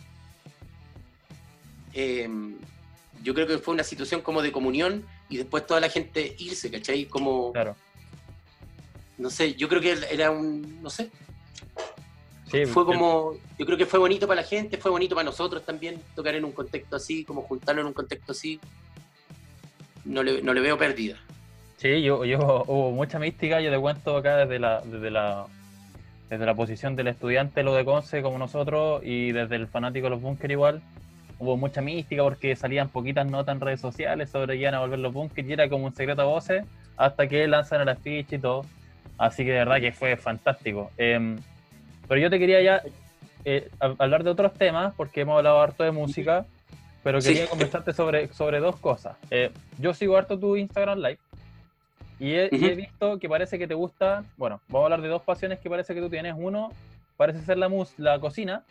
Eh, 1.93 2.27
yo 3.23 3.33
creo 3.33 3.47
que 3.47 3.57
fue 3.59 3.73
una 3.73 3.85
situación 3.85 4.19
como 4.19 4.41
de 4.41 4.51
comunión 4.51 5.05
y 5.29 5.37
después 5.37 5.65
toda 5.65 5.79
la 5.79 5.87
gente 5.87 6.35
irse, 6.39 6.69
¿cachai? 6.69 7.05
Como, 7.05 7.53
claro. 7.53 7.73
no 9.17 9.29
sé, 9.29 9.53
yo 9.55 9.69
creo 9.69 9.79
que 9.79 9.97
era 10.11 10.29
un, 10.29 10.83
no 10.83 10.89
sé, 10.89 11.09
Sí, 12.51 12.65
fue 12.65 12.81
el- 12.83 12.87
como, 12.87 13.35
yo 13.57 13.65
creo 13.65 13.77
que 13.77 13.85
fue 13.85 13.97
bonito 13.97 14.27
para 14.27 14.41
la 14.41 14.47
gente, 14.47 14.77
fue 14.77 14.91
bonito 14.91 15.15
para 15.15 15.23
nosotros 15.23 15.65
también 15.65 16.03
tocar 16.17 16.35
en 16.35 16.43
un 16.43 16.51
contexto 16.51 16.97
así, 16.97 17.23
como 17.23 17.43
juntarlo 17.43 17.79
en 17.79 17.87
un 17.87 17.93
contexto 17.93 18.33
así. 18.33 18.59
No 20.03 20.21
le, 20.21 20.41
no 20.41 20.53
le 20.53 20.59
veo 20.59 20.77
pérdida. 20.77 21.17
Sí, 21.79 22.01
yo, 22.01 22.25
yo 22.25 22.39
hubo 22.67 22.91
mucha 22.91 23.19
mística, 23.19 23.61
yo 23.61 23.71
te 23.71 23.79
cuento 23.79 24.17
acá 24.17 24.37
desde 24.37 24.59
la, 24.59 24.81
desde 24.81 25.09
la, 25.11 25.45
desde 26.29 26.45
la 26.45 26.53
posición 26.53 26.95
del 26.95 27.07
estudiante 27.07 27.63
lo 27.63 27.73
de 27.73 27.85
Conce 27.85 28.21
como 28.21 28.37
nosotros 28.37 29.01
y 29.03 29.31
desde 29.31 29.55
el 29.55 29.67
fanático 29.67 30.05
de 30.05 30.09
los 30.11 30.21
bunkers 30.21 30.51
igual. 30.51 30.81
Hubo 31.39 31.55
mucha 31.55 31.81
mística 31.81 32.21
porque 32.21 32.53
salían 32.57 32.89
poquitas 32.89 33.25
notas 33.25 33.55
en 33.55 33.61
redes 33.61 33.79
sociales 33.79 34.29
sobre 34.29 34.55
que 34.55 34.61
iban 34.63 34.73
a 34.73 34.81
volver 34.81 34.99
los 34.99 35.13
bunkers 35.13 35.47
y 35.47 35.53
era 35.53 35.69
como 35.69 35.85
un 35.85 35.95
secreto 35.95 36.21
a 36.21 36.25
voces 36.25 36.65
hasta 36.97 37.27
que 37.27 37.47
lanzan 37.47 37.79
el 37.79 37.87
afiche 37.89 38.35
y 38.35 38.39
todo. 38.39 38.65
Así 39.17 39.45
que 39.45 39.51
de 39.51 39.59
verdad 39.59 39.79
que 39.79 39.93
fue 39.93 40.17
fantástico. 40.17 40.91
Em, 40.97 41.37
pero 42.09 42.19
yo 42.19 42.29
te 42.29 42.39
quería 42.39 42.61
ya 42.61 42.81
eh, 43.45 43.69
hab- 43.79 43.95
hablar 43.99 44.25
de 44.25 44.31
otros 44.31 44.53
temas 44.55 44.93
porque 44.97 45.21
hemos 45.21 45.37
hablado 45.37 45.61
harto 45.61 45.83
de 45.85 45.91
música, 45.91 46.45
pero 47.03 47.21
Sí. 47.21 47.29
quería 47.29 47.47
conversarte 47.47 47.93
sobre, 47.93 48.27
sobre 48.33 48.59
dos 48.59 48.75
cosas. 48.75 49.15
Eh, 49.31 49.49
yo 49.77 49.93
sigo 49.93 50.17
harto 50.17 50.37
tu 50.37 50.57
Instagram 50.57 50.99
Live 50.99 51.19
y 52.19 52.33
he, 52.33 52.75
visto 52.75 53.17
que 53.17 53.29
parece 53.29 53.57
que 53.57 53.67
te 53.67 53.73
gusta, 53.73 54.25
bueno, 54.35 54.59
vamos 54.67 54.81
a 54.81 54.85
hablar 54.85 55.01
de 55.01 55.07
dos 55.07 55.21
pasiones 55.21 55.59
que 55.59 55.69
parece 55.69 55.95
que 55.95 56.01
tú 56.01 56.09
tienes. 56.09 56.35
Uno 56.37 56.71
parece 57.15 57.41
ser 57.41 57.57
la, 57.57 57.69
mus 57.69 57.97
la 57.97 58.19
cocina 58.19 58.63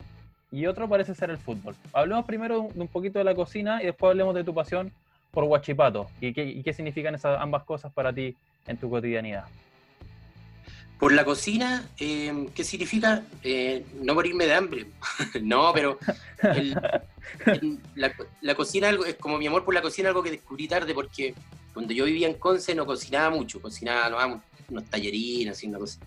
y 0.51 0.67
otro 0.67 0.87
parece 0.87 1.15
ser 1.15 1.31
el 1.31 1.37
fútbol. 1.37 1.75
Hablemos 1.91 2.25
primero 2.25 2.69
de 2.73 2.81
un 2.81 2.87
poquito 2.87 3.17
de 3.17 3.25
la 3.25 3.33
cocina 3.33 3.81
y 3.81 3.87
después 3.87 4.11
hablemos 4.11 4.35
de 4.35 4.43
tu 4.43 4.53
pasión 4.53 4.91
por 5.31 5.45
Huachipato 5.45 6.07
y 6.21 6.33
qué, 6.33 6.45
y 6.45 6.61
qué 6.61 6.73
significan 6.73 7.15
esas 7.15 7.39
ambas 7.41 7.63
cosas 7.63 7.91
para 7.91 8.13
ti 8.13 8.35
en 8.67 8.77
tu 8.77 8.89
cotidianidad. 8.89 9.45
Por 10.99 11.13
la 11.13 11.23
cocina, 11.23 11.89
eh, 11.97 12.49
¿qué 12.53 12.63
significa? 12.65 13.23
Eh, 13.41 13.85
no 14.01 14.13
morirme 14.13 14.45
de 14.45 14.53
hambre. 14.53 14.87
no, 15.41 15.71
pero 15.73 15.97
la, 17.95 18.55
cocina 18.55 18.89
es 19.07 19.15
como 19.15 19.37
mi 19.37 19.47
amor 19.47 19.63
por 19.63 19.73
la 19.73 19.81
cocina, 19.81 20.09
algo 20.09 20.21
que 20.21 20.31
descubrí 20.31 20.67
tarde, 20.67 20.93
porque 20.93 21.33
cuando 21.73 21.93
yo 21.93 22.03
vivía 22.03 22.27
en 22.27 22.33
Conce 22.33 22.75
no 22.75 22.85
cocinaba 22.85 23.29
mucho, 23.29 23.61
cocinaba 23.61 24.09
no, 24.09 24.43
unos 24.69 24.85
tallerines, 24.89 25.57
así 25.57 25.67
una 25.67 25.79
cosa. 25.79 25.99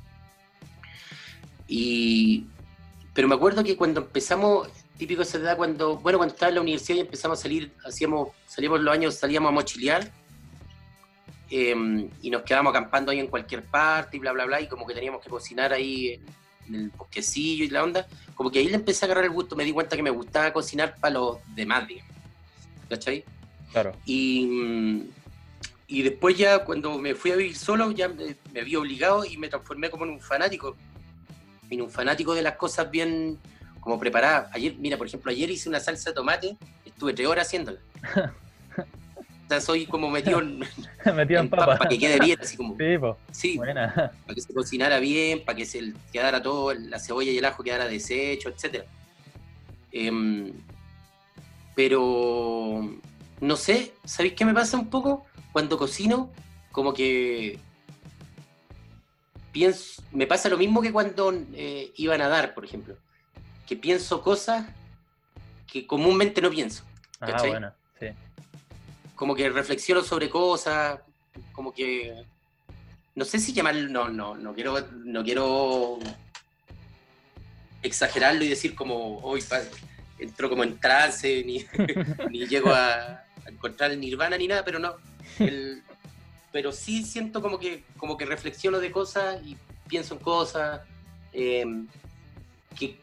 Y, 1.66 2.45
pero 3.14 3.28
me 3.28 3.34
acuerdo 3.34 3.64
que 3.64 3.76
cuando 3.76 4.03
empezamos, 4.03 4.68
típico 4.99 5.22
esa 5.22 5.38
edad, 5.38 5.57
cuando, 5.57 5.97
bueno, 5.97 6.18
cuando 6.18 6.34
estaba 6.34 6.51
en 6.51 6.57
la 6.57 6.61
universidad 6.61 6.99
y 6.99 7.01
empezamos 7.01 7.38
a 7.38 7.43
salir, 7.43 7.72
hacíamos, 7.82 8.28
salíamos 8.47 8.80
los 8.80 8.93
años, 8.93 9.14
salíamos 9.14 9.49
a 9.49 9.53
mochilear, 9.53 10.12
eh, 11.55 12.09
y 12.22 12.30
nos 12.30 12.42
quedábamos 12.42 12.70
acampando 12.70 13.12
ahí 13.12 13.20
en 13.20 13.26
cualquier 13.26 13.62
parte 13.62 14.16
y 14.16 14.20
bla, 14.20 14.32
bla, 14.32 14.46
bla, 14.46 14.61
y 14.61 14.68
como 14.68 14.86
que 14.86 14.94
teníamos 14.94 15.22
que 15.22 15.28
cocinar 15.28 15.72
ahí 15.72 16.14
en, 16.14 16.22
en 16.68 16.74
el 16.74 16.90
bosquecillo 16.90 17.64
y 17.64 17.68
la 17.68 17.84
onda, 17.84 18.07
como 18.34 18.50
que 18.50 18.59
ahí 18.59 18.68
le 18.68 18.76
empecé 18.76 19.05
a 19.05 19.07
agarrar 19.07 19.24
el 19.24 19.30
gusto, 19.30 19.55
me 19.55 19.64
di 19.64 19.72
cuenta 19.72 19.96
que 19.96 20.03
me 20.03 20.11
gustaba 20.11 20.53
cocinar 20.53 20.96
para 20.98 21.14
los 21.14 21.38
demás, 21.55 21.86
digamos. 21.86 22.12
¿cachai? 22.92 23.24
Claro. 23.72 23.92
Y, 24.05 25.05
y 25.86 26.03
después 26.03 26.36
ya 26.36 26.64
cuando 26.64 26.98
me 26.98 27.14
fui 27.14 27.30
a 27.30 27.36
vivir 27.36 27.57
solo, 27.57 27.90
ya 27.90 28.09
me, 28.09 28.36
me 28.53 28.64
vi 28.64 28.76
obligado 28.76 29.24
y 29.24 29.36
me 29.36 29.48
transformé 29.48 29.90
como 29.90 30.05
en 30.05 30.11
un 30.11 30.20
fanático, 30.20 30.76
en 31.70 31.80
un 31.80 31.90
fanático 31.90 32.34
de 32.34 32.42
las 32.42 32.57
cosas 32.57 32.90
bien 32.90 33.38
como 33.80 33.98
preparadas. 33.98 34.50
Ayer, 34.53 34.74
mira, 34.78 34.96
por 34.96 35.07
ejemplo, 35.07 35.30
ayer 35.30 35.50
hice 35.50 35.68
una 35.68 35.80
salsa 35.80 36.11
de 36.11 36.14
tomate, 36.14 36.57
estuve 36.84 37.14
tres 37.14 37.26
horas 37.26 37.46
haciéndola. 37.46 37.80
soy 39.61 39.86
como 39.86 40.11
metido 40.11 40.40
en, 40.40 40.59
Metido 41.14 41.40
en 41.40 41.46
en 41.46 41.50
papa 41.50 41.66
papa. 41.66 41.78
para 41.78 41.90
que 41.90 41.98
quede 41.98 42.18
bien, 42.18 42.38
así 42.40 42.57
como... 42.57 42.76
Sí, 42.76 42.98
po. 42.98 43.18
Sí, 43.30 43.57
buena. 43.57 43.92
para 44.26 44.34
que 44.34 44.40
se 44.40 44.55
cocinara 44.55 44.98
bien, 44.98 45.44
para 45.44 45.57
que 45.57 45.66
se 45.66 45.92
quedara 46.12 46.42
todo, 46.42 46.74
la 46.74 46.98
cebolla 46.98 47.30
y 47.30 47.38
el 47.38 47.44
ajo 47.44 47.62
quedara 47.62 47.86
deshecho, 47.86 48.48
etc. 48.50 48.84
pero 51.74 52.98
no 53.40 53.57
sé, 53.57 53.92
¿sabéis 54.05 54.34
qué 54.34 54.44
me 54.44 54.55
pasa 54.55 54.78
un 54.78 54.88
poco? 54.88 55.26
Cuando 55.53 55.76
cocino, 55.76 56.30
como 56.70 56.94
que 56.94 57.59
pienso, 59.53 60.03
me 60.12 60.26
pasa 60.26 60.48
lo 60.48 60.57
mismo 60.57 60.80
que 60.80 60.92
cuando 60.92 61.32
eh, 61.55 61.92
iba 61.96 62.14
a 62.14 62.18
nadar, 62.18 62.55
por 62.55 62.64
ejemplo, 62.64 62.96
que 63.66 63.76
pienso 63.76 64.22
cosas 64.22 64.66
que 65.66 65.86
comúnmente 65.86 66.40
no 66.40 66.50
pienso. 66.50 66.84
Ah, 67.20 67.26
¿cachai? 67.26 67.53
Como 69.22 69.36
que 69.36 69.48
reflexiono 69.50 70.02
sobre 70.02 70.28
cosas, 70.28 70.98
como 71.52 71.72
que 71.72 72.12
no 73.14 73.24
sé 73.24 73.38
si 73.38 73.52
llamarlo, 73.52 73.88
no, 73.88 74.08
no, 74.08 74.34
no 74.34 74.52
quiero, 74.52 74.84
no 75.04 75.22
quiero 75.22 76.00
exagerarlo 77.84 78.42
y 78.42 78.48
decir 78.48 78.74
como 78.74 79.18
hoy 79.18 79.40
entro 80.18 80.50
como 80.50 80.64
en 80.64 80.76
trance, 80.80 81.44
ni, 81.46 81.64
llego 82.48 82.70
a, 82.72 83.22
encontrar 83.46 83.92
el 83.92 84.00
nirvana 84.00 84.36
ni 84.36 84.48
nada, 84.48 84.64
pero 84.64 84.80
no. 84.80 84.96
pero 86.50 86.72
sí 86.72 87.04
siento 87.04 87.40
como 87.40 87.60
que, 87.60 87.84
como 87.96 88.16
que 88.16 88.26
reflexiono 88.26 88.80
de 88.80 88.90
cosas 88.90 89.40
y 89.46 89.56
pienso 89.86 90.14
en 90.14 90.20
cosas 90.20 90.80
que, 91.32 92.98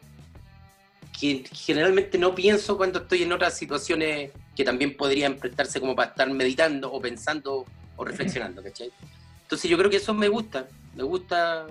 que 1.18 1.44
generalmente 1.50 2.18
no 2.18 2.34
pienso 2.34 2.76
cuando 2.76 2.98
estoy 2.98 3.22
en 3.22 3.32
otras 3.32 3.56
situaciones 3.56 4.32
que 4.60 4.64
también 4.66 4.94
podrían 4.94 5.36
prestarse 5.36 5.80
como 5.80 5.96
para 5.96 6.10
estar 6.10 6.28
meditando 6.28 6.92
o 6.92 7.00
pensando 7.00 7.64
o 7.96 8.04
reflexionando, 8.04 8.62
¿cachai? 8.62 8.92
Entonces 9.40 9.70
yo 9.70 9.78
creo 9.78 9.88
que 9.88 9.96
eso 9.96 10.12
me 10.12 10.28
gusta, 10.28 10.68
me 10.94 11.02
gusta, 11.02 11.66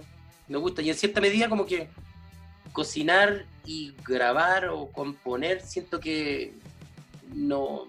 me 0.47 0.57
gusta 0.57 0.81
y 0.81 0.89
en 0.89 0.95
cierta 0.95 1.21
medida 1.21 1.47
como 1.47 1.67
que 1.67 1.87
cocinar 2.73 3.45
y 3.63 3.93
grabar 4.03 4.69
o 4.69 4.87
componer, 4.87 5.61
siento 5.61 5.99
que 5.99 6.55
no. 7.35 7.85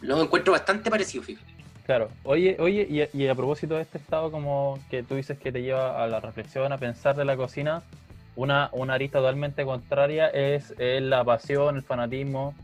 Los 0.00 0.22
encuentro 0.22 0.52
bastante 0.52 0.88
parecidos, 0.88 1.26
fíjate. 1.26 1.52
Claro, 1.86 2.08
oye, 2.22 2.56
oye, 2.60 2.86
y, 2.88 3.20
y, 3.20 3.26
a 3.26 3.34
propósito 3.34 3.74
de 3.74 3.82
este 3.82 3.98
estado 3.98 4.30
como 4.30 4.78
que 4.90 5.02
tú 5.02 5.16
dices 5.16 5.36
que 5.40 5.50
te 5.50 5.62
lleva 5.62 6.00
a 6.00 6.06
la 6.06 6.20
reflexión, 6.20 6.72
a 6.72 6.78
pensar 6.78 7.16
de 7.16 7.24
la 7.24 7.36
cocina, 7.36 7.82
una, 8.36 8.70
una 8.72 8.94
arista 8.94 9.18
totalmente 9.18 9.64
contraria 9.64 10.28
es, 10.28 10.72
la 10.78 11.24
pasión, 11.24 11.76
el 11.76 11.82
fanatismo 11.82 12.54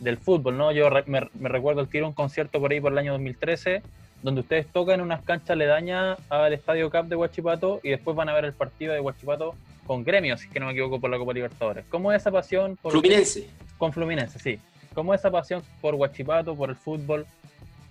del 0.00 0.18
fútbol, 0.18 0.56
¿no? 0.56 0.72
Yo 0.72 0.88
me, 1.06 1.48
recuerdo 1.48 1.80
el 1.80 1.88
tiro 1.88 2.06
un 2.06 2.12
concierto 2.12 2.60
por 2.60 2.72
ahí 2.72 2.80
por 2.80 2.92
el 2.92 2.98
año 2.98 3.12
2013, 3.12 3.82
donde 4.22 4.40
ustedes 4.40 4.66
tocan 4.66 4.96
en 4.96 5.00
unas 5.02 5.22
canchas 5.22 5.50
aledañas 5.50 6.18
al 6.28 6.52
Estadio 6.52 6.90
Cup 6.90 7.06
de 7.06 7.16
Huachipato 7.16 7.80
y 7.82 7.90
después 7.90 8.16
van 8.16 8.28
a 8.28 8.34
ver 8.34 8.44
el 8.44 8.52
partido 8.52 8.92
de 8.92 9.00
Huachipato 9.00 9.54
con 9.86 10.04
gremios, 10.04 10.40
si 10.40 10.48
que 10.48 10.58
no 10.58 10.66
me 10.66 10.72
equivoco, 10.72 11.00
por 11.00 11.10
la 11.10 11.18
Copa 11.18 11.32
Libertadores. 11.32 11.84
¿Cómo 11.88 12.12
es 12.12 12.20
esa 12.20 12.30
pasión? 12.30 12.76
Por 12.76 12.92
Fluminense. 12.92 13.48
Con 13.78 13.92
Fluminense, 13.92 14.38
sí. 14.38 14.58
¿Cómo 14.94 15.14
es 15.14 15.20
esa 15.20 15.30
pasión 15.30 15.62
por 15.80 15.94
Huachipato, 15.94 16.54
por 16.54 16.70
el 16.70 16.76
fútbol? 16.76 17.26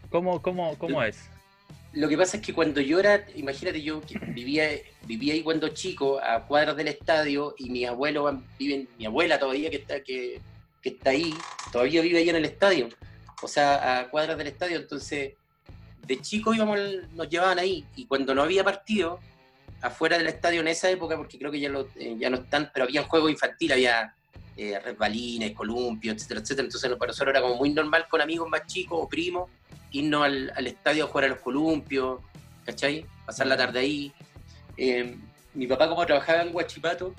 ¿Cómo, 0.09 0.41
cómo, 0.41 0.77
cómo 0.77 1.01
es? 1.03 1.29
Lo 1.93 2.09
que 2.09 2.17
pasa 2.17 2.37
es 2.37 2.43
que 2.43 2.53
cuando 2.53 2.81
yo 2.81 2.99
era, 2.99 3.25
imagínate, 3.35 3.81
yo 3.81 4.01
vivía, 4.33 4.67
vivía 5.05 5.33
ahí 5.33 5.41
cuando 5.41 5.69
chico, 5.69 6.19
a 6.19 6.45
cuadras 6.45 6.75
del 6.75 6.89
estadio, 6.89 7.55
y 7.57 7.69
mi 7.69 7.85
abuelo 7.85 8.41
vive, 8.59 8.87
mi 8.97 9.05
abuela 9.05 9.39
todavía 9.39 9.69
que 9.69 9.77
está, 9.77 10.01
que, 10.01 10.41
que 10.85 10.89
está 10.89 11.09
ahí, 11.09 11.33
todavía 11.71 12.03
vive 12.03 12.19
ahí 12.19 12.29
en 12.29 12.35
el 12.35 12.45
estadio, 12.45 12.89
o 13.41 13.47
sea, 13.47 13.97
a 13.97 14.07
cuadras 14.11 14.37
del 14.37 14.45
estadio, 14.45 14.77
entonces 14.77 15.33
de 16.05 16.21
chico 16.21 16.53
íbamos, 16.53 16.79
nos 17.13 17.27
llevaban 17.27 17.57
ahí, 17.57 17.83
y 17.95 18.05
cuando 18.05 18.35
no 18.35 18.43
había 18.43 18.63
partido, 18.63 19.19
afuera 19.81 20.19
del 20.19 20.27
estadio 20.27 20.61
en 20.61 20.67
esa 20.67 20.87
época, 20.91 21.17
porque 21.17 21.39
creo 21.39 21.51
que 21.51 21.59
ya, 21.59 21.69
lo, 21.69 21.87
eh, 21.95 22.15
ya 22.19 22.29
no 22.29 22.37
están, 22.37 22.69
pero 22.71 22.85
había 22.85 23.01
juegos 23.01 23.31
infantil, 23.31 23.71
había 23.71 24.13
eh, 24.55 24.79
resbalines, 24.79 25.53
columpios, 25.53 26.17
etcétera, 26.17 26.41
etcétera, 26.41 26.65
entonces 26.67 26.95
para 26.99 27.09
nosotros 27.09 27.33
era 27.33 27.41
como 27.41 27.55
muy 27.55 27.71
normal 27.71 28.05
con 28.07 28.21
amigos 28.21 28.47
más 28.47 28.67
chicos 28.67 28.99
o 29.01 29.09
primos, 29.09 29.49
irnos 29.89 30.23
al, 30.23 30.53
al 30.55 30.67
estadio 30.67 31.05
a 31.05 31.07
jugar 31.07 31.25
a 31.25 31.29
los 31.29 31.39
columpios, 31.39 32.19
¿cachai? 32.63 33.07
Pasar 33.25 33.47
la 33.47 33.57
tarde 33.57 33.79
ahí. 33.79 34.13
Eh, 34.77 35.17
mi 35.55 35.65
papá 35.65 35.89
como 35.89 36.05
trabajaba 36.05 36.43
en 36.43 36.55
Huachipato, 36.55 37.15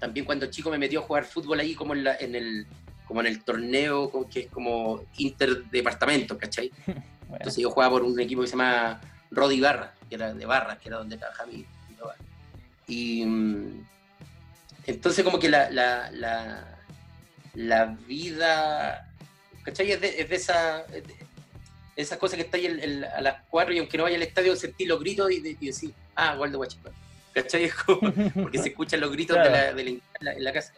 también 0.00 0.26
cuando 0.26 0.46
chico 0.46 0.70
me 0.70 0.78
metió 0.78 1.00
a 1.00 1.02
jugar 1.02 1.24
fútbol 1.24 1.60
ahí 1.60 1.74
como 1.74 1.94
en, 1.94 2.04
la, 2.04 2.16
en 2.16 2.34
el 2.34 2.66
como 3.06 3.20
en 3.20 3.26
el 3.26 3.42
torneo 3.42 4.10
que 4.32 4.40
es 4.40 4.46
como 4.48 5.04
interdepartamento, 5.16 6.38
¿cachai? 6.38 6.70
Entonces 7.32 7.62
yo 7.62 7.70
jugaba 7.70 7.92
por 7.92 8.02
un 8.02 8.18
equipo 8.18 8.40
que 8.40 8.48
se 8.48 8.52
llama 8.52 9.00
Rodi 9.30 9.60
Barra, 9.60 9.94
que 10.08 10.16
era 10.16 10.32
de 10.32 10.46
Barra, 10.46 10.78
que 10.78 10.88
era 10.88 10.98
donde 10.98 11.16
trabajaba 11.16 11.50
mi, 11.50 11.64
papá. 11.98 12.16
Y 12.88 13.24
mm, 13.24 13.86
entonces 14.86 15.24
como 15.24 15.38
que 15.38 15.48
la, 15.48 15.70
la, 15.70 16.10
la, 16.10 16.78
la 17.54 17.86
vida, 18.06 19.08
¿cachai? 19.62 19.92
Es 19.92 20.00
de, 20.00 20.20
es 20.20 20.28
de 20.28 20.36
esa 20.36 20.84
esas 22.00 22.18
cosas 22.18 22.36
que 22.36 22.42
está 22.42 22.56
ahí 22.56 22.66
a 22.66 23.20
las 23.20 23.42
cuatro 23.48 23.74
y 23.74 23.78
aunque 23.78 23.96
no 23.96 24.04
vaya 24.04 24.16
al 24.16 24.22
estadio, 24.22 24.56
sentir 24.56 24.88
los 24.88 25.00
gritos 25.00 25.30
y, 25.30 25.40
decir, 25.40 25.92
ah, 26.14 26.36
Waldo 26.38 26.58
Guachipato. 26.58 26.96
¿Cachai? 27.34 27.70
porque 28.34 28.58
se 28.58 28.68
escuchan 28.70 29.00
los 29.00 29.10
gritos 29.12 29.36
de, 29.36 29.50
la, 29.50 29.70
en, 29.70 30.44
la, 30.44 30.52
casa. 30.52 30.72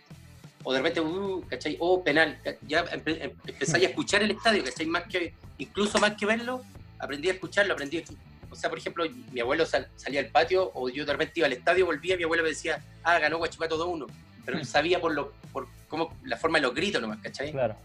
O 0.64 0.72
de 0.72 0.78
repente, 0.78 1.00
uh, 1.00 1.44
¿cachai? 1.48 1.76
Oh, 1.80 2.03
penal. 2.03 2.38
Ya 2.62 2.84
empezáis 2.90 3.84
a 3.84 3.88
escuchar 3.88 4.22
el 4.22 4.32
estadio, 4.32 4.64
¿cachai? 4.64 4.86
Más 4.86 5.05
que, 5.05 5.34
incluso 5.59 5.98
más 5.98 6.12
que 6.12 6.26
verlo, 6.26 6.62
aprendí 6.98 7.28
a 7.28 7.32
escucharlo, 7.32 7.74
aprendí 7.74 7.98
a... 7.98 8.03
O 8.50 8.55
sea, 8.55 8.68
por 8.68 8.78
ejemplo, 8.78 9.05
mi 9.32 9.40
abuelo 9.40 9.64
salía 9.64 10.20
al 10.20 10.26
patio 10.26 10.70
o 10.74 10.90
yo 10.90 11.07
de 11.07 11.12
repente 11.12 11.32
iba 11.36 11.46
al 11.46 11.55
estadio, 11.55 11.86
volvía, 11.86 12.18
mi 12.18 12.24
abuelo 12.24 12.42
me 12.42 12.50
decía, 12.50 12.84
ah, 13.03 13.18
ganó 13.18 13.38
Guachipato 13.38 13.78
2-1. 13.78 14.07
Pero 14.44 14.64
sabía 14.64 15.00
por, 15.00 15.14
lo, 15.14 15.32
por 15.53 15.68
cómo, 15.88 16.14
la 16.24 16.36
forma 16.36 16.59
de 16.59 16.62
los 16.62 16.74
gritos 16.74 17.00
nomás, 17.00 17.18
¿cachai? 17.22 17.50
Claro. 17.50 17.76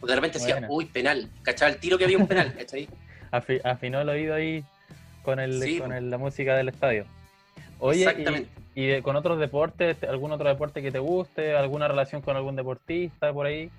O 0.00 0.06
de 0.06 0.14
repente 0.14 0.38
decía, 0.38 0.64
uy, 0.68 0.86
penal. 0.86 1.28
¿Cachaba 1.42 1.72
el 1.72 1.78
tiro 1.78 1.98
que 1.98 2.04
había 2.04 2.18
un 2.18 2.26
penal? 2.26 2.54
¿cachai? 2.54 2.88
afinó 3.32 4.00
el 4.00 4.08
oído 4.08 4.34
ahí 4.34 4.64
con, 5.22 5.38
el, 5.38 5.80
con 5.80 6.10
la 6.10 6.18
música 6.18 6.56
del 6.56 6.68
estadio. 6.68 7.04
Oye, 7.80 8.04
Exactamente. 8.04 8.50
Y, 8.74 9.02
con 9.02 9.16
otros 9.16 9.38
deportes, 9.38 10.02
algún 10.04 10.32
otro 10.32 10.48
deporte 10.48 10.80
que 10.80 10.92
te 10.92 10.98
guste, 10.98 11.56
alguna 11.56 11.88
relación 11.88 12.22
con 12.22 12.36
algún 12.36 12.54
deportista 12.56 13.32
por 13.32 13.46
ahí? 13.46 13.70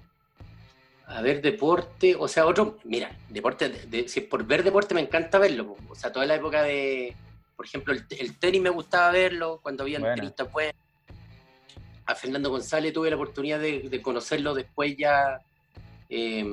A 1.07 1.21
ver, 1.21 1.41
deporte, 1.41 2.15
o 2.17 2.27
sea, 2.27 2.45
otro, 2.45 2.77
mira, 2.83 3.17
deporte, 3.29 4.07
si 4.07 4.21
por 4.21 4.45
ver 4.45 4.63
deporte 4.63 4.93
me 4.93 5.01
encanta 5.01 5.39
verlo, 5.39 5.75
o 5.89 5.95
sea, 5.95 6.11
toda 6.11 6.25
la 6.25 6.35
época 6.35 6.63
de, 6.63 7.15
por 7.55 7.65
ejemplo, 7.65 7.93
el, 7.93 8.37
tenis 8.37 8.61
me 8.61 8.69
gustaba 8.69 9.11
verlo, 9.11 9.59
cuando 9.61 9.83
había 9.83 9.99
bueno. 9.99 10.15
tenistas 10.15 10.47
pues, 10.51 10.73
a 12.05 12.15
Fernando 12.15 12.49
González 12.49 12.93
tuve 12.93 13.09
la 13.09 13.15
oportunidad 13.15 13.59
de 13.59 14.01
conocerlo 14.01 14.53
después 14.53 14.95
ya 14.97 15.41
eh, 16.11 16.45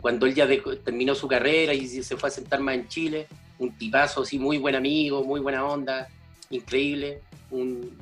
cuando 0.00 0.26
él 0.26 0.34
ya 0.34 0.46
terminó 0.84 1.14
su 1.14 1.26
carrera 1.26 1.74
y 1.74 1.86
se 1.86 2.16
fue 2.16 2.28
a 2.28 2.32
sentar 2.32 2.60
más 2.60 2.74
en 2.74 2.88
Chile, 2.88 3.26
un 3.58 3.72
tipazo 3.76 4.22
así, 4.22 4.38
muy 4.38 4.58
buen 4.58 4.74
amigo, 4.74 5.24
muy 5.24 5.40
buena 5.40 5.64
onda, 5.64 6.08
increíble, 6.50 7.22
un, 7.50 7.96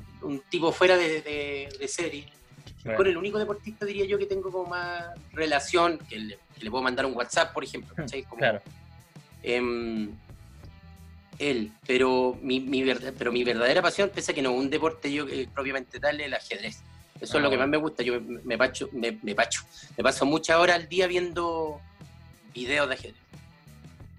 tipo 0.49 0.71
fuera 0.71 0.97
de, 0.97 1.69
serie. 1.87 2.25
Con 2.95 3.07
el 3.07 3.17
único 3.17 3.37
deportista 3.37 3.85
diría 3.85 4.05
yo 4.05 4.17
que 4.17 4.25
tengo 4.25 4.51
como 4.51 4.69
más 4.69 5.05
relación, 5.33 5.97
que 5.97 6.19
le, 6.19 6.69
puedo 6.69 6.83
mandar 6.83 7.05
un 7.05 7.15
WhatsApp, 7.15 7.53
por 7.53 7.63
ejemplo. 7.63 7.95
claro. 8.37 8.61
Em, 9.41 10.11
él, 11.39 11.71
pero 11.87 12.37
mi, 12.41 12.59
pero 13.17 13.31
mi 13.31 13.43
verdadera 13.45 13.81
pasión, 13.81 14.11
pese 14.13 14.33
a 14.33 14.35
que 14.35 14.41
no 14.41 14.51
un 14.51 14.69
deporte 14.69 15.11
yo 15.11 15.25
eh, 15.27 15.47
propiamente 15.53 15.99
tal, 15.99 16.19
es 16.19 16.27
el 16.27 16.33
ajedrez. 16.33 16.83
Eso 17.21 17.37
es 17.37 17.43
lo 17.43 17.49
que 17.49 17.55
ah. 17.55 17.59
más 17.59 17.69
me 17.69 17.77
gusta. 17.77 18.03
Yo 18.03 18.19
me, 18.21 18.57
pacho, 18.57 18.89
me, 18.91 19.13
pacho. 19.35 19.61
Me 19.97 20.03
paso 20.03 20.25
muchas 20.25 20.57
horas 20.57 20.75
al 20.75 20.89
día 20.89 21.07
viendo 21.07 21.79
videos 22.53 22.87
de 22.89 22.95
ajedrez, 22.95 23.21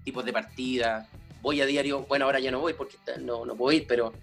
tipos 0.03 0.25
de 0.25 0.33
partida. 0.33 1.07
Voy 1.41 1.61
a 1.61 1.65
diario, 1.65 2.05
bueno, 2.07 2.25
ahora 2.25 2.39
ya 2.39 2.51
no 2.51 2.59
voy 2.59 2.73
porque 2.73 2.97
no, 3.19 3.45
no 3.45 3.55
puedo 3.55 3.75
ir, 3.75 3.85
pero, 3.87 4.13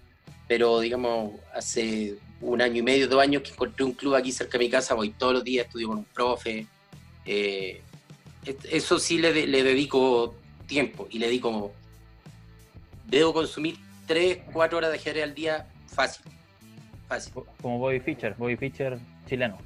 pero 0.47 0.79
digamos, 0.79 1.33
hace 1.53 2.15
un 2.41 2.61
año 2.61 2.77
y 2.77 2.81
medio, 2.81 3.07
dos 3.07 3.21
años 3.21 3.43
que 3.43 3.51
encontré 3.51 3.83
un 3.83 3.93
club 3.93 4.15
aquí 4.15 4.31
cerca 4.31 4.57
de 4.57 4.65
mi 4.65 4.69
casa, 4.69 4.93
voy 4.93 5.09
todos 5.09 5.33
los 5.33 5.43
días, 5.43 5.65
estudio 5.65 5.89
con 5.89 5.97
un 5.97 6.05
profe. 6.05 6.65
Eh, 7.25 7.81
eso 8.71 8.99
sí 8.99 9.17
le, 9.17 9.47
le 9.47 9.63
dedico 9.63 10.35
tiempo 10.65 11.07
y 11.09 11.19
le 11.19 11.27
dedico. 11.27 11.73
Debo 13.05 13.33
consumir 13.33 13.75
tres, 14.07 14.39
cuatro 14.53 14.77
horas 14.77 14.91
de 14.91 14.97
ajedrez 14.97 15.23
al 15.23 15.35
día 15.35 15.67
fácil 15.87 16.25
como 17.61 17.79
Bobby 17.79 17.99
Fischer, 17.99 18.35
Bobby 18.37 18.55
Fischer 18.55 18.99
chileno. 19.27 19.57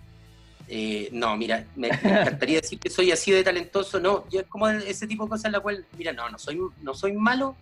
Eh, 0.68 1.10
no, 1.12 1.36
mira, 1.36 1.66
me, 1.76 1.90
encantaría 1.90 2.62
decir 2.62 2.80
que 2.80 2.90
soy 2.90 3.12
así 3.12 3.32
de 3.32 3.44
talentoso, 3.44 4.00
no, 4.00 4.28
yo 4.30 4.40
es 4.42 4.48
como 4.48 4.68
ese 4.68 5.08
tipo 5.08 5.24
de 5.24 5.30
cosas 5.30 5.46
en 5.46 5.52
la 5.54 5.60
cual, 5.60 5.86
mira, 5.98 6.14
no, 6.14 6.30
no 6.30 6.40
soy, 6.40 6.60
no 6.82 6.94
soy 6.94 7.14
malo, 7.14 7.56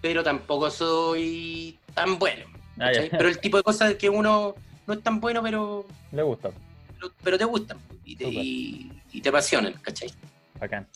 pero 0.00 0.22
tampoco 0.22 0.70
soy 0.70 1.78
tan 1.94 2.18
bueno. 2.18 2.46
Ah, 2.78 2.90
pero 3.10 3.28
el 3.28 3.38
tipo 3.38 3.56
de 3.56 3.62
cosas 3.62 3.94
que 3.94 4.08
uno 4.08 4.54
no 4.86 4.94
es 4.94 5.02
tan 5.02 5.20
bueno, 5.20 5.42
pero... 5.42 5.86
Le 6.12 6.22
gusta. 6.22 6.50
Pero, 7.22 7.38
te 7.38 7.44
gustan 7.44 7.78
y 8.04 8.16
te, 8.16 8.28
y 8.28 9.20
te 9.22 9.28
apasionan, 9.28 9.72
¿cachai? 9.74 10.10
Bacán. 10.58 10.86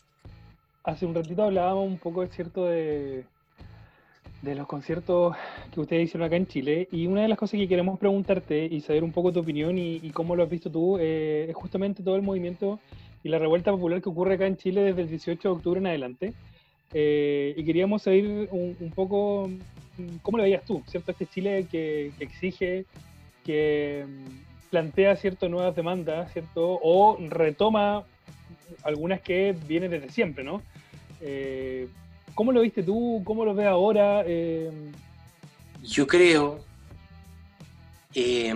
Hace 0.82 1.06
un 1.06 1.14
ratito 1.14 1.44
hablábamos 1.44 1.86
un 1.86 1.98
poco, 1.98 2.22
es 2.22 2.34
cierto, 2.34 2.66
de, 2.66 3.24
de 4.44 4.54
los 4.54 4.66
conciertos 4.66 5.34
que 5.72 5.80
ustedes 5.80 6.04
hicieron 6.04 6.26
acá 6.26 6.36
en 6.36 6.46
Chile. 6.46 6.88
Y 6.92 7.06
una 7.06 7.22
de 7.22 7.28
las 7.28 7.38
cosas 7.38 7.58
que 7.58 7.66
queremos 7.68 7.98
preguntarte 7.98 8.66
y 8.66 8.80
saber 8.80 9.02
un 9.02 9.12
poco 9.12 9.32
tu 9.32 9.40
opinión 9.40 9.78
y, 9.78 10.10
cómo 10.10 10.36
lo 10.36 10.42
has 10.42 10.50
visto 10.50 10.70
tú 10.70 10.98
eh, 11.00 11.46
es 11.48 11.56
justamente 11.56 12.02
todo 12.02 12.16
el 12.16 12.22
movimiento 12.22 12.78
y 13.22 13.30
la 13.30 13.38
revuelta 13.38 13.70
popular 13.70 14.02
que 14.02 14.10
ocurre 14.10 14.34
acá 14.34 14.46
en 14.46 14.56
Chile 14.56 14.82
desde 14.82 15.02
el 15.02 15.08
18 15.08 15.48
de 15.48 15.54
octubre 15.54 15.80
en 15.80 15.86
adelante. 15.86 16.34
Eh, 16.92 17.54
y 17.56 17.64
queríamos 17.64 18.02
saber 18.02 18.48
un, 18.52 18.92
poco 18.94 19.50
cómo 20.22 20.38
lo 20.38 20.44
veías 20.44 20.64
tú, 20.64 20.82
¿cierto? 20.86 21.10
Este 21.10 21.26
Chile 21.26 21.66
que, 21.70 22.12
exige, 22.20 22.84
que 23.44 24.04
mm, 24.06 24.70
plantea 24.70 25.16
ciertas 25.16 25.50
nuevas 25.50 25.74
demandas, 25.74 26.32
¿cierto? 26.32 26.78
O 26.82 27.16
retoma 27.28 28.04
algunas 28.84 29.20
que 29.22 29.56
vienen 29.66 29.90
desde 29.90 30.10
siempre, 30.10 30.44
¿no? 30.44 30.62
Eh, 31.20 31.88
¿Cómo 32.34 32.50
lo 32.50 32.60
viste 32.62 32.82
tú? 32.82 33.22
¿Cómo 33.24 33.44
lo 33.44 33.54
ves 33.54 33.66
ahora? 33.66 34.24
Eh, 34.26 34.70
Yo 35.82 36.06
creo. 36.06 36.64
Eh, 38.12 38.52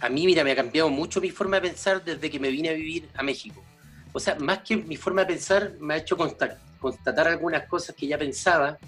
a 0.00 0.08
mí, 0.10 0.26
mira, 0.26 0.44
me 0.44 0.52
ha 0.52 0.56
cambiado 0.56 0.90
mucho 0.90 1.20
mi 1.20 1.30
forma 1.30 1.56
de 1.56 1.68
pensar 1.68 2.04
desde 2.04 2.30
que 2.30 2.38
me 2.38 2.50
vine 2.50 2.68
a 2.68 2.74
vivir 2.74 3.08
a 3.14 3.22
México. 3.22 3.62
O 4.12 4.20
sea, 4.20 4.34
más 4.36 4.58
que 4.58 4.76
mi 4.76 4.96
forma 4.96 5.22
de 5.22 5.28
pensar, 5.28 5.72
me 5.80 5.94
ha 5.94 5.96
hecho 5.96 6.16
constatar, 6.16 7.28
algunas 7.28 7.66
cosas 7.66 7.96
que 7.96 8.06
ya 8.06 8.18
pensaba. 8.18 8.78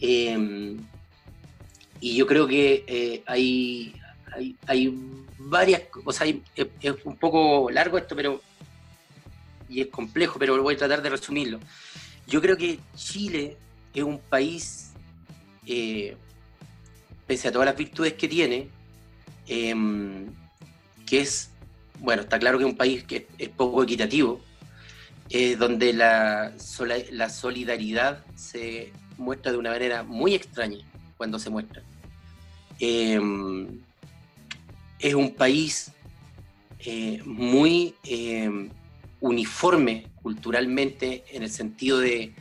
Eh, 0.00 0.76
y 2.00 2.16
yo 2.16 2.26
creo 2.26 2.48
que 2.48 3.22
hay, 3.26 3.94
hay, 4.66 4.98
varias 5.38 5.82
cosas. 5.82 6.28
es 6.56 6.94
un 7.04 7.16
poco 7.16 7.70
largo 7.70 7.96
esto, 7.96 8.16
pero 8.16 8.40
y 9.72 9.80
es 9.80 9.86
complejo, 9.88 10.38
pero 10.38 10.62
voy 10.62 10.74
a 10.74 10.78
tratar 10.78 11.02
de 11.02 11.10
resumirlo. 11.10 11.58
Yo 12.26 12.40
creo 12.40 12.56
que 12.56 12.78
Chile 12.94 13.56
es 13.94 14.02
un 14.02 14.18
país 14.18 14.92
eh, 15.66 16.16
pese 17.26 17.48
a 17.48 17.52
todas 17.52 17.66
las 17.66 17.76
virtudes 17.76 18.12
que 18.14 18.28
tiene, 18.28 18.68
em, 19.48 20.26
que 21.06 21.20
es, 21.20 21.50
bueno, 22.00 22.22
está 22.22 22.38
claro 22.38 22.58
que 22.58 22.64
es 22.64 22.70
un 22.70 22.76
país 22.76 23.04
que 23.04 23.26
es 23.38 23.48
poco 23.48 23.82
equitativo, 23.82 24.40
eh, 25.30 25.56
donde 25.56 25.92
la, 25.92 26.52
la 27.12 27.30
solidaridad 27.30 28.24
se 28.34 28.92
muestra 29.16 29.52
de 29.52 29.58
una 29.58 29.70
manera 29.70 30.02
muy 30.02 30.34
extraña 30.34 30.78
cuando 31.16 31.38
se 31.38 31.48
muestra. 31.48 31.82
Em, 32.80 33.80
es 34.98 35.14
un 35.14 35.34
país 35.34 35.92
eh, 36.80 37.22
muy 37.24 37.94
em, 38.04 38.70
uniforme 39.22 40.08
culturalmente 40.20 41.24
en 41.30 41.44
el 41.44 41.50
sentido 41.50 41.98
de 42.00 42.34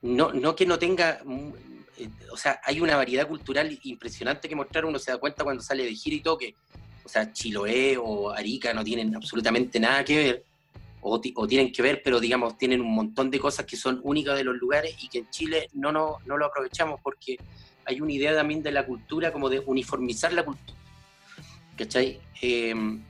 no, 0.00 0.32
no 0.32 0.56
que 0.56 0.66
no 0.66 0.78
tenga, 0.78 1.20
eh, 1.98 2.08
o 2.30 2.36
sea, 2.36 2.60
hay 2.64 2.80
una 2.80 2.96
variedad 2.96 3.28
cultural 3.28 3.78
impresionante 3.84 4.48
que 4.48 4.56
mostrar, 4.56 4.84
uno 4.84 4.98
se 4.98 5.12
da 5.12 5.18
cuenta 5.18 5.44
cuando 5.44 5.62
sale 5.62 5.84
de 5.84 5.94
gira 5.94 6.16
y 6.16 6.20
todo 6.20 6.38
que, 6.38 6.54
o 7.04 7.08
sea, 7.08 7.32
Chiloé 7.32 7.96
o 7.98 8.30
Arica 8.30 8.72
no 8.72 8.82
tienen 8.82 9.14
absolutamente 9.14 9.78
nada 9.78 10.02
que 10.04 10.16
ver, 10.16 10.44
o, 11.02 11.20
tienen 11.46 11.70
que 11.70 11.82
ver, 11.82 12.00
pero 12.02 12.20
digamos, 12.20 12.56
tienen 12.56 12.80
un 12.80 12.94
montón 12.94 13.30
de 13.30 13.38
cosas 13.38 13.66
que 13.66 13.76
son 13.76 14.00
únicas 14.02 14.36
de 14.36 14.44
los 14.44 14.56
lugares 14.56 14.96
y 15.02 15.08
que 15.08 15.18
en 15.18 15.30
Chile 15.30 15.68
no, 15.74 15.92
no, 15.92 16.18
no 16.24 16.38
lo 16.38 16.46
aprovechamos 16.46 17.00
porque 17.02 17.36
hay 17.84 18.00
una 18.00 18.12
idea 18.12 18.34
también 18.34 18.62
de 18.62 18.72
la 18.72 18.86
cultura 18.86 19.32
como 19.32 19.48
de 19.48 19.58
uniformizar 19.58 20.32
la 20.32 20.44
cultura. 20.44 20.78
¿Cachai? 21.76 22.20
Em, 22.40 23.02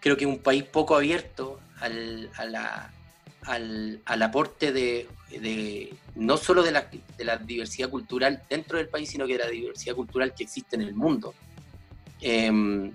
creo 0.00 0.16
que 0.16 0.24
es 0.24 0.30
un 0.30 0.38
país 0.38 0.64
poco 0.64 0.96
abierto 0.96 1.60
al, 1.84 2.30
al, 4.06 4.22
aporte 4.22 4.72
de, 4.72 5.94
no 6.14 6.36
solo 6.36 6.62
de 6.62 6.72
la, 6.72 6.88
de 7.16 7.24
la, 7.24 7.36
diversidad 7.36 7.90
cultural 7.90 8.42
dentro 8.48 8.78
del 8.78 8.88
país, 8.88 9.10
sino 9.10 9.26
que 9.26 9.34
de 9.34 9.44
la 9.44 9.50
diversidad 9.50 9.94
cultural 9.94 10.34
que 10.34 10.44
existe 10.44 10.76
en 10.76 10.82
el 10.82 10.94
mundo. 10.94 11.34
Em, 12.20 12.92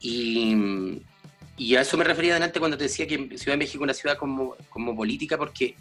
y, 0.00 1.02
y 1.56 1.74
a 1.74 1.80
eso 1.80 1.96
me 1.96 2.04
refería 2.04 2.32
adelante 2.32 2.60
cuando 2.60 2.78
te 2.78 2.84
decía 2.84 3.06
que 3.06 3.36
Ciudad 3.36 3.54
de 3.54 3.58
México 3.58 3.78
es 3.78 3.82
una 3.82 3.94
ciudad 3.94 4.16
como, 4.16 4.56
como 4.70 4.94
política, 4.94 5.36
porque 5.36 5.74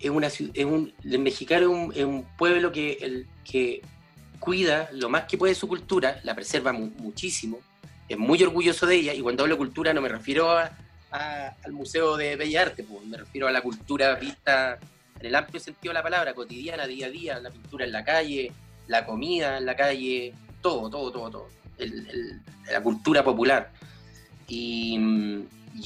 es 0.00 0.10
una 0.10 0.28
es 0.28 0.64
un, 0.64 0.92
el 1.02 1.18
mexicano 1.18 1.92
es 1.92 2.04
un, 2.04 2.26
pueblo 2.36 2.72
que, 2.72 2.98
el, 3.00 3.26
que 3.44 3.82
cuida 4.38 4.88
lo 4.92 5.08
más 5.08 5.24
que 5.24 5.38
puede 5.38 5.54
su 5.54 5.68
cultura, 5.68 6.20
la 6.24 6.34
preserva 6.34 6.72
muchísimo, 6.72 7.60
es 8.08 8.18
muy 8.18 8.42
orgulloso 8.42 8.86
de 8.86 8.96
ella, 8.96 9.14
y 9.14 9.20
cuando 9.20 9.42
hablo 9.42 9.54
de 9.54 9.58
cultura 9.58 9.94
no 9.94 10.00
me 10.00 10.08
refiero 10.08 10.50
a, 10.50 10.70
al 11.10 11.72
Museo 11.72 12.16
de 12.16 12.36
Bellas 12.36 12.66
Artes, 12.66 12.86
pues, 12.88 13.06
me 13.06 13.16
refiero 13.16 13.46
a 13.46 13.52
la 13.52 13.60
cultura 13.60 14.14
vista 14.16 14.78
en 15.20 15.26
el 15.26 15.34
amplio 15.34 15.60
sentido 15.60 15.90
de 15.92 15.94
la 15.94 16.02
palabra, 16.02 16.34
cotidiana, 16.34 16.86
día 16.86 17.06
a 17.06 17.10
día, 17.10 17.40
la 17.40 17.50
pintura 17.50 17.84
en 17.84 17.92
la 17.92 18.04
calle, 18.04 18.52
la 18.88 19.06
comida 19.06 19.58
en 19.58 19.66
la 19.66 19.76
calle, 19.76 20.34
todo, 20.60 20.90
todo, 20.90 21.10
todo, 21.12 21.30
todo, 21.30 21.48
la 22.70 22.82
cultura 22.82 23.22
popular. 23.22 23.70
Y, 24.48 24.98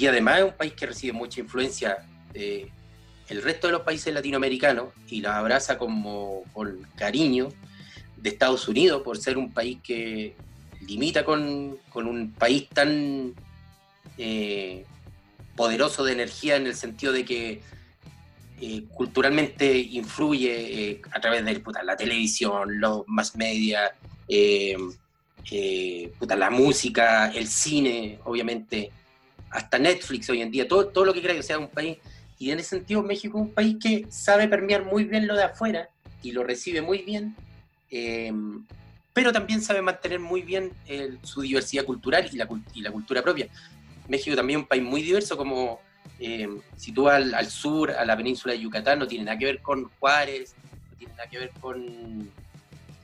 además 0.09 0.39
es 0.39 0.45
un 0.45 0.53
país 0.53 0.73
que 0.73 0.87
recibe 0.87 1.13
mucha 1.13 1.41
influencia 1.41 1.99
de 2.33 2.71
el 3.29 3.43
resto 3.43 3.67
de 3.67 3.75
los 3.75 3.83
países 3.83 4.13
latinoamericanos 4.13 4.89
y 5.09 5.21
los 5.21 5.33
abraza 5.33 5.77
como 5.77 6.45
con 6.55 6.87
cariño 6.97 7.49
de 8.17 8.31
Estados 8.31 8.67
Unidos 8.69 9.03
por 9.03 9.19
ser 9.19 9.37
un 9.37 9.53
país 9.53 9.79
que 9.83 10.35
limita 10.89 11.25
con, 11.25 11.79
un 11.95 12.33
país 12.33 12.69
tan 12.71 13.35
eh, 14.17 14.85
poderoso 15.55 16.03
de 16.03 16.13
energía 16.13 16.57
en 16.57 16.67
el 16.67 16.75
sentido 16.75 17.13
de 17.13 17.25
que 17.25 17.61
eh, 18.61 18.85
culturalmente 18.95 19.79
influye 19.79 20.91
eh, 20.91 21.03
a 21.13 21.21
través 21.21 21.45
de 21.45 21.63
la 21.85 21.97
televisión, 21.97 22.81
los 22.81 23.05
más 23.07 23.37
media, 23.37 23.95
la 26.37 26.51
música, 26.51 27.31
el 27.33 27.47
cine, 27.47 28.19
obviamente, 28.25 28.91
hasta 29.51 29.79
Netflix 29.79 30.31
hoy 30.31 30.43
en 30.43 30.51
día, 30.51 30.67
todo, 30.67 30.89
todo 30.89 31.05
lo 31.05 31.13
que 31.13 31.23
crea 31.23 31.35
que 31.35 31.43
sea 31.43 31.59
un 31.59 31.69
país. 31.69 31.99
Y 32.39 32.51
en 32.51 32.61
ese 32.61 32.71
sentido, 32.71 33.03
México 33.03 33.39
es 33.39 33.43
un 33.43 33.53
país 33.53 33.77
que 33.83 34.07
sabe 34.11 34.49
permear 34.49 34.85
muy 34.85 35.05
bien 35.05 35.27
lo 35.27 35.35
de 35.35 35.45
afuera 35.45 35.91
y 36.23 36.33
lo 36.33 36.45
recibe 36.45 36.81
muy 36.81 37.03
bien, 37.03 37.37
pero 39.19 39.33
también 39.33 39.61
sabe 39.61 39.83
mantener 39.83 40.21
muy 40.21 40.43
bien 40.43 40.71
su 41.25 41.41
diversidad 41.43 41.85
cultural 41.85 42.29
y 42.33 42.37
la, 42.37 42.49
y 42.73 42.85
cultura 42.85 43.21
propia. 43.21 43.49
México 44.07 44.37
también 44.37 44.61
es 44.61 44.63
un 44.63 44.69
país 44.69 44.83
muy 44.83 45.03
diverso, 45.03 45.37
como 45.37 45.81
eh, 46.21 46.49
si 46.77 46.95
al 47.05 47.51
sur, 47.51 47.91
a 47.91 48.05
la 48.05 48.17
península 48.17 48.55
de 48.55 48.61
Yucatán, 48.61 49.01
no 49.01 49.09
tiene 49.09 49.25
nada 49.25 49.37
que 49.37 49.47
ver 49.47 49.61
con 49.61 49.91
Juárez, 49.99 50.55
no 50.93 50.97
tiene 50.97 51.15
nada 51.15 51.29
que 51.29 51.39
ver 51.39 51.51
con 51.61 52.31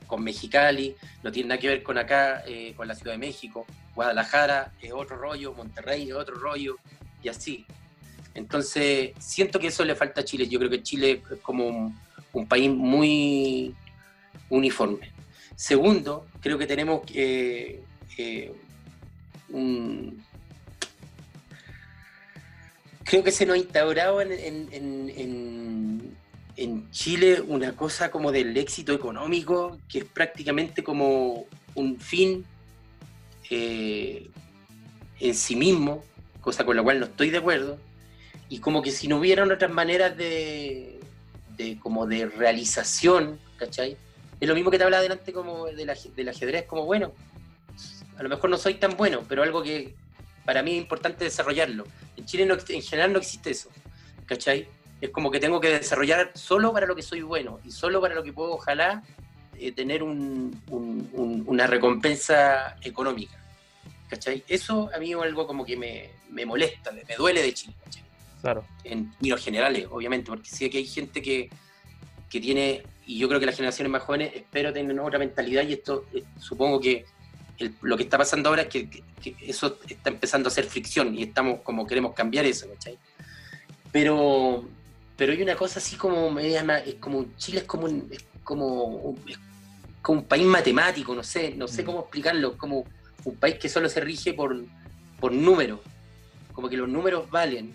con 0.07 0.23
Mexicali, 0.23 0.95
no 1.25 1.33
tiene 1.33 1.49
nada 1.49 1.61
que 1.61 1.67
ver 1.67 1.83
con 1.83 1.99
acá, 1.99 2.45
eh, 2.47 2.75
con 2.77 2.87
la 2.87 2.95
Ciudad 2.95 3.13
de 3.13 3.19
México. 3.19 3.67
Guadalajara 3.97 4.73
es 4.81 4.93
otro 4.93 5.17
rollo, 5.17 5.53
Monterrey 5.53 6.11
es 6.11 6.15
otro 6.15 6.37
rollo, 6.37 6.77
y 7.25 7.29
así. 7.29 7.67
Entonces, 8.35 9.11
siento 9.19 9.59
que 9.59 9.69
eso 9.69 9.85
le 9.85 9.97
falta 9.97 10.21
a 10.21 10.25
Chile. 10.25 10.47
Yo 10.47 10.61
creo 10.61 10.71
que 10.71 10.83
Chile 10.83 11.23
es 11.33 11.41
como 11.41 11.93
un, 12.33 12.47
país 12.47 12.71
muy 12.71 13.75
uniforme. 14.51 15.14
Segundo, 15.57 16.27
creo 16.41 16.59
que 16.59 16.67
tenemos 16.67 17.03
eh, 17.15 17.83
un, 19.51 20.23
creo 23.05 23.23
que 23.23 23.31
se 23.31 23.47
nos 23.47 23.55
ha 23.55 23.59
instaurado 23.59 24.21
en, 24.21 24.33
en 26.57 26.91
Chile 26.91 27.41
una 27.41 27.77
cosa 27.77 28.11
como 28.11 28.33
del 28.33 28.57
éxito 28.57 28.93
económico, 28.93 29.79
que 29.89 30.01
es 30.01 30.05
prácticamente 30.05 30.85
como 30.85 31.47
un 31.75 31.99
fin 31.99 32.45
eh, 33.51 34.31
en 35.21 35.35
sí 35.35 35.57
mismo, 35.57 36.05
cosa 36.41 36.65
con 36.65 36.77
la 36.77 36.83
cual 36.83 37.01
no 37.01 37.07
estoy 37.07 37.31
de 37.31 37.39
acuerdo, 37.39 37.79
y 38.49 38.59
como 38.59 38.83
que 38.83 38.91
si 38.91 39.09
no 39.09 39.19
hubieran 39.19 39.51
otras 39.51 39.73
maneras 39.73 40.17
de, 40.17 41.01
como 41.81 42.07
de 42.07 42.27
realización, 42.27 43.39
¿cachai? 43.57 43.97
Es 44.41 44.49
lo 44.49 44.55
mismo 44.55 44.71
que 44.71 44.79
te 44.79 44.85
hablaba 44.85 45.03
delante 45.03 45.33
como 45.33 45.67
del, 45.67 45.91
ajedrez, 45.91 46.67
como 46.67 46.85
bueno, 46.85 47.13
a 48.17 48.23
lo 48.23 48.29
mejor 48.29 48.51
no 48.51 48.59
soy 48.59 48.75
tan 48.75 48.97
bueno, 48.97 49.23
pero 49.29 49.43
algo 49.43 49.63
que 49.63 49.95
para 50.45 50.63
mí 50.63 50.73
es 50.73 50.83
importante 50.83 51.25
desarrollarlo. 51.25 51.85
En 52.17 52.25
Chile 52.27 52.49
en 52.69 52.83
general 52.83 53.13
no 53.13 53.19
existe 53.19 53.51
eso, 53.51 53.71
¿cachai? 54.27 54.69
es 55.05 55.11
como 55.11 55.31
que 55.31 55.41
tengo 55.41 55.61
que 55.61 55.69
desarrollar 55.69 56.33
solo 56.35 56.73
para 56.73 56.87
lo 56.87 56.97
que 56.97 57.03
soy 57.03 57.23
bueno 57.23 57.61
y 57.65 57.71
solo 57.71 58.01
para 58.01 58.15
lo 58.15 58.23
que 58.23 58.33
puedo, 58.33 58.55
ojalá, 58.55 59.03
eh, 59.59 59.73
tener 59.73 60.03
una 60.03 61.67
recompensa 61.67 62.77
económica. 62.83 63.39
¿Cachai? 64.09 64.45
Eso 64.49 64.91
a 64.95 64.99
mí 64.99 65.13
es 65.13 65.19
algo 65.19 65.47
como 65.47 65.65
que 65.65 65.77
me, 65.77 66.45
molesta, 66.47 66.93
me 66.93 67.17
duele 67.17 67.43
de 67.43 67.55
Chile, 67.55 67.75
Claro. 68.41 68.63
En 68.85 69.11
términos 69.13 69.43
generales, 69.43 69.87
obviamente, 69.91 70.29
porque 70.29 70.51
sé 70.51 70.69
que 70.69 70.77
hay 70.77 70.87
gente 70.87 71.23
que, 71.23 71.49
tiene, 72.41 72.83
y 73.07 73.19
yo 73.19 73.29
creo 73.29 73.41
que 73.41 73.47
las 73.47 73.57
generaciones 73.57 73.91
más 73.91 74.03
jóvenes 74.03 74.33
espero 74.35 74.73
tener 74.73 74.99
otra 75.01 75.19
mentalidad 75.19 75.63
y 75.67 75.75
esto 75.75 76.07
eh, 76.13 76.23
supongo 76.39 76.81
que 76.81 77.05
lo 77.83 77.97
que 77.97 78.03
está 78.03 78.19
pasando 78.19 78.49
ahora 78.49 78.63
es 78.63 78.69
que, 78.69 78.89
que, 78.89 79.37
eso 79.41 79.79
está 79.89 80.11
empezando 80.11 80.49
a 80.49 80.51
ser 80.51 80.65
fricción 80.65 81.15
y 81.17 81.23
estamos 81.23 81.61
como 81.61 81.87
queremos 81.87 82.13
cambiar 82.13 82.45
eso, 82.47 82.69
¿cachai? 82.69 82.99
Pero 83.93 84.65
pero 85.17 85.33
hay 85.33 85.43
una 85.43 85.57
cosa 85.57 85.79
así 85.79 85.97
como 85.97 86.31
media, 86.31 86.61
es 86.79 86.97
como 86.97 87.27
Chile 87.37 87.59
es 87.59 87.65
como 87.65 87.87
un, 87.87 88.09
es 88.11 88.25
como 88.43 88.85
un, 88.85 89.21
como 90.03 90.21
un 90.21 90.27
país 90.27 90.45
matemático, 90.45 91.15
no 91.15 91.23
sé, 91.23 91.55
no 91.57 91.69
sé 91.69 91.83
mm. 91.83 91.87
cómo 91.87 92.01
explicarlo, 92.01 92.59
como 92.59 92.85
un 93.25 93.37
país 93.37 93.57
que 93.57 93.69
solo 93.69 93.89
se 93.89 94.01
rige 94.01 94.35
por, 94.35 94.57
por 95.21 95.33
números, 95.33 95.81
como 96.53 96.69
que 96.69 96.77
los 96.77 96.89
números 96.89 97.31
valen, 97.31 97.73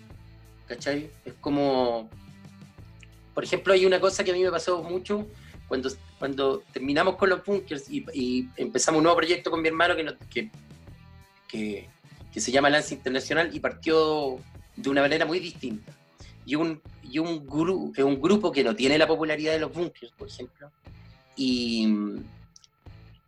¿cachai? 0.66 1.10
Es 1.24 1.34
como, 1.40 2.10
por 3.34 3.44
ejemplo, 3.44 3.72
hay 3.72 3.86
una 3.86 4.00
cosa 4.00 4.24
que 4.24 4.30
a 4.30 4.34
mí 4.34 4.42
me 4.42 4.50
pasó 4.50 4.82
mucho 4.82 5.26
cuando, 5.68 5.90
cuando 6.18 6.62
terminamos 6.72 7.16
con 7.16 7.30
los 7.30 7.44
bunkers 7.44 7.88
y, 7.88 8.48
empezamos 8.56 8.98
un 8.98 9.04
nuevo 9.04 9.18
proyecto 9.18 9.50
con 9.50 9.62
mi 9.62 9.68
hermano 9.68 9.94
que, 10.28 10.50
que, 11.48 11.88
que 12.32 12.40
se 12.40 12.52
llama 12.52 12.70
Lance 12.70 12.94
Internacional 12.94 13.50
y 13.54 13.60
partió 13.60 14.38
de 14.76 14.90
una 14.90 15.02
manera 15.02 15.26
muy 15.26 15.38
distinta 15.38 15.92
y 16.44 16.54
un, 16.56 16.80
y 17.02 17.18
un, 17.18 17.46
un 17.48 18.20
grupo 18.20 18.50
que 18.50 18.64
no 18.64 18.74
tiene 18.74 18.98
la 18.98 19.06
popularidad 19.06 19.52
de 19.52 19.60
los 19.60 19.72
bunkers, 19.72 20.12
por 20.12 20.28
ejemplo. 20.28 20.70
Y 21.36 21.86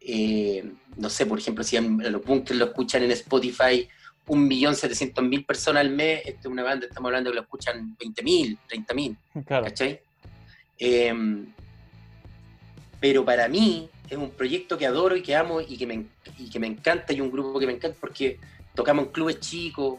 eh, 0.01 0.73
no 0.97 1.09
sé, 1.09 1.27
por 1.27 1.39
ejemplo, 1.39 1.63
si 1.63 1.79
los 1.79 2.25
bunkers 2.25 2.59
lo 2.59 2.67
escuchan 2.67 3.03
en 3.05 3.13
Spotify 3.13 3.89
un 4.29 4.47
millón 4.47 4.75
setecientos 4.77 5.25
mil 5.25 5.45
personas 5.45 5.81
al 5.81 5.91
mes, 5.91 6.23
esta 6.25 6.41
es 6.41 6.47
una 6.47 6.63
banda, 6.63 6.87
estamos 6.87 7.09
hablando 7.09 7.31
que 7.31 7.37
lo 7.37 7.43
escuchan 7.43 7.97
20.000, 7.99 8.59
30.000, 8.69 9.17
claro. 9.45 9.65
¿cachai? 9.67 10.01
Em, 10.79 11.47
pero 13.01 13.25
para 13.25 13.49
mí 13.49 13.89
es 14.09 14.17
un 14.17 14.31
proyecto 14.31 14.79
que 14.79 14.87
adoro 14.87 15.17
y 15.17 15.23
que 15.23 15.35
amo 15.35 15.61
y 15.61 15.77
que 15.77 15.87
me, 15.87 16.07
y 16.39 16.49
que 16.51 16.59
me 16.59 16.67
encanta 16.67 17.13
y 17.13 17.21
un 17.21 17.31
grupo 17.31 17.59
que 17.59 17.67
me 17.67 17.73
encanta 17.73 17.97
porque 18.01 18.39
tocamos 18.75 19.07
en 19.07 19.13
clubes 19.13 19.41
chicos, 19.41 19.99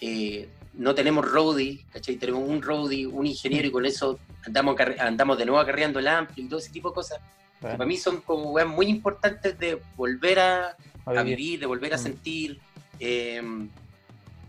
eh, 0.00 0.48
no 0.74 0.94
tenemos 0.94 1.28
roadie, 1.28 1.84
¿cachai? 1.92 2.16
Tenemos 2.16 2.48
un 2.48 2.62
roadie, 2.62 3.06
un 3.06 3.26
ingeniero 3.26 3.66
y 3.66 3.70
con 3.72 3.84
eso 3.84 4.18
andamos, 4.46 4.76
andamos 5.00 5.36
de 5.36 5.46
nuevo 5.46 5.58
acarreando 5.60 5.98
el 5.98 6.06
amplio 6.06 6.44
y 6.44 6.48
todo 6.48 6.60
ese 6.60 6.70
tipo 6.70 6.90
de 6.90 6.94
cosas. 6.94 7.18
que 7.60 7.66
para 7.66 7.84
mí 7.86 7.96
son 7.96 8.20
como 8.20 8.54
muy 8.68 8.86
importantes 8.86 9.58
de 9.58 9.80
volver 9.96 10.38
a, 10.38 10.76
A 11.06 11.10
a 11.10 11.22
vivir. 11.24 11.36
vivir, 11.36 11.60
de 11.60 11.66
volver 11.66 11.92
a 11.94 11.96
Mm. 11.96 12.00
sentir. 12.00 12.60
Eh, 13.00 13.42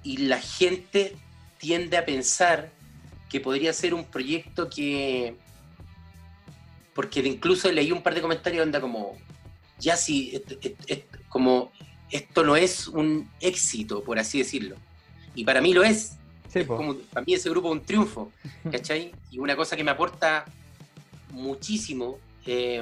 y 0.04 0.18
la 0.18 0.40
gente 0.40 1.16
tiende 1.58 1.98
a 1.98 2.06
pensar 2.06 2.72
que 3.30 3.40
podría 3.40 3.74
ser 3.74 3.94
un 3.94 4.06
proyecto 4.06 4.70
que. 4.70 5.36
Porque 6.94 7.20
incluso 7.22 7.72
leí 7.72 7.92
un 7.92 8.02
par 8.02 8.16
de 8.16 8.22
comentarios 8.22 8.64
donde 8.66 8.82
como. 8.82 9.18
Ya 9.80 9.96
si. 9.96 10.36
et- 10.36 10.66
et- 10.66 10.78
et- 10.88 11.28
como. 11.30 11.72
Esto 12.12 12.44
no 12.44 12.56
es 12.56 12.88
un 12.88 13.30
éxito, 13.40 14.04
por 14.04 14.18
así 14.18 14.40
decirlo. 14.40 14.76
Y 15.36 15.44
para 15.44 15.62
mí 15.62 15.74
lo 15.74 15.84
es. 15.84 16.14
Sí, 16.52 16.60
Es 16.60 16.66
po. 16.66 16.76
como, 16.78 16.96
para 16.96 17.24
mí 17.24 17.36
ese 17.36 17.50
grupo 17.52 17.68
es 17.68 17.74
un 17.80 17.86
triunfo, 17.86 18.32
¿cachai? 18.72 19.12
Y 19.30 19.38
una 19.38 19.56
cosa 19.56 19.76
que 19.78 19.84
me 19.84 19.92
aporta 19.92 20.46
muchísimo, 21.30 22.18
eh, 22.48 22.82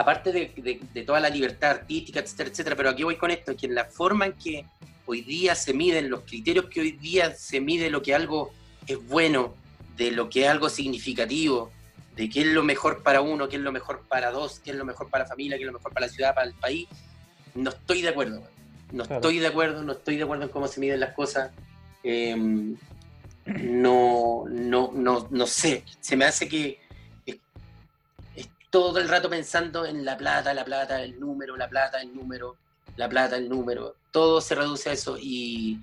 aparte 0.00 0.30
de, 0.32 0.52
de- 0.56 0.80
de 0.94 1.02
toda 1.02 1.18
la 1.18 1.28
libertad 1.28 1.70
artística, 1.70 2.20
etcétera, 2.20 2.50
etcétera, 2.50 2.76
pero 2.76 2.90
aquí 2.90 3.02
voy 3.02 3.16
con 3.16 3.30
esto, 3.32 3.56
que 3.56 3.66
en 3.66 3.74
la 3.74 3.84
forma 3.84 4.26
en 4.26 4.32
que 4.34 4.64
hoy 5.06 5.22
día 5.22 5.54
se 5.56 5.74
miden, 5.74 6.08
los 6.08 6.20
criterios 6.20 6.66
que 6.66 6.80
hoy 6.80 6.92
día 6.92 7.34
se 7.34 7.60
mide 7.60 7.90
lo 7.90 8.00
que 8.02 8.14
algo 8.14 8.52
es 8.86 8.98
bueno, 9.08 9.54
de 9.96 10.12
lo 10.12 10.28
que 10.30 10.42
es 10.44 10.48
algo 10.48 10.68
significativo, 10.68 11.72
de 12.14 12.28
qué 12.30 12.42
es 12.42 12.46
lo 12.46 12.62
mejor 12.62 13.02
para 13.02 13.20
uno, 13.22 13.48
qué 13.48 13.56
es 13.56 13.62
lo 13.62 13.72
mejor 13.72 14.04
para 14.08 14.30
dos, 14.30 14.60
qué 14.60 14.70
es 14.70 14.76
lo 14.76 14.84
mejor 14.84 15.10
para 15.10 15.24
la 15.24 15.28
familia, 15.30 15.56
qué 15.56 15.64
es 15.64 15.66
lo 15.66 15.72
mejor 15.78 15.92
para 15.92 16.06
la 16.06 16.12
ciudad, 16.12 16.32
para 16.34 16.46
el 16.46 16.54
país, 16.54 16.86
no 17.56 17.70
estoy 17.70 18.02
de 18.02 18.08
acuerdo. 18.10 18.42
No 18.92 19.04
Claro. 19.04 19.16
estoy 19.16 19.38
de 19.40 19.46
acuerdo, 19.48 19.82
no 19.82 19.92
estoy 19.92 20.16
de 20.16 20.22
acuerdo 20.22 20.44
en 20.44 20.50
cómo 20.50 20.68
se 20.68 20.78
miden 20.80 21.00
las 21.00 21.12
cosas. 21.14 21.50
Eh, 22.04 22.36
no, 23.46 24.44
no, 24.48 24.90
no, 24.94 25.26
no 25.30 25.46
sé. 25.46 25.82
Se 26.00 26.16
me 26.16 26.24
hace 26.24 26.48
que 26.48 26.78
todo 28.70 28.98
el 28.98 29.08
rato 29.08 29.30
pensando 29.30 29.86
en 29.86 30.04
la 30.04 30.16
plata, 30.16 30.52
la 30.54 30.64
plata, 30.64 31.02
el 31.02 31.18
número, 31.18 31.56
la 31.56 31.68
plata, 31.68 32.00
el 32.00 32.14
número, 32.14 32.56
la 32.96 33.08
plata, 33.08 33.36
el 33.36 33.48
número. 33.48 33.96
Todo 34.10 34.40
se 34.40 34.54
reduce 34.54 34.90
a 34.90 34.92
eso 34.92 35.16
y, 35.18 35.80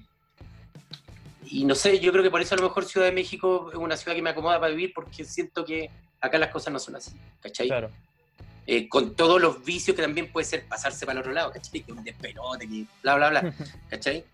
y 1.45 1.66
no 1.66 1.76
sé, 1.76 1.99
yo 1.99 2.12
creo 2.12 2.24
que 2.24 2.32
por 2.32 2.41
eso 2.41 2.56
a 2.56 2.57
lo 2.57 2.64
mejor 2.64 2.86
Ciudad 2.86 3.07
de 3.07 3.12
México 3.12 3.70
es 3.72 3.78
una 3.78 3.98
ciudad 3.98 4.16
que 4.16 4.22
me 4.22 4.30
acomoda 4.32 4.60
para 4.60 4.72
vivir 4.72 4.94
porque 4.94 5.24
siento 5.24 5.66
que 5.66 5.90
acá 6.22 6.38
las 6.38 6.49
cosas 6.49 6.74
no 6.74 6.80
son 6.80 6.95
así, 6.95 7.12
¿cachai? 7.41 7.68
Claro. 7.68 7.91
Eh, 8.68 8.90
con 8.90 9.16
todos 9.16 9.40
los 9.40 9.64
vicios 9.64 9.95
que 9.95 10.02
también 10.02 10.32
puede 10.32 10.45
ser 10.45 10.66
pasarse 10.68 11.06
para 11.06 11.20
el 11.20 11.22
otro 11.22 11.34
lado, 11.34 11.52
¿cachai? 11.52 11.82
Que 11.82 11.91
un 11.91 12.03
despelote, 12.03 12.68
que 12.68 12.86
bla, 13.02 13.16
bla, 13.16 13.30
bla, 13.30 13.53
¿cachai? 13.90 14.26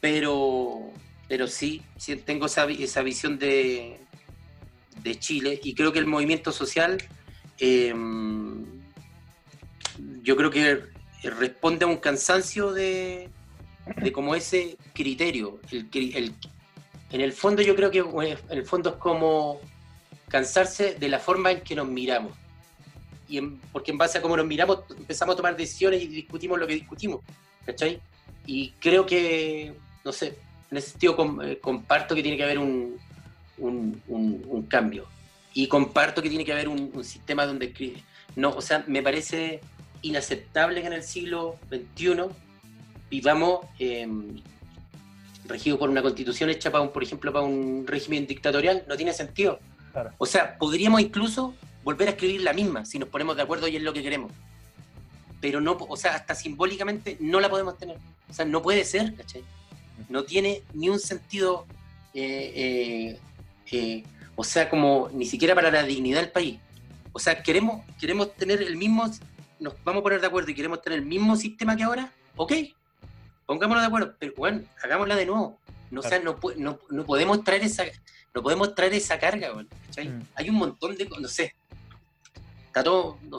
Pero, 0.00 0.90
pero 1.28 1.46
sí, 1.46 1.82
sí 1.96 2.16
tengo 2.16 2.46
esa, 2.46 2.64
esa 2.64 3.02
visión 3.02 3.38
de, 3.38 3.98
de 5.02 5.18
Chile 5.18 5.60
y 5.62 5.74
creo 5.74 5.92
que 5.92 5.98
el 5.98 6.06
movimiento 6.06 6.52
social, 6.52 6.98
eh, 7.58 7.94
yo 10.22 10.36
creo 10.36 10.50
que 10.50 10.82
responde 11.22 11.84
a 11.84 11.88
un 11.88 11.96
cansancio 11.96 12.72
de, 12.72 13.28
de 14.02 14.12
como 14.12 14.34
ese 14.34 14.76
criterio. 14.94 15.60
El, 15.72 16.34
en 17.10 17.20
el 17.20 17.32
fondo 17.32 17.62
yo 17.62 17.74
creo 17.76 17.90
que 17.90 17.98
en 18.00 18.38
el 18.58 18.64
fondo 18.66 18.90
es 18.90 18.96
como 18.96 19.60
cansarse 20.28 20.94
de 20.94 21.08
la 21.08 21.18
forma 21.18 21.52
en 21.52 21.60
que 21.60 21.74
nos 21.74 21.88
miramos. 21.88 22.32
Y 23.28 23.40
porque 23.72 23.90
en 23.90 23.98
base 23.98 24.18
a 24.18 24.22
cómo 24.22 24.36
nos 24.36 24.46
miramos 24.46 24.80
empezamos 24.96 25.32
a 25.34 25.36
tomar 25.36 25.56
decisiones 25.56 26.02
y 26.02 26.06
discutimos 26.06 26.58
lo 26.58 26.66
que 26.66 26.74
discutimos, 26.74 27.20
¿cachai? 27.64 28.00
Y 28.46 28.70
creo 28.78 29.04
que, 29.06 29.74
no 30.04 30.12
sé, 30.12 30.38
en 30.70 30.76
ese 30.76 30.90
sentido 30.90 31.42
eh, 31.42 31.58
comparto 31.60 32.14
que 32.14 32.22
tiene 32.22 32.36
que 32.36 32.44
haber 32.44 32.58
un- 32.58 32.96
un 33.58 34.66
cambio. 34.68 35.06
Y 35.56 35.68
comparto 35.68 36.20
que 36.20 36.28
tiene 36.28 36.44
que 36.44 36.52
haber 36.52 36.68
un, 36.68 36.90
un 36.92 37.02
sistema 37.02 37.46
donde... 37.46 37.72
No, 38.36 38.50
o 38.50 38.60
sea, 38.60 38.84
me 38.86 39.02
parece 39.02 39.60
inaceptable 40.02 40.82
que 40.82 40.86
en 40.86 40.92
el 40.92 41.02
siglo 41.02 41.56
XXI 41.70 42.26
vivamos 43.08 43.64
eh, 43.78 44.06
regidos 45.46 45.78
por 45.78 45.88
una 45.88 46.02
constitución 46.02 46.50
hecha 46.50 46.70
para 46.70 46.82
un, 46.82 46.92
por 46.92 47.02
ejemplo, 47.02 47.32
para 47.32 47.46
un 47.46 47.86
régimen 47.86 48.26
dictatorial. 48.26 48.84
No 48.86 48.98
tiene 48.98 49.14
sentido. 49.14 49.58
Claro. 49.92 50.10
O 50.18 50.26
sea, 50.26 50.58
podríamos 50.58 51.00
incluso 51.00 51.54
volver 51.82 52.08
a 52.08 52.10
escribir 52.10 52.42
la 52.42 52.52
misma 52.52 52.84
si 52.84 52.98
nos 52.98 53.08
ponemos 53.08 53.34
de 53.34 53.42
acuerdo 53.42 53.66
y 53.66 53.76
es 53.76 53.82
lo 53.82 53.94
que 53.94 54.02
queremos. 54.02 54.32
Pero 55.40 55.62
no, 55.62 55.78
o 55.88 55.96
sea, 55.96 56.16
hasta 56.16 56.34
simbólicamente 56.34 57.16
no 57.18 57.40
la 57.40 57.48
podemos 57.48 57.78
tener. 57.78 57.96
O 58.28 58.34
sea, 58.34 58.44
no 58.44 58.60
puede 58.60 58.84
ser, 58.84 59.14
¿cachai? 59.14 59.42
No 60.10 60.24
tiene 60.24 60.64
ni 60.74 60.90
un 60.90 61.00
sentido, 61.00 61.64
eh, 62.12 62.52
eh, 62.54 63.18
eh, 63.72 64.04
o 64.36 64.44
sea, 64.44 64.68
como 64.70 65.08
ni 65.12 65.26
siquiera 65.26 65.54
para 65.54 65.70
la 65.70 65.82
dignidad 65.82 66.20
del 66.20 66.30
país. 66.30 66.58
O 67.12 67.18
sea, 67.18 67.42
queremos, 67.42 67.82
queremos 67.98 68.34
tener 68.36 68.62
el 68.62 68.76
mismo, 68.76 69.10
nos 69.58 69.74
vamos 69.82 70.00
a 70.00 70.02
poner 70.04 70.20
de 70.20 70.26
acuerdo 70.26 70.50
y 70.50 70.54
queremos 70.54 70.80
tener 70.82 70.98
el 71.00 71.04
mismo 71.06 71.34
sistema 71.34 71.74
que 71.76 71.82
ahora, 71.82 72.12
ok, 72.36 72.52
pongámonos 73.46 73.82
de 73.82 73.86
acuerdo, 73.86 74.14
pero 74.18 74.34
bueno, 74.36 74.62
hagámosla 74.82 75.16
de 75.16 75.26
nuevo. 75.26 75.58
No, 75.90 76.00
o 76.00 76.02
sea, 76.02 76.18
no, 76.18 76.38
no, 76.56 76.78
no 76.90 77.04
podemos 77.04 77.42
traer 77.44 77.62
esa, 77.62 77.84
no 78.34 78.42
podemos 78.42 78.74
traer 78.74 78.92
esa 78.94 79.18
carga, 79.18 79.52
¿cachai? 79.86 80.08
Mm. 80.08 80.22
Hay 80.34 80.50
un 80.50 80.56
montón 80.56 80.96
de, 80.96 81.08
no 81.20 81.28
sé, 81.28 81.54
está 82.66 82.82
todo, 82.82 83.18
no, 83.22 83.38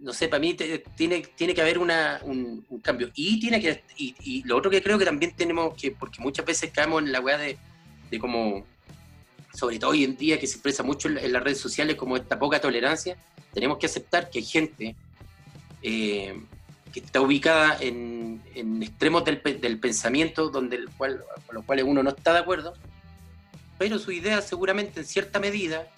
no 0.00 0.12
sé, 0.14 0.28
para 0.28 0.40
mí 0.40 0.54
te- 0.54 0.78
tiene, 0.96 1.20
tiene 1.36 1.54
que 1.54 1.60
haber 1.60 1.78
una, 1.78 2.20
un, 2.24 2.64
un 2.70 2.80
cambio. 2.80 3.10
Y 3.14 3.38
tiene 3.38 3.60
que, 3.60 3.84
y, 3.98 4.14
y 4.20 4.42
lo 4.44 4.56
otro 4.56 4.70
que 4.70 4.82
creo 4.82 4.98
que 4.98 5.04
también 5.04 5.36
tenemos 5.36 5.74
que, 5.74 5.90
porque 5.90 6.20
muchas 6.22 6.46
veces 6.46 6.72
caemos 6.72 7.02
en 7.02 7.12
la 7.12 7.20
weá 7.20 7.36
de, 7.36 7.58
de 8.10 8.18
como, 8.18 8.64
sobre 9.58 9.78
todo 9.80 9.90
hoy 9.90 10.04
en 10.04 10.16
día 10.16 10.38
que 10.38 10.46
se 10.46 10.54
expresa 10.54 10.84
mucho 10.84 11.08
en, 11.08 11.16
la- 11.16 11.22
en 11.22 11.32
las 11.32 11.42
redes 11.42 11.58
sociales 11.58 11.96
como 11.96 12.16
esta 12.16 12.38
poca 12.38 12.60
tolerancia, 12.60 13.16
tenemos 13.52 13.78
que 13.78 13.86
aceptar 13.86 14.30
que 14.30 14.38
hay 14.38 14.44
gente 14.44 14.94
eh, 15.82 16.40
que 16.92 17.00
está 17.00 17.20
ubicada 17.20 17.76
en, 17.80 18.40
extremos 18.80 19.24
del, 19.24 19.42
del 19.60 19.78
pensamiento 19.80 20.48
donde 20.48 20.76
el 20.76 20.88
cual, 20.90 21.24
con 21.46 21.56
los 21.56 21.64
cuales 21.64 21.84
uno 21.88 22.04
no 22.04 22.10
está 22.10 22.32
de 22.34 22.38
acuerdo, 22.38 22.74
pero 23.78 23.98
su 23.98 24.12
idea 24.12 24.40
seguramente 24.42 25.00
en 25.00 25.06
cierta 25.06 25.40
medida 25.40 25.88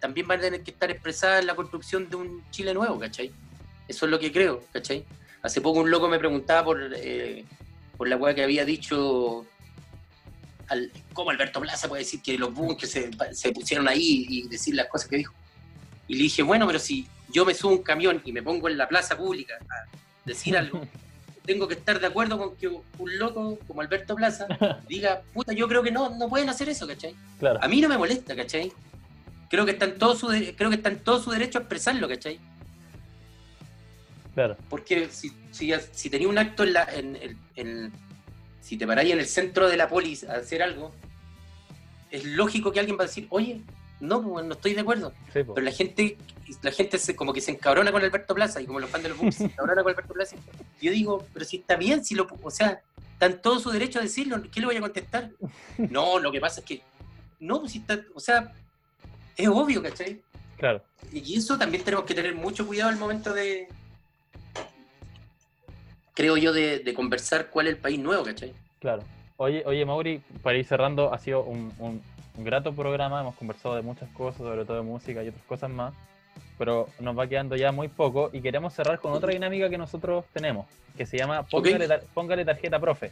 también 0.00 0.26
van 0.26 0.38
a 0.38 0.42
tener 0.42 0.62
que 0.62 0.70
estar 0.70 0.90
expresadas 0.90 1.40
en 1.42 1.46
la 1.48 1.54
construcción 1.54 2.08
de 2.08 2.16
un 2.16 2.42
Chile 2.50 2.72
nuevo, 2.72 2.98
¿cachai? 2.98 3.30
Eso 3.88 4.06
es 4.06 4.10
lo 4.10 4.18
que 4.18 4.32
creo, 4.32 4.64
¿cachai? 4.72 5.04
Hace 5.42 5.60
poco 5.60 5.80
un 5.80 5.90
loco 5.90 6.08
me 6.08 6.18
preguntaba 6.18 6.64
por, 6.64 6.92
eh, 6.96 7.44
por 7.96 8.08
la 8.08 8.16
weá 8.16 8.34
que 8.34 8.42
había 8.42 8.64
dicho 8.64 9.44
al- 10.72 10.90
cómo 11.12 11.30
Alberto 11.30 11.60
Plaza 11.60 11.88
puede 11.88 12.02
decir 12.02 12.20
que 12.22 12.36
los 12.38 12.52
bunkers 12.52 12.90
se, 12.92 13.10
se 13.32 13.52
pusieron 13.52 13.86
ahí 13.88 14.26
y 14.28 14.48
decir 14.48 14.74
las 14.74 14.86
cosas 14.88 15.08
que 15.08 15.16
dijo. 15.18 15.34
Y 16.08 16.14
le 16.16 16.22
dije, 16.24 16.42
bueno, 16.42 16.66
pero 16.66 16.78
si 16.78 17.06
yo 17.32 17.44
me 17.44 17.54
subo 17.54 17.72
a 17.72 17.76
un 17.76 17.82
camión 17.82 18.20
y 18.24 18.32
me 18.32 18.42
pongo 18.42 18.68
en 18.68 18.76
la 18.76 18.88
plaza 18.88 19.16
pública 19.16 19.54
a 19.70 19.86
decir 20.24 20.56
algo, 20.56 20.86
tengo 21.46 21.66
que 21.68 21.74
estar 21.74 21.98
de 22.00 22.06
acuerdo 22.06 22.38
con 22.38 22.56
que 22.56 22.68
un 22.68 23.18
loco 23.18 23.58
como 23.66 23.80
Alberto 23.80 24.14
Plaza 24.16 24.46
diga, 24.88 25.22
puta, 25.32 25.52
yo 25.52 25.68
creo 25.68 25.82
que 25.82 25.90
no, 25.90 26.10
no 26.16 26.28
pueden 26.28 26.48
hacer 26.48 26.68
eso, 26.68 26.86
¿cachai? 26.86 27.14
Claro. 27.38 27.58
A 27.62 27.68
mí 27.68 27.80
no 27.80 27.88
me 27.88 27.98
molesta, 27.98 28.34
¿cachai? 28.36 28.72
Creo 29.50 29.64
que 29.66 29.72
está 29.72 29.84
en 29.84 29.98
todo 29.98 30.16
su, 30.16 30.28
creo 30.56 30.70
que 30.70 30.76
está 30.76 30.88
en 30.88 31.00
todo 31.00 31.22
su 31.22 31.30
derecho 31.30 31.58
a 31.58 31.62
expresarlo, 31.62 32.08
¿cachai? 32.08 32.38
Claro. 34.34 34.56
Porque 34.70 35.08
si, 35.10 35.30
si, 35.50 35.72
si 35.92 36.08
tenía 36.10 36.28
un 36.28 36.38
acto 36.38 36.62
en 36.64 36.72
la, 36.72 36.84
en, 36.84 37.16
en- 37.16 37.38
en- 37.56 37.92
si 38.62 38.78
te 38.78 38.86
paráis 38.86 39.12
en 39.12 39.18
el 39.18 39.26
centro 39.26 39.68
de 39.68 39.76
la 39.76 39.88
polis 39.88 40.24
a 40.24 40.36
hacer 40.36 40.62
algo, 40.62 40.92
es 42.10 42.24
lógico 42.24 42.72
que 42.72 42.80
alguien 42.80 42.96
va 42.96 43.04
a 43.04 43.06
decir, 43.06 43.26
oye, 43.30 43.60
no, 44.00 44.22
pues, 44.22 44.46
no 44.46 44.54
estoy 44.54 44.74
de 44.74 44.80
acuerdo. 44.80 45.12
Sí. 45.32 45.40
Pero 45.42 45.60
la 45.60 45.72
gente, 45.72 46.16
la 46.62 46.70
gente 46.70 46.98
se, 46.98 47.16
como 47.16 47.32
que 47.32 47.40
se 47.40 47.50
encabrona 47.50 47.90
con 47.90 48.02
Alberto 48.02 48.34
Plaza, 48.34 48.60
y 48.60 48.66
como 48.66 48.80
los 48.80 48.88
fans 48.88 49.02
de 49.02 49.08
los 49.10 49.18
Bucks 49.18 49.36
se 49.36 49.44
encabrona 49.44 49.82
con 49.82 49.92
Alberto 49.92 50.14
Plaza. 50.14 50.36
Yo 50.80 50.92
digo, 50.92 51.26
pero 51.32 51.44
si 51.44 51.58
está 51.58 51.76
bien, 51.76 52.04
si 52.04 52.14
lo, 52.14 52.28
o 52.42 52.50
sea, 52.50 52.80
está 53.12 53.26
en 53.26 53.42
todo 53.42 53.58
su 53.58 53.70
derecho 53.70 53.98
a 53.98 54.02
decirlo, 54.02 54.40
¿qué 54.50 54.60
le 54.60 54.66
voy 54.66 54.76
a 54.76 54.80
contestar? 54.80 55.30
No, 55.78 56.20
lo 56.20 56.30
que 56.30 56.40
pasa 56.40 56.60
es 56.60 56.66
que, 56.66 56.82
no, 57.40 57.60
pues 57.60 57.72
si 57.72 57.78
está, 57.78 58.00
o 58.14 58.20
sea, 58.20 58.52
es 59.36 59.48
obvio, 59.48 59.82
¿cachai? 59.82 60.22
Claro. 60.56 60.82
Y 61.12 61.36
eso 61.36 61.58
también 61.58 61.82
tenemos 61.82 62.06
que 62.06 62.14
tener 62.14 62.34
mucho 62.36 62.64
cuidado 62.66 62.90
al 62.90 62.96
momento 62.96 63.34
de, 63.34 63.68
creo 66.14 66.36
yo, 66.36 66.52
de, 66.52 66.78
de 66.80 66.94
conversar 66.94 67.48
cuál 67.48 67.66
es 67.68 67.74
el 67.74 67.78
país 67.80 67.98
nuevo, 67.98 68.24
¿cachai? 68.24 68.52
Claro. 68.80 69.02
Oye, 69.36 69.62
oye, 69.66 69.84
Mauri, 69.84 70.20
para 70.42 70.56
ir 70.58 70.64
cerrando, 70.64 71.12
ha 71.12 71.18
sido 71.18 71.42
un, 71.42 71.72
un- 71.78 72.02
un 72.36 72.44
grato 72.44 72.72
programa. 72.72 73.20
Hemos 73.20 73.34
conversado 73.36 73.74
de 73.76 73.82
muchas 73.82 74.08
cosas, 74.10 74.38
sobre 74.38 74.64
todo 74.64 74.76
de 74.78 74.82
música 74.82 75.22
y 75.22 75.28
otras 75.28 75.44
cosas 75.44 75.70
más. 75.70 75.92
Pero 76.58 76.88
nos 77.00 77.18
va 77.18 77.26
quedando 77.26 77.56
ya 77.56 77.72
muy 77.72 77.88
poco 77.88 78.30
y 78.32 78.40
queremos 78.40 78.72
cerrar 78.72 79.00
con 79.00 79.12
otra 79.12 79.32
dinámica 79.32 79.68
que 79.68 79.78
nosotros 79.78 80.24
tenemos, 80.32 80.66
que 80.96 81.04
se 81.06 81.18
llama 81.18 81.42
Póngale, 81.44 81.88
tar- 81.88 82.02
póngale 82.14 82.44
tarjeta 82.44 82.78
profe. 82.78 83.10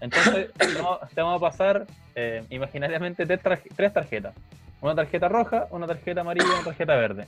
Entonces, 0.00 0.50
te 1.14 1.20
vamos, 1.20 1.36
a 1.36 1.38
pasar 1.38 1.86
eh, 2.14 2.42
imaginariamente 2.50 3.26
tres 3.26 3.92
tarjetas. 3.92 4.34
Una 4.80 4.94
tarjeta 4.94 5.28
roja, 5.28 5.66
una 5.70 5.86
tarjeta 5.86 6.22
amarilla 6.22 6.46
y 6.46 6.50
una 6.54 6.64
tarjeta 6.64 6.94
verde. 6.96 7.26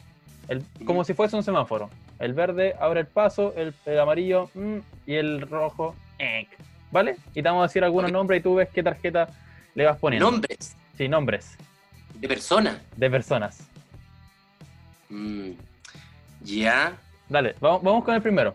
El- 0.49 0.65
como 0.87 1.05
si 1.05 1.13
fuese 1.15 1.37
un 1.37 1.43
semáforo. 1.43 1.91
El 2.23 2.35
verde 2.35 2.75
abre 2.81 3.01
el 3.01 3.07
paso, 3.07 3.53
el, 3.57 3.75
el 3.85 3.99
amarillo 4.01 4.49
mm, 4.55 4.79
y 5.07 5.15
el 5.15 5.41
rojo. 5.43 5.95
eh. 6.19 6.47
¿Vale? 6.91 7.17
Y 7.35 7.43
te 7.43 7.49
vamos 7.49 7.61
a 7.65 7.69
decir 7.69 7.83
algunos 7.85 8.11
Ok. 8.11 8.13
nombres 8.13 8.41
y 8.41 8.43
tú 8.43 8.55
ves 8.57 8.69
qué 8.69 8.83
tarjeta 8.83 9.29
le 9.75 9.87
vas 9.87 9.99
poniendo. 9.99 10.31
Nombres 10.31 10.77
Sí, 10.97 11.09
nombres 11.09 11.57
de 12.15 12.29
personas. 12.29 12.79
de 12.97 13.11
personas. 13.11 13.67
Mm, 15.09 15.53
ya, 16.43 16.97
Dale, 17.31 17.55
vamos, 17.61 17.83
vamos 17.83 18.05
con 18.05 18.15
el 18.15 18.21
primero. 18.23 18.55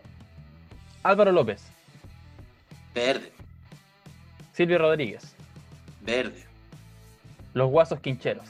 Álvaro 1.02 1.32
López, 1.32 1.62
verde, 2.94 3.32
Silvio 4.52 4.78
Rodríguez, 4.78 5.34
verde, 6.02 6.44
Los 7.54 7.70
Guasos 7.70 7.98
Quincheros. 8.00 8.46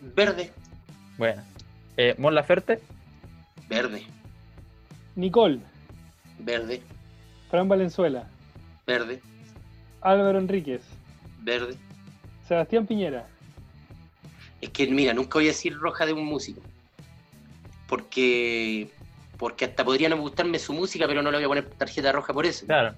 verde, 0.00 0.50
Bueno. 1.18 1.42
Eh, 1.98 2.14
Mon 2.18 2.34
Laferte, 2.34 2.80
verde, 3.68 4.04
Nicole, 5.14 5.60
verde, 6.38 6.82
Fran 7.50 7.68
Valenzuela, 7.68 8.28
verde, 8.86 9.20
Álvaro 10.00 10.38
Enríquez, 10.38 10.82
verde. 11.42 11.76
Sebastián 12.46 12.86
Piñera, 12.86 13.26
Es 14.60 14.70
que, 14.70 14.86
mira, 14.86 15.12
nunca 15.12 15.38
voy 15.38 15.46
a 15.46 15.48
decir 15.48 15.76
roja 15.76 16.06
de 16.06 16.12
un 16.12 16.24
músico. 16.24 16.60
Porque, 17.88 18.88
porque 19.36 19.64
hasta 19.64 19.84
podría 19.84 20.08
no 20.08 20.16
gustarme 20.16 20.58
su 20.60 20.72
música, 20.72 21.06
pero 21.08 21.22
no 21.22 21.30
le 21.32 21.38
voy 21.38 21.44
a 21.44 21.48
poner 21.48 21.70
tarjeta 21.70 22.12
roja 22.12 22.32
por 22.32 22.46
eso. 22.46 22.66
claro. 22.66 22.94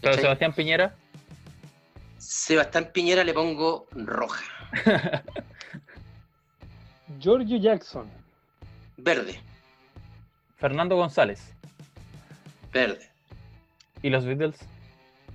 Pero 0.00 0.12
¿cachai? 0.12 0.22
Sebastián 0.24 0.52
Piñera, 0.52 0.94
Sebastián 2.18 2.90
Piñera 2.92 3.24
le 3.24 3.32
pongo 3.32 3.86
roja, 3.92 4.44
Giorgio 7.18 7.56
Jackson, 7.56 8.06
verde, 8.98 9.40
Fernando 10.56 10.96
González 10.96 11.52
verde. 12.72 13.00
y 14.02 14.10
los 14.10 14.24
Beatles. 14.24 14.56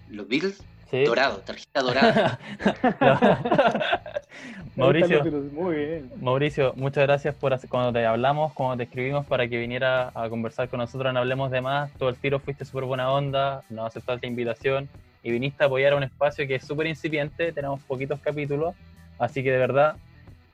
Los 0.09 0.27
Beatles, 0.27 0.61
Sí. 0.89 1.03
dorado, 1.05 1.37
tarjeta 1.39 1.81
dorada. 1.81 2.39
Mauricio, 4.75 5.23
Muy 5.53 5.75
bien. 5.75 6.11
Mauricio, 6.21 6.73
muchas 6.75 7.03
gracias 7.03 7.33
por 7.35 7.53
hacer- 7.53 7.69
cuando 7.69 7.93
te 7.93 8.05
hablamos, 8.05 8.53
cuando 8.53 8.77
te 8.77 8.83
escribimos 8.83 9.25
para 9.25 9.47
que 9.47 9.57
viniera 9.57 10.11
a 10.13 10.29
conversar 10.29 10.69
con 10.69 10.79
nosotros 10.79 11.09
en 11.09 11.17
Hablemos 11.17 11.49
de 11.51 11.61
Más. 11.61 11.91
Todo 11.93 12.09
el 12.09 12.15
tiro 12.17 12.39
fuiste 12.39 12.65
súper 12.65 12.83
buena 12.85 13.11
onda, 13.11 13.63
nos 13.69 13.87
aceptaste 13.87 14.25
la 14.27 14.31
invitación 14.31 14.89
y 15.23 15.31
viniste 15.31 15.63
a 15.63 15.67
apoyar 15.67 15.93
a 15.93 15.95
un 15.97 16.03
espacio 16.03 16.45
que 16.47 16.55
es 16.55 16.65
súper 16.65 16.87
incipiente, 16.87 17.51
tenemos 17.53 17.81
poquitos 17.83 18.19
capítulos, 18.19 18.75
así 19.19 19.43
que 19.43 19.51
de 19.51 19.57
verdad 19.57 19.95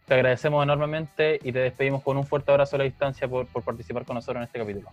te 0.08 0.14
agradecemos 0.14 0.64
enormemente 0.64 1.40
y 1.44 1.52
te 1.52 1.60
despedimos 1.60 2.02
con 2.02 2.16
un 2.18 2.26
fuerte 2.26 2.50
abrazo 2.52 2.78
a 2.78 2.80
la 2.80 2.86
distancia 2.86 3.28
por, 3.28 3.46
por 3.48 3.62
participar 3.64 4.06
con 4.06 4.16
nosotros 4.16 4.38
en 4.38 4.44
este 4.44 4.60
capítulo. 4.60 4.90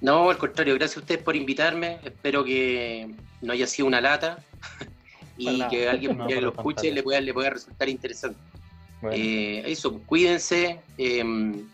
No, 0.00 0.30
al 0.30 0.38
contrario, 0.38 0.74
gracias 0.74 0.98
a 0.98 1.00
ustedes 1.00 1.22
por 1.22 1.34
invitarme. 1.34 1.98
Espero 2.04 2.44
que 2.44 3.10
no 3.42 3.52
haya 3.52 3.66
sido 3.66 3.88
una 3.88 4.00
lata 4.00 4.38
y 5.36 5.60
que 5.68 5.88
alguien 5.88 6.16
No, 6.16 6.26
que 6.28 6.40
lo 6.40 6.50
escuche 6.50 6.92
le 6.92 7.02
pueda, 7.02 7.20
le 7.20 7.34
pueda 7.34 7.50
resultar 7.50 7.88
interesante. 7.88 8.38
Bueno, 9.02 9.16
Eh, 9.18 9.62
eso, 9.66 9.98
cuídense. 10.06 10.78
em, 10.98 11.66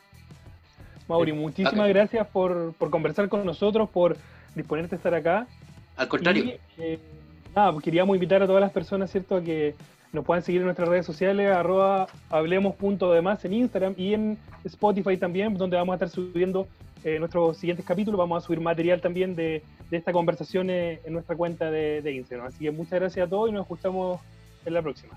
Mauri, 1.07 1.32
Eh, 1.32 1.35
muchísimas 1.35 1.74
acá. 1.74 1.86
gracias 1.89 2.27
por, 2.28 2.73
por 2.74 2.89
conversar 2.90 3.28
con 3.28 3.44
nosotros, 3.44 3.90
por 3.90 4.16
disponerte 4.55 4.94
a 4.94 4.98
estar 4.98 5.15
acá. 5.15 5.47
al 5.97 6.09
contrario, 6.09 6.44
Y, 6.44 6.59
eh, 6.78 6.98
nada, 7.55 7.78
queríamos 7.82 8.15
invitar 8.16 8.43
a 8.43 8.47
todas 8.47 8.61
las 8.62 8.70
personas, 8.73 9.11
¿cierto?, 9.11 9.36
a 9.36 9.43
que 9.43 9.74
nos 10.12 10.24
puedan 10.24 10.42
seguir 10.42 10.60
en 10.60 10.66
nuestras 10.66 10.88
redes 10.88 11.06
sociales, 11.06 11.50
arroba 11.50 12.08
hablemos.demás 12.30 13.44
en 13.44 13.52
Instagram 13.52 13.94
y 13.96 14.14
en 14.14 14.38
Spotify 14.64 15.16
también, 15.16 15.54
donde 15.54 15.76
vamos 15.76 15.92
a 15.92 15.96
estar 15.96 16.08
subiendo 16.08 16.66
eh, 17.04 17.18
nuestros 17.18 17.56
siguientes 17.56 17.86
capítulos. 17.86 18.18
Vamos 18.18 18.42
a 18.42 18.46
subir 18.46 18.60
material 18.60 19.00
también 19.00 19.36
de, 19.36 19.62
de 19.90 19.96
esta 19.96 20.12
conversación 20.12 20.68
eh, 20.70 21.00
en 21.04 21.12
nuestra 21.12 21.36
cuenta 21.36 21.70
de, 21.70 22.02
de 22.02 22.12
Instagram. 22.12 22.48
Así 22.48 22.64
que 22.64 22.70
muchas 22.70 23.00
gracias 23.00 23.26
a 23.26 23.30
todos 23.30 23.48
y 23.48 23.52
nos 23.52 23.62
escuchamos 23.62 24.20
en 24.64 24.74
la 24.74 24.82
próxima. 24.82 25.16